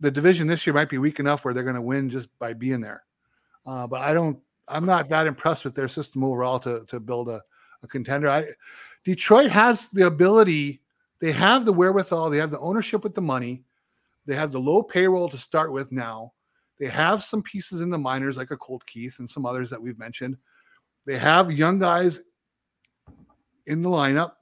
the 0.00 0.10
division 0.10 0.46
this 0.46 0.66
year 0.66 0.74
might 0.74 0.90
be 0.90 0.98
weak 0.98 1.20
enough 1.20 1.44
where 1.44 1.54
they're 1.54 1.62
going 1.62 1.76
to 1.76 1.82
win 1.82 2.10
just 2.10 2.28
by 2.38 2.52
being 2.52 2.80
there. 2.80 3.04
Uh, 3.64 3.86
but 3.86 4.02
I 4.02 4.12
don't. 4.12 4.38
I'm 4.68 4.86
not 4.86 5.08
that 5.08 5.26
impressed 5.26 5.64
with 5.64 5.74
their 5.74 5.88
system 5.88 6.24
overall 6.24 6.58
to 6.60 6.84
to 6.88 7.00
build 7.00 7.28
a, 7.28 7.42
a 7.82 7.86
contender. 7.86 8.28
I 8.28 8.46
Detroit 9.04 9.50
has 9.50 9.88
the 9.90 10.06
ability. 10.06 10.80
They 11.20 11.32
have 11.32 11.64
the 11.64 11.72
wherewithal. 11.72 12.30
They 12.30 12.38
have 12.38 12.50
the 12.50 12.58
ownership 12.58 13.04
with 13.04 13.14
the 13.14 13.22
money. 13.22 13.64
They 14.26 14.34
have 14.34 14.52
the 14.52 14.58
low 14.58 14.82
payroll 14.82 15.28
to 15.28 15.38
start 15.38 15.72
with 15.72 15.92
now. 15.92 16.32
They 16.78 16.86
have 16.86 17.24
some 17.24 17.42
pieces 17.42 17.80
in 17.80 17.90
the 17.90 17.98
minors 17.98 18.36
like 18.36 18.50
a 18.50 18.56
Colt 18.56 18.84
Keith 18.86 19.18
and 19.18 19.30
some 19.30 19.46
others 19.46 19.70
that 19.70 19.80
we've 19.80 19.98
mentioned. 19.98 20.36
They 21.06 21.16
have 21.16 21.52
young 21.52 21.78
guys 21.78 22.20
in 23.66 23.82
the 23.82 23.88
lineup, 23.88 24.32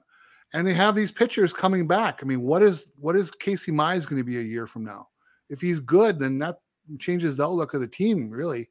and 0.53 0.65
they 0.67 0.73
have 0.73 0.95
these 0.95 1.11
pitchers 1.11 1.53
coming 1.53 1.87
back. 1.87 2.19
I 2.21 2.25
mean, 2.25 2.41
what 2.41 2.61
is 2.61 2.85
what 2.97 3.15
is 3.15 3.31
Casey 3.31 3.71
Mize 3.71 4.05
going 4.05 4.19
to 4.19 4.25
be 4.25 4.39
a 4.39 4.43
year 4.43 4.67
from 4.67 4.83
now? 4.83 5.09
If 5.49 5.61
he's 5.61 5.79
good, 5.79 6.19
then 6.19 6.39
that 6.39 6.57
changes 6.99 7.35
the 7.35 7.45
outlook 7.45 7.73
of 7.73 7.81
the 7.81 7.87
team, 7.87 8.29
really. 8.29 8.69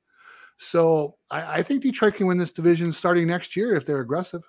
So 0.58 1.16
I, 1.30 1.58
I 1.58 1.62
think 1.62 1.82
Detroit 1.82 2.14
can 2.14 2.26
win 2.26 2.38
this 2.38 2.52
division 2.52 2.92
starting 2.92 3.26
next 3.26 3.56
year 3.56 3.74
if 3.76 3.84
they're 3.84 4.00
aggressive. 4.00 4.42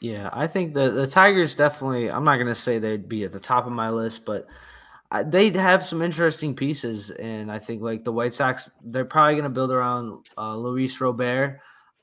Yeah, 0.00 0.30
I 0.32 0.46
think 0.46 0.74
the 0.74 0.90
the 0.90 1.06
Tigers 1.06 1.54
definitely. 1.54 2.10
I'm 2.10 2.24
not 2.24 2.36
going 2.36 2.46
to 2.46 2.54
say 2.54 2.78
they'd 2.78 3.08
be 3.08 3.24
at 3.24 3.32
the 3.32 3.40
top 3.40 3.66
of 3.66 3.72
my 3.72 3.90
list, 3.90 4.24
but 4.24 4.46
they 5.26 5.50
have 5.50 5.86
some 5.86 6.02
interesting 6.02 6.54
pieces, 6.54 7.10
and 7.10 7.50
I 7.50 7.58
think 7.58 7.82
like 7.82 8.04
the 8.04 8.12
White 8.12 8.34
Sox, 8.34 8.70
they're 8.84 9.04
probably 9.04 9.34
going 9.34 9.44
to 9.44 9.50
build 9.50 9.72
around 9.72 10.26
uh, 10.36 10.54
Luis 10.54 11.00
Robert. 11.00 11.60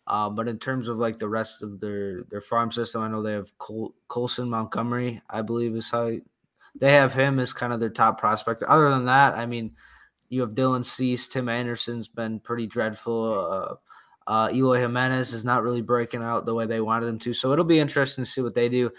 Uh, 0.08 0.30
but 0.30 0.48
in 0.48 0.60
terms 0.60 0.88
of 0.88 0.98
like 0.98 1.18
the 1.18 1.30
rest 1.30 1.64
of 1.64 1.80
their 1.80 2.24
their 2.30 2.42
farm 2.42 2.72
system, 2.72 3.02
I 3.02 3.08
know 3.08 3.22
they 3.22 3.34
have 3.34 3.58
Col- 3.58 3.96
Colson 4.08 4.50
Montgomery, 4.50 5.22
I 5.30 5.42
believe 5.42 5.76
is 5.76 5.90
how 5.90 6.12
they 6.76 6.94
have 6.94 7.14
him 7.14 7.40
as 7.40 7.54
kind 7.54 7.74
of 7.74 7.80
their 7.80 7.90
top 7.90 8.20
prospect. 8.20 8.62
Other 8.64 8.90
than 8.90 9.06
that, 9.06 9.36
I 9.36 9.46
mean, 9.46 9.76
you 10.30 10.42
have 10.42 10.56
Dylan 10.56 10.84
Cease, 10.84 11.28
Tim 11.28 11.50
Anderson's 11.50 12.08
been 12.08 12.40
pretty 12.40 12.68
dreadful. 12.68 13.80
Uh, 14.28 14.30
uh, 14.30 14.50
Eloy 14.52 14.80
Jimenez 14.80 15.34
is 15.34 15.46
not 15.46 15.64
really 15.64 15.82
breaking 15.82 16.24
out 16.24 16.46
the 16.46 16.54
way 16.54 16.66
they 16.66 16.82
wanted 16.82 17.08
him 17.08 17.20
to, 17.20 17.34
so 17.34 17.52
it'll 17.52 17.64
be 17.66 17.80
interesting 17.80 18.24
to 18.24 18.30
see 18.30 18.42
what 18.42 18.56
they 18.56 18.70
do. 18.70 18.92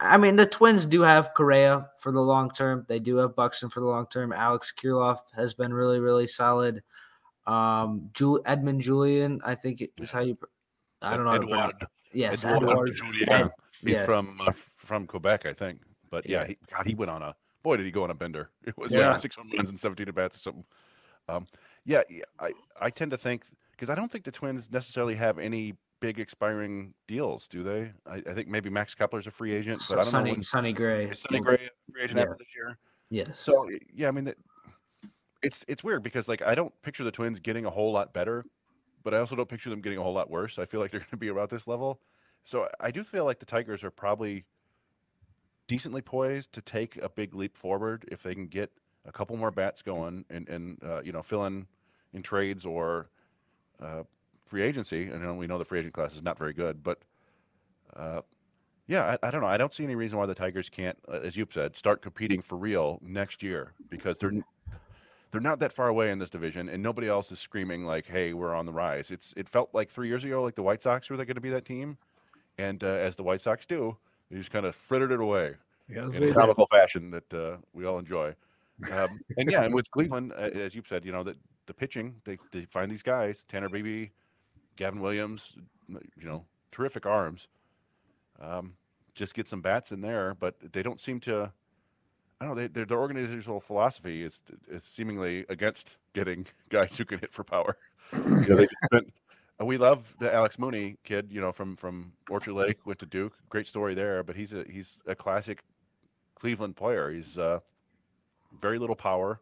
I 0.00 0.18
mean, 0.18 0.34
the 0.34 0.46
Twins 0.46 0.84
do 0.84 1.02
have 1.02 1.32
Correa 1.34 1.88
for 2.00 2.10
the 2.10 2.20
long 2.20 2.50
term. 2.50 2.84
They 2.88 2.98
do 2.98 3.16
have 3.18 3.36
Buxton 3.36 3.70
for 3.70 3.78
the 3.78 3.86
long 3.86 4.06
term. 4.06 4.32
Alex 4.32 4.72
Kirilloff 4.76 5.18
has 5.36 5.54
been 5.54 5.72
really, 5.72 6.00
really 6.00 6.26
solid. 6.26 6.82
Um, 7.46 8.10
Jul- 8.12 8.42
Edmund 8.44 8.80
Julian, 8.80 9.40
I 9.44 9.54
think 9.54 9.84
is 9.98 10.10
how 10.10 10.20
you. 10.20 10.36
I 11.00 11.16
don't 11.16 11.26
know. 11.26 11.32
Edouard. 11.32 11.86
Yes, 12.12 12.44
Edouard, 12.44 12.70
Edouard 12.70 12.96
Julien. 12.96 13.28
Ed, 13.28 13.50
He's 13.80 13.92
yeah. 13.94 14.04
from 14.04 14.40
uh, 14.40 14.52
from 14.76 15.06
Quebec, 15.06 15.46
I 15.46 15.52
think. 15.52 15.80
But 16.10 16.28
yeah, 16.28 16.46
he, 16.46 16.58
God, 16.70 16.86
he 16.86 16.94
went 16.94 17.10
on 17.10 17.22
a 17.22 17.34
boy. 17.62 17.76
Did 17.76 17.86
he 17.86 17.92
go 17.92 18.04
on 18.04 18.10
a 18.10 18.14
bender? 18.14 18.50
It 18.64 18.76
was 18.76 18.94
yeah. 18.94 19.16
six 19.18 19.36
home 19.36 19.50
runs 19.56 19.70
and 19.70 19.78
seventeen 19.78 20.08
at 20.08 20.14
bats. 20.14 20.42
Something. 20.42 20.64
Um, 21.28 21.46
yeah, 21.84 22.02
I 22.38 22.52
I 22.80 22.90
tend 22.90 23.10
to 23.12 23.16
think 23.16 23.44
because 23.72 23.90
I 23.90 23.94
don't 23.94 24.10
think 24.10 24.24
the 24.24 24.30
Twins 24.30 24.70
necessarily 24.70 25.14
have 25.14 25.38
any 25.38 25.74
big 26.00 26.18
expiring 26.18 26.92
deals, 27.06 27.46
do 27.46 27.62
they? 27.62 27.92
I, 28.06 28.22
I 28.28 28.34
think 28.34 28.48
maybe 28.48 28.68
Max 28.68 28.94
Kepler's 28.94 29.26
a 29.26 29.30
free 29.30 29.52
agent, 29.52 29.82
but 29.88 29.98
I 29.98 30.02
don't 30.02 30.10
Sonny, 30.10 30.30
know. 30.30 30.34
When, 30.34 30.42
Sonny 30.42 30.72
Gray. 30.72 31.06
Is 31.06 31.20
Sonny 31.20 31.40
Gray 31.40 31.70
free 31.92 32.02
agent 32.02 32.18
yeah. 32.18 32.24
after 32.24 32.36
this 32.38 32.48
year? 32.54 32.78
Yes. 33.10 33.38
So 33.38 33.68
yeah, 33.94 34.08
I 34.08 34.10
mean, 34.10 34.32
it's 35.42 35.64
it's 35.68 35.84
weird 35.84 36.02
because 36.02 36.28
like 36.28 36.42
I 36.42 36.54
don't 36.54 36.72
picture 36.82 37.04
the 37.04 37.10
Twins 37.10 37.40
getting 37.40 37.66
a 37.66 37.70
whole 37.70 37.92
lot 37.92 38.12
better, 38.12 38.44
but 39.02 39.14
I 39.14 39.18
also 39.18 39.36
don't 39.36 39.48
picture 39.48 39.70
them 39.70 39.80
getting 39.80 39.98
a 39.98 40.02
whole 40.02 40.14
lot 40.14 40.30
worse. 40.30 40.58
I 40.58 40.64
feel 40.64 40.80
like 40.80 40.90
they're 40.90 41.00
going 41.00 41.10
to 41.10 41.16
be 41.16 41.28
about 41.28 41.50
this 41.50 41.66
level. 41.66 42.00
So 42.44 42.68
I 42.80 42.90
do 42.90 43.04
feel 43.04 43.24
like 43.24 43.38
the 43.38 43.46
Tigers 43.46 43.84
are 43.84 43.90
probably 43.90 44.44
decently 45.68 46.02
poised 46.02 46.52
to 46.52 46.60
take 46.60 46.96
a 46.96 47.08
big 47.08 47.34
leap 47.34 47.56
forward 47.56 48.04
if 48.10 48.22
they 48.22 48.34
can 48.34 48.46
get 48.46 48.70
a 49.04 49.12
couple 49.12 49.36
more 49.36 49.50
bats 49.50 49.82
going 49.82 50.24
and 50.30 50.48
and 50.48 50.78
uh, 50.84 51.02
you 51.02 51.12
know 51.12 51.22
fill 51.22 51.44
in 51.44 51.66
in 52.12 52.22
trades 52.22 52.64
or 52.64 53.08
uh, 53.80 54.02
free 54.46 54.62
agency, 54.62 55.04
and 55.04 55.38
we 55.38 55.46
know 55.46 55.58
the 55.58 55.64
free 55.64 55.80
agent 55.80 55.94
class 55.94 56.14
is 56.14 56.22
not 56.22 56.38
very 56.38 56.52
good, 56.52 56.82
but 56.82 56.98
uh, 57.96 58.20
yeah, 58.86 59.16
I, 59.22 59.28
I, 59.28 59.30
don't 59.30 59.40
know. 59.40 59.46
I 59.46 59.56
don't 59.56 59.72
see 59.72 59.84
any 59.84 59.94
reason 59.94 60.18
why 60.18 60.26
the 60.26 60.34
Tigers 60.34 60.68
can't, 60.68 60.98
uh, 61.08 61.20
as 61.22 61.36
you 61.36 61.46
said, 61.50 61.76
start 61.76 62.02
competing 62.02 62.42
for 62.42 62.56
real 62.56 62.98
next 63.02 63.42
year 63.42 63.72
because 63.88 64.18
they're 64.18 64.32
they're 65.30 65.40
not 65.40 65.60
that 65.60 65.72
far 65.72 65.88
away 65.88 66.10
in 66.10 66.18
this 66.18 66.28
division, 66.28 66.68
and 66.68 66.82
nobody 66.82 67.08
else 67.08 67.32
is 67.32 67.38
screaming 67.38 67.86
like, 67.86 68.06
"Hey, 68.06 68.34
we're 68.34 68.54
on 68.54 68.66
the 68.66 68.72
rise." 68.72 69.10
It's 69.10 69.32
it 69.36 69.48
felt 69.48 69.70
like 69.72 69.90
three 69.90 70.08
years 70.08 70.24
ago, 70.24 70.42
like 70.42 70.56
the 70.56 70.62
White 70.62 70.82
Sox 70.82 71.08
were 71.08 71.16
they 71.16 71.24
going 71.24 71.36
to 71.36 71.40
be 71.40 71.50
that 71.50 71.64
team, 71.64 71.96
and 72.58 72.84
uh, 72.84 72.88
as 72.88 73.16
the 73.16 73.22
White 73.22 73.40
Sox 73.40 73.64
do, 73.64 73.96
they 74.32 74.38
just 74.38 74.50
kind 74.50 74.64
of 74.64 74.74
frittered 74.74 75.12
it 75.12 75.20
away 75.20 75.54
in 75.88 76.22
a 76.22 76.32
comical 76.32 76.66
fashion 76.70 77.10
that 77.10 77.34
uh, 77.34 77.58
we 77.74 77.84
all 77.84 77.98
enjoy. 77.98 78.34
Um, 78.90 79.20
and 79.36 79.50
yeah, 79.50 79.62
and 79.62 79.74
with 79.74 79.90
Cleveland, 79.90 80.32
uh, 80.32 80.48
as 80.54 80.74
you've 80.74 80.88
said, 80.88 81.04
you 81.04 81.12
know 81.12 81.22
that 81.22 81.36
the 81.66 81.74
pitching, 81.74 82.14
they, 82.24 82.38
they 82.50 82.64
find 82.64 82.90
these 82.90 83.02
guys, 83.02 83.44
Tanner 83.46 83.68
Bibee, 83.68 84.10
Gavin 84.76 85.00
Williams, 85.00 85.54
you 85.88 86.24
know, 86.24 86.44
terrific 86.72 87.04
arms. 87.04 87.46
Um, 88.40 88.72
just 89.14 89.34
get 89.34 89.46
some 89.46 89.60
bats 89.60 89.92
in 89.92 90.00
there, 90.00 90.34
but 90.34 90.56
they 90.72 90.82
don't 90.82 91.00
seem 91.00 91.20
to. 91.20 91.52
I 92.40 92.46
don't 92.46 92.56
know. 92.56 92.62
They, 92.62 92.68
their, 92.68 92.86
their 92.86 92.98
organizational 92.98 93.60
philosophy 93.60 94.24
is 94.24 94.42
is 94.68 94.82
seemingly 94.82 95.44
against 95.50 95.98
getting 96.14 96.46
guys 96.70 96.96
who 96.96 97.04
can 97.04 97.18
hit 97.18 97.32
for 97.32 97.44
power. 97.44 97.76
you 98.12 98.20
know, 98.20 98.56
they 98.56 98.66
spent 98.86 99.12
we 99.66 99.76
love 99.76 100.14
the 100.18 100.32
Alex 100.32 100.58
Mooney 100.58 100.96
kid, 101.04 101.28
you 101.30 101.40
know, 101.40 101.52
from 101.52 101.76
from 101.76 102.12
Orchard 102.30 102.54
Lake, 102.54 102.78
went 102.86 102.98
to 103.00 103.06
Duke. 103.06 103.34
Great 103.48 103.66
story 103.66 103.94
there, 103.94 104.22
but 104.22 104.36
he's 104.36 104.52
a 104.52 104.64
he's 104.68 105.00
a 105.06 105.14
classic 105.14 105.62
Cleveland 106.34 106.76
player. 106.76 107.10
He's 107.10 107.38
uh, 107.38 107.60
very 108.60 108.78
little 108.78 108.96
power, 108.96 109.40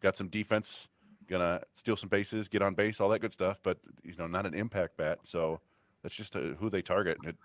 got 0.00 0.16
some 0.16 0.28
defense, 0.28 0.88
gonna 1.28 1.60
steal 1.74 1.96
some 1.96 2.08
bases, 2.08 2.48
get 2.48 2.62
on 2.62 2.74
base, 2.74 3.00
all 3.00 3.08
that 3.10 3.20
good 3.20 3.32
stuff. 3.32 3.60
But 3.62 3.78
you 4.02 4.14
know, 4.16 4.26
not 4.26 4.46
an 4.46 4.54
impact 4.54 4.96
bat. 4.96 5.18
So 5.24 5.60
that's 6.02 6.14
just 6.14 6.34
a, 6.36 6.56
who 6.58 6.70
they 6.70 6.82
target. 6.82 7.18
It, 7.24 7.36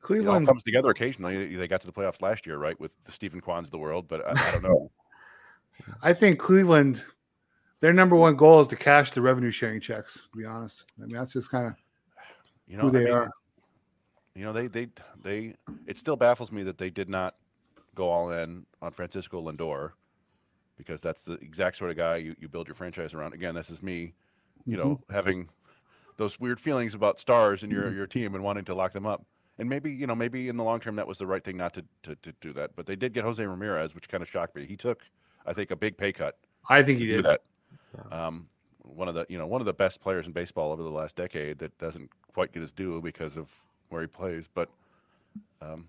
Cleveland 0.00 0.42
you 0.42 0.46
know, 0.46 0.52
comes 0.52 0.64
together 0.64 0.90
occasionally. 0.90 1.56
They 1.56 1.68
got 1.68 1.80
to 1.82 1.86
the 1.86 1.92
playoffs 1.92 2.22
last 2.22 2.46
year, 2.46 2.56
right, 2.56 2.78
with 2.80 2.92
the 3.04 3.12
Steven 3.12 3.40
Kwans 3.40 3.64
of 3.64 3.70
the 3.70 3.78
world. 3.78 4.08
But 4.08 4.26
I, 4.26 4.48
I 4.48 4.50
don't 4.52 4.62
know. 4.62 4.90
I 6.02 6.12
think 6.12 6.38
Cleveland, 6.38 7.02
their 7.80 7.92
number 7.92 8.16
one 8.16 8.36
goal 8.36 8.60
is 8.60 8.68
to 8.68 8.76
cash 8.76 9.10
the 9.10 9.20
revenue 9.20 9.50
sharing 9.50 9.80
checks. 9.80 10.14
To 10.14 10.38
be 10.38 10.44
honest, 10.44 10.84
I 10.98 11.06
mean 11.06 11.16
that's 11.16 11.32
just 11.32 11.50
kind 11.50 11.66
of 11.66 11.74
you 12.66 12.76
know 12.76 12.84
who 12.84 12.90
they 12.90 13.00
I 13.00 13.04
mean, 13.04 13.12
are. 13.12 13.30
You 14.34 14.44
know, 14.44 14.52
they 14.52 14.68
they 14.68 14.88
they. 15.22 15.54
It 15.86 15.98
still 15.98 16.16
baffles 16.16 16.52
me 16.52 16.62
that 16.64 16.78
they 16.78 16.90
did 16.90 17.08
not 17.08 17.34
go 17.94 18.08
all 18.08 18.30
in 18.30 18.64
on 18.80 18.92
Francisco 18.92 19.42
Lindor 19.42 19.92
because 20.78 21.00
that's 21.00 21.22
the 21.22 21.34
exact 21.34 21.76
sort 21.76 21.90
of 21.90 21.96
guy 21.96 22.16
you, 22.16 22.34
you 22.40 22.48
build 22.48 22.66
your 22.66 22.74
franchise 22.74 23.12
around. 23.12 23.34
Again, 23.34 23.54
this 23.54 23.70
is 23.70 23.82
me, 23.82 24.14
you 24.64 24.76
mm-hmm. 24.76 24.88
know, 24.88 25.00
having 25.10 25.48
those 26.16 26.40
weird 26.40 26.60
feelings 26.60 26.94
about 26.94 27.20
stars 27.20 27.62
in 27.62 27.70
your 27.70 27.84
mm-hmm. 27.84 27.96
your 27.96 28.06
team 28.06 28.34
and 28.34 28.44
wanting 28.44 28.64
to 28.64 28.74
lock 28.74 28.92
them 28.92 29.06
up. 29.06 29.24
And 29.58 29.68
maybe 29.68 29.90
you 29.90 30.06
know, 30.06 30.14
maybe 30.14 30.48
in 30.48 30.56
the 30.56 30.64
long 30.64 30.80
term 30.80 30.96
that 30.96 31.06
was 31.06 31.18
the 31.18 31.26
right 31.26 31.44
thing 31.44 31.56
not 31.56 31.74
to, 31.74 31.84
to, 32.04 32.14
to 32.16 32.32
do 32.40 32.52
that. 32.54 32.70
But 32.76 32.86
they 32.86 32.96
did 32.96 33.12
get 33.12 33.24
Jose 33.24 33.44
Ramirez, 33.44 33.94
which 33.94 34.08
kind 34.08 34.22
of 34.22 34.28
shocked 34.28 34.56
me. 34.56 34.64
He 34.64 34.76
took, 34.76 35.02
I 35.44 35.52
think, 35.52 35.70
a 35.70 35.76
big 35.76 35.96
pay 35.96 36.12
cut. 36.12 36.38
I 36.68 36.82
think 36.82 36.98
he 36.98 37.06
did 37.06 37.24
that. 37.24 37.42
Yeah. 37.94 38.26
Um, 38.26 38.46
one 38.82 39.08
of 39.08 39.14
the 39.14 39.26
you 39.28 39.38
know 39.38 39.46
one 39.46 39.60
of 39.60 39.66
the 39.66 39.72
best 39.72 40.00
players 40.00 40.26
in 40.26 40.32
baseball 40.32 40.72
over 40.72 40.82
the 40.82 40.90
last 40.90 41.16
decade 41.16 41.58
that 41.58 41.76
doesn't 41.78 42.10
quite 42.32 42.52
get 42.52 42.60
his 42.60 42.72
due 42.72 43.00
because 43.00 43.36
of 43.36 43.48
where 43.88 44.00
he 44.00 44.06
plays. 44.06 44.48
But 44.52 44.68
um, 45.60 45.86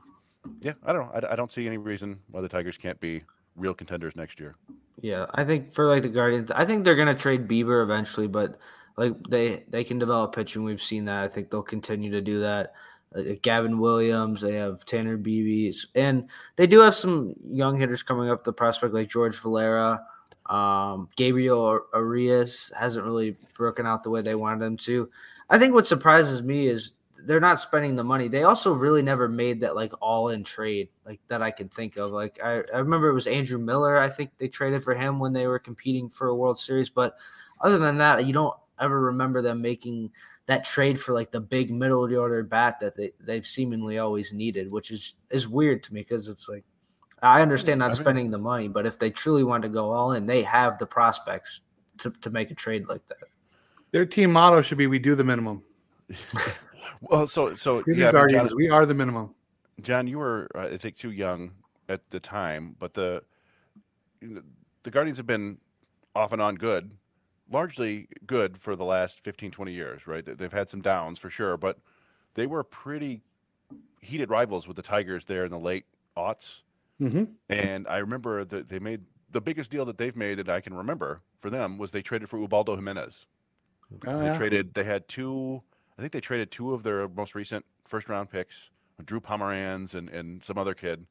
yeah, 0.61 0.73
I 0.85 0.93
don't 0.93 1.05
know. 1.05 1.27
I, 1.27 1.33
I 1.33 1.35
don't 1.35 1.51
see 1.51 1.67
any 1.67 1.77
reason 1.77 2.19
why 2.31 2.41
the 2.41 2.49
Tigers 2.49 2.77
can't 2.77 2.99
be 2.99 3.23
real 3.55 3.73
contenders 3.73 4.15
next 4.15 4.39
year. 4.39 4.55
Yeah, 5.01 5.25
I 5.33 5.43
think 5.43 5.73
for 5.73 5.87
like 5.87 6.03
the 6.03 6.09
Guardians, 6.09 6.51
I 6.51 6.65
think 6.65 6.83
they're 6.83 6.95
gonna 6.95 7.15
trade 7.15 7.47
Bieber 7.47 7.83
eventually, 7.83 8.27
but 8.27 8.57
like 8.97 9.13
they 9.29 9.63
they 9.69 9.83
can 9.83 9.99
develop 9.99 10.35
pitching. 10.35 10.63
We've 10.63 10.81
seen 10.81 11.05
that. 11.05 11.23
I 11.23 11.27
think 11.27 11.49
they'll 11.49 11.63
continue 11.63 12.11
to 12.11 12.21
do 12.21 12.41
that. 12.41 12.73
Uh, 13.15 13.33
Gavin 13.41 13.79
Williams, 13.79 14.41
they 14.41 14.53
have 14.53 14.85
Tanner 14.85 15.17
Bibee, 15.17 15.75
and 15.95 16.29
they 16.55 16.67
do 16.67 16.79
have 16.79 16.95
some 16.95 17.33
young 17.49 17.77
hitters 17.77 18.03
coming 18.03 18.29
up. 18.29 18.43
The 18.43 18.53
prospect 18.53 18.93
like 18.93 19.09
George 19.09 19.37
Valera, 19.39 20.01
um, 20.47 21.09
Gabriel 21.15 21.81
Arias 21.93 22.71
hasn't 22.77 23.05
really 23.05 23.37
broken 23.53 23.85
out 23.85 24.03
the 24.03 24.09
way 24.09 24.21
they 24.21 24.35
wanted 24.35 24.65
him 24.65 24.77
to. 24.77 25.09
I 25.49 25.59
think 25.59 25.73
what 25.73 25.87
surprises 25.87 26.41
me 26.41 26.67
is 26.67 26.93
they're 27.25 27.39
not 27.39 27.59
spending 27.59 27.95
the 27.95 28.03
money. 28.03 28.27
They 28.27 28.43
also 28.43 28.73
really 28.73 29.01
never 29.01 29.27
made 29.27 29.61
that 29.61 29.75
like 29.75 29.93
all 30.01 30.29
in 30.29 30.43
trade 30.43 30.89
like 31.05 31.19
that 31.27 31.41
I 31.41 31.51
can 31.51 31.69
think 31.69 31.97
of. 31.97 32.11
Like 32.11 32.39
I, 32.43 32.63
I 32.73 32.77
remember 32.77 33.09
it 33.09 33.13
was 33.13 33.27
Andrew 33.27 33.59
Miller. 33.59 33.97
I 33.99 34.09
think 34.09 34.31
they 34.37 34.47
traded 34.47 34.83
for 34.83 34.95
him 34.95 35.19
when 35.19 35.33
they 35.33 35.47
were 35.47 35.59
competing 35.59 36.09
for 36.09 36.27
a 36.27 36.35
World 36.35 36.59
Series. 36.59 36.89
But 36.89 37.15
other 37.59 37.77
than 37.77 37.97
that, 37.99 38.25
you 38.25 38.33
don't 38.33 38.55
ever 38.79 38.99
remember 38.99 39.41
them 39.41 39.61
making 39.61 40.11
that 40.47 40.65
trade 40.65 40.99
for 40.99 41.13
like 41.13 41.31
the 41.31 41.39
big 41.39 41.71
middle 41.71 42.03
of 42.03 42.09
the 42.09 42.17
order 42.17 42.43
bat 42.43 42.79
that 42.79 42.95
they, 42.97 43.11
they've 43.19 43.45
seemingly 43.45 43.99
always 43.99 44.33
needed, 44.33 44.71
which 44.71 44.91
is 44.91 45.13
is 45.29 45.47
weird 45.47 45.83
to 45.83 45.93
me 45.93 46.01
because 46.01 46.27
it's 46.27 46.49
like 46.49 46.65
I 47.21 47.41
understand 47.41 47.79
not 47.79 47.93
spending 47.93 48.31
the 48.31 48.37
money, 48.37 48.67
but 48.67 48.85
if 48.85 48.97
they 48.97 49.11
truly 49.11 49.43
want 49.43 49.63
to 49.63 49.69
go 49.69 49.91
all 49.91 50.13
in, 50.13 50.25
they 50.25 50.41
have 50.41 50.79
the 50.79 50.85
prospects 50.85 51.61
to, 51.99 52.11
to 52.21 52.29
make 52.29 52.49
a 52.49 52.55
trade 52.55 52.87
like 52.87 53.07
that. 53.09 53.17
Their 53.91 54.05
team 54.05 54.31
motto 54.31 54.61
should 54.61 54.77
be 54.77 54.87
we 54.87 54.99
do 54.99 55.15
the 55.15 55.23
minimum. 55.23 55.63
Well, 57.01 57.27
so 57.27 57.55
so 57.55 57.83
yeah, 57.87 58.11
Guardians, 58.11 58.49
John, 58.49 58.57
we 58.57 58.69
are 58.69 58.85
the 58.85 58.93
minimum. 58.93 59.33
John, 59.81 60.07
you 60.07 60.19
were 60.19 60.49
uh, 60.55 60.69
I 60.71 60.77
think 60.77 60.95
too 60.95 61.11
young 61.11 61.51
at 61.89 62.01
the 62.11 62.19
time, 62.19 62.75
but 62.79 62.93
the 62.93 63.23
the 64.21 64.91
Guardians 64.91 65.17
have 65.17 65.25
been 65.25 65.57
off 66.15 66.31
and 66.31 66.41
on 66.41 66.55
good, 66.55 66.91
largely 67.51 68.07
good 68.27 68.57
for 68.57 68.75
the 68.75 68.85
last 68.85 69.21
15 69.23 69.51
20 69.51 69.71
years, 69.71 70.07
right? 70.07 70.25
They've 70.25 70.51
had 70.51 70.69
some 70.69 70.81
downs 70.81 71.17
for 71.17 71.29
sure, 71.29 71.57
but 71.57 71.79
they 72.35 72.45
were 72.45 72.63
pretty 72.63 73.21
heated 74.01 74.29
rivals 74.29 74.67
with 74.67 74.75
the 74.75 74.83
Tigers 74.83 75.25
there 75.25 75.45
in 75.45 75.51
the 75.51 75.59
late 75.59 75.85
aughts. 76.15 76.61
Mm-hmm. 77.01 77.23
And 77.49 77.87
I 77.87 77.97
remember 77.97 78.45
that 78.45 78.69
they 78.69 78.79
made 78.79 79.01
the 79.31 79.41
biggest 79.41 79.71
deal 79.71 79.85
that 79.85 79.97
they've 79.97 80.15
made 80.15 80.37
that 80.37 80.49
I 80.49 80.61
can 80.61 80.73
remember 80.73 81.21
for 81.39 81.49
them 81.49 81.77
was 81.77 81.91
they 81.91 82.01
traded 82.01 82.29
for 82.29 82.37
Ubaldo 82.37 82.75
Jimenez. 82.75 83.25
Oh, 84.05 84.19
they 84.19 84.25
yeah. 84.25 84.37
traded. 84.37 84.73
They 84.73 84.83
had 84.83 85.07
two 85.07 85.63
I 85.97 86.01
think 86.01 86.13
they 86.13 86.21
traded 86.21 86.49
two 86.49 86.73
of 86.73 86.81
their 86.81 87.07
most 87.07 87.35
recent 87.35 87.63
first 87.85 88.09
round 88.09 88.31
picks, 88.31 88.71
Drew 89.05 89.19
Pomeranz 89.19 89.93
and, 89.93 90.09
and 90.09 90.41
some 90.41 90.57
other 90.57 90.73
kid. 90.73 91.05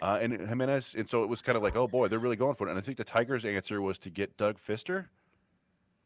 Uh, 0.00 0.18
and 0.20 0.48
Jimenez, 0.48 0.94
and 0.96 1.08
so 1.08 1.24
it 1.24 1.28
was 1.28 1.42
kind 1.42 1.56
of 1.56 1.62
like, 1.62 1.74
oh 1.74 1.88
boy, 1.88 2.06
they're 2.06 2.20
really 2.20 2.36
going 2.36 2.54
for 2.54 2.66
it. 2.66 2.70
And 2.70 2.78
I 2.78 2.82
think 2.82 2.96
the 2.96 3.04
Tigers' 3.04 3.44
answer 3.44 3.80
was 3.80 3.98
to 4.00 4.10
get 4.10 4.36
Doug 4.36 4.58
Fister 4.60 5.06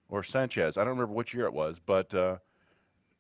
or 0.09 0.23
Sanchez. 0.23 0.79
I 0.79 0.85
don't 0.85 0.95
remember 0.97 1.13
which 1.13 1.35
year 1.35 1.45
it 1.45 1.53
was, 1.53 1.81
but 1.85 2.15
uh, 2.15 2.37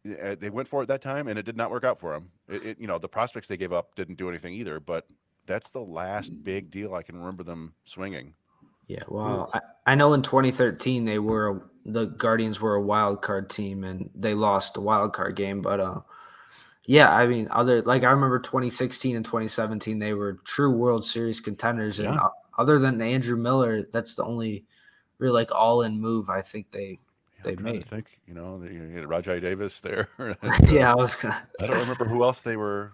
they 0.04 0.48
went 0.48 0.68
for 0.68 0.82
it 0.82 0.86
that 0.86 1.02
time, 1.02 1.28
and 1.28 1.38
it 1.38 1.44
did 1.44 1.56
not 1.56 1.70
work 1.70 1.84
out 1.84 1.98
for 1.98 2.12
them. 2.12 2.30
It, 2.48 2.64
it, 2.64 2.80
you 2.80 2.86
know, 2.86 2.98
the 2.98 3.08
prospects 3.08 3.48
they 3.48 3.56
gave 3.56 3.72
up 3.74 3.94
didn't 3.94 4.16
do 4.16 4.28
anything 4.28 4.54
either. 4.54 4.80
But 4.80 5.06
that's 5.48 5.70
the 5.70 5.80
last 5.80 6.44
big 6.44 6.70
deal 6.70 6.94
I 6.94 7.02
can 7.02 7.16
remember 7.16 7.42
them 7.42 7.72
swinging. 7.84 8.34
Yeah, 8.86 9.02
well, 9.08 9.50
I, 9.52 9.60
I 9.86 9.94
know 9.96 10.14
in 10.14 10.22
2013 10.22 11.04
they 11.04 11.18
were 11.18 11.70
the 11.84 12.06
Guardians 12.06 12.60
were 12.60 12.74
a 12.74 12.82
wild 12.82 13.22
card 13.22 13.50
team 13.50 13.84
and 13.84 14.08
they 14.14 14.34
lost 14.34 14.74
the 14.74 14.80
wild 14.80 15.12
card 15.12 15.36
game, 15.36 15.60
but 15.60 15.80
uh, 15.80 16.00
yeah, 16.86 17.12
I 17.12 17.26
mean, 17.26 17.48
other 17.50 17.82
like 17.82 18.04
I 18.04 18.10
remember 18.10 18.38
2016 18.38 19.16
and 19.16 19.24
2017 19.24 19.98
they 19.98 20.14
were 20.14 20.34
true 20.44 20.70
World 20.70 21.04
Series 21.04 21.40
contenders, 21.40 21.98
and 21.98 22.14
yeah. 22.14 22.28
other 22.56 22.78
than 22.78 23.02
Andrew 23.02 23.36
Miller, 23.36 23.82
that's 23.92 24.14
the 24.14 24.24
only 24.24 24.64
real 25.18 25.34
like 25.34 25.52
all 25.54 25.82
in 25.82 26.00
move 26.00 26.30
I 26.30 26.40
think 26.40 26.70
they 26.70 26.98
they 27.44 27.56
made. 27.56 27.84
I 27.84 27.88
think 27.88 28.20
you 28.26 28.34
know 28.34 28.62
you 28.62 28.80
had 28.96 29.04
Rajai 29.04 29.40
Davis 29.40 29.80
there. 29.80 30.08
and, 30.18 30.36
uh, 30.42 30.58
yeah, 30.70 30.90
I 30.90 30.94
was. 30.94 31.14
Gonna... 31.14 31.46
I 31.60 31.66
don't 31.66 31.78
remember 31.78 32.06
who 32.06 32.24
else 32.24 32.42
they 32.42 32.56
were. 32.56 32.92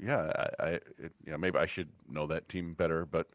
Yeah, 0.00 0.48
I, 0.60 0.64
I 0.64 0.68
it, 0.70 1.12
you 1.24 1.32
know 1.32 1.38
maybe 1.38 1.58
I 1.58 1.66
should 1.66 1.88
know 2.08 2.26
that 2.26 2.48
team 2.48 2.74
better, 2.74 3.06
but 3.06 3.26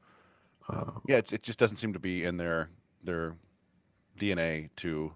uh, 0.69 0.91
yeah, 1.07 1.17
it 1.17 1.43
just 1.43 1.59
doesn't 1.59 1.77
seem 1.77 1.93
to 1.93 1.99
be 1.99 2.23
in 2.23 2.37
their 2.37 2.69
their 3.03 3.35
DNA 4.19 4.69
to 4.77 5.13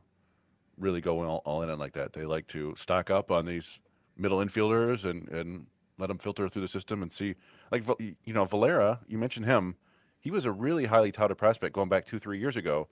really 0.78 1.02
go 1.02 1.24
all, 1.24 1.42
all 1.46 1.62
in 1.62 1.70
on 1.70 1.80
like 1.80 1.94
that. 1.94 2.14
They 2.14 2.26
like 2.26 2.48
to 2.48 2.76
stock 2.78 3.10
up 3.10 3.32
on 3.32 3.46
these 3.46 3.80
middle 4.18 4.40
infielders 4.40 5.06
and 5.06 5.28
and 5.30 5.68
let 5.98 6.08
them 6.08 6.18
filter 6.18 6.48
through 6.50 6.62
the 6.62 6.68
system 6.68 7.02
and 7.02 7.12
see. 7.12 7.36
Like 7.72 7.84
you 8.00 8.34
know, 8.34 8.46
Valera, 8.46 9.00
you 9.08 9.18
mentioned 9.18 9.46
him. 9.46 9.76
He 10.20 10.32
was 10.32 10.46
a 10.46 10.52
really 10.52 10.86
highly 10.86 11.12
touted 11.12 11.38
prospect 11.38 11.74
going 11.74 11.90
back 11.90 12.06
two 12.06 12.20
three 12.20 12.40
years 12.40 12.58
ago, 12.58 12.88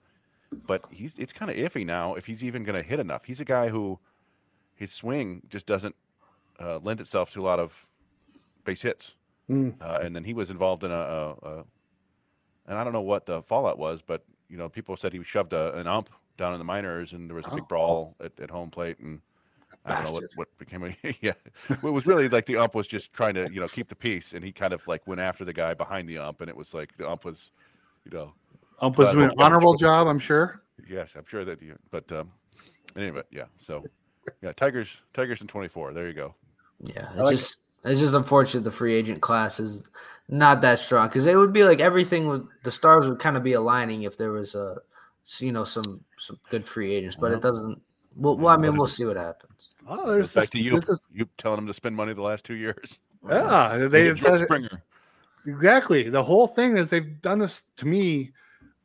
but 0.66 0.84
he's 0.90 1.14
it's 1.18 1.32
kind 1.32 1.50
of 1.50 1.56
iffy 1.56 1.84
now 1.84 2.14
if 2.14 2.26
he's 2.26 2.42
even 2.42 2.64
going 2.64 2.80
to 2.80 2.88
hit 2.88 2.98
enough. 3.00 3.24
He's 3.24 3.40
a 3.40 3.44
guy 3.44 3.68
who 3.68 3.98
his 4.74 4.92
swing 4.92 5.42
just 5.48 5.66
doesn't 5.66 5.96
uh, 6.60 6.78
lend 6.78 7.00
itself 7.00 7.30
to 7.32 7.40
a 7.40 7.44
lot 7.44 7.58
of 7.58 7.86
base 8.66 8.82
hits. 8.82 9.14
Mm. 9.50 9.80
Uh, 9.80 10.00
and 10.02 10.14
then 10.14 10.24
he 10.24 10.34
was 10.34 10.50
involved 10.50 10.84
in 10.84 10.90
a, 10.90 10.94
a, 10.94 11.30
a 11.30 11.64
and 12.66 12.78
I 12.78 12.84
don't 12.84 12.92
know 12.92 13.00
what 13.00 13.26
the 13.26 13.42
fallout 13.42 13.78
was, 13.78 14.02
but 14.02 14.24
you 14.48 14.56
know, 14.56 14.68
people 14.68 14.96
said 14.96 15.12
he 15.12 15.22
shoved 15.24 15.52
a, 15.52 15.74
an 15.74 15.86
ump 15.86 16.10
down 16.36 16.52
in 16.52 16.58
the 16.58 16.64
minors, 16.64 17.12
and 17.12 17.28
there 17.28 17.36
was 17.36 17.46
a 17.46 17.50
big 17.50 17.62
oh. 17.62 17.66
brawl 17.66 18.16
at, 18.20 18.38
at 18.40 18.50
home 18.50 18.70
plate, 18.70 18.98
and 18.98 19.20
I 19.84 19.94
don't 19.94 20.04
know 20.06 20.12
what, 20.12 20.24
what 20.34 20.58
became 20.58 20.82
a 20.84 20.96
yeah. 21.20 21.32
it 21.70 21.82
was 21.82 22.06
really 22.06 22.28
like 22.28 22.46
the 22.46 22.56
ump 22.56 22.74
was 22.74 22.86
just 22.86 23.12
trying 23.12 23.34
to 23.34 23.50
you 23.52 23.60
know 23.60 23.68
keep 23.68 23.88
the 23.88 23.94
peace, 23.94 24.32
and 24.32 24.44
he 24.44 24.52
kind 24.52 24.72
of 24.72 24.86
like 24.86 25.06
went 25.06 25.20
after 25.20 25.44
the 25.44 25.52
guy 25.52 25.74
behind 25.74 26.08
the 26.08 26.18
ump, 26.18 26.40
and 26.40 26.50
it 26.50 26.56
was 26.56 26.74
like 26.74 26.96
the 26.96 27.08
ump 27.08 27.24
was, 27.24 27.50
you 28.04 28.16
know, 28.16 28.32
ump 28.80 28.98
was 28.98 29.12
doing 29.12 29.30
an 29.30 29.34
honorable 29.38 29.74
job, 29.74 30.06
I'm 30.06 30.18
sure. 30.18 30.60
Yes, 30.88 31.14
I'm 31.16 31.24
sure 31.26 31.44
that. 31.44 31.62
You, 31.62 31.78
but 31.90 32.10
um, 32.12 32.32
anyway, 32.96 33.22
yeah. 33.30 33.44
So 33.58 33.84
yeah, 34.42 34.52
Tigers, 34.52 35.00
Tigers 35.14 35.40
in 35.40 35.46
24. 35.46 35.92
There 35.92 36.06
you 36.06 36.14
go. 36.14 36.34
Yeah, 36.80 37.08
it's 37.10 37.16
like 37.18 37.30
just 37.30 37.54
it. 37.54 37.65
It's 37.84 38.00
just 38.00 38.14
unfortunate 38.14 38.64
the 38.64 38.70
free 38.70 38.94
agent 38.94 39.20
class 39.20 39.60
is 39.60 39.82
not 40.28 40.60
that 40.62 40.78
strong 40.78 41.08
because 41.08 41.26
it 41.26 41.36
would 41.36 41.52
be 41.52 41.62
like 41.62 41.80
everything 41.80 42.26
would 42.28 42.46
the 42.64 42.72
stars 42.72 43.08
would 43.08 43.20
kind 43.20 43.36
of 43.36 43.42
be 43.42 43.52
aligning 43.52 44.02
if 44.02 44.16
there 44.16 44.32
was 44.32 44.54
a 44.54 44.78
you 45.38 45.52
know 45.52 45.64
some 45.64 46.00
some 46.18 46.38
good 46.50 46.66
free 46.66 46.94
agents, 46.94 47.16
but 47.16 47.32
it 47.32 47.40
doesn't. 47.40 47.80
Well, 48.16 48.36
well 48.36 48.54
I 48.54 48.56
mean, 48.56 48.76
we'll 48.76 48.88
see 48.88 49.04
what 49.04 49.16
happens. 49.16 49.72
Oh, 49.88 50.10
there's 50.10 50.32
back 50.32 50.50
to 50.50 50.58
you. 50.58 50.76
Is, 50.76 51.06
you 51.12 51.28
telling 51.36 51.56
them 51.56 51.66
to 51.66 51.74
spend 51.74 51.94
money 51.96 52.12
the 52.12 52.22
last 52.22 52.44
two 52.44 52.54
years. 52.54 52.98
Yeah, 53.28 53.88
they 53.90 54.14
Springer. 54.14 54.84
Exactly. 55.48 56.08
The 56.08 56.22
whole 56.22 56.46
thing 56.46 56.76
is 56.76 56.90
they've 56.90 57.20
done 57.22 57.40
this 57.40 57.62
to 57.78 57.84
me. 57.84 58.30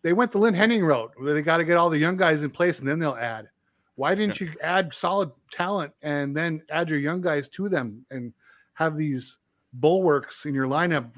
They 0.01 0.13
went 0.13 0.31
the 0.31 0.39
Lynn 0.39 0.55
Henning 0.55 0.83
route 0.83 1.11
where 1.17 1.35
they 1.35 1.43
got 1.43 1.57
to 1.57 1.63
get 1.63 1.77
all 1.77 1.91
the 1.91 1.99
young 1.99 2.17
guys 2.17 2.41
in 2.41 2.49
place 2.49 2.79
and 2.79 2.87
then 2.87 2.97
they'll 2.97 3.13
add. 3.13 3.49
Why 3.97 4.15
didn't 4.15 4.41
yeah. 4.41 4.47
you 4.47 4.53
add 4.63 4.95
solid 4.95 5.29
talent 5.51 5.93
and 6.01 6.35
then 6.35 6.63
add 6.71 6.89
your 6.89 6.97
young 6.97 7.21
guys 7.21 7.49
to 7.49 7.69
them 7.69 8.03
and 8.09 8.33
have 8.73 8.95
these 8.97 9.37
bulwarks 9.73 10.45
in 10.45 10.53
your 10.53 10.67
lineup 10.67 11.15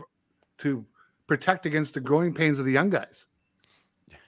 to 0.59 0.85
protect 1.27 1.65
against 1.65 1.93
the 1.93 1.99
growing 1.99 2.33
pains 2.33 2.59
of 2.59 2.65
the 2.65 2.71
young 2.71 2.89
guys. 2.89 3.25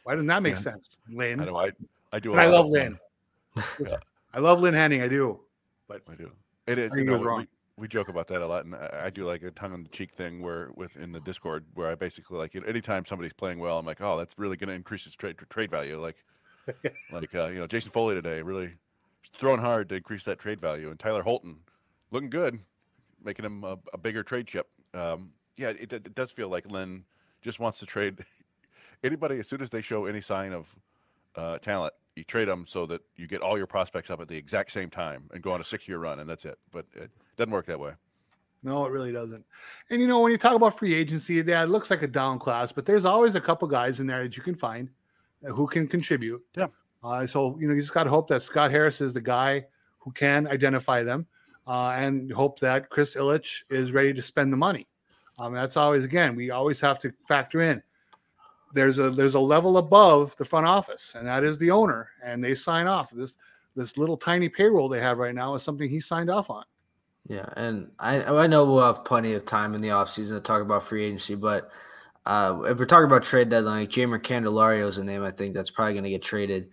Why 0.04 0.14
doesn't 0.14 0.28
that 0.28 0.44
make 0.44 0.56
yeah. 0.56 0.62
sense, 0.62 0.98
Lane? 1.10 1.40
I 1.40 1.46
know. 1.46 1.58
I, 1.58 1.72
I 2.12 2.20
do. 2.20 2.34
I 2.36 2.46
love 2.48 2.68
Lane. 2.68 3.00
yeah. 3.80 3.96
I 4.34 4.40
love 4.40 4.62
Lynn 4.62 4.74
Henning, 4.74 5.02
I 5.02 5.08
do. 5.08 5.40
But 5.88 6.02
I 6.10 6.16
do. 6.16 6.30
It 6.68 6.78
is. 6.78 6.92
You 6.94 7.06
know, 7.06 7.14
was 7.14 7.22
we, 7.22 7.28
wrong. 7.28 7.48
we 7.78 7.88
joke 7.88 8.10
about 8.10 8.28
that 8.28 8.42
a 8.42 8.46
lot, 8.46 8.66
and 8.66 8.76
I, 8.76 9.04
I 9.06 9.10
do 9.10 9.26
like 9.26 9.44
a 9.44 9.52
tongue 9.52 9.74
in 9.74 9.84
the 9.84 9.90
cheek 9.90 10.14
thing 10.14 10.42
where 10.42 10.70
with 10.76 10.96
in 10.98 11.12
the 11.12 11.22
Discord 11.22 11.64
where 11.74 11.90
I 11.90 11.96
basically 11.96 12.38
like 12.38 12.54
you 12.54 12.62
know, 12.62 12.68
anytime 12.68 13.06
somebody's 13.06 13.34
playing 13.34 13.60
well, 13.60 13.80
I'm 13.80 13.86
like, 13.86 14.02
oh, 14.02 14.18
that's 14.18 14.38
really 14.38 14.58
going 14.58 14.70
to 14.70 14.76
increase 14.76 15.06
his 15.06 15.16
trade 15.16 15.38
trade 15.50 15.72
value. 15.72 16.02
Like, 16.02 16.18
like 17.12 17.34
uh, 17.34 17.48
you 17.48 17.60
know, 17.60 17.68
Jason 17.68 17.92
Foley 17.92 18.14
today 18.14 18.42
really 18.42 18.74
throwing 19.40 19.60
hard 19.60 19.90
to 19.90 19.96
increase 19.96 20.26
that 20.26 20.38
trade 20.38 20.60
value, 20.60 20.90
and 20.90 21.00
Tyler 21.00 21.24
Holton 21.24 21.58
looking 22.12 22.30
good, 22.30 22.60
making 23.26 23.46
him 23.46 23.64
a, 23.64 23.78
a 23.94 23.98
bigger 23.98 24.24
trade 24.24 24.48
chip. 24.48 24.68
Um, 24.94 25.32
yeah, 25.58 25.70
it, 25.70 25.92
it 25.92 26.16
does 26.16 26.32
feel 26.32 26.50
like 26.50 26.70
Lynn 26.70 27.04
just 27.42 27.60
wants 27.60 27.80
to 27.80 27.86
trade 27.86 28.24
anybody 29.04 29.40
as 29.40 29.48
soon 29.48 29.62
as 29.62 29.70
they 29.70 29.82
show 29.82 30.06
any 30.06 30.22
sign 30.22 30.54
of 30.54 30.68
uh, 31.36 31.58
talent. 31.60 31.94
You 32.16 32.24
trade 32.24 32.48
them 32.48 32.66
so 32.68 32.86
that 32.86 33.02
you 33.18 33.28
get 33.28 33.42
all 33.42 33.58
your 33.58 33.68
prospects 33.68 34.10
up 34.10 34.22
at 34.22 34.30
the 34.30 34.38
exact 34.38 34.72
same 34.72 34.90
time 34.90 35.30
and 35.34 35.44
go 35.44 35.52
on 35.52 35.60
a 35.60 35.66
six-year 35.66 35.98
run, 35.98 36.20
and 36.20 36.30
that's 36.30 36.46
it. 36.46 36.58
But 36.72 36.86
it 36.94 37.12
doesn't 37.36 37.52
work 37.52 37.66
that 37.66 37.80
way. 37.80 37.92
No, 38.64 38.86
it 38.86 38.92
really 38.92 39.12
doesn't. 39.12 39.46
And 39.90 40.02
you 40.02 40.08
know, 40.08 40.22
when 40.22 40.32
you 40.32 40.38
talk 40.38 40.56
about 40.56 40.80
free 40.80 40.94
agency, 40.94 41.36
yeah, 41.36 41.64
it 41.64 41.70
looks 41.70 41.90
like 41.90 42.02
a 42.02 42.08
down 42.08 42.40
class, 42.40 42.72
but 42.72 42.86
there's 42.86 43.06
always 43.06 43.36
a 43.36 43.42
couple 43.42 43.68
guys 43.68 44.00
in 44.00 44.08
there 44.08 44.24
that 44.24 44.38
you 44.38 44.44
can 44.44 44.56
find 44.56 44.90
who 45.44 45.68
can 45.68 45.88
contribute. 45.88 46.42
Yeah. 46.58 46.68
Uh, 47.04 47.28
so 47.28 47.56
you 47.60 47.68
know, 47.68 47.76
you 47.76 47.82
just 47.82 47.94
got 47.94 48.06
to 48.06 48.10
hope 48.10 48.28
that 48.30 48.42
Scott 48.42 48.72
Harris 48.72 49.02
is 49.02 49.14
the 49.14 49.22
guy 49.22 49.66
who 50.00 50.12
can 50.12 50.48
identify 50.48 51.04
them, 51.04 51.28
uh, 51.68 51.96
and 51.98 52.32
hope 52.32 52.60
that 52.60 52.90
Chris 52.90 53.16
Ilitch 53.16 53.64
is 53.70 53.92
ready 53.92 54.14
to 54.14 54.22
spend 54.22 54.52
the 54.52 54.58
money. 54.58 54.88
Um, 55.40 55.54
that's 55.54 55.78
always 55.78 56.06
again, 56.06 56.36
we 56.36 56.52
always 56.52 56.80
have 56.80 57.00
to 57.00 57.14
factor 57.28 57.62
in. 57.62 57.82
There's 58.74 59.00
a 59.00 59.10
there's 59.10 59.36
a 59.36 59.40
level 59.40 59.78
above 59.78 60.36
the 60.38 60.46
front 60.46 60.68
office, 60.68 61.14
and 61.16 61.28
that 61.28 61.44
is 61.44 61.58
the 61.58 61.72
owner, 61.72 62.10
and 62.24 62.44
they 62.44 62.56
sign 62.56 62.88
off. 62.88 63.10
This 63.12 63.36
this 63.76 63.98
little 63.98 64.18
tiny 64.18 64.50
payroll 64.50 64.90
they 64.90 65.02
have 65.02 65.18
right 65.18 65.36
now 65.36 65.56
is 65.56 65.64
something 65.64 65.90
he 65.90 66.00
signed 66.00 66.30
off 66.30 66.50
on. 66.50 66.64
Yeah, 67.28 67.46
and 67.58 67.92
I 68.00 68.24
I 68.24 68.48
know 68.48 68.66
we'll 68.66 68.86
have 68.86 69.04
plenty 69.04 69.34
of 69.34 69.46
time 69.46 69.76
in 69.76 69.82
the 69.82 69.90
offseason 69.90 70.30
to 70.30 70.40
talk 70.40 70.62
about 70.62 70.84
free 70.84 71.06
agency, 71.06 71.36
but 71.36 71.72
uh, 72.26 72.62
if 72.66 72.80
we're 72.80 72.86
talking 72.86 73.06
about 73.06 73.24
trade 73.24 73.50
deadline, 73.50 73.82
like 73.82 73.90
Jeimer 73.90 74.20
Candelario 74.20 74.88
is 74.88 74.98
a 74.98 75.04
name 75.04 75.24
I 75.24 75.32
think 75.32 75.54
that's 75.54 75.70
probably 75.70 75.94
going 75.94 76.06
to 76.06 76.10
get 76.10 76.24
traded. 76.24 76.70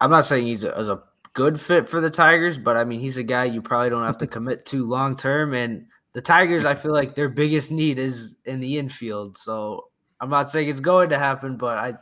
I'm 0.00 0.10
not 0.10 0.24
saying 0.24 0.46
he's 0.46 0.64
a, 0.64 0.76
as 0.76 0.88
a 0.88 1.02
good 1.32 1.60
fit 1.60 1.88
for 1.88 2.00
the 2.00 2.10
Tigers, 2.10 2.58
but 2.58 2.76
I 2.76 2.84
mean 2.84 3.00
he's 3.00 3.16
a 3.16 3.22
guy 3.22 3.44
you 3.44 3.62
probably 3.62 3.90
don't 3.90 4.04
have 4.04 4.18
to 4.18 4.26
commit 4.26 4.64
to 4.66 4.86
long 4.86 5.16
term. 5.16 5.54
And 5.54 5.86
the 6.12 6.20
Tigers, 6.20 6.64
I 6.64 6.74
feel 6.74 6.92
like 6.92 7.14
their 7.14 7.28
biggest 7.28 7.70
need 7.70 7.98
is 7.98 8.36
in 8.44 8.60
the 8.60 8.78
infield. 8.78 9.36
So 9.38 9.88
I'm 10.20 10.30
not 10.30 10.50
saying 10.50 10.68
it's 10.68 10.80
going 10.80 11.10
to 11.10 11.18
happen, 11.18 11.56
but 11.56 11.78
I 11.78 11.94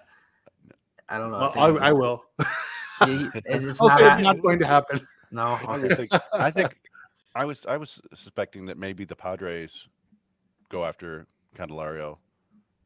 I 1.08 1.18
don't 1.18 1.30
know. 1.30 1.38
Well, 1.38 1.52
think- 1.52 1.80
I, 1.82 1.88
I 1.88 1.92
will. 1.92 2.24
He- 3.06 3.28
it's, 3.44 3.64
it's 3.64 3.80
I'll 3.80 3.88
not, 3.88 3.98
say 3.98 4.08
it's 4.08 4.22
not 4.24 4.42
going 4.42 4.58
to 4.58 4.66
happen. 4.66 5.06
no. 5.30 5.56
I 5.68 5.78
think. 5.94 6.10
I 6.32 6.50
think. 6.50 6.76
I 7.36 7.44
was. 7.44 7.64
I 7.66 7.76
was 7.76 8.00
suspecting 8.12 8.66
that 8.66 8.76
maybe 8.76 9.04
the 9.04 9.14
Padres 9.14 9.86
go 10.68 10.84
after 10.84 11.28
Candelario. 11.56 12.18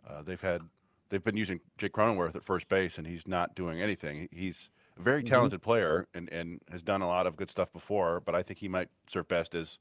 Uh, 0.06 0.20
they've 0.20 0.40
had. 0.40 0.60
They've 1.09 1.24
been 1.24 1.36
using 1.39 1.60
Jake 1.78 1.94
Cronenworth 1.94 2.36
at 2.36 2.44
first 2.44 2.69
base, 2.69 2.98
and 2.98 3.06
he's 3.06 3.27
not 3.27 3.55
doing 3.55 3.81
anything. 3.81 4.28
He's 4.32 4.69
a 4.69 4.81
very 5.01 5.23
Mhm. 5.23 5.24
talented 5.24 5.62
player, 5.62 6.09
and 6.14 6.28
and 6.32 6.60
has 6.70 6.82
done 6.82 7.02
a 7.02 7.06
lot 7.09 7.27
of 7.27 7.36
good 7.36 7.51
stuff 7.51 7.73
before. 7.73 8.20
But 8.20 8.35
I 8.35 8.43
think 8.43 8.59
he 8.60 8.69
might 8.69 8.90
serve 9.09 9.28
best 9.28 9.55
as 9.55 9.78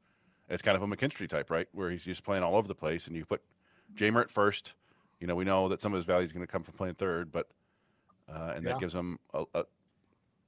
as 0.49 0.61
kind 0.61 0.75
of 0.75 0.83
a 0.83 0.88
McKinstry 0.88 1.29
type, 1.29 1.49
right, 1.49 1.67
where 1.71 1.89
he's 1.91 2.03
just 2.05 2.23
playing 2.23 2.43
all 2.43 2.55
over 2.55 2.67
the 2.67 2.75
place, 2.75 3.07
and 3.07 3.15
you 3.15 3.25
put 3.25 3.41
Jeimer 3.95 4.21
at 4.21 4.31
first. 4.31 4.73
You 5.19 5.27
know, 5.27 5.35
we 5.35 5.45
know 5.45 5.69
that 5.69 5.81
some 5.81 5.93
of 5.93 5.97
his 5.97 6.05
value 6.05 6.25
is 6.25 6.31
going 6.31 6.45
to 6.45 6.51
come 6.51 6.63
from 6.63 6.73
playing 6.75 6.95
third, 6.95 7.31
but 7.31 7.51
uh, 8.27 8.53
and 8.55 8.65
that 8.65 8.79
gives 8.79 8.93
him 8.95 9.19
a, 9.33 9.45
a 9.53 9.65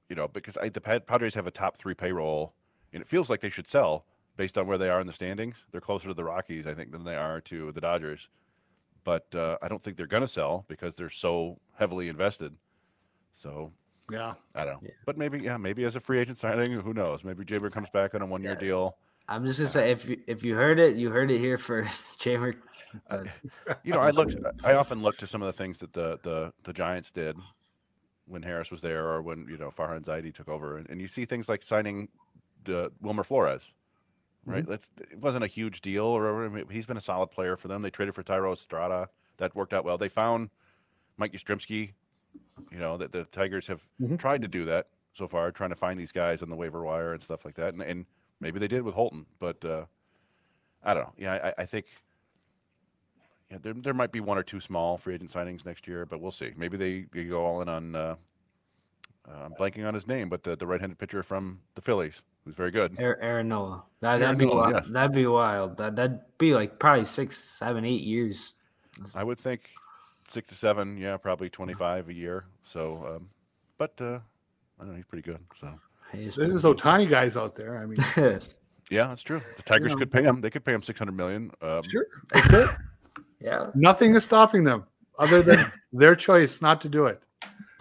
you 0.08 0.16
know, 0.16 0.28
because 0.28 0.56
I, 0.58 0.68
the 0.68 0.80
Padres 0.80 1.34
have 1.34 1.46
a 1.46 1.50
top 1.50 1.76
three 1.76 1.94
payroll, 1.94 2.54
and 2.92 3.00
it 3.02 3.06
feels 3.08 3.30
like 3.30 3.40
they 3.40 3.50
should 3.50 3.66
sell 3.66 4.06
based 4.36 4.58
on 4.58 4.66
where 4.66 4.78
they 4.78 4.90
are 4.90 5.00
in 5.00 5.06
the 5.06 5.12
standings. 5.12 5.64
They're 5.70 5.80
closer 5.80 6.08
to 6.08 6.14
the 6.14 6.24
Rockies, 6.24 6.66
I 6.66 6.74
think, 6.74 6.92
than 6.92 7.04
they 7.04 7.16
are 7.16 7.40
to 7.42 7.72
the 7.72 7.80
Dodgers. 7.80 8.28
But 9.04 9.34
uh, 9.34 9.58
I 9.62 9.68
don't 9.68 9.82
think 9.82 9.96
they're 9.96 10.06
going 10.06 10.22
to 10.22 10.28
sell 10.28 10.64
because 10.68 10.94
they're 10.96 11.10
so 11.10 11.60
heavily 11.74 12.08
invested. 12.08 12.56
So 13.32 13.72
Yeah. 14.10 14.34
I 14.54 14.64
don't 14.64 14.74
know. 14.74 14.80
Yeah. 14.82 14.90
But 15.06 15.16
maybe, 15.16 15.38
yeah, 15.40 15.56
maybe 15.56 15.84
as 15.84 15.96
a 15.96 16.00
free 16.00 16.18
agent 16.20 16.38
signing, 16.38 16.72
who 16.72 16.92
knows? 16.92 17.24
Maybe 17.24 17.44
Jeimer 17.44 17.72
comes 17.72 17.88
back 17.90 18.14
on 18.14 18.22
a 18.22 18.26
one-year 18.26 18.52
Yeah. 18.52 18.58
deal. 18.58 18.96
I'm 19.28 19.46
just 19.46 19.58
gonna 19.58 19.70
say 19.70 19.90
if 19.90 20.06
you, 20.06 20.20
if 20.26 20.44
you 20.44 20.54
heard 20.54 20.78
it, 20.78 20.96
you 20.96 21.10
heard 21.10 21.30
it 21.30 21.38
here 21.38 21.56
first. 21.70 22.18
Jeimer, 22.20 22.54
Uh, 23.10 23.24
you 23.82 23.92
know, 23.92 24.00
I 24.00 24.10
look. 24.10 24.30
I 24.62 24.74
often 24.74 25.02
look 25.02 25.16
to 25.16 25.26
some 25.26 25.40
of 25.42 25.46
the 25.46 25.52
things 25.54 25.78
that 25.78 25.92
the 25.94 26.18
the 26.22 26.52
the 26.62 26.72
Giants 26.72 27.10
did 27.10 27.36
when 28.26 28.42
Harris 28.42 28.70
was 28.70 28.82
there, 28.82 29.08
or 29.08 29.22
when 29.22 29.48
you 29.48 29.56
know 29.56 29.70
Farhan 29.70 30.04
Zaidi 30.04 30.32
took 30.32 30.48
over, 30.48 30.76
and, 30.78 30.88
and 30.90 31.00
you 31.00 31.08
see 31.08 31.24
things 31.24 31.48
like 31.48 31.62
signing 31.62 32.08
the 32.64 32.92
Wilmer 33.00 33.24
Flores. 33.24 33.62
Right, 34.46 34.64
that's 34.68 34.90
it 35.10 35.18
wasn't 35.18 35.42
a 35.42 35.46
huge 35.48 35.80
deal, 35.80 36.04
or 36.04 36.44
I 36.44 36.48
mean, 36.50 36.66
he's 36.70 36.84
been 36.84 36.98
a 36.98 37.00
solid 37.00 37.30
player 37.30 37.56
for 37.56 37.68
them. 37.68 37.80
They 37.80 37.88
traded 37.90 38.14
for 38.14 38.22
Thairo 38.22 38.52
Estrada, 38.52 39.08
that 39.38 39.56
worked 39.56 39.72
out 39.72 39.86
well. 39.86 39.96
They 39.96 40.10
found 40.10 40.50
Mike 41.16 41.32
Yastrzemski. 41.32 41.94
You 42.70 42.78
know 42.78 42.96
that 42.96 43.12
the 43.12 43.24
Tigers 43.26 43.66
have 43.66 43.82
Mhm. 44.00 44.18
tried 44.18 44.42
to 44.42 44.48
do 44.48 44.64
that 44.66 44.88
so 45.14 45.26
far, 45.28 45.50
trying 45.52 45.70
to 45.70 45.76
find 45.76 45.98
these 45.98 46.12
guys 46.12 46.42
on 46.42 46.48
the 46.50 46.56
waiver 46.56 46.82
wire 46.84 47.12
and 47.12 47.22
stuff 47.22 47.44
like 47.44 47.54
that, 47.56 47.74
and, 47.74 47.82
and 47.82 48.06
maybe 48.40 48.58
they 48.58 48.68
did 48.68 48.82
with 48.82 48.94
Holton, 48.94 49.26
but 49.38 49.64
uh, 49.64 49.84
I 50.82 50.94
don't 50.94 51.04
know. 51.04 51.12
Yeah, 51.16 51.52
I, 51.58 51.62
I 51.62 51.66
think 51.66 51.86
yeah, 53.50 53.58
there, 53.60 53.74
there 53.74 53.94
might 53.94 54.10
be 54.12 54.20
one 54.20 54.38
or 54.38 54.42
two 54.42 54.60
small 54.60 54.96
free 54.98 55.14
agent 55.14 55.30
signings 55.30 55.64
next 55.64 55.86
year, 55.86 56.06
but 56.06 56.20
we'll 56.20 56.30
see. 56.32 56.50
Maybe 56.56 56.76
they, 56.76 57.06
they 57.12 57.24
go 57.24 57.44
all 57.44 57.60
in 57.62 57.68
on. 57.68 57.94
Uh, 57.94 58.16
uh, 59.28 59.44
I'm 59.44 59.54
blanking 59.54 59.86
on 59.86 59.94
his 59.94 60.06
name, 60.06 60.28
but 60.28 60.42
the, 60.42 60.54
the 60.54 60.66
right-handed 60.66 60.98
pitcher 60.98 61.22
from 61.22 61.60
the 61.76 61.80
Phillies, 61.80 62.20
who's 62.44 62.54
very 62.54 62.70
good. 62.70 62.94
Aaron, 62.98 63.18
Aaron 63.22 63.48
Nola. 63.48 63.82
That, 64.00 64.08
Aaron 64.08 64.20
that'd 64.20 64.38
be 64.38 64.44
Nola, 64.46 64.56
wild. 64.56 64.74
yes. 64.74 64.88
That'd 64.88 65.12
be 65.16 65.26
wild. 65.26 65.76
That 65.78 65.96
that'd 65.96 66.20
be 66.36 66.52
like 66.54 66.78
probably 66.78 67.04
six, 67.06 67.38
seven, 67.42 67.84
eight 67.86 68.02
years. 68.02 68.52
I 69.14 69.24
would 69.24 69.38
think 69.38 69.70
six 70.26 70.48
to 70.50 70.54
seven, 70.54 70.96
yeah, 70.96 71.16
probably 71.16 71.50
25 71.50 72.08
a 72.08 72.12
year. 72.14 72.44
So, 72.62 73.16
um, 73.16 73.28
but 73.78 73.92
uh, 74.00 74.18
I 74.78 74.82
don't 74.82 74.90
know, 74.90 74.96
he's 74.96 75.04
pretty 75.04 75.22
good. 75.22 75.38
So, 75.60 75.72
Hey, 76.12 76.20
it's- 76.26 76.36
There's 76.36 76.62
no 76.64 76.74
tiny 76.74 77.06
guys 77.06 77.36
out 77.36 77.54
there. 77.54 77.78
I 77.78 77.86
mean, 77.86 77.98
yeah, 78.90 79.06
that's 79.08 79.22
true. 79.22 79.40
The 79.56 79.62
Tigers 79.62 79.92
know. 79.92 79.98
could 79.98 80.12
pay 80.12 80.22
him. 80.22 80.40
They 80.40 80.50
could 80.50 80.64
pay 80.64 80.72
him 80.72 80.82
600 80.82 81.12
million. 81.12 81.50
Um, 81.60 81.82
sure. 81.82 82.06
yeah. 83.40 83.70
Nothing 83.74 84.14
is 84.14 84.24
stopping 84.24 84.64
them 84.64 84.84
other 85.18 85.42
than 85.42 85.72
their 85.92 86.14
choice 86.14 86.62
not 86.62 86.80
to 86.82 86.88
do 86.88 87.06
it. 87.06 87.20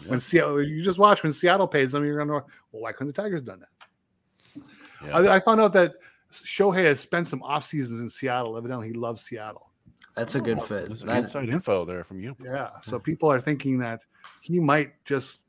When 0.08 0.20
Seattle, 0.20 0.62
you 0.62 0.84
just 0.84 1.00
watch 1.00 1.24
when 1.24 1.32
Seattle 1.32 1.68
pays 1.68 1.92
them, 1.94 2.04
you're 2.04 2.18
going 2.18 2.28
to, 2.28 2.42
go, 2.42 2.48
well, 2.72 2.82
why 2.84 2.92
couldn't 2.92 3.16
the 3.16 3.22
Tigers 3.22 3.42
done 3.42 3.62
that? 3.62 4.64
Yeah. 5.06 5.18
I, 5.18 5.36
I 5.36 5.40
found 5.40 5.62
out 5.62 5.72
that 5.74 5.94
Shohei 6.32 6.86
has 6.86 7.00
spent 7.00 7.28
some 7.28 7.42
off 7.44 7.64
seasons 7.64 8.02
in 8.02 8.10
Seattle. 8.10 8.58
Evidently, 8.58 8.88
he 8.88 8.94
loves 8.94 9.22
Seattle. 9.24 9.70
That's 10.16 10.36
a 10.36 10.42
good 10.42 10.60
Oh, 10.60 10.62
fit. 10.62 10.88
There's 10.88 11.00
some 11.00 11.08
That- 11.10 11.24
inside 11.24 11.50
info 11.50 11.86
there 11.86 12.04
from 12.04 12.20
you. 12.20 12.36
Yeah. 12.44 12.70
So 12.82 13.00
people 13.00 13.32
are 13.32 13.42
thinking 13.42 13.78
that 13.80 14.02
he 14.42 14.60
might 14.60 14.94
just, 15.06 15.40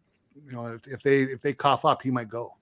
you 0.47 0.53
know, 0.53 0.67
if, 0.67 0.87
if 0.89 1.03
they 1.03 1.23
if 1.23 1.41
they 1.41 1.53
cough 1.53 1.85
up, 1.85 2.03
he 2.03 2.11
might 2.11 2.29
go. 2.29 2.55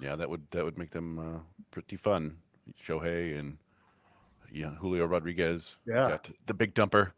Yeah, 0.00 0.16
that 0.16 0.28
would 0.28 0.42
that 0.50 0.64
would 0.64 0.78
make 0.78 0.90
them 0.90 1.18
uh, 1.18 1.38
pretty 1.70 1.96
fun. 1.96 2.36
Shohei 2.82 3.38
and 3.38 3.56
yeah, 4.52 4.70
Julio 4.76 5.06
Rodriguez. 5.06 5.76
Yeah. 5.86 6.08
got 6.08 6.30
the 6.46 6.54
big 6.54 6.74
dumper. 6.74 7.12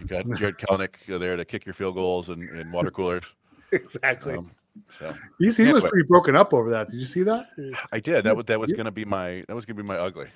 You 0.00 0.06
got 0.06 0.24
Jarred 0.38 0.58
Kelenic 0.58 0.94
there 1.06 1.36
to 1.36 1.44
kick 1.44 1.64
your 1.66 1.74
field 1.74 1.94
goals 1.94 2.28
and, 2.28 2.42
and 2.50 2.72
water 2.72 2.90
coolers. 2.90 3.24
Exactly. 3.72 4.34
Um, 4.36 4.50
so 4.98 5.14
He's, 5.38 5.56
he 5.56 5.70
was 5.72 5.82
pretty 5.82 6.06
broken 6.06 6.34
up 6.36 6.52
over 6.54 6.70
that. 6.70 6.90
Did 6.90 7.00
you 7.00 7.06
see 7.06 7.22
that? 7.24 7.46
I 7.92 8.00
did. 8.00 8.24
That 8.24 8.36
was 8.36 8.46
that 8.46 8.58
was 8.60 8.70
Yeah. 8.70 8.76
going 8.76 8.84
to 8.86 8.90
be 8.92 9.04
my 9.04 9.44
that 9.48 9.54
was 9.54 9.64
going 9.66 9.76
to 9.76 9.82
be 9.82 9.86
my 9.86 9.98
ugly 9.98 10.28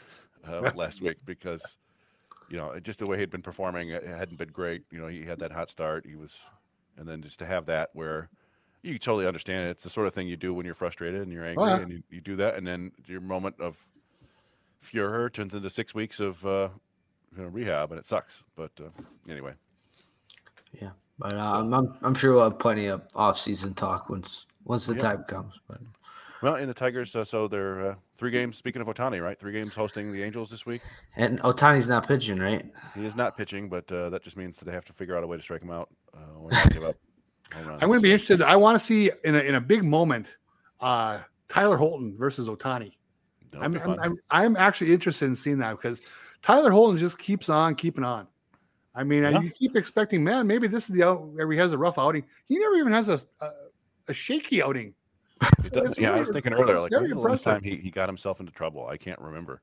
uh, 0.46 0.70
last 0.74 1.00
week 1.02 1.16
because 1.24 1.62
you 2.48 2.56
know 2.56 2.78
just 2.80 2.98
the 2.98 3.06
way 3.06 3.18
he'd 3.18 3.30
been 3.30 3.42
performing 3.42 3.90
it 3.90 4.04
hadn't 4.04 4.36
been 4.38 4.52
great. 4.52 4.82
You 4.90 5.00
know, 5.00 5.08
he 5.08 5.24
had 5.24 5.38
that 5.40 5.52
hot 5.52 5.70
start. 5.70 6.06
He 6.06 6.16
was, 6.16 6.36
and 6.96 7.08
then 7.08 7.22
just 7.22 7.38
to 7.40 7.46
have 7.46 7.66
that 7.66 7.90
where 7.92 8.28
you 8.82 8.98
totally 8.98 9.26
understand 9.26 9.66
it. 9.66 9.70
It's 9.70 9.82
the 9.82 9.90
sort 9.90 10.06
of 10.06 10.14
thing 10.14 10.28
you 10.28 10.36
do 10.36 10.54
when 10.54 10.64
you're 10.64 10.74
frustrated 10.74 11.22
and 11.22 11.32
you're 11.32 11.44
angry, 11.44 11.68
yeah. 11.70 11.80
and 11.80 11.90
you, 11.90 12.02
you 12.10 12.20
do 12.20 12.36
that, 12.36 12.54
and 12.54 12.66
then 12.66 12.92
your 13.06 13.20
moment 13.20 13.56
of 13.60 13.76
furor 14.80 15.28
turns 15.28 15.54
into 15.54 15.68
six 15.70 15.94
weeks 15.94 16.20
of 16.20 16.44
uh, 16.46 16.68
you 17.36 17.42
know, 17.42 17.48
rehab, 17.48 17.90
and 17.90 17.98
it 17.98 18.06
sucks. 18.06 18.44
But 18.54 18.70
uh, 18.80 18.88
anyway, 19.28 19.54
yeah. 20.80 20.90
But 21.18 21.32
uh, 21.34 21.58
I'm, 21.58 21.72
I'm 21.72 21.94
I'm 22.02 22.14
sure 22.14 22.34
we'll 22.34 22.44
have 22.44 22.58
plenty 22.58 22.86
of 22.86 23.02
off-season 23.14 23.74
talk 23.74 24.08
once 24.10 24.46
once 24.64 24.86
the 24.86 24.94
Yeah. 24.94 25.02
time 25.02 25.24
comes. 25.24 25.54
But 25.66 25.78
well, 26.46 26.54
in 26.54 26.68
the 26.68 26.74
Tigers, 26.74 27.16
uh, 27.16 27.24
so 27.24 27.48
they're 27.48 27.90
uh, 27.90 27.94
three 28.14 28.30
games. 28.30 28.56
Speaking 28.56 28.80
of 28.80 28.86
Ohtani, 28.86 29.20
right? 29.20 29.36
Three 29.36 29.50
games 29.50 29.74
hosting 29.74 30.12
the 30.12 30.22
Angels 30.22 30.48
this 30.48 30.64
week. 30.64 30.80
and 31.16 31.40
Ohtani's 31.40 31.88
not 31.88 32.06
pitching, 32.06 32.38
right? 32.38 32.64
He 32.94 33.04
is 33.04 33.16
not 33.16 33.36
pitching, 33.36 33.68
but 33.68 33.90
uh, 33.90 34.10
that 34.10 34.22
just 34.22 34.36
means 34.36 34.56
that 34.58 34.64
they 34.66 34.70
have 34.70 34.84
to 34.84 34.92
figure 34.92 35.16
out 35.16 35.24
a 35.24 35.26
way 35.26 35.36
to 35.36 35.42
strike 35.42 35.60
him 35.60 35.72
out 35.72 35.88
uh, 36.16 36.38
or 36.40 36.52
not 36.52 36.70
give 36.70 36.84
up. 36.84 36.94
I'm 37.52 37.80
going 37.80 37.94
to 37.94 38.00
be 38.00 38.12
interested. 38.12 38.42
I 38.42 38.54
want 38.54 38.78
to 38.78 38.84
see 38.84 39.10
in 39.24 39.34
a, 39.34 39.40
in 39.40 39.56
a 39.56 39.60
big 39.60 39.82
moment, 39.82 40.34
uh, 40.80 41.18
Tyler 41.48 41.76
Holton 41.76 42.14
versus 42.16 42.46
Ohtani. 42.46 42.92
I'm, 43.60 43.74
I'm. 43.76 43.98
I'm 44.00 44.18
I'm 44.30 44.56
actually 44.56 44.92
interested 44.92 45.24
in 45.24 45.34
seeing 45.34 45.58
that 45.58 45.72
because 45.72 46.00
Tyler 46.42 46.70
Holton 46.70 46.96
just 46.96 47.18
keeps 47.18 47.48
on 47.48 47.74
keeping 47.74 48.04
on. 48.04 48.28
I 48.94 49.02
mean, 49.02 49.24
Yeah. 49.24 49.40
you 49.40 49.50
keep 49.50 49.74
expecting, 49.74 50.22
man, 50.22 50.46
maybe 50.46 50.68
this 50.68 50.88
is 50.88 50.94
the 50.94 51.02
out 51.02 51.26
where 51.26 51.50
he 51.50 51.58
has 51.58 51.72
a 51.72 51.78
rough 51.78 51.98
outing. 51.98 52.24
He 52.48 52.56
never 52.58 52.76
even 52.76 52.92
has 52.92 53.08
a 53.08 53.20
a, 53.40 53.50
a 54.08 54.12
shaky 54.14 54.62
outing. 54.62 54.94
It 55.64 55.72
does, 55.72 55.90
It's 55.90 55.98
yeah, 55.98 56.12
I 56.14 56.20
was 56.20 56.30
thinking 56.30 56.52
earlier, 56.54 56.80
like 56.80 56.92
when's 56.92 57.10
the 57.10 57.18
last 57.18 57.44
time 57.44 57.62
he, 57.62 57.76
he 57.76 57.90
got 57.90 58.08
himself 58.08 58.40
into 58.40 58.52
trouble? 58.52 58.86
I 58.86 58.96
can't 58.96 59.18
remember. 59.20 59.60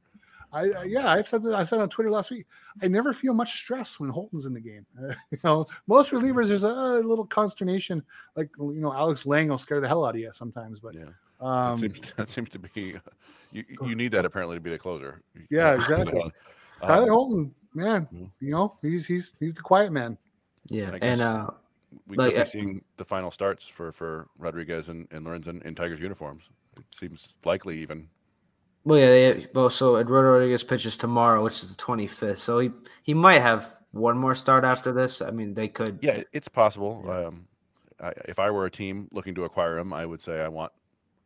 I 0.52 0.70
I- 0.72 0.84
yeah, 0.84 1.12
I 1.12 1.22
said 1.22 1.44
that 1.44 1.56
I 1.56 1.66
said 1.66 1.80
on 1.80 1.90
Twitter 1.90 2.12
last 2.12 2.30
week. 2.30 2.46
I 2.82 2.88
never 2.88 3.12
feel 3.14 3.34
much 3.34 3.54
stress 3.58 4.00
when 4.00 4.10
Holton's 4.10 4.46
in 4.46 4.54
the 4.54 4.60
game. 4.60 4.86
you 5.32 5.38
know, 5.44 5.66
most 5.88 6.12
relievers 6.12 6.48
there's 6.50 6.64
a, 6.64 6.68
little 6.68 7.26
consternation, 7.26 8.04
like 8.36 8.50
you 8.60 8.80
know, 8.82 8.94
Alex 8.94 9.26
Lange 9.26 9.50
will 9.50 9.58
scare 9.58 9.82
the 9.82 9.88
hell 9.88 10.06
out 10.06 10.14
of 10.16 10.22
you 10.22 10.32
sometimes. 10.34 10.80
But 10.80 10.94
Yeah, 10.94 11.06
that 11.40 11.46
um, 11.46 11.78
seems 11.78 12.02
that 12.18 12.30
seems 12.30 12.50
to 12.50 12.60
be 12.60 12.96
you. 13.52 13.64
You 13.82 13.96
need 13.96 14.12
that 14.12 14.26
apparently 14.26 14.58
to 14.58 14.62
be 14.62 14.70
the 14.70 14.78
closer. 14.80 15.22
You- 15.34 15.48
Yeah, 15.50 15.72
you 15.72 15.76
exactly. 15.78 16.14
know, 16.14 16.32
Tyler 16.82 17.04
um, 17.04 17.10
Holton, 17.10 17.56
man, 17.74 18.08
Mhm. 18.14 18.30
you 18.40 18.52
know, 18.52 18.78
he's 18.82 19.08
he's 19.08 19.34
he's 19.40 19.54
the 19.56 19.62
quiet 19.62 19.92
man. 19.92 20.18
Yeah, 20.68 20.92
I 20.94 20.98
and 21.02 21.22
uh, 21.22 21.50
we 22.08 22.18
like, 22.18 22.34
could 22.34 22.44
be 22.44 22.50
seeing 22.50 22.84
the 22.98 23.06
final 23.06 23.32
starts 23.32 23.66
for 23.68 23.92
for 23.92 24.28
Rodriguez 24.38 24.90
and, 24.90 25.08
and 25.12 25.26
Lorenzen 25.26 25.64
in 25.64 25.76
Tigers 25.76 26.00
uniforms. 26.00 26.44
It 26.78 26.86
seems 26.96 27.38
likely 27.46 27.78
even. 27.80 28.10
well, 28.84 29.00
yeah, 29.00 29.08
they, 29.08 29.48
well, 29.54 29.70
so 29.70 29.98
Eduardo 29.98 30.32
Rodriguez 30.32 30.64
pitches 30.64 30.98
tomorrow, 30.98 31.44
which 31.44 31.62
is 31.62 31.70
the 31.70 31.82
25th. 31.82 32.40
So 32.40 32.60
he 32.60 32.72
he 33.04 33.14
might 33.14 33.42
have 33.42 33.78
one 33.92 34.18
more 34.18 34.36
start 34.36 34.64
after 34.64 34.92
this. 34.92 35.22
I 35.22 35.32
mean, 35.32 35.54
they 35.54 35.68
could. 35.68 36.00
Yeah, 36.02 36.24
it's 36.34 36.48
possible. 36.48 37.06
Um, 37.10 37.48
I, 38.00 38.12
if 38.26 38.40
I 38.40 38.50
were 38.52 38.66
a 38.66 38.72
team 38.72 39.08
looking 39.12 39.36
to 39.36 39.46
acquire 39.46 39.78
him, 39.78 39.94
I 39.94 40.06
would 40.06 40.22
say 40.22 40.42
I 40.42 40.48
want 40.48 40.72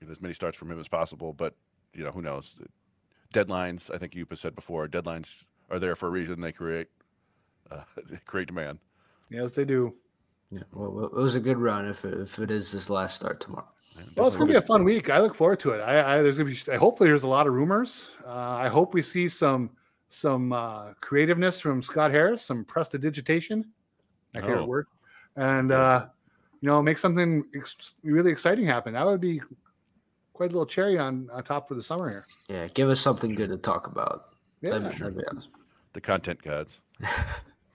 you 0.02 0.07
know, 0.07 0.11
as 0.11 0.22
many 0.22 0.34
starts 0.34 0.57
from 0.57 0.72
him 0.72 0.80
as 0.80 0.88
possible. 0.88 1.34
But 1.34 1.56
you 1.94 2.03
know, 2.03 2.11
who 2.11 2.22
knows? 2.22 2.56
Deadlines. 3.34 3.94
I 3.94 3.98
think 3.98 4.15
you 4.15 4.27
said 4.35 4.56
before. 4.56 4.88
Deadlines 4.88 5.44
are 5.69 5.80
there 5.80 5.95
for 5.95 6.07
a 6.07 6.11
reason. 6.11 6.41
They 6.41 6.52
create 6.52 6.88
uh, 7.72 7.81
they 8.10 8.18
create 8.26 8.48
demand. 8.48 8.80
Yes, 9.30 9.53
they 9.53 9.65
do. 9.65 9.94
Yeah, 10.49 10.59
well, 10.73 10.91
well, 10.91 11.05
it 11.05 11.13
was 11.13 11.35
a 11.35 11.39
good 11.39 11.57
run 11.57 11.87
if 11.87 12.05
it, 12.05 12.13
if 12.19 12.39
it 12.39 12.51
is 12.51 12.71
his 12.71 12.89
last 12.89 13.15
start 13.15 13.39
tomorrow. 13.41 13.67
Well, 14.15 14.27
it's 14.27 14.37
gonna 14.37 14.49
be 14.51 14.55
a 14.57 14.61
fun 14.61 14.83
week. 14.83 15.09
I 15.09 15.19
look 15.19 15.33
forward 15.33 15.59
to 15.61 15.71
it. 15.71 15.79
I, 15.81 16.19
I 16.19 16.21
there's 16.21 16.37
gonna 16.37 16.49
be 16.51 16.77
hopefully 16.77 17.09
there's 17.09 17.23
a 17.23 17.27
lot 17.27 17.47
of 17.47 17.53
rumors. 17.53 18.09
Uh, 18.25 18.31
I 18.31 18.67
hope 18.67 18.93
we 18.93 19.01
see 19.01 19.27
some 19.27 19.71
some 20.09 20.53
uh, 20.53 20.93
creativeness 21.01 21.59
from 21.59 21.81
Scott 21.81 22.11
Harris, 22.11 22.43
some 22.45 22.63
prestidigitation. 22.63 23.65
I 24.35 24.41
can't 24.41 24.59
Oh. 24.59 24.65
word, 24.65 24.85
and 25.35 25.71
uh, 25.71 26.05
you 26.61 26.67
know, 26.67 26.81
make 26.81 26.97
something 26.99 27.43
ex- 27.55 27.95
really 28.03 28.31
exciting 28.31 28.65
happen. 28.67 28.93
That 28.93 29.05
would 29.05 29.19
be 29.19 29.41
quite 30.33 30.51
a 30.51 30.53
little 30.53 30.65
cherry 30.67 30.99
on, 30.99 31.27
on 31.33 31.43
top 31.43 31.67
for 31.67 31.73
the 31.73 31.81
summer 31.81 32.07
here. 32.09 32.27
Yeah, 32.49 32.67
give 32.67 32.89
us 32.89 33.01
something 33.01 33.33
good 33.33 33.49
to 33.49 33.57
talk 33.57 33.87
about. 33.87 34.25
Yeah, 34.61 34.77
That'd 34.77 34.91
be- 34.91 34.97
that'd 34.99 35.17
be 35.17 35.23
awesome. 35.25 35.51
the 35.93 36.01
content 36.01 36.41
gods. 36.43 36.77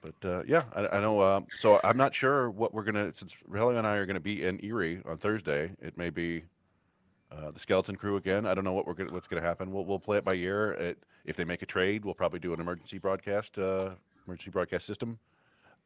but 0.02 0.28
uh, 0.28 0.42
yeah, 0.46 0.64
I, 0.74 0.98
I 0.98 1.00
know. 1.00 1.22
Um, 1.22 1.46
so 1.48 1.80
I'm 1.82 1.96
not 1.96 2.14
sure 2.14 2.50
what 2.50 2.74
we're 2.74 2.82
gonna 2.82 3.14
since 3.14 3.34
Helio 3.50 3.78
and 3.78 3.86
I 3.86 3.96
are 3.96 4.06
gonna 4.06 4.20
be 4.20 4.44
in 4.44 4.62
Erie 4.64 5.00
on 5.06 5.16
Thursday. 5.16 5.70
It 5.80 5.96
may 5.96 6.10
be 6.10 6.42
uh, 7.30 7.52
the 7.52 7.58
skeleton 7.58 7.96
crew 7.96 8.16
again. 8.16 8.44
I 8.44 8.54
don't 8.54 8.64
know 8.64 8.72
what 8.72 8.86
we're 8.86 8.94
gonna 8.94 9.12
what's 9.12 9.28
gonna 9.28 9.42
happen. 9.42 9.72
We'll 9.72 9.84
we'll 9.84 10.00
play 10.00 10.18
it 10.18 10.24
by 10.24 10.34
ear. 10.34 10.72
It, 10.72 10.98
if 11.24 11.36
they 11.36 11.44
make 11.44 11.62
a 11.62 11.66
trade, 11.66 12.04
we'll 12.04 12.14
probably 12.14 12.40
do 12.40 12.52
an 12.52 12.60
emergency 12.60 12.98
broadcast 12.98 13.58
uh, 13.58 13.90
emergency 14.26 14.50
broadcast 14.50 14.86
system. 14.86 15.18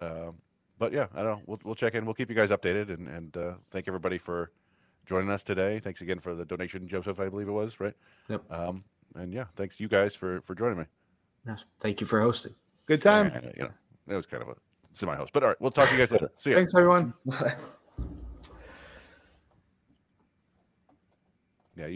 Um, 0.01 0.36
but 0.78 0.93
yeah, 0.93 1.06
I 1.14 1.22
don't 1.22 1.38
know. 1.38 1.43
We'll 1.47 1.60
we'll 1.64 1.74
check 1.74 1.94
in. 1.94 2.05
We'll 2.06 2.14
keep 2.14 2.30
you 2.30 2.36
guys 2.36 2.51
updated 2.51 2.88
and 2.88 3.09
and 3.09 3.36
uh, 3.36 3.55
thank 3.70 3.86
everybody 3.86 4.18
for 4.18 4.51
joining 5.05 5.30
us 5.30 5.44
today. 5.44 5.78
Thanks 5.78 6.01
again 6.01 6.20
for 6.20 6.34
the 6.34 6.44
donation, 6.44 6.88
Joseph. 6.88 7.20
I 7.20 7.28
believe 7.28 7.48
it 7.48 7.52
was 7.52 7.80
right. 7.80 7.94
Yep. 8.28 8.51
Um, 8.51 8.84
and 9.14 9.32
yeah, 9.32 9.44
thanks 9.56 9.78
you 9.78 9.88
guys 9.88 10.14
for 10.14 10.40
for 10.43 10.55
joining 10.55 10.78
me. 10.78 10.84
Yes. 11.47 11.64
Thank 11.80 12.01
you 12.01 12.06
for 12.06 12.20
hosting. 12.20 12.55
good 12.86 13.02
time. 13.02 13.30
Yeah, 13.32 13.51
you 13.56 13.62
know, 13.64 13.70
it 14.09 14.15
was 14.15 14.27
kind 14.27 14.43
of 14.43 14.49
a 14.51 14.55
semi-host, 14.93 15.33
but 15.33 15.43
all 15.43 15.49
right, 15.51 15.61
we'll 15.61 15.70
talk 15.70 15.89
to 15.89 15.95
you 15.95 15.99
guys 15.99 16.11
later. 16.11 16.31
See 16.39 16.51
ya. 16.51 16.57
Thanks 16.57 16.74
everyone. 16.74 17.12
Yeah, 21.77 21.87
you. 21.89 21.95